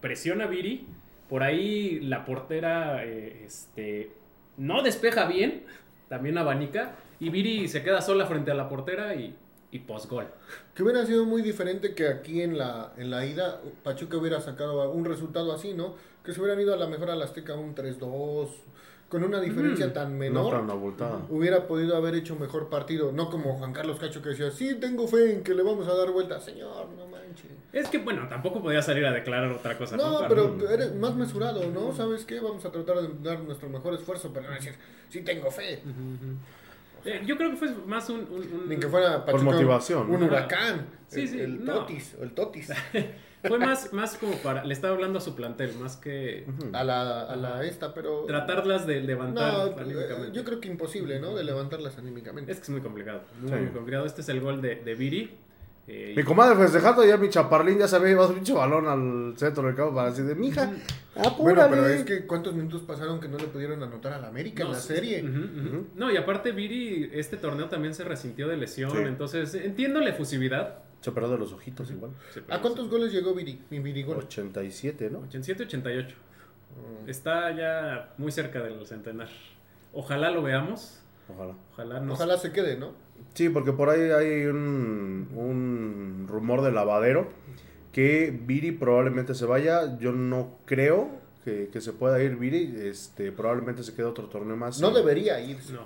presiona 0.00 0.44
a 0.44 0.46
Viri, 0.46 0.86
por 1.28 1.42
ahí 1.42 2.00
la 2.00 2.24
portera 2.24 3.04
eh, 3.04 3.44
este, 3.44 4.12
no 4.56 4.82
despeja 4.82 5.26
bien, 5.26 5.64
también 6.08 6.38
abanica, 6.38 6.96
y 7.20 7.30
Viri 7.30 7.68
se 7.68 7.82
queda 7.82 8.00
sola 8.00 8.26
frente 8.26 8.50
a 8.50 8.54
la 8.54 8.68
portera 8.68 9.14
y, 9.14 9.34
y 9.70 9.80
posgol. 9.80 10.28
Que 10.74 10.82
hubiera 10.82 11.04
sido 11.04 11.24
muy 11.24 11.42
diferente 11.42 11.94
que 11.94 12.08
aquí 12.08 12.42
en 12.42 12.56
la, 12.56 12.92
en 12.96 13.10
la 13.10 13.26
ida 13.26 13.60
Pachuca 13.82 14.16
hubiera 14.16 14.40
sacado 14.40 14.90
un 14.90 15.04
resultado 15.04 15.52
así, 15.52 15.74
¿no? 15.74 15.94
Que 16.24 16.32
se 16.32 16.40
hubieran 16.40 16.60
ido 16.60 16.72
a 16.72 16.76
la 16.76 16.86
mejor 16.86 17.10
a 17.10 17.16
la 17.16 17.24
Azteca 17.24 17.54
un 17.54 17.74
3-2, 17.74 18.48
con 19.08 19.24
una 19.24 19.40
diferencia 19.40 19.92
tan 19.92 20.12
No 20.12 20.18
menor. 20.18 20.52
tan 20.52 20.70
abultada. 20.70 21.20
Hubiera 21.30 21.66
podido 21.66 21.96
haber 21.96 22.14
hecho 22.14 22.36
mejor 22.36 22.68
partido, 22.68 23.10
no 23.12 23.30
como 23.30 23.54
Juan 23.56 23.72
Carlos 23.72 23.98
Cacho 23.98 24.20
que 24.22 24.30
decía, 24.30 24.50
sí, 24.50 24.74
tengo 24.80 25.08
fe 25.08 25.32
en 25.32 25.42
que 25.42 25.54
le 25.54 25.62
vamos 25.62 25.88
a 25.88 25.94
dar 25.94 26.10
vuelta. 26.10 26.38
Señor, 26.40 26.88
no 26.96 27.06
manches. 27.06 27.46
Es 27.72 27.88
que, 27.88 27.98
bueno, 27.98 28.26
tampoco 28.28 28.62
podía 28.62 28.82
salir 28.82 29.04
a 29.06 29.12
declarar 29.12 29.50
otra 29.52 29.76
cosa. 29.78 29.96
No, 29.96 30.20
pero 30.28 30.56
eres 30.70 30.94
más 30.94 31.14
mesurado, 31.14 31.62
¿no? 31.70 31.94
¿Sabes 31.94 32.24
qué? 32.24 32.40
Vamos 32.40 32.64
a 32.64 32.70
tratar 32.70 33.00
de 33.00 33.08
dar 33.22 33.40
nuestro 33.40 33.68
mejor 33.68 33.94
esfuerzo, 33.94 34.30
pero 34.32 34.48
no 34.48 34.54
decir, 34.54 34.74
sí 35.08 35.22
tengo 35.22 35.50
fe. 35.50 35.80
Eh, 37.08 37.22
yo 37.26 37.36
creo 37.36 37.50
que 37.50 37.56
fue 37.56 37.68
más 37.86 38.08
un... 38.10 38.20
un- 38.20 38.52
un- 38.62 38.68
Ni 38.68 38.76
que 38.76 38.88
fuera 38.88 39.24
Pachuca 39.24 39.38
un- 39.44 39.54
motivación, 39.54 40.10
un 40.10 40.22
huracán. 40.22 40.86
Sí, 41.08 41.22
el, 41.22 41.28
sí, 41.28 41.40
el 41.40 41.64
no. 41.64 41.74
totis, 41.74 42.14
el 42.20 42.32
totis. 42.32 42.72
Fue 43.40 43.56
más, 43.60 43.92
más 43.92 44.16
como 44.18 44.32
para... 44.38 44.64
Le 44.64 44.74
estaba 44.74 44.94
hablando 44.94 45.18
a 45.20 45.22
su 45.22 45.36
plantel, 45.36 45.72
más 45.78 45.96
que 45.96 46.44
A 46.72 46.82
la, 46.82 47.22
a 47.22 47.36
la 47.36 47.64
esta, 47.64 47.94
pero... 47.94 48.24
tratarlas 48.24 48.84
de 48.84 49.00
levantar 49.00 49.76
No, 49.76 49.80
anímicamente. 49.80 50.32
yo 50.36 50.42
creo 50.44 50.58
que 50.60 50.66
imposible, 50.66 51.20
¿no? 51.20 51.36
De 51.36 51.44
levantarlas 51.44 51.96
anímicamente. 51.98 52.50
Es 52.50 52.58
que 52.58 52.64
es 52.64 52.70
muy 52.70 52.80
complicado. 52.80 53.22
Muy, 53.40 53.48
Sí. 53.50 53.54
muy 53.54 53.68
complicado. 53.68 54.06
Este 54.06 54.22
es 54.22 54.28
el 54.28 54.40
gol 54.40 54.60
de, 54.60 54.74
de 54.76 54.94
Viri. 54.96 55.36
Eh, 55.90 56.12
Mi 56.14 56.22
comadre 56.22 56.54
festejando 56.54 57.02
ya 57.02 57.16
mi 57.16 57.30
chaparlín 57.30 57.78
ya 57.78 57.88
se 57.88 57.96
había 57.96 58.08
llevado 58.08 58.28
un 58.28 58.34
pinche 58.34 58.52
balón 58.52 58.86
al 58.86 59.38
centro 59.38 59.62
del 59.66 59.74
campo 59.74 59.94
para 59.94 60.10
decir 60.10 60.26
de 60.26 60.34
mija, 60.34 60.70
Bueno, 61.38 61.66
pero 61.70 61.88
es 61.88 62.04
que 62.04 62.26
¿cuántos 62.26 62.54
minutos 62.54 62.82
pasaron 62.82 63.18
que 63.20 63.26
no 63.26 63.38
le 63.38 63.46
pudieron 63.46 63.82
anotar 63.82 64.12
a 64.12 64.18
la 64.18 64.28
América 64.28 64.64
en 64.64 64.72
la 64.72 64.78
sí. 64.78 64.88
serie? 64.88 65.22
No, 65.94 66.12
y 66.12 66.16
aparte 66.18 66.52
Viri, 66.52 67.10
este 67.14 67.38
torneo 67.38 67.68
también 67.70 67.94
se 67.94 68.04
resintió 68.04 68.48
de 68.48 68.58
lesión. 68.58 68.90
Sí. 68.90 68.98
Entonces, 68.98 69.54
entiendo 69.54 70.00
la 70.00 70.10
efusividad. 70.10 70.80
Se 71.00 71.10
perdió 71.10 71.30
de 71.30 71.38
los 71.38 71.52
ojitos 71.54 71.90
igual. 71.90 72.10
¿A 72.50 72.60
cuántos 72.60 72.90
goles 72.90 73.10
llegó 73.10 73.32
Viri? 73.32 73.62
Mi 73.70 73.78
Virigol. 73.78 74.18
87, 74.18 75.08
¿no? 75.10 75.20
87, 75.20 75.62
88. 75.62 76.14
Mm. 77.04 77.08
Está 77.08 77.50
ya 77.56 78.12
muy 78.18 78.30
cerca 78.30 78.60
del 78.60 78.86
centenar. 78.86 79.28
Ojalá 79.94 80.30
lo 80.30 80.42
veamos. 80.42 81.00
Ojalá. 81.34 81.54
Ojalá 81.72 82.00
nos... 82.00 82.14
Ojalá 82.14 82.36
se 82.36 82.52
quede, 82.52 82.76
¿no? 82.76 82.92
Sí, 83.34 83.48
porque 83.48 83.72
por 83.72 83.88
ahí 83.88 84.00
hay 84.10 84.46
un, 84.46 85.28
un 85.34 86.26
rumor 86.28 86.62
de 86.62 86.72
lavadero 86.72 87.28
que 87.92 88.36
Viri 88.46 88.72
probablemente 88.72 89.34
se 89.34 89.44
vaya. 89.46 89.96
Yo 89.98 90.12
no 90.12 90.56
creo 90.64 91.08
que, 91.44 91.68
que 91.72 91.80
se 91.80 91.92
pueda 91.92 92.22
ir 92.22 92.36
Viri. 92.36 92.74
Este, 92.82 93.30
probablemente 93.32 93.82
se 93.82 93.94
quede 93.94 94.06
otro 94.06 94.24
torneo 94.26 94.56
más. 94.56 94.80
No 94.80 94.90
Y- 94.90 94.94
debería 94.94 95.40
irse. 95.40 95.72
No. 95.72 95.82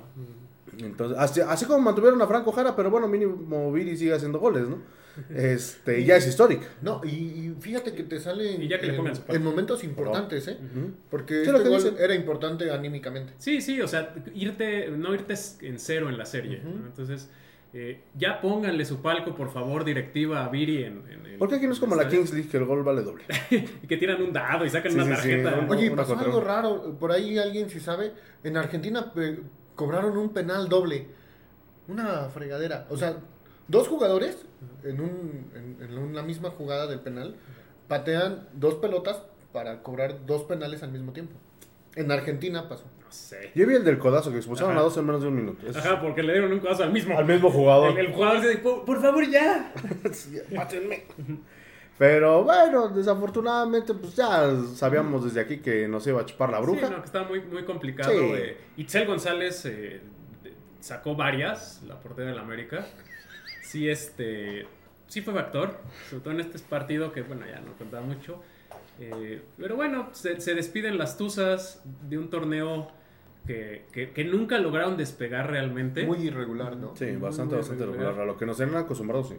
Entonces, 0.78 1.18
así, 1.18 1.40
así 1.42 1.66
como 1.66 1.80
mantuvieron 1.80 2.20
a 2.22 2.26
Franco 2.26 2.50
Jara, 2.52 2.74
pero 2.74 2.90
bueno, 2.90 3.06
mínimo 3.06 3.70
Viri 3.72 3.96
sigue 3.96 4.14
haciendo 4.14 4.38
goles, 4.38 4.68
¿no? 4.68 4.78
Este, 5.34 6.00
y 6.00 6.04
ya 6.04 6.16
es 6.16 6.26
histórico. 6.26 6.64
No, 6.80 7.00
y, 7.04 7.08
y 7.08 7.56
fíjate 7.60 7.92
que 7.94 8.02
te 8.04 8.18
sale 8.18 8.52
Y 8.52 8.68
ya 8.68 8.80
que 8.80 8.86
le 8.86 8.96
en- 9.28 9.42
momentos 9.42 9.84
importantes, 9.84 10.48
¿eh? 10.48 10.58
Porque 11.10 11.44
Sí, 11.44 11.50
lo 11.50 11.58
este 11.58 11.64
que 11.70 11.74
gol 11.76 11.82
dicen. 11.84 11.96
era 12.02 12.14
importante 12.14 12.70
anímicamente. 12.70 13.34
Sí, 13.38 13.60
sí, 13.60 13.80
o 13.80 13.88
sea, 13.88 14.14
irte, 14.34 14.88
no 14.90 15.14
irte 15.14 15.34
en 15.60 15.78
cero 15.78 16.08
en 16.08 16.16
la 16.18 16.24
serie. 16.26 16.60
¿no? 16.64 16.86
Entonces, 16.86 17.28
eh, 17.74 18.02
ya 18.16 18.40
pónganle 18.40 18.84
su 18.84 19.00
palco, 19.02 19.34
por 19.34 19.50
favor, 19.50 19.84
directiva 19.84 20.44
a 20.44 20.48
Viri 20.48 20.84
en... 20.84 21.02
en- 21.10 21.26
en- 21.26 21.38
¿Por 21.38 21.48
qué 21.48 21.56
aquí 21.56 21.66
no 21.66 21.72
es 21.72 21.80
como 21.80 21.94
la 21.96 22.02
el 22.02 22.08
Kings 22.08 22.32
League 22.32 22.48
que 22.50 22.56
el 22.58 22.64
gol 22.66 22.82
vale 22.82 23.02
doble? 23.02 23.24
Y 23.82 23.86
que 23.86 23.96
tiran 23.96 24.22
un 24.22 24.32
dado 24.32 24.64
y 24.64 24.70
sacan 24.70 24.92
Sí, 24.92 24.98
una 24.98 25.16
sí, 25.16 25.22
sí, 25.22 25.28
tarjeta. 25.42 25.58
un- 25.58 25.70
Oye, 25.70 25.90
pasó 25.90 26.18
algo 26.18 26.40
raro. 26.40 26.96
Por 26.98 27.12
ahí 27.12 27.38
alguien, 27.38 27.68
si 27.70 27.80
sabe, 27.80 28.12
en 28.44 28.56
Argentina 28.56 29.12
pe- 29.12 29.40
cobraron 29.74 30.16
un 30.18 30.32
penal 30.32 30.68
doble. 30.68 31.06
Una 31.88 32.28
fregadera. 32.28 32.86
O 32.90 32.96
sea, 32.96 33.16
dos 33.68 33.88
jugadores 33.88 34.36
en, 34.84 35.00
un, 35.00 35.50
en, 35.54 35.78
en 35.88 35.98
una 35.98 36.22
misma 36.22 36.50
jugada 36.50 36.86
del 36.86 37.00
penal 37.00 37.36
patean 37.88 38.48
dos 38.54 38.74
pelotas 38.74 39.22
para 39.52 39.82
cobrar 39.82 40.24
dos 40.26 40.44
penales 40.44 40.82
al 40.82 40.92
mismo 40.92 41.12
tiempo. 41.12 41.34
En 41.94 42.10
Argentina 42.10 42.68
pasó. 42.68 42.84
No 43.04 43.10
sé. 43.12 43.50
Yo 43.54 43.66
vi 43.66 43.74
el 43.74 43.84
del 43.84 43.98
codazo 43.98 44.30
que 44.30 44.38
expulsaron 44.38 44.72
Ajá. 44.72 44.80
a 44.80 44.84
dos 44.84 44.96
en 44.96 45.04
menos 45.04 45.20
de 45.22 45.28
un 45.28 45.36
minuto. 45.36 45.66
Eso 45.68 45.78
Ajá, 45.78 46.00
porque 46.00 46.22
le 46.22 46.32
dieron 46.32 46.52
un 46.52 46.60
codazo 46.60 46.84
al 46.84 46.92
mismo. 46.92 47.18
Al 47.18 47.26
mismo 47.26 47.50
jugador. 47.50 47.90
El, 47.98 48.06
el 48.06 48.12
jugador 48.14 48.40
se 48.40 48.48
dice, 48.48 48.60
por, 48.60 48.84
por 48.86 49.02
favor, 49.02 49.28
ya. 49.30 49.74
Mátenme. 50.52 51.04
Pero 51.98 52.42
bueno, 52.44 52.88
desafortunadamente, 52.88 53.92
pues 53.94 54.16
ya 54.16 54.50
sabíamos 54.74 55.24
desde 55.24 55.40
aquí 55.40 55.58
que 55.58 55.86
nos 55.86 56.06
iba 56.06 56.22
a 56.22 56.24
chupar 56.26 56.48
la 56.50 56.58
bruja. 56.60 56.86
Sí, 56.86 56.92
no, 56.92 57.00
que 57.00 57.06
estaba 57.06 57.28
muy, 57.28 57.40
muy 57.42 57.64
complicado. 57.64 58.10
Sí. 58.10 58.18
eh. 58.34 58.56
Itzel 58.78 59.06
González 59.06 59.66
eh, 59.66 60.00
sacó 60.80 61.14
varias, 61.14 61.82
la 61.86 62.00
portera 62.00 62.30
del 62.30 62.38
América. 62.38 62.86
Sí, 63.72 63.88
este. 63.88 64.66
Sí 65.06 65.22
fue 65.22 65.32
factor, 65.32 65.78
sobre 66.10 66.22
todo 66.22 66.34
en 66.34 66.40
este 66.40 66.58
partido 66.58 67.10
que, 67.12 67.22
bueno, 67.22 67.46
ya 67.46 67.60
no 67.60 67.72
contaba 67.78 68.04
mucho. 68.04 68.42
Eh, 69.00 69.40
pero 69.56 69.76
bueno, 69.76 70.10
se, 70.12 70.40
se 70.42 70.54
despiden 70.54 70.98
las 70.98 71.16
Tuzas 71.16 71.82
de 72.08 72.18
un 72.18 72.28
torneo 72.28 72.88
que, 73.46 73.86
que- 73.92 74.10
que 74.10 74.24
nunca 74.24 74.58
lograron 74.58 74.96
despegar 74.98 75.50
realmente. 75.50 76.06
Muy 76.06 76.18
irregular, 76.18 76.76
¿no? 76.76 76.94
Sí, 76.96 77.06
bastante, 77.16 77.54
Muy 77.54 77.60
bastante 77.62 77.84
regular. 77.86 78.08
regular. 78.08 78.20
A 78.28 78.32
lo 78.32 78.36
que 78.36 78.44
nos 78.46 78.58
tenían 78.58 78.76
acostumbrados, 78.76 79.30
sí. 79.30 79.36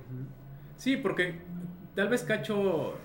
Sí, 0.78 0.98
porque 0.98 1.36
tal 1.96 2.10
vez 2.10 2.24
Cacho 2.24 2.96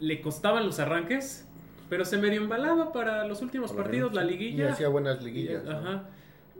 le 0.00 0.20
costaban 0.20 0.66
los 0.66 0.80
arranques, 0.80 1.46
pero 1.88 2.04
se 2.04 2.18
medio 2.18 2.40
embalaba 2.42 2.92
para 2.92 3.24
los 3.26 3.40
últimos 3.40 3.72
partidos, 3.72 4.12
la 4.14 4.24
Y 4.24 4.30
liguilla. 4.30 4.72
hacía 4.72 4.88
buenas 4.88 5.22
liguillas. 5.22 5.62
¿no? 5.64 5.70
Ajá. 5.78 6.04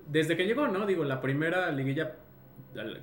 Desde 0.06 0.36
que 0.36 0.44
llegó, 0.46 0.68
¿no? 0.68 0.86
Digo, 0.86 1.02
la 1.04 1.20
primera 1.20 1.70
liguilla 1.72 2.14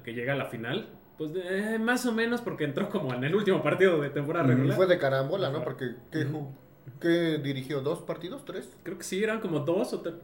que 0.03 0.13
llega 0.13 0.33
a 0.33 0.35
la 0.37 0.45
final, 0.45 0.87
pues 1.19 1.31
eh, 1.35 1.77
más 1.79 2.03
o 2.07 2.11
menos 2.13 2.41
porque 2.41 2.63
entró 2.63 2.89
como 2.89 3.13
en 3.13 3.23
el 3.23 3.35
último 3.35 3.61
partido 3.61 4.01
de 4.01 4.09
temporada 4.09 4.47
Y 4.47 4.55
regular. 4.55 4.75
fue 4.75 4.87
de 4.87 4.97
carambola, 4.97 5.51
¿no? 5.51 5.63
Porque 5.63 5.91
¿qué, 6.11 6.25
ju- 6.25 6.49
qué 6.99 7.37
dirigió? 7.43 7.81
¿Dos 7.81 7.99
partidos? 7.99 8.43
¿Tres? 8.45 8.69
Creo 8.81 8.97
que 8.97 9.03
sí, 9.03 9.23
eran 9.23 9.39
como 9.41 9.59
dos 9.59 9.93
o 9.93 9.99
tres. 10.01 10.15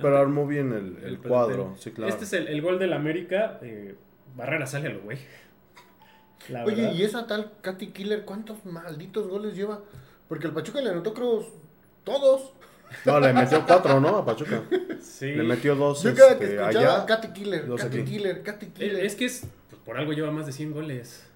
Pero 0.00 0.16
armó 0.18 0.46
bien 0.46 0.72
el, 0.72 1.02
el 1.04 1.18
cuadro, 1.18 1.74
sí, 1.78 1.90
claro. 1.90 2.10
Este 2.12 2.24
es 2.24 2.32
el, 2.34 2.46
el 2.48 2.62
gol 2.62 2.78
del 2.78 2.92
América. 2.92 3.58
eh, 3.62 3.96
Barrera 4.36 4.66
sale 4.66 4.86
a 4.88 4.92
lo 4.92 5.00
güey. 5.00 5.18
La 6.48 6.64
Oye, 6.64 6.76
verdad. 6.82 6.92
y 6.94 7.02
esa 7.02 7.26
tal 7.26 7.52
Katy 7.60 7.88
Killer, 7.88 8.24
¿cuántos 8.24 8.64
malditos 8.64 9.28
goles 9.28 9.54
lleva? 9.56 9.80
Porque 10.28 10.46
el 10.46 10.52
Pachuca 10.52 10.80
le 10.80 10.90
anotó, 10.90 11.12
creo, 11.12 11.44
todos. 12.04 12.52
No, 13.04 13.20
le 13.20 13.32
metió 13.32 13.64
cuatro, 13.66 14.00
¿no? 14.00 14.16
A 14.18 14.24
Pachuca. 14.24 14.62
Sí. 15.00 15.32
Le 15.32 15.42
metió 15.44 15.74
dos 15.74 16.02
Yo 16.02 16.14
cada 16.14 16.38
que 16.38 16.44
este, 16.44 16.56
escuchaba 16.60 16.94
allá. 16.96 17.06
Katy 17.06 17.28
Killer, 17.32 17.66
Katy. 17.74 18.04
Killer, 18.04 18.42
Katy 18.42 18.66
Eh, 18.66 18.70
Killer. 18.74 19.04
Es 19.06 19.14
que 19.16 19.24
es, 19.24 19.46
por 19.84 19.96
algo 19.98 20.12
lleva 20.12 20.30
más 20.30 20.46
de 20.46 20.52
100 20.52 20.72
goles. 20.72 21.26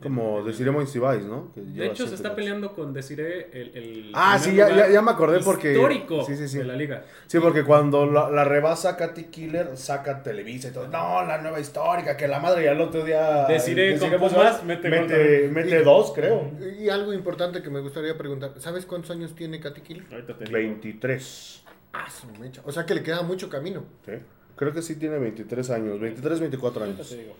Como 0.00 0.44
Desiree 0.44 0.70
Moisibais, 0.70 1.24
¿no? 1.24 1.52
Que 1.52 1.60
De 1.60 1.86
hecho, 1.86 2.06
se 2.06 2.14
está 2.14 2.36
peleando 2.36 2.72
con 2.72 2.92
Desiree 2.92 3.48
el, 3.52 3.76
el 3.76 4.10
Ah, 4.14 4.38
sí, 4.38 4.54
ya- 4.54 4.68
ya- 4.72 4.88
ya 4.88 5.02
me 5.02 5.10
acordé 5.10 5.40
porque- 5.40 5.72
Histórico 5.72 6.22
sí, 6.24 6.36
sí, 6.36 6.46
sí. 6.46 6.58
de 6.58 6.64
la 6.66 6.76
liga. 6.76 7.02
Sí, 7.26 7.40
porque 7.40 7.64
cuando 7.64 8.06
la, 8.06 8.30
la 8.30 8.44
rebasa 8.44 8.96
Katy 8.96 9.24
Killer, 9.24 9.76
saca 9.76 10.22
Televisa 10.22 10.68
y 10.68 10.70
todo. 10.70 10.86
No, 10.86 11.24
la 11.24 11.38
nueva 11.42 11.58
histórica, 11.58 12.16
que 12.16 12.28
la 12.28 12.38
madre 12.38 12.62
y 12.62 12.66
al 12.68 12.80
otro 12.80 13.04
día. 13.04 13.44
Desiree 13.48 13.98
con 13.98 14.08
Moisibais 14.20 14.32
Pumas, 14.58 14.64
mete 14.64 14.88
mete, 14.88 15.48
mete 15.52 15.82
dos, 15.82 16.12
creo. 16.14 16.48
Y 16.78 16.88
algo 16.90 17.12
importante 17.12 17.60
que 17.60 17.68
me 17.68 17.80
gustaría 17.80 18.16
preguntar, 18.16 18.52
¿sabes 18.58 18.86
cuántos 18.86 19.10
años 19.10 19.34
tiene 19.34 19.58
Katy 19.58 19.80
Kill? 19.80 20.06
Ahorita 20.12 20.38
te 20.38 20.44
digo. 20.44 20.56
23. 20.56 21.64
Ah, 21.92 22.06
su 22.08 22.28
mecha. 22.40 22.62
O 22.64 22.70
sea 22.70 22.86
que 22.86 22.94
le 22.94 23.02
queda 23.02 23.22
mucho 23.22 23.48
camino. 23.50 23.82
Sí. 24.06 24.12
Creo 24.54 24.72
que 24.72 24.82
sí 24.82 24.94
tiene 24.94 25.18
23 25.18 25.70
años, 25.70 25.98
23, 25.98 26.38
24 26.38 26.82
Ahorita 26.84 26.98
años. 27.02 27.10
te 27.10 27.16
digo. 27.16 27.34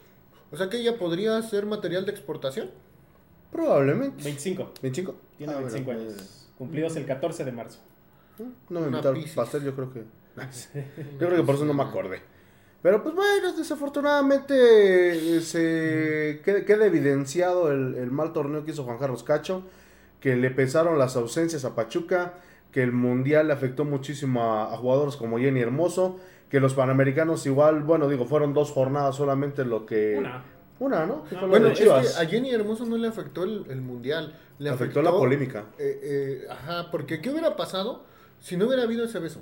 O 0.51 0.57
sea 0.57 0.69
que 0.69 0.79
ella 0.79 0.97
podría 0.99 1.41
ser 1.43 1.67
material 1.67 2.05
de 2.07 2.13
exportación. 2.13 2.71
Probablemente. 3.53 4.23
25. 4.23 4.73
¿25? 4.83 5.15
Tiene 5.37 5.53
Ah, 5.53 5.57
25 5.59 5.85
bueno, 5.85 6.01
años. 6.01 6.49
Cumplidos 6.57 6.97
el 6.97 7.07
14 7.07 7.45
de 7.45 7.53
marzo. 7.53 7.79
No 8.69 8.81
me 8.81 8.87
invitaron 8.89 9.23
pastel, 9.35 9.65
yo 9.65 9.75
creo 9.75 9.93
que. 9.93 10.05
Yo 11.19 11.27
creo 11.27 11.37
que 11.37 11.43
por 11.43 11.57
eso 11.57 11.65
no 11.65 11.75
me 11.75 11.83
acordé. 11.83 12.21
Pero 12.81 13.03
pues 13.03 13.13
bueno, 13.15 13.53
desafortunadamente 13.55 15.37
eh, 15.37 15.41
se 15.41 16.41
queda, 16.45 16.65
queda 16.65 16.87
evidenciado 16.87 17.73
el, 17.73 17.97
el 17.97 18.11
mal 18.13 18.33
torneo 18.33 18.65
que 18.65 18.71
hizo 18.71 18.85
Juan 18.85 18.99
Carlos 18.99 19.25
Cacho, 19.25 19.65
que 20.21 20.37
le 20.37 20.51
pesaron 20.51 20.97
las 20.99 21.17
ausencias 21.17 21.65
a 21.65 21.75
Pachuca, 21.75 22.35
que 22.71 22.85
el 22.85 22.93
Mundial 22.93 23.49
le 23.49 23.53
afectó 23.55 23.85
muchísimo 23.85 24.43
a, 24.45 24.73
a 24.73 24.77
jugadores 24.77 25.17
como 25.17 25.39
Jenny 25.39 25.61
Hermoso, 25.61 26.21
que 26.49 26.61
los 26.61 26.75
Panamericanos 26.75 27.45
igual, 27.47 27.83
bueno, 27.83 28.09
digo, 28.09 28.25
fueron 28.25 28.55
dos 28.55 28.71
jornadas 28.71 29.17
solamente 29.17 29.65
lo 29.65 29.85
que... 29.87 30.17
Una. 30.19 30.45
Una, 30.81 31.07
¿no? 31.07 31.25
Bueno, 31.49 31.69
es 31.69 31.79
que 31.79 31.85
Chivas. 31.85 32.19
a 32.19 32.27
Jenny 32.27 32.51
Hermoso 32.53 32.87
no 32.87 32.97
le 32.97 33.09
afectó 33.09 33.43
el, 33.43 33.65
el 33.69 33.81
mundial. 33.81 34.39
Le 34.61 34.71
afectó 34.71 35.03
la 35.03 35.11
polémica. 35.11 35.65
eh, 35.77 36.01
eh, 36.03 36.47
ajá, 36.49 36.91
porque 36.93 37.21
¿qué 37.21 37.31
hubiera 37.31 37.57
pasado 37.57 38.05
si 38.39 38.57
no 38.57 38.67
hubiera 38.67 38.85
habido 38.85 39.05
ese 39.05 39.19
beso? 39.19 39.41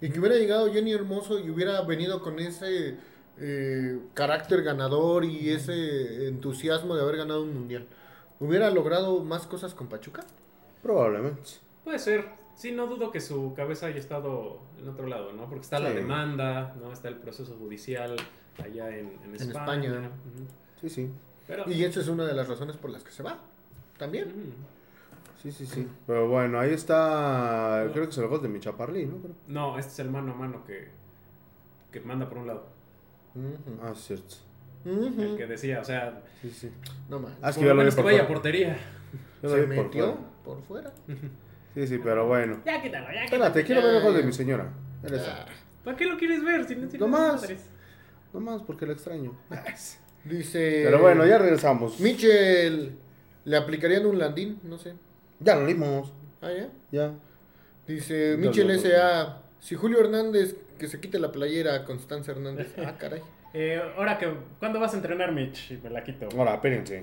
Y 0.00 0.08
que 0.08 0.18
hubiera 0.18 0.36
llegado 0.36 0.72
Jenny 0.72 0.92
Hermoso 0.94 1.38
y 1.38 1.50
hubiera 1.50 1.82
venido 1.82 2.22
con 2.22 2.38
ese 2.38 2.96
eh, 3.38 3.98
carácter 4.14 4.62
ganador 4.62 5.26
y 5.26 5.50
ese 5.50 6.28
entusiasmo 6.28 6.96
de 6.96 7.02
haber 7.02 7.18
ganado 7.18 7.42
un 7.42 7.52
mundial. 7.52 7.86
¿Hubiera 8.38 8.70
logrado 8.70 9.22
más 9.22 9.46
cosas 9.46 9.74
con 9.74 9.88
Pachuca? 9.88 10.24
Probablemente. 10.82 11.50
Puede 11.84 11.98
ser. 11.98 12.39
Sí, 12.56 12.72
no 12.72 12.86
dudo 12.86 13.10
que 13.10 13.20
su 13.20 13.54
cabeza 13.54 13.86
haya 13.86 13.98
estado 13.98 14.60
en 14.78 14.88
otro 14.88 15.06
lado, 15.06 15.32
¿no? 15.32 15.44
Porque 15.48 15.62
está 15.62 15.78
la 15.78 15.90
demanda, 15.90 16.74
¿no? 16.80 16.92
Está 16.92 17.08
el 17.08 17.16
proceso 17.16 17.56
judicial 17.56 18.16
allá 18.62 18.90
en, 18.96 19.18
en 19.24 19.34
España. 19.34 19.60
España. 19.60 19.90
Ujú. 19.98 20.46
Sí, 20.80 20.88
sí. 20.90 21.10
Pero... 21.46 21.64
Y 21.70 21.82
esa 21.84 22.00
es 22.00 22.08
una 22.08 22.24
de 22.26 22.34
las 22.34 22.48
razones 22.48 22.76
por 22.76 22.90
las 22.90 23.02
que 23.02 23.10
se 23.12 23.22
va. 23.22 23.38
También. 23.98 24.54
Sí, 25.42 25.50
sí, 25.50 25.64
sí. 25.64 25.88
Pero 26.06 26.28
bueno, 26.28 26.60
ahí 26.60 26.72
está. 26.72 27.88
Creo 27.92 28.04
que 28.04 28.10
es 28.10 28.18
el 28.18 28.28
gol 28.28 28.42
de 28.42 28.48
mi 28.48 28.60
chaparlí, 28.60 29.06
¿no? 29.06 29.16
Creo. 29.18 29.34
No, 29.48 29.78
este 29.78 29.92
es 29.92 29.98
el 30.00 30.10
mano 30.10 30.32
a 30.32 30.34
mano 30.36 30.64
que, 30.66 30.88
que 31.90 32.00
manda 32.00 32.28
por 32.28 32.38
un 32.38 32.46
lado. 32.46 32.66
Ujú. 33.34 33.80
Ah, 33.82 33.92
cierto. 33.94 34.36
El 34.84 35.36
que 35.36 35.46
decía, 35.46 35.80
o 35.80 35.84
sea, 35.84 36.22
Sí, 36.42 36.50
sí. 36.50 36.70
No 37.08 37.18
más. 37.20 37.32
Ah, 37.42 37.50
es 37.50 37.56
que 37.56 37.60
por 37.62 37.68
lo 37.70 37.74
menos 37.76 37.94
que 37.94 38.02
vaya 38.02 38.18
fuera. 38.18 38.28
portería. 38.34 38.78
Se 39.40 39.46
vi 39.66 39.76
por 39.76 39.84
metió 39.84 40.04
fuera. 40.04 40.20
por 40.44 40.62
fuera. 40.62 40.92
Sí, 41.74 41.86
sí, 41.86 41.98
pero 42.02 42.26
bueno. 42.26 42.60
Ya 42.64 42.82
quítalo, 42.82 43.06
ya 43.06 43.24
quítalo. 43.24 43.44
Espérate, 43.44 43.64
quiero 43.64 43.82
ver 43.82 43.94
el 43.96 44.02
gol 44.02 44.16
de 44.16 44.22
mi 44.22 44.32
señora. 44.32 44.72
Ah, 45.04 45.46
¿Para 45.84 45.96
qué 45.96 46.04
lo 46.06 46.16
quieres 46.16 46.44
ver? 46.44 46.66
Si 46.66 46.74
no 46.74 46.88
tienes 46.88 47.00
No 47.00 48.40
más. 48.40 48.62
porque 48.62 48.86
la 48.86 48.92
extraño. 48.92 49.36
Dice. 50.24 50.82
Pero 50.84 50.98
bueno, 51.00 51.24
ya 51.26 51.38
regresamos. 51.38 51.98
Michel. 52.00 52.98
¿Le 53.44 53.56
aplicarían 53.56 54.04
un 54.04 54.18
landín? 54.18 54.60
No 54.62 54.76
sé. 54.78 54.94
Ya 55.38 55.56
lo 55.56 55.64
vimos. 55.66 56.12
Ah, 56.42 56.50
ya. 56.52 56.68
Ya. 56.90 57.12
Dice 57.86 58.36
No, 58.38 58.48
Michel 58.48 58.66
no, 58.68 58.74
no. 58.74 58.78
S.A. 58.78 59.42
Si 59.60 59.74
Julio 59.76 60.00
Hernández 60.00 60.56
que 60.78 60.88
se 60.88 61.00
quite 61.00 61.18
la 61.18 61.30
playera 61.32 61.74
a 61.74 61.84
Constanza 61.84 62.32
Hernández. 62.32 62.74
Ah, 62.78 62.94
caray. 62.98 63.22
Eh, 63.52 63.82
ahora 63.96 64.16
que, 64.16 64.32
¿cuándo 64.60 64.78
vas 64.78 64.94
a 64.94 64.96
entrenar, 64.98 65.32
Mitch? 65.32 65.72
Y 65.72 65.78
me 65.78 65.90
la 65.90 66.04
quito. 66.04 66.28
Ahora, 66.38 66.54
espérense. 66.54 67.02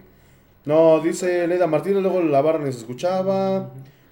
No, 0.64 1.02
dice 1.02 1.46
Leida 1.46 1.68
Martínez, 1.68 2.02
luego 2.02 2.22
la 2.22 2.42
barra 2.42 2.60
ni 2.60 2.72
se 2.72 2.78
escuchaba. 2.80 3.70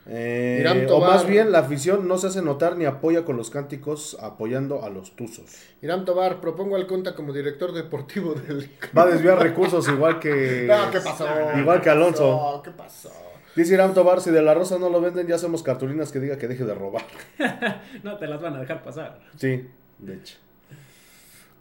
Eh, 0.07 0.87
o 0.91 0.99
más 0.99 1.25
bien, 1.25 1.51
la 1.51 1.59
afición 1.59 2.07
no 2.07 2.19
se 2.19 2.27
hace 2.27 2.41
notar 2.43 2.77
ni 2.77 2.85
apoya 2.85 3.25
con 3.25 3.37
los 3.37 3.49
cánticos 3.49 4.15
apoyando 4.21 4.83
a 4.83 4.89
los 4.89 5.15
tuzos. 5.15 5.45
Irán 5.81 6.05
Tobar, 6.05 6.41
propongo 6.41 6.75
al 6.75 6.85
Conta 6.85 7.15
como 7.15 7.33
director 7.33 7.73
deportivo 7.73 8.33
del. 8.47 8.69
Va 8.95 9.03
a 9.03 9.07
desviar 9.07 9.39
recursos 9.39 9.87
igual 9.87 10.19
que. 10.19 10.67
No, 10.75 10.91
¿qué 10.91 10.99
pasó? 10.99 11.27
Igual 11.57 11.81
que 11.81 11.89
Alonso. 11.89 12.29
No, 12.29 12.61
¿qué 12.61 12.71
pasó? 12.71 13.11
Dice 13.55 13.73
Irán 13.73 13.93
Tobar, 13.93 14.21
si 14.21 14.31
de 14.31 14.41
la 14.41 14.53
rosa 14.53 14.77
no 14.77 14.89
lo 14.89 14.99
venden, 14.99 15.27
ya 15.27 15.35
hacemos 15.35 15.63
cartulinas 15.63 16.11
que 16.11 16.19
diga 16.19 16.37
que 16.37 16.47
deje 16.47 16.65
de 16.65 16.75
robar. 16.75 17.05
No 18.03 18.17
te 18.17 18.27
las 18.27 18.41
van 18.41 18.55
a 18.55 18.59
dejar 18.59 18.83
pasar. 18.83 19.21
Sí, 19.37 19.67
de 19.97 20.13
hecho. 20.13 20.35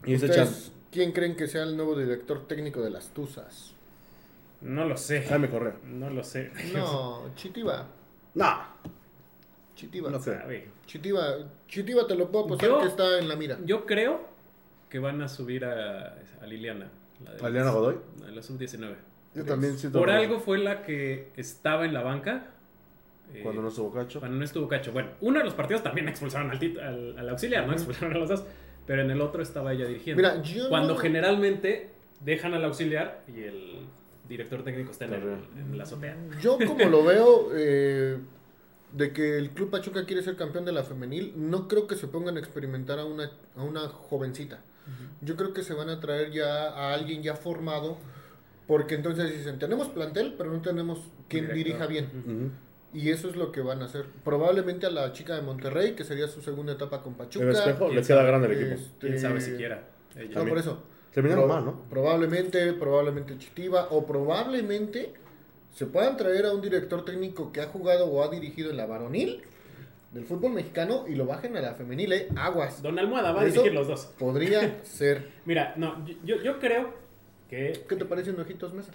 Y 0.05 0.17
¿Ustedes 0.17 0.73
quién 0.91 1.13
creen 1.13 1.35
que 1.37 1.47
sea 1.47 1.63
el 1.63 1.77
nuevo 1.77 1.97
director 1.97 2.47
técnico 2.47 2.83
de 2.83 2.91
las 2.91 3.09
Tuzas? 3.09 3.73
No 4.61 4.85
lo 4.85 4.97
sé. 4.97 5.23
Jaime 5.23 5.49
Correa. 5.49 5.77
No 5.85 6.11
lo 6.11 6.25
sé. 6.25 6.51
No, 6.75 7.35
Chitiba. 7.37 7.87
No, 8.35 8.59
Chitiba. 9.77 10.11
no 10.11 10.19
sé. 10.19 10.37
Sabe. 10.39 10.69
Chitiba, 10.87 11.23
Chitiba 11.69 12.07
te 12.07 12.15
lo 12.15 12.31
puedo 12.31 12.45
apostar 12.47 12.69
Yo- 12.69 12.81
que 12.81 12.87
está 12.87 13.19
en 13.19 13.29
la 13.29 13.37
mira. 13.37 13.59
Yo 13.65 13.87
creo 13.87 14.27
que 14.89 14.99
van 14.99 15.21
a 15.23 15.29
subir 15.29 15.65
a, 15.65 16.17
a 16.43 16.47
Liliana. 16.47 16.89
la 17.25 17.33
de 17.33 17.41
¿A 17.45 17.47
Liliana 17.49 17.67
las- 17.67 17.75
Godoy? 17.75 17.97
La 18.21 18.27
de 18.27 18.33
la 18.33 18.43
sub-19. 18.43 18.95
Yo 19.35 19.45
también 19.45 19.77
siento 19.79 19.99
Por 19.99 20.09
que- 20.09 20.15
algo 20.15 20.39
fue 20.41 20.59
la 20.59 20.83
que 20.83 21.31
estaba 21.37 21.85
en 21.85 21.95
la 21.95 22.03
banca. 22.03 22.51
eh, 23.33 23.41
Cuando 23.43 23.63
no 23.63 23.69
estuvo 23.69 23.93
cacho. 23.93 24.21
Cuando 24.21 24.37
no 24.39 24.45
estuvo 24.45 24.69
Cacho. 24.69 24.93
Bueno, 24.93 25.11
uno 25.23 25.39
de 25.39 25.45
los 25.45 25.55
partidos 25.55 25.83
también 25.83 26.09
expulsaron 26.09 26.51
al, 26.51 26.61
tit- 26.61 26.79
al, 26.81 27.19
al 27.19 27.29
auxiliar, 27.31 27.67
¿no? 27.67 27.73
Expulsaron 27.73 28.15
a 28.15 28.19
los 28.19 28.29
dos. 28.29 28.45
Pero 28.87 29.01
en 29.03 29.11
el 29.11 29.21
otro 29.23 29.43
estaba 29.43 29.73
ella 29.73 29.87
dirigiendo. 29.87 30.23
Mira, 30.23 30.43
yo 30.43 30.69
Cuando 30.69 30.93
no- 30.95 31.01
generalmente 31.01 31.91
dejan 32.21 32.53
al 32.55 32.65
auxiliar 32.65 33.23
y 33.27 33.43
el 33.43 33.79
director 34.29 34.63
técnico 34.65 34.91
está 34.93 35.05
en, 35.07 35.15
el- 35.15 35.39
en 35.57 35.77
la 35.79 35.85
azotea. 35.85 36.17
Yo 36.41 36.59
como 36.67 36.85
lo 36.87 37.05
veo, 37.05 37.49
eh, 37.55 38.19
de 38.93 39.13
que 39.13 39.39
el 39.39 39.51
Club 39.51 39.71
Pachuca 39.71 40.05
quiere 40.05 40.23
ser 40.23 40.37
campeón 40.37 40.65
de 40.65 40.73
la 40.73 40.85
femenil, 40.85 41.33
no 41.37 41.67
creo 41.69 41.87
que 41.87 41.97
se 41.97 42.07
pongan 42.07 42.37
a 42.37 42.41
experimentar 42.41 42.99
a 42.99 43.05
una, 43.05 43.31
a 43.57 43.63
una 43.63 43.89
jovencita. 43.89 44.61
Yo 45.23 45.35
creo 45.37 45.53
que 45.55 45.63
se 45.63 45.73
van 45.73 45.89
a 45.89 45.99
traer 45.99 46.31
ya 46.31 46.69
a 46.69 46.93
alguien 46.95 47.23
ya 47.23 47.35
formado, 47.37 47.97
porque 48.67 48.95
entonces 48.95 49.33
dicen, 49.37 49.59
tenemos 49.59 49.89
plantel, 49.89 50.35
pero 50.37 50.53
no 50.53 50.61
tenemos 50.61 50.99
quien 51.29 51.49
Director. 51.49 51.55
dirija 51.55 51.87
bien. 51.87 52.53
Y 52.93 53.11
eso 53.11 53.29
es 53.29 53.35
lo 53.37 53.51
que 53.51 53.61
van 53.63 53.83
a 53.83 53.87
hacer. 53.87 54.05
Probablemente 54.25 54.87
a 54.87 54.91
la 54.91 55.13
chica 55.13 55.35
de 55.35 55.43
Monterrey, 55.43 55.95
que 55.97 56.05
sería 56.05 56.29
su 56.29 56.41
segunda 56.43 56.75
etapa 56.75 57.03
con 57.03 57.15
Pachuca. 57.15 57.45
El 57.47 57.51
espejo 57.53 57.89
le 57.89 57.95
¿Quién 57.95 58.05
queda 58.07 58.17
sabe? 58.19 58.29
grande 58.29 58.47
el 58.47 58.53
equipo. 58.53 58.75
Este, 58.75 59.07
Quién 59.09 59.19
sabe 59.21 59.41
siquiera. 59.41 59.89
Ella. 60.17 60.39
No, 60.39 60.49
por 60.49 60.59
eso. 60.59 60.83
Terminaron 61.15 61.45
Pro- 61.45 61.55
mal, 61.55 61.65
¿no? 61.65 61.81
Probablemente, 61.89 62.73
probablemente 62.75 63.39
Chitiba, 63.39 63.87
o 63.91 64.05
probablemente 64.05 65.13
se 65.73 65.87
puedan 65.87 66.17
traer 66.17 66.47
a 66.47 66.53
un 66.53 66.61
director 66.61 67.05
técnico 67.05 67.53
que 67.53 67.61
ha 67.61 67.67
jugado 67.67 68.07
o 68.07 68.23
ha 68.23 68.29
dirigido 68.29 68.71
en 68.71 68.77
la 68.77 68.87
varonil 68.87 69.43
del 70.13 70.25
fútbol 70.25 70.53
mexicano 70.53 71.05
y 71.09 71.15
lo 71.15 71.27
bajen 71.27 71.57
a 71.57 71.61
la 71.61 71.75
femenil, 71.75 72.13
¿eh? 72.13 72.29
Aguas. 72.37 72.83
Don 72.83 72.99
Almohada 72.99 73.33
va 73.33 73.41
a 73.43 73.45
dirigir 73.45 73.73
los 73.73 73.87
dos. 73.89 74.07
Podría 74.19 74.81
ser. 74.85 75.29
Mira, 75.45 75.75
no, 75.77 76.05
yo, 76.25 76.41
yo 76.43 76.59
creo 76.61 76.93
que. 77.49 77.85
¿Qué 77.89 77.97
te 77.97 78.05
parece 78.05 78.31
un 78.31 78.41
ojitos 78.41 78.73
mesa? 78.75 78.93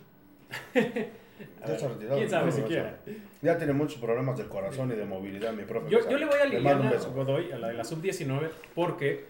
a 0.75 1.67
ver, 1.67 1.79
¿Quién 2.15 2.29
sabe 2.29 2.51
siquiera? 2.51 2.99
Ya 3.41 3.57
tiene 3.57 3.73
muchos 3.73 3.99
problemas 3.99 4.37
del 4.37 4.47
corazón 4.47 4.91
y 4.91 4.95
de 4.95 5.05
movilidad, 5.05 5.53
mi 5.53 5.63
profe. 5.63 5.89
Yo, 5.89 6.09
yo 6.09 6.17
le 6.17 6.25
voy 6.25 6.39
a 6.41 6.45
Liliana 6.45 6.91
beso. 6.91 7.11
Godoy, 7.11 7.51
a 7.51 7.57
la 7.57 7.67
de 7.69 7.73
la 7.75 7.83
sub-19, 7.83 8.49
porque 8.75 9.25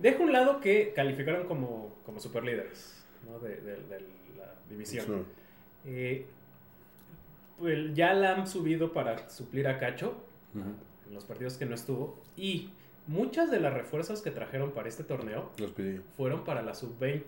deja 0.00 0.22
un 0.22 0.32
lado 0.32 0.60
que 0.60 0.92
calificaron 0.94 1.46
como, 1.46 1.94
como 2.04 2.20
superlíderes 2.20 3.04
¿no? 3.28 3.38
de, 3.38 3.56
de- 3.60 3.76
de 3.82 4.00
la 4.38 4.54
división. 4.68 5.06
Sí. 5.06 5.90
Eh, 5.90 6.26
pues 7.58 7.94
ya 7.94 8.14
la 8.14 8.34
han 8.34 8.46
subido 8.46 8.92
para 8.92 9.28
suplir 9.28 9.68
a 9.68 9.78
Cacho 9.78 10.14
en 10.54 11.14
los 11.14 11.24
partidos 11.24 11.56
que 11.56 11.66
no 11.66 11.74
estuvo. 11.74 12.18
Y 12.36 12.70
muchas 13.06 13.50
de 13.50 13.60
las 13.60 13.74
refuerzas 13.74 14.22
que 14.22 14.30
trajeron 14.30 14.72
para 14.72 14.88
este 14.88 15.04
torneo 15.04 15.50
Los 15.58 15.72
pedí. 15.72 16.00
fueron 16.16 16.44
para 16.44 16.62
la 16.62 16.74
sub-20. 16.74 17.20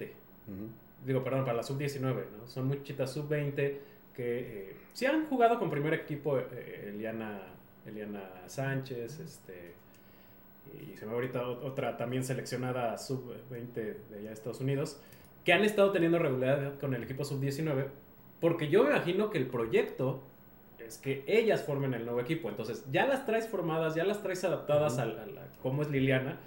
Ujú. 0.49 0.69
Digo, 1.07 1.23
perdón, 1.25 1.45
para 1.45 1.57
la 1.57 1.63
sub-19, 1.63 2.01
¿no? 2.39 2.47
Son 2.47 2.67
muchitas 2.67 3.13
sub-20 3.13 3.55
que 4.15 4.71
eh, 4.71 4.77
sí 4.93 5.05
han 5.07 5.27
jugado 5.27 5.59
con 5.59 5.69
primer 5.71 5.93
equipo 5.95 6.39
eh, 6.39 6.91
Eliana, 6.95 7.41
Eliana 7.87 8.23
Sánchez, 8.47 9.19
este, 9.21 9.75
y 10.81 10.97
se 10.97 11.05
me 11.05 11.11
va 11.13 11.15
ahorita 11.17 11.47
otra 11.49 11.97
también 11.97 12.25
seleccionada 12.25 12.97
sub-20 12.99 13.73
de 13.75 13.97
allá 14.19 14.29
de 14.29 14.33
Estados 14.33 14.61
Unidos, 14.61 15.01
que 15.45 15.53
han 15.53 15.65
estado 15.65 15.91
teniendo 15.93 16.19
regularidad 16.19 16.79
con 16.79 16.95
el 16.95 17.03
equipo 17.03 17.25
sub-19, 17.25 17.87
porque 18.41 18.69
yo 18.69 18.85
me 18.85 18.91
imagino 18.91 19.31
que 19.31 19.39
el 19.39 19.47
proyecto 19.47 20.23
es 20.79 20.99
que 20.99 21.25
ellas 21.27 21.63
formen 21.63 21.95
el 21.95 22.05
nuevo 22.05 22.21
equipo, 22.21 22.49
entonces 22.49 22.85
ya 22.91 23.07
las 23.07 23.25
traes 23.27 23.49
formadas, 23.49 23.95
ya 23.95 24.05
las 24.05 24.23
traes 24.23 24.43
adaptadas 24.45 24.99
a, 24.99 25.07
la- 25.07 25.23
a 25.23 25.27
la- 25.27 25.47
cómo 25.63 25.83
es 25.83 25.91
Liliana, 25.91 26.39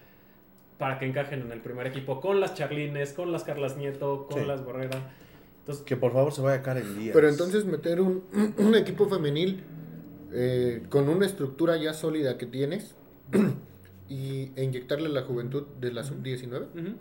para 0.78 1.00
que 1.00 1.06
encajen 1.06 1.42
en 1.42 1.52
el 1.54 1.62
primer 1.62 1.88
equipo 1.88 2.20
con 2.20 2.40
las 2.42 2.54
Charlines, 2.54 3.14
con 3.14 3.32
las 3.32 3.44
Carlas 3.46 3.78
Nieto, 3.78 4.28
con 4.30 4.42
Sí. 4.42 4.46
las 4.46 4.66
Barrera. 4.66 5.14
Entonces, 5.60 5.86
Que 5.86 5.96
por 5.96 6.12
favor 6.12 6.32
se 6.34 6.42
vaya 6.42 6.62
Karen 6.62 6.98
Díaz. 7.00 7.14
Pero 7.16 7.30
entonces 7.30 7.64
meter 7.66 8.02
un, 8.02 8.24
un 8.58 8.76
equipo 8.76 9.08
femenil 9.08 9.64
eh, 10.34 10.84
con 10.90 11.08
una 11.08 11.26
estructura 11.26 11.78
ya 11.78 11.94
sólida 11.94 12.38
que 12.38 12.46
tienes 12.46 12.94
y, 14.10 14.52
e 14.56 14.64
inyectarle 14.64 15.10
la 15.10 15.24
juventud 15.24 15.64
de 15.80 15.92
la 15.92 16.04
sub-19. 16.04 16.66
ujú. 16.74 16.96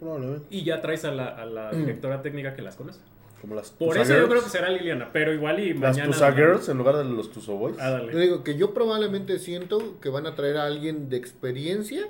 Probablemente. 0.00 0.46
Y 0.50 0.64
ya 0.64 0.80
traes 0.82 1.04
a 1.04 1.12
la, 1.12 1.28
a 1.28 1.46
la 1.46 1.70
directora 1.70 2.20
técnica 2.22 2.54
que 2.54 2.62
las 2.62 2.76
conoce. 2.76 3.00
Como 3.40 3.54
las 3.54 3.70
Por 3.70 3.88
Tusa 3.90 4.02
eso 4.02 4.16
yo 4.16 4.28
creo 4.28 4.42
que 4.42 4.48
será 4.48 4.70
Liliana, 4.70 5.10
pero 5.12 5.32
igual 5.32 5.58
y 5.60 5.74
Las 5.74 5.96
mañana... 5.96 6.12
Tusa 6.12 6.32
Girls 6.32 6.68
en 6.68 6.78
lugar 6.78 6.96
de 6.96 7.04
los 7.04 7.30
Tuso 7.30 7.56
Boys. 7.56 7.76
Ah, 7.80 8.00
Yo 8.12 8.18
digo 8.18 8.44
que 8.44 8.56
yo 8.56 8.72
probablemente 8.74 9.38
siento 9.38 10.00
que 10.00 10.08
van 10.08 10.26
a 10.26 10.34
traer 10.34 10.56
a 10.58 10.64
alguien 10.66 11.08
de 11.08 11.16
experiencia 11.16 12.06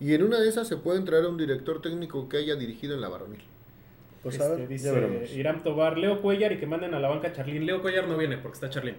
y 0.00 0.14
en 0.14 0.22
una 0.22 0.38
de 0.40 0.48
esas 0.48 0.68
se 0.68 0.76
pueden 0.76 1.04
traer 1.04 1.24
a 1.24 1.28
un 1.28 1.36
director 1.36 1.82
técnico 1.82 2.28
que 2.28 2.38
haya 2.38 2.56
dirigido 2.56 2.94
en 2.94 3.00
la 3.02 3.08
varonil. 3.08 3.42
Pues 4.22 4.40
a 4.40 4.44
Este, 4.44 4.56
ver, 4.56 4.68
dice 4.68 4.86
ya 4.86 4.92
veremos. 4.92 5.32
Irán 5.34 5.62
Tobar, 5.62 5.96
Leo 5.98 6.20
Cuellar 6.20 6.52
y 6.52 6.58
que 6.58 6.66
manden 6.66 6.94
a 6.94 7.00
la 7.00 7.08
banca 7.08 7.28
a 7.28 7.32
Charlín. 7.32 7.64
Leo 7.66 7.80
Cuellar 7.82 8.08
no 8.08 8.16
viene 8.16 8.38
porque 8.38 8.54
está 8.54 8.68
Charlín. 8.70 8.96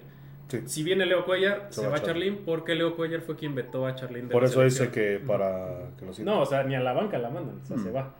Sí. 0.47 0.61
Si 0.65 0.83
viene 0.83 1.05
Leo 1.05 1.25
Cuellar, 1.25 1.67
se, 1.71 1.85
va. 1.87 2.01
Charlín 2.01 2.41
porque 2.45 2.73
Leo 2.75 2.95
Cuellar 2.95 3.21
fue 3.21 3.35
quien 3.35 3.53
vetó 3.53 3.85
a 3.85 3.95
Charlín 3.95 4.27
de 4.27 4.31
Por 4.33 4.43
eso 4.45 4.61
dice 4.61 4.89
que 4.89 5.19
para 5.25 5.89
que 5.99 6.05
lo 6.05 6.13
sienta. 6.13 6.31
No, 6.31 6.41
o 6.41 6.45
sea, 6.45 6.63
ni 6.63 6.73
a 6.75 6.79
la 6.79 6.93
banca 6.93 7.17
la 7.17 7.29
mandan, 7.29 7.59
o 7.61 7.65
sea, 7.65 7.75
Mm. 7.77 7.83
se 7.83 7.91
va. 7.91 8.13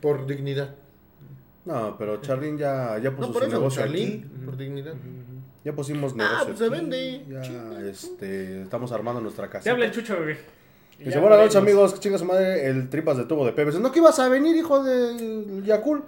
Por 0.00 0.26
dignidad. 0.26 0.74
No, 1.64 1.96
pero 1.98 2.20
Charlín 2.22 2.56
ya, 2.56 2.98
ya 2.98 3.10
puso 3.10 3.26
No, 3.28 3.32
por 3.34 3.42
su 3.42 3.48
eso, 3.48 3.58
negocio 3.58 3.82
Charlín, 3.82 4.30
aquí. 4.32 4.44
por 4.46 4.56
dignidad. 4.56 4.94
Ya 5.64 5.72
pusimos 5.74 6.12
Ah, 6.14 6.16
negocio. 6.16 6.46
pues 6.46 6.58
se 6.58 6.68
vende. 6.70 7.24
Ya, 7.28 7.80
este, 7.90 8.62
estamos 8.62 8.90
armando 8.92 9.20
nuestra 9.20 9.48
casa. 9.50 9.64
Se 9.64 9.70
habla 9.70 9.84
el 9.86 9.90
chucho, 9.92 10.16
güey. 10.16 10.36
Y 10.98 11.04
Dice, 11.04 11.10
ya 11.16 11.20
buenas 11.20 11.38
noches 11.40 11.56
amigos, 11.56 11.92
que 11.94 12.00
chinga 12.00 12.16
su 12.18 12.24
madre, 12.24 12.66
el 12.68 12.88
tripas 12.88 13.16
de 13.18 13.24
tubo 13.24 13.44
de 13.44 13.52
PVC. 13.52 13.78
No 13.80 13.92
que 13.92 13.98
ibas 13.98 14.18
a 14.18 14.28
venir, 14.28 14.56
hijo 14.56 14.82
de 14.82 15.62
Yakul. 15.64 16.02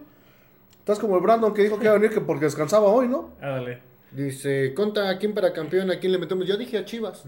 Estás 0.79 0.99
como 0.99 1.17
el 1.17 1.23
Brandon 1.23 1.53
que 1.53 1.63
dijo 1.63 1.79
que 1.79 1.85
iba 1.85 1.93
a 1.93 1.99
venir 1.99 2.11
que 2.11 2.21
porque 2.23 2.47
descansaba 2.47 2.87
hoy, 2.89 3.07
¿no? 3.07 3.31
Ah, 3.41 3.51
dale. 3.51 3.90
Dice, 4.13 4.75
conta 4.75 5.09
a 5.09 5.19
quién 5.19 5.35
para 5.35 5.53
campeón, 5.53 5.91
a 5.91 5.99
quién 5.99 6.13
le 6.13 6.19
metemos. 6.19 6.47
Yo 6.47 6.57
dije 6.57 6.79
a 6.79 6.85
Chivas. 6.85 7.25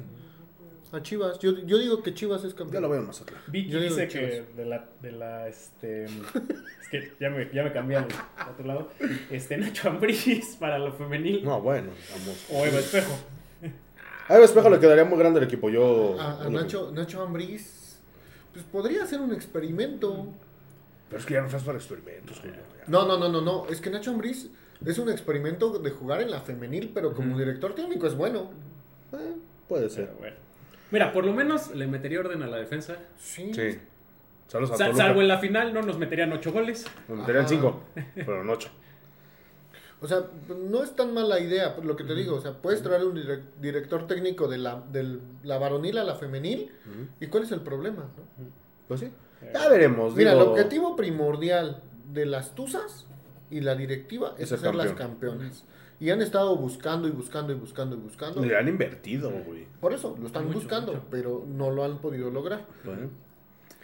A 0.92 1.00
Chivas. 1.02 1.38
Yo, 1.38 1.58
yo 1.64 1.78
digo 1.78 2.02
que 2.02 2.12
Chivas 2.12 2.44
es 2.44 2.52
Ya 2.52 2.58
campeón. 2.58 2.82
lo 2.82 2.88
veo 2.88 3.00
en 3.00 3.06
Mazatlán. 3.06 3.40
Vicky 3.46 3.70
Yo 3.70 3.80
dice 3.80 4.08
que 4.08 4.44
de 4.56 4.64
la, 4.66 4.88
de 5.00 5.12
la, 5.12 5.48
este... 5.48 6.04
es 6.04 6.88
que 6.90 7.12
ya 7.20 7.30
me, 7.30 7.48
ya 7.52 7.62
me 7.62 7.72
cambié 7.72 7.96
al 7.98 8.06
otro 8.50 8.66
lado. 8.66 8.90
Este, 9.30 9.56
Nacho 9.56 9.88
Ambriz 9.90 10.56
para 10.58 10.78
lo 10.78 10.92
femenil. 10.92 11.44
No, 11.44 11.60
bueno, 11.62 11.90
vamos. 12.10 12.46
O 12.50 12.66
Eva 12.66 12.78
Espejo. 12.78 13.12
A 14.28 14.36
Eva 14.36 14.44
Espejo 14.44 14.68
le 14.70 14.78
quedaría 14.80 15.04
muy 15.04 15.18
grande 15.18 15.38
el 15.40 15.46
equipo. 15.46 15.70
Yo. 15.70 16.20
A, 16.20 16.42
yo 16.44 16.50
Nacho, 16.50 16.90
Nacho 16.92 17.22
Ambriz, 17.22 18.00
pues 18.52 18.64
podría 18.64 19.06
ser 19.06 19.20
un 19.20 19.32
experimento. 19.32 20.26
Pero 21.08 21.20
es 21.20 21.26
que 21.26 21.34
ya 21.34 21.40
no 21.40 21.46
estás 21.46 21.62
para 21.62 21.78
experimentos, 21.78 22.38
Julio. 22.40 22.56
No, 22.86 23.06
no, 23.06 23.18
no, 23.18 23.28
no, 23.28 23.40
no. 23.40 23.66
Es 23.68 23.80
que 23.80 23.88
Nacho 23.90 24.10
Ambriz 24.10 24.50
es 24.86 24.98
un 24.98 25.10
experimento 25.10 25.78
de 25.78 25.90
jugar 25.90 26.20
en 26.22 26.30
la 26.30 26.40
femenil, 26.40 26.90
pero 26.94 27.14
como 27.14 27.38
director 27.38 27.74
técnico 27.74 28.06
es 28.06 28.16
bueno. 28.16 28.50
Eh, 29.12 29.34
puede 29.68 29.88
ser. 29.90 30.06
Pero 30.06 30.18
bueno. 30.18 30.36
Mira, 30.90 31.12
por 31.12 31.24
lo 31.24 31.32
menos 31.32 31.74
le 31.74 31.86
metería 31.86 32.20
orden 32.20 32.42
a 32.42 32.46
la 32.46 32.56
defensa. 32.58 32.96
Sí. 33.18 33.52
Sí. 33.54 33.78
Saludos 34.48 34.72
a 34.72 34.76
Sal- 34.76 34.86
Toluca. 34.88 35.04
salvo 35.06 35.22
en 35.22 35.28
la 35.28 35.38
final, 35.38 35.72
no 35.72 35.82
nos 35.82 35.98
meterían 35.98 36.32
ocho 36.32 36.52
goles. 36.52 36.86
Nos 37.08 37.18
meterían 37.18 37.44
Ajá. 37.44 37.48
cinco, 37.54 37.82
pero 38.14 38.44
no 38.44 38.52
ocho. 38.52 38.68
O 40.00 40.08
sea, 40.08 40.24
no 40.68 40.82
es 40.82 40.96
tan 40.96 41.14
mala 41.14 41.38
idea, 41.38 41.76
lo 41.82 41.94
que 41.96 42.02
te 42.04 42.14
digo. 42.16 42.34
O 42.36 42.40
sea, 42.40 42.52
puedes 42.60 42.82
traer 42.82 43.04
un 43.04 43.14
direc- 43.16 43.44
director 43.60 44.06
técnico 44.08 44.48
de 44.48 44.58
la, 44.58 44.82
de 44.90 45.18
la 45.44 45.58
varonil 45.58 45.96
a 45.98 46.04
la 46.04 46.16
femenil. 46.16 46.72
¿Y 47.20 47.28
cuál 47.28 47.44
es 47.44 47.52
el 47.52 47.60
problema? 47.60 48.02
no? 48.38 48.44
Pues 48.88 49.00
sí. 49.00 49.10
Ya 49.54 49.68
veremos. 49.68 50.14
Mira, 50.16 50.32
el 50.32 50.40
objetivo 50.40 50.96
primordial 50.96 51.82
de 52.12 52.26
las 52.26 52.54
Tuzas 52.54 53.06
y 53.52 53.60
la 53.60 53.74
directiva 53.74 54.34
es 54.38 54.50
Es 54.52 54.60
ser 54.60 54.74
las 54.74 54.92
campeonas. 54.92 55.64
Y 56.00 56.10
han 56.10 56.20
estado 56.20 56.56
buscando 56.56 57.06
y 57.06 57.12
buscando 57.12 57.52
y 57.52 57.56
buscando 57.56 57.94
y 57.94 57.98
buscando. 58.00 58.44
Le 58.44 58.56
han 58.56 58.66
invertido, 58.66 59.30
güey. 59.46 59.66
Por 59.80 59.92
eso, 59.92 60.16
lo 60.20 60.26
están 60.26 60.46
Mucho, 60.46 60.58
buscando, 60.58 60.92
mucho. 60.94 61.04
pero 61.10 61.44
no 61.46 61.70
lo 61.70 61.84
han 61.84 61.98
podido 61.98 62.28
lograr. 62.30 62.66
Bueno. 62.82 63.08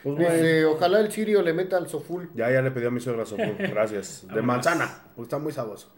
Pues 0.02 0.16
bueno. 0.16 0.32
Dice, 0.32 0.64
ojalá 0.64 1.00
el 1.00 1.12
Sirio 1.12 1.42
le 1.42 1.52
meta 1.52 1.76
al 1.76 1.88
Soful. 1.88 2.30
Ya, 2.34 2.50
ya 2.50 2.60
le 2.62 2.70
pedí 2.72 2.86
a 2.86 2.90
mi 2.90 2.98
suegra 3.00 3.24
sopor. 3.24 3.56
Gracias. 3.58 4.26
De 4.32 4.42
manzana, 4.42 5.02
porque 5.14 5.22
está 5.26 5.38
muy 5.38 5.52
sabroso. 5.52 5.92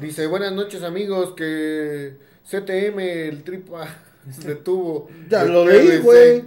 Dice, 0.00 0.26
buenas 0.26 0.52
noches 0.52 0.82
amigos, 0.82 1.32
que 1.34 2.16
CTM, 2.50 2.98
el 3.00 3.42
tripa, 3.44 3.86
se 4.30 4.48
detuvo. 4.48 5.08
Ya 5.28 5.44
lo 5.44 5.66
leí, 5.66 5.98
güey. 5.98 6.44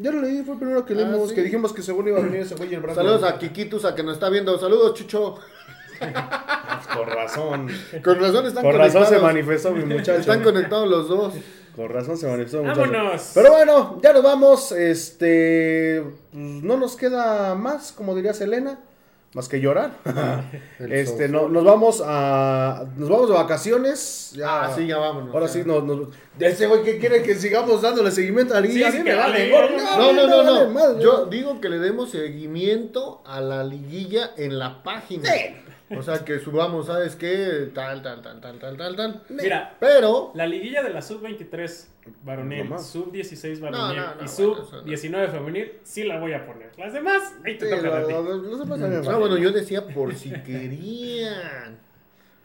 Ya 0.00 0.10
lo 0.12 0.22
leí, 0.22 0.42
fue 0.42 0.54
el 0.54 0.60
primero 0.60 0.84
que 0.86 0.94
Ah, 0.94 0.96
leímos. 0.96 1.28
¿sí? 1.28 1.34
Que 1.34 1.42
dijimos 1.42 1.72
que 1.74 1.82
según 1.82 2.08
iba 2.08 2.18
a 2.18 2.22
venir 2.22 2.40
ese 2.40 2.54
güey 2.54 2.72
el 2.74 2.80
Brandon. 2.80 3.04
Saludos 3.04 3.22
a 3.24 3.38
Kikitusa 3.38 3.94
que 3.94 4.02
nos 4.02 4.14
está 4.14 4.30
viendo. 4.30 4.58
Saludos, 4.58 4.94
Chucho. 4.94 5.36
Con 5.98 7.06
razón. 7.08 7.68
Con 8.04 8.20
razón 8.20 8.46
están 8.46 8.62
Con 8.64 8.76
razón 8.76 9.06
se 9.06 9.18
manifestó 9.18 9.72
mi 9.72 9.84
muchacho. 9.84 10.20
Están 10.20 10.42
conectados 10.42 10.88
los 10.88 11.08
dos. 11.08 11.34
Con 11.74 11.88
razón 11.90 12.16
se 12.16 12.26
manifestó 12.26 12.62
mi 12.62 12.68
muchacho. 12.70 12.90
¡Vámonos! 12.90 13.30
Pero 13.34 13.52
bueno, 13.52 14.00
ya 14.02 14.12
nos 14.12 14.22
vamos. 14.22 14.72
Este. 14.72 16.02
pues, 16.32 16.42
no 16.42 16.76
nos 16.76 16.96
queda 16.96 17.54
más, 17.54 17.92
como 17.92 18.14
diría 18.14 18.32
Selena. 18.32 18.78
Más 19.34 19.50
que 19.50 19.60
llorar. 19.60 19.90
El 20.78 20.90
este, 20.92 21.28
no, 21.28 21.48
nos 21.50 21.62
vamos 21.64 22.02
a. 22.02 22.86
Nos 22.96 23.10
vamos 23.10 23.28
de 23.28 23.34
vacaciones. 23.34 24.32
Ya, 24.34 24.64
Ah, 24.64 24.72
sí, 24.74 24.86
ya 24.86 24.96
vámonos. 24.96 25.34
Ahora 25.34 25.46
ya. 25.46 25.52
sí, 25.52 25.62
nos, 25.66 25.84
nos- 25.84 26.08
ese 26.38 26.66
güey 26.66 26.82
que 26.82 26.98
quiere 26.98 27.22
que 27.22 27.34
sigamos 27.34 27.82
dándole 27.82 28.10
seguimiento 28.10 28.54
a 28.54 28.60
la 28.60 28.66
liguilla. 28.66 28.90
Sí, 28.90 28.98
sí, 28.98 29.02
me 29.04 29.14
vale. 29.14 29.50
No, 29.50 30.12
no, 30.12 30.26
no, 30.26 30.72
vale 30.72 30.94
no. 30.94 31.00
Yo 31.00 31.26
digo 31.26 31.60
que 31.60 31.68
le 31.68 31.78
demos 31.78 32.10
seguimiento 32.12 33.20
a 33.26 33.42
la 33.42 33.62
liguilla 33.64 34.30
en 34.38 34.58
la 34.58 34.82
página. 34.82 35.28
O 35.94 36.02
sea, 36.02 36.24
que 36.24 36.40
subamos, 36.40 36.86
¿sabes 36.86 37.14
qué? 37.14 37.70
Tal, 37.74 38.02
tal, 38.02 38.20
tal, 38.22 38.40
tal, 38.40 38.58
tal, 38.58 38.76
tal, 38.76 38.96
tal. 38.96 39.22
Mira, 39.28 39.76
Pero, 39.78 40.32
la 40.34 40.46
liguilla 40.46 40.82
de 40.82 40.90
la 40.90 41.00
sub-23 41.00 41.86
varonil, 42.24 42.64
No 42.64 42.70
más. 42.70 42.86
sub-16 42.88 43.60
varonil 43.60 43.70
No, 43.70 43.88
no, 43.88 43.94
no, 43.94 44.12
y 44.12 44.14
bueno, 44.16 44.24
eso 44.24 44.56
no. 44.56 44.64
sub-19 44.64 45.30
femenil, 45.30 45.72
sí 45.84 46.02
la 46.04 46.18
voy 46.18 46.32
a 46.32 46.44
poner. 46.44 46.72
Las 46.76 46.92
demás, 46.92 47.34
ahí 47.44 47.56
te 47.56 47.68
Sí, 47.70 47.76
tocan 47.76 47.92
a 48.02 48.04
ti. 48.06 48.12
lo- 48.12 48.22
lo 48.22 48.56
demás 48.56 48.80
también 48.80 49.02
ah, 49.08 49.16
bueno, 49.16 49.36
yo 49.38 49.52
decía 49.52 49.86
por 49.86 50.12
si 50.14 50.30
querían. 50.42 51.78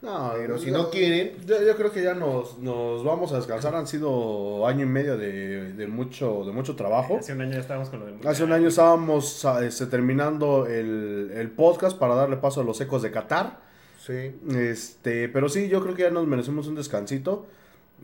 No, 0.02 0.32
Pero 0.36 0.58
si 0.58 0.70
no 0.72 0.90
quieren- 0.90 1.36
Yo, 1.46 1.62
yo 1.64 1.76
creo 1.76 1.92
que 1.92 2.02
ya 2.02 2.14
nos, 2.14 2.58
nos 2.58 3.04
vamos 3.04 3.32
a 3.32 3.36
descansar. 3.36 3.74
Han 3.76 3.86
sido 3.86 4.66
año 4.66 4.82
y 4.82 4.88
medio 4.88 5.16
de, 5.16 5.72
de 5.74 5.86
mucho, 5.86 6.42
de 6.44 6.50
mucho 6.52 6.74
trabajo. 6.74 7.18
Hace 7.18 7.32
un 7.34 7.40
año 7.42 7.52
ya 7.52 7.60
estábamos 7.60 7.88
con 7.88 8.00
lo 8.00 8.06
del 8.06 8.26
Hace 8.26 8.42
un 8.42 8.52
año 8.52 8.66
estábamos 8.68 9.44
ah, 9.44 9.64
este, 9.64 9.86
terminando 9.86 10.66
el, 10.66 11.30
el 11.34 11.50
podcast 11.52 11.96
para 11.96 12.16
darle 12.16 12.36
paso 12.36 12.60
a 12.60 12.64
los 12.64 12.80
ecos 12.80 13.02
de 13.02 13.12
Qatar. 13.12 13.60
Sí. 14.00 14.34
Este, 14.56 15.28
pero 15.28 15.48
sí, 15.48 15.68
yo 15.68 15.80
creo 15.80 15.94
que 15.94 16.02
ya 16.02 16.10
nos 16.10 16.26
merecemos 16.26 16.66
un 16.66 16.74
descansito. 16.74 17.46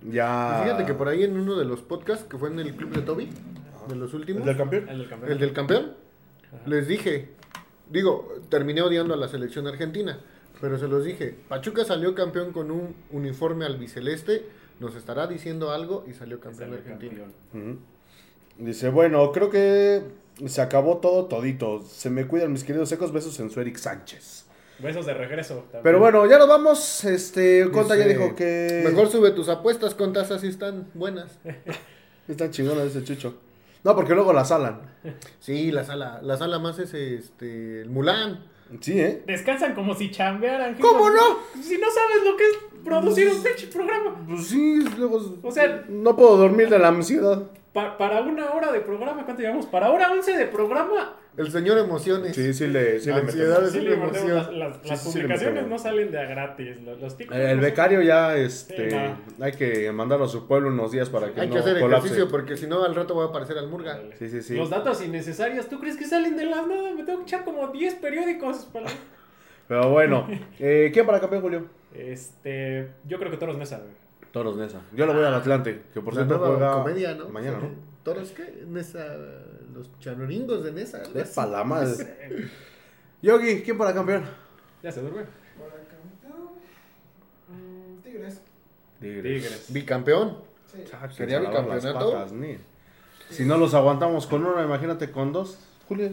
Ya. 0.09 0.61
Y 0.61 0.65
Fíjate 0.66 0.87
que 0.87 0.95
por 0.95 1.09
ahí 1.09 1.25
en 1.25 1.37
uno 1.37 1.57
de 1.57 1.65
los 1.65 1.83
podcasts 1.83 2.25
que 2.31 2.39
fue 2.39 2.49
en 2.51 2.61
el 2.61 2.77
club 2.77 2.91
de 2.95 3.03
Toby, 3.03 3.29
de 3.89 3.97
los 3.97 4.15
últimos, 4.15 4.43
¿El 4.43 4.47
del 4.47 4.57
campeón? 4.57 4.89
El 4.89 4.99
del 4.99 5.09
campeón. 5.09 5.33
el 5.33 5.39
del 5.41 5.53
campeón, 5.53 5.93
les 6.66 6.87
dije, 6.87 7.31
digo, 7.91 8.33
terminé 8.49 8.83
odiando 8.83 9.15
a 9.15 9.16
la 9.16 9.27
selección 9.27 9.66
argentina, 9.66 10.20
pero 10.60 10.78
se 10.78 10.89
los 10.89 11.05
dije, 11.05 11.35
Pachuca 11.48 11.85
salió 11.85 12.14
campeón 12.14 12.52
con 12.52 12.70
un 12.70 12.94
uniforme 13.10 13.64
albiceleste, 13.64 14.47
nos 14.80 14.94
estará 14.94 15.26
diciendo 15.26 15.70
algo 15.70 16.05
y 16.09 16.14
salió 16.14 16.40
campeón 16.40 16.74
argentino. 16.74 17.24
campeón. 17.52 17.78
Dice, 18.59 18.89
bueno, 18.90 19.30
creo 19.32 19.51
que 19.51 20.02
se 20.47 20.60
acabó 20.60 20.98
todo 20.98 21.26
todito. 21.26 21.82
Se 21.82 22.10
me 22.10 22.26
cuidan 22.26 22.52
mis 22.52 22.64
queridos 22.64 22.90
ecos. 22.93 23.12
Besos 23.12 23.39
en 23.40 23.51
su 23.51 23.60
Eric 23.60 23.76
Sánchez. 23.76 24.47
Besos 24.80 25.06
de 25.06 25.14
regreso. 25.14 25.56
también. 25.64 25.82
Pero 25.82 25.98
bueno, 25.98 26.26
ya 26.26 26.39
nos 26.39 26.48
vamos. 26.48 27.05
Este, 27.05 27.68
Conta 27.70 27.97
ya 27.97 28.05
Dice, 28.06 28.18
dijo 28.18 28.35
que. 28.35 28.82
Mejor 28.85 29.09
sube 29.10 29.30
tus 29.30 29.48
apuestas 29.48 29.94
con 29.94 30.12
tasas 30.12 30.40
si 30.40 30.48
están 30.48 30.89
buenas. 30.94 31.39
Están 32.28 32.51
chingonas 32.51 32.85
ese 32.89 33.02
chucho. 33.05 33.39
No, 33.85 33.94
porque 33.97 34.14
luego 34.14 34.35
la 34.35 34.44
salan. 34.44 34.82
Sí, 35.40 35.72
la 35.72 35.82
sala, 35.82 36.20
la 36.22 36.36
sala 36.36 36.59
más 36.59 36.78
es 36.78 36.93
este, 36.93 37.80
el 37.80 37.89
Mulan. 37.89 38.44
Sí, 38.81 39.01
¿eh? 39.01 39.23
Descansan 39.27 39.74
como 39.74 39.95
si 39.95 40.11
chambearan. 40.11 40.74
¿Cómo 40.81 41.09
no? 41.11 41.39
Si 41.62 41.78
no 41.78 41.86
sabes 41.90 42.23
lo 42.24 42.36
que 42.36 42.45
es 42.45 42.59
producir 42.85 43.28
un 43.28 43.43
pinche 43.43 43.66
programa. 43.69 44.15
Pues 44.28 44.47
sí, 44.49 44.81
luego. 44.97 45.20
O 45.43 45.51
sea- 45.51 45.85
no 45.89 46.15
puedo 46.16 46.36
dormir 46.36 46.69
de 46.69 46.78
la 46.78 46.89
ansiedad. 46.89 47.43
Pa- 47.79 47.97
para 47.99 48.21
una 48.23 48.51
hora 48.51 48.73
de 48.73 48.81
programa, 48.81 49.25
¿cuánto 49.25 49.43
llevamos? 49.43 49.67
Para 49.67 49.91
hora 49.91 50.11
11 50.11 50.37
de 50.37 50.47
programa. 50.47 51.15
El 51.37 51.53
señor 51.53 51.79
emociones. 51.79 52.35
Sí, 52.35 52.53
sí 52.53 52.67
le, 52.67 52.99
sí 52.99 53.11
le 53.11 53.15
Ansiedad 53.15 53.61
metemos. 53.63 53.73
Sí, 53.73 53.81
le 53.81 54.59
las, 54.59 55.01
sí, 55.01 55.09
publicaciones 55.13 55.69
no 55.69 55.79
salen 55.79 56.11
de 56.11 56.19
a 56.19 56.25
gratis. 56.25 56.81
Los, 56.83 57.01
los 57.01 57.17
TikToks 57.17 57.39
El, 57.41 57.61
becario 57.61 58.03
ya, 58.03 58.37
este, 58.37 58.89
no. 59.39 59.45
hay 59.45 59.53
que 59.53 59.93
mandarlo 59.93 60.25
a 60.25 60.29
su 60.29 60.49
pueblo 60.49 60.69
unos 60.71 60.91
días 60.91 61.09
para 61.11 61.33
que 61.33 61.41
Hay 61.41 61.47
no 61.47 61.55
que 61.55 61.61
hacer 61.61 61.79
colapse. 61.79 62.09
ejercicio 62.09 62.29
porque 62.29 62.57
si 62.57 62.67
no 62.67 62.83
al 62.83 62.95
rato 62.97 63.15
voy 63.15 63.27
a 63.27 63.29
aparecer 63.29 63.57
al 63.57 63.69
Murga. 63.69 64.01
Sí, 64.19 64.29
sí, 64.29 64.43
sí. 64.43 64.57
Los 64.57 64.71
datos 64.71 65.01
innecesarios, 65.05 65.69
¿tú 65.69 65.79
crees 65.79 65.97
que 65.97 66.07
salen 66.07 66.37
de 66.37 66.47
las 66.47 66.67
nada? 66.67 66.91
Me 66.93 67.05
tengo 67.05 67.19
que 67.21 67.25
echar 67.25 67.45
como 67.45 67.69
10 67.69 67.95
periódicos 67.97 68.65
para... 68.73 68.87
Pero 69.69 69.91
bueno, 69.91 70.27
eh, 70.59 70.91
¿quién 70.93 71.07
para 71.07 71.21
campeón, 71.21 71.43
Julio? 71.43 71.67
Este, 71.95 72.89
yo 73.07 73.19
creo 73.21 73.31
que 73.31 73.37
Toros 73.37 73.57
Nesa, 73.59 73.77
güey. 73.79 74.07
Toros 74.33 74.57
Nesa. 74.57 74.81
Yo 74.95 75.07
le 75.07 75.15
voy 75.15 75.25
al 75.25 75.35
Atlante, 75.35 75.83
que 75.93 76.01
por 76.01 76.15
la 76.15 76.25
cierto 76.25 76.39
juega 76.45 76.73
comedia, 76.73 77.15
¿no? 77.15 77.29
mañana, 77.29 77.59
¿no? 77.59 77.71
¿Toros 78.03 78.31
qué? 78.31 78.65
Nesa, 78.67 79.05
los 79.75 79.91
chanoringos 80.01 80.65
de 80.65 80.73
Nesa. 80.73 80.99
De 80.99 81.23
así. 81.23 81.33
palamas. 81.35 82.05
Yogi, 83.23 83.63
¿quién 83.63 83.77
para 83.79 83.93
campeón? 83.95 84.25
Ya 84.83 84.93
se 84.93 85.01
durmió. 85.01 85.25
Para 85.59 85.73
campeón. 85.85 86.49
mm, 87.49 88.03
Tigres. 88.03 88.41
Tigres. 89.01 89.67
Bicampeón. 89.73 90.39
Sí. 90.73 90.85
Ah, 90.93 91.09
¿Sería 91.11 91.39
se 91.39 91.45
lavan 91.45 91.69
las 91.69 91.83
bicampeonato? 91.85 92.13
patas, 92.13 92.33
ni. 92.33 92.59
Si 93.31 93.45
no 93.45 93.57
los 93.59 93.75
aguantamos 93.75 94.27
con 94.27 94.45
uno, 94.45 94.63
imagínate 94.65 95.11
con 95.11 95.33
dos. 95.33 95.59
Julio, 95.89 96.11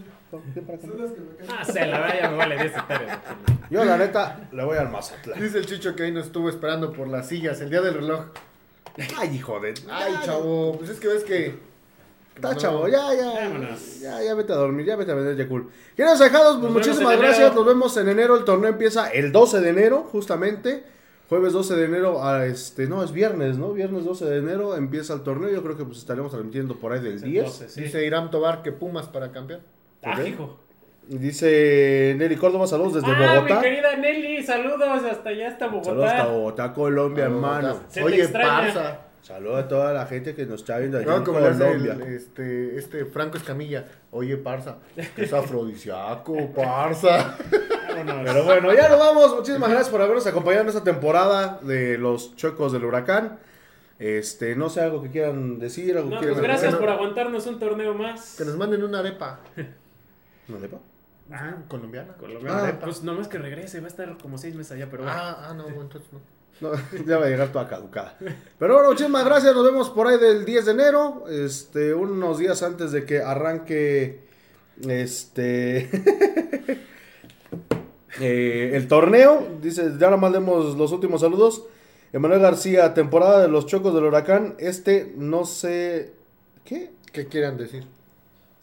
ven 0.53 0.65
para 0.65 0.77
acá. 0.77 0.87
Son 0.87 1.01
las 1.01 1.11
que 1.11 1.19
me 1.21 1.35
caen. 1.37 1.49
Ah, 1.59 1.65
se 1.65 1.85
la 1.85 1.99
vaya, 1.99 2.29
me 2.29 2.37
vale 2.37 2.55
10 2.57 2.75
hectáreas. 2.75 3.19
Yo, 3.69 3.85
la 3.85 3.97
neta, 3.97 4.47
le 4.51 4.63
voy 4.65 4.77
al 4.77 4.89
Mazatlán. 4.89 5.39
Dice 5.41 5.57
el 5.59 5.65
Chicho 5.65 5.95
que 5.95 6.03
ahí 6.03 6.11
nos 6.11 6.27
estuvo 6.27 6.49
esperando 6.49 6.91
por 6.93 7.07
las 7.07 7.27
sillas 7.27 7.59
el 7.61 7.69
día 7.69 7.81
del 7.81 7.95
reloj. 7.95 8.25
Ay, 9.17 9.35
hijo 9.35 9.59
de. 9.59 9.73
Ay, 9.89 10.13
chavo, 10.23 10.77
pues 10.77 10.89
es 10.91 10.99
que 10.99 11.07
ves 11.07 11.23
que. 11.23 11.75
Está 12.35 12.51
No. 12.53 12.57
chavo, 12.57 12.87
ya, 12.87 13.13
ya. 13.13 13.31
Vámonos. 13.31 13.99
Ya, 14.01 14.21
ya 14.21 14.33
vete 14.35 14.51
a 14.53 14.57
dormir, 14.57 14.85
ya 14.85 14.95
vete 14.95 15.11
a 15.11 15.15
vender 15.15 15.35
Yakul. 15.37 15.69
Queridos 15.95 16.19
dejados, 16.19 16.57
pues 16.57 16.63
Nos 16.63 16.73
muchísimas 16.73 17.17
gracias. 17.17 17.55
Nos 17.55 17.65
vemos 17.65 17.95
en 17.97 18.09
enero. 18.09 18.37
El 18.37 18.43
torneo 18.43 18.69
empieza 18.69 19.09
el 19.09 19.31
12 19.31 19.61
de 19.61 19.69
enero, 19.69 20.03
justamente. 20.03 20.83
Jueves 21.27 21.53
12 21.53 21.75
de 21.75 21.85
enero, 21.85 22.23
a 22.23 22.45
este, 22.45 22.85
no, 22.85 23.03
es 23.03 23.11
viernes, 23.11 23.57
¿no? 23.57 23.73
Viernes 23.73 24.05
12 24.05 24.25
de 24.25 24.37
enero 24.37 24.75
empieza 24.75 25.13
el 25.15 25.21
torneo. 25.21 25.49
Yo 25.49 25.63
creo 25.63 25.75
que 25.75 25.83
pues 25.83 25.97
estaremos 25.97 26.31
transmitiendo 26.31 26.75
por 26.75 26.91
ahí 26.93 26.99
del 27.01 27.19
10. 27.19 27.45
12, 27.45 27.69
sí. 27.69 27.81
Dice 27.81 28.05
Irán 28.05 28.29
Tobar 28.29 28.61
que 28.61 28.71
Pumas 28.71 29.07
para 29.07 29.31
campeón. 29.31 29.61
Ah, 30.05 30.21
hijo. 30.23 30.59
Dice 31.07 32.15
Nelly 32.17 32.35
Córdoba, 32.35 32.65
saludos 32.65 32.95
desde 32.95 33.07
ah, 33.13 33.35
Bogotá. 33.35 33.55
mi 33.55 33.61
querida 33.61 33.95
Nelly, 33.95 34.43
saludos 34.43 35.03
hasta 35.03 35.29
allá, 35.29 35.47
hasta 35.49 35.67
Bogotá. 35.67 35.85
Saludos 35.89 36.11
hasta 36.11 36.25
Bogotá, 36.27 36.73
Colombia, 36.73 37.23
hermano. 37.25 37.79
Se 37.89 38.03
Oye. 38.03 38.27
Parza. 38.27 38.99
Saludos 39.21 39.63
a 39.63 39.67
toda 39.67 39.93
la 39.93 40.05
gente 40.05 40.35
que 40.35 40.45
nos 40.45 40.61
está 40.61 40.77
viendo 40.77 40.99
allá 40.99 41.07
No, 41.07 41.17
en 41.17 41.23
como 41.23 41.39
Colombia. 41.39 41.93
el, 41.93 42.01
este, 42.13 42.77
este 42.77 43.05
Franco 43.05 43.37
Escamilla. 43.37 43.85
Oye, 44.11 44.37
Parza, 44.37 44.77
que 45.15 45.23
es 45.23 45.33
afrodisíaco, 45.33 46.51
Parza. 46.53 47.35
Pero 47.49 48.43
bueno, 48.43 48.73
ya 48.73 48.87
nos 48.89 48.99
vamos. 48.99 49.35
Muchísimas 49.35 49.69
gracias 49.69 49.89
por 49.89 50.01
habernos 50.01 50.25
acompañado 50.27 50.63
en 50.63 50.69
esta 50.69 50.83
temporada 50.83 51.59
de 51.63 51.97
los 51.97 52.35
Chuecos 52.35 52.71
del 52.71 52.83
Huracán. 52.85 53.39
Este, 53.97 54.55
no 54.55 54.69
sé 54.69 54.81
algo 54.81 55.01
que 55.01 55.09
quieran 55.09 55.57
decir, 55.57 55.95
algo 55.97 56.09
No, 56.09 56.19
que 56.19 56.27
pues 56.27 56.33
quieran 56.39 56.43
gracias 56.51 56.71
bueno. 56.73 56.85
por 56.85 56.89
aguantarnos 56.95 57.47
un 57.47 57.59
torneo 57.59 57.93
más. 57.93 58.35
Que 58.37 58.45
nos 58.45 58.57
manden 58.57 58.83
una 58.83 58.99
arepa. 58.99 59.39
¿No 60.47 60.59
sepa? 60.59 60.79
Ah, 61.31 61.55
colombiana. 61.67 62.13
Colombiana. 62.13 62.67
Ah. 62.67 62.79
pues 62.79 63.03
nomás 63.03 63.27
que 63.27 63.37
regrese, 63.37 63.79
va 63.79 63.85
a 63.85 63.89
estar 63.89 64.17
como 64.17 64.37
seis 64.37 64.55
meses 64.55 64.73
allá, 64.73 64.87
pero 64.89 65.03
bueno. 65.03 65.17
Ah, 65.17 65.47
ah, 65.49 65.53
no, 65.53 65.67
entonces 65.67 66.11
no. 66.11 66.19
No, 66.61 66.71
ya 67.05 67.17
va 67.17 67.25
a 67.25 67.29
llegar 67.29 67.51
toda 67.51 67.67
caducada. 67.67 68.17
Pero 68.59 68.75
bueno, 68.75 68.89
muchísimas 68.89 69.25
gracias. 69.25 69.53
Nos 69.53 69.65
vemos 69.65 69.89
por 69.89 70.07
ahí 70.07 70.17
del 70.17 70.45
10 70.45 70.65
de 70.65 70.71
enero. 70.71 71.25
Este, 71.29 71.93
unos 71.93 72.37
días 72.37 72.61
antes 72.63 72.91
de 72.91 73.05
que 73.05 73.19
arranque. 73.21 74.23
Este. 74.87 75.89
eh, 78.21 78.71
el 78.73 78.87
torneo. 78.87 79.47
Dice, 79.61 79.83
ya 79.93 80.07
nada 80.07 80.17
más 80.17 80.31
leemos 80.31 80.77
los 80.77 80.91
últimos 80.91 81.21
saludos. 81.21 81.65
Emanuel 82.13 82.39
García, 82.39 82.93
temporada 82.93 83.41
de 83.41 83.49
los 83.49 83.65
Chocos 83.65 83.93
del 83.93 84.05
Huracán. 84.05 84.55
Este 84.57 85.11
no 85.17 85.43
sé. 85.45 86.13
¿Qué? 86.63 86.91
¿Qué 87.11 87.27
quieran 87.27 87.57
decir? 87.57 87.85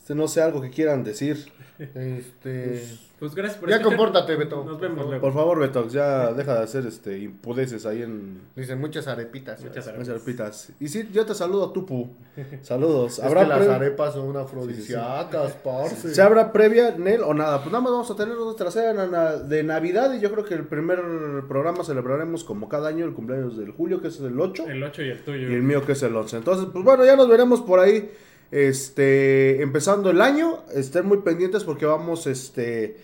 Este 0.03 0.17
no 0.17 0.27
sé 0.27 0.43
algo 0.43 0.61
que 0.61 0.71
quieran 0.71 1.05
decir. 1.05 1.37
Este. 1.95 2.85
Pues 3.19 3.35
gracias 3.35 3.59
por 3.59 3.69
Ya 3.69 3.77
escuchar. 3.77 3.97
compórtate, 3.97 4.37
Beto. 4.37 4.65
Nos 4.65 4.79
vemos 4.81 5.07
luego. 5.07 5.21
Por 5.21 5.33
favor, 5.33 5.59
Betox, 5.61 5.93
ya 5.93 6.33
deja 6.33 6.55
de 6.59 6.63
hacer 6.65 6.87
este 6.87 7.19
impudeces 7.19 7.87
ahí 7.87 8.03
en. 8.03 8.41
Dicen 8.55 8.79
muchas 8.81 9.09
arepitas. 9.09 9.63
Muchas. 9.63 9.89
Arpitas. 9.89 10.73
Y 10.79 10.89
sí, 10.89 11.09
yo 11.13 11.25
te 11.27 11.35
saludo, 11.35 11.71
Tupu. 11.73 12.11
Saludos. 12.63 13.19
Es 13.19 13.25
¿Habrá 13.25 13.43
que 13.43 13.49
las 13.49 13.59
pre- 13.61 13.75
arepas 13.75 14.15
son 14.15 14.37
afrodisíacas, 14.37 15.53
parce. 15.65 16.15
¿Se 16.15 16.23
habrá 16.23 16.53
previa, 16.53 16.95
Nel, 16.99 17.23
o 17.23 17.33
nada? 17.35 17.59
Pues 17.63 17.73
nada 17.73 17.83
más 17.83 17.93
vamos 17.93 18.11
a 18.11 18.17
tener 18.17 18.37
nuestra 18.37 18.71
cena 18.71 19.07
na- 19.07 19.37
de 19.37 19.63
Navidad 19.65 20.13
y 20.15 20.21
yo 20.21 20.31
creo 20.33 20.45
que 20.45 20.55
el 20.55 20.67
primer 20.67 21.01
programa 21.49 21.83
celebraremos 21.85 22.45
como 22.45 22.69
cada 22.69 22.89
año 22.89 23.05
el 23.05 23.13
cumpleaños 23.15 23.57
del 23.57 23.71
Julio, 23.73 24.01
que 24.01 24.09
es 24.09 24.21
el 24.21 24.39
8, 24.39 24.67
El 24.69 24.83
8 24.85 25.03
y 25.03 25.09
el 25.11 25.25
tuyo. 25.25 25.51
y 25.51 25.55
el 25.55 25.63
mío 25.63 25.85
que 25.85 25.93
es 25.93 26.03
el 26.03 26.15
11. 26.15 26.37
Entonces, 26.39 26.67
pues 26.73 26.85
bueno, 26.85 27.05
ya 27.05 27.17
nos 27.17 27.29
veremos 27.29 27.61
por 27.61 27.81
ahí, 27.81 28.11
este, 28.53 29.61
empezando 29.63 30.11
el 30.11 30.21
año. 30.21 30.61
Estén 30.73 31.07
muy 31.07 31.19
pendientes 31.19 31.65
porque 31.65 31.87
vamos, 31.87 32.27
este, 32.29 32.97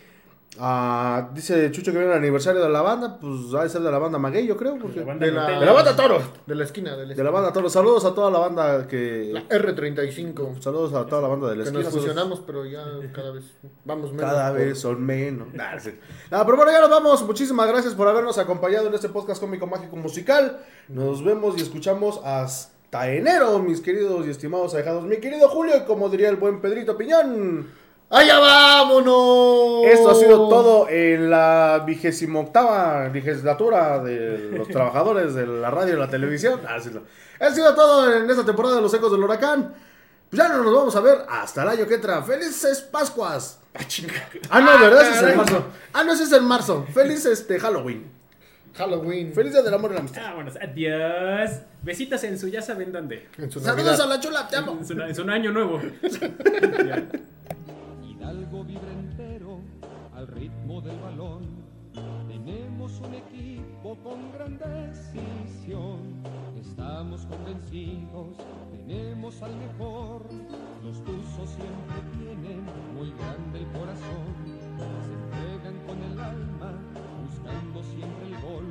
a, 0.61 1.31
dice 1.35 1.71
Chucho 1.71 1.93
que 1.93 1.99
viene 1.99 2.13
el 2.13 2.19
aniversario 2.19 2.61
de 2.63 2.69
la 2.69 2.83
banda, 2.83 3.19
pues 3.21 3.55
va 3.55 3.63
a 3.63 3.69
ser 3.69 3.81
de 3.81 3.91
la 3.91 3.99
banda 3.99 4.19
Maguey, 4.19 4.47
yo 4.47 4.57
creo, 4.57 4.77
porque... 4.79 5.01
La 5.01 5.07
banda 5.07 5.27
De 5.27 5.33
la. 5.33 5.61
De 5.61 5.67
banda 5.73 5.97
Toro. 5.97 6.21
De 6.47 6.55
la 6.55 6.65
esquina, 6.65 6.97
de 6.97 7.07
la 7.07 7.15
De 7.15 7.25
la 7.25 7.31
banda 7.31 7.53
Toro. 7.53 7.71
Saludos 7.71 8.05
a 8.05 8.15
toda 8.15 8.31
la 8.31 8.39
banda 8.41 8.87
que... 8.89 9.31
La 9.33 9.49
R35. 9.49 10.61
Saludos 10.61 10.93
a 10.95 11.07
toda 11.07 11.23
la 11.23 11.29
banda 11.29 11.49
de 11.49 11.57
la 11.57 11.63
Que 11.63 11.69
esquina. 11.71 11.83
nos 11.85 11.93
saludos. 11.93 12.09
fusionamos, 12.09 12.41
pero 12.47 12.65
ya 12.67 12.85
cada 13.13 13.31
vez 13.31 13.45
vamos 13.85 14.13
menos. 14.13 14.31
Cada 14.31 14.51
por- 14.51 14.59
vez 14.59 14.79
son 14.79 15.03
menos. 15.05 15.49
Sí. 15.81 15.91
Nah, 16.31 16.45
pero 16.45 16.57
bueno, 16.57 16.73
ya 16.73 16.81
nos 16.81 16.91
vamos. 16.91 17.25
Muchísimas 17.25 17.69
gracias 17.69 17.95
por 17.95 18.07
habernos 18.09 18.37
acompañado 18.39 18.89
en 18.89 18.95
este 18.95 19.09
podcast 19.09 19.41
cómico 19.41 19.67
mágico 19.67 19.97
musical. 19.97 20.59
Nos 20.89 21.25
vemos 21.25 21.57
y 21.59 21.63
escuchamos 21.63 22.21
hasta 22.25 22.77
enero, 22.93 23.59
mis 23.59 23.81
queridos 23.81 24.27
y 24.27 24.31
estimados 24.31 24.75
alejados. 24.75 25.05
Mi 25.05 25.19
querido 25.19 25.49
Julio, 25.49 25.77
y 25.77 25.85
como 25.85 26.09
diría 26.09 26.29
el 26.29 26.37
buen 26.37 26.61
Pedrito 26.61 26.97
Piñón. 26.97 27.69
¡Allá 28.11 28.39
vámonos! 28.39 29.85
Esto 29.85 30.11
ha 30.11 30.15
sido 30.15 30.49
todo 30.49 30.89
en 30.89 31.29
la 31.29 31.83
vigésimo 31.87 32.41
octava 32.41 33.07
legislatura 33.09 34.03
de 34.03 34.53
los 34.57 34.67
trabajadores 34.69 35.35
de 35.35 35.47
la 35.47 35.71
radio 35.71 35.95
y 35.95 35.99
la 35.99 36.09
televisión. 36.09 36.61
Ah. 36.67 36.79
Ha 37.41 37.51
sido 37.51 37.75
todo 37.75 38.11
en 38.11 38.31
esta 38.31 38.47
temporada 38.47 38.77
de 38.77 38.81
los 38.83 38.95
ecos 38.95 39.13
del 39.13 39.23
huracán. 39.23 39.75
Pues 40.31 40.43
ya 40.43 40.49
no 40.49 40.63
nos 40.63 40.75
vamos 40.75 40.97
a 40.97 41.01
ver 41.01 41.19
hasta 41.29 41.63
el 41.65 41.69
año 41.69 41.87
que 41.87 41.95
entra. 41.97 42.23
¡Felices 42.23 42.81
Pascuas! 42.81 43.61
Ah. 43.75 43.81
Ah, 44.49 44.61
no, 44.61 44.79
¿verdad? 44.79 45.03
Ese 45.03 45.27
es 45.27 45.31
en 45.31 45.37
marzo. 45.37 45.65
Ah, 45.93 46.03
no, 46.03 46.13
ese 46.15 46.25
es 46.25 46.33
en 46.33 46.45
marzo. 46.45 46.87
Feliz 46.95 47.27
este 47.27 47.61
Halloween. 47.61 48.18
Halloween. 48.75 49.33
Feliz 49.33 49.53
Día 49.53 49.63
del 49.63 49.75
Amor 49.75 49.91
y 49.91 49.95
la 49.95 50.01
Amistad. 50.01 50.23
Vámonos, 50.23 50.57
adiós. 50.57 51.61
Besitos 51.83 52.23
en 52.25 52.39
su 52.39 52.49
ya 52.49 52.63
saben 52.63 52.93
dónde. 52.93 53.29
En 53.39 53.51
su 53.51 53.61
Saludos 53.61 53.87
Navidad. 53.99 54.07
a 54.07 54.09
la 54.17 54.21
chula, 54.21 54.49
te 54.49 54.57
amo. 54.57 54.73
En 54.79 54.85
su, 54.87 54.93
en 55.01 55.15
su 55.15 55.23
año 55.23 55.53
nuevo. 55.53 55.81
Hidalgo 58.09 58.65
vibra 58.65 58.93
entero 58.93 59.61
al 60.15 60.27
ritmo 60.29 60.81
del 60.81 60.99
balón. 60.99 61.69
Tenemos 62.29 63.01
un 63.01 63.15
equipo 63.15 63.97
con 64.03 64.31
gran 64.33 64.59
decisión. 64.59 66.23
Estamos 66.61 67.27
convencidos, 67.27 68.37
tenemos 68.71 69.43
al 69.43 69.57
mejor. 69.57 70.23
Los 70.85 71.03
tuzos 71.05 71.51
siempre 71.51 71.97
tienen 72.19 72.65
muy 72.95 73.13
grande 73.19 73.59
el 73.59 73.67
corazón. 73.79 74.35
Se 74.79 75.13
entregan 75.13 75.77
con 75.87 75.99
el 76.13 76.21
alma, 76.21 76.73
buscando 77.29 77.83
siempre 77.83 78.27
el 78.27 78.41
gol. 78.41 78.67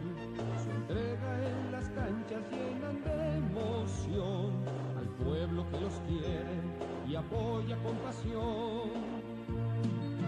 Su 0.64 0.70
entrega 0.72 1.32
en 1.50 1.72
las 1.72 1.90
canchas 1.90 2.42
llenan 2.52 3.04
de 3.04 3.38
emoción 3.38 4.52
al 4.98 5.08
pueblo 5.24 5.66
que 5.70 5.80
los 5.80 5.94
quiere 6.08 6.56
y 7.08 7.16
apoya 7.16 7.78
con 7.84 7.96
pasión. 7.98 8.90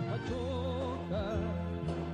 Pachuca, 0.09 1.25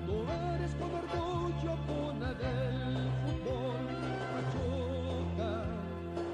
tú 0.05 0.15
eres 0.53 0.75
con 0.75 0.91
orgullo 1.03 1.73
cuna 1.87 2.33
del 2.33 3.09
fútbol. 3.21 3.83
Pachuca, 4.33 5.65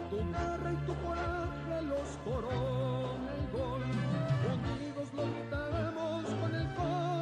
tu 0.10 0.18
garra 0.32 0.74
y 0.74 0.86
tu 0.86 0.94
coraje 1.06 1.82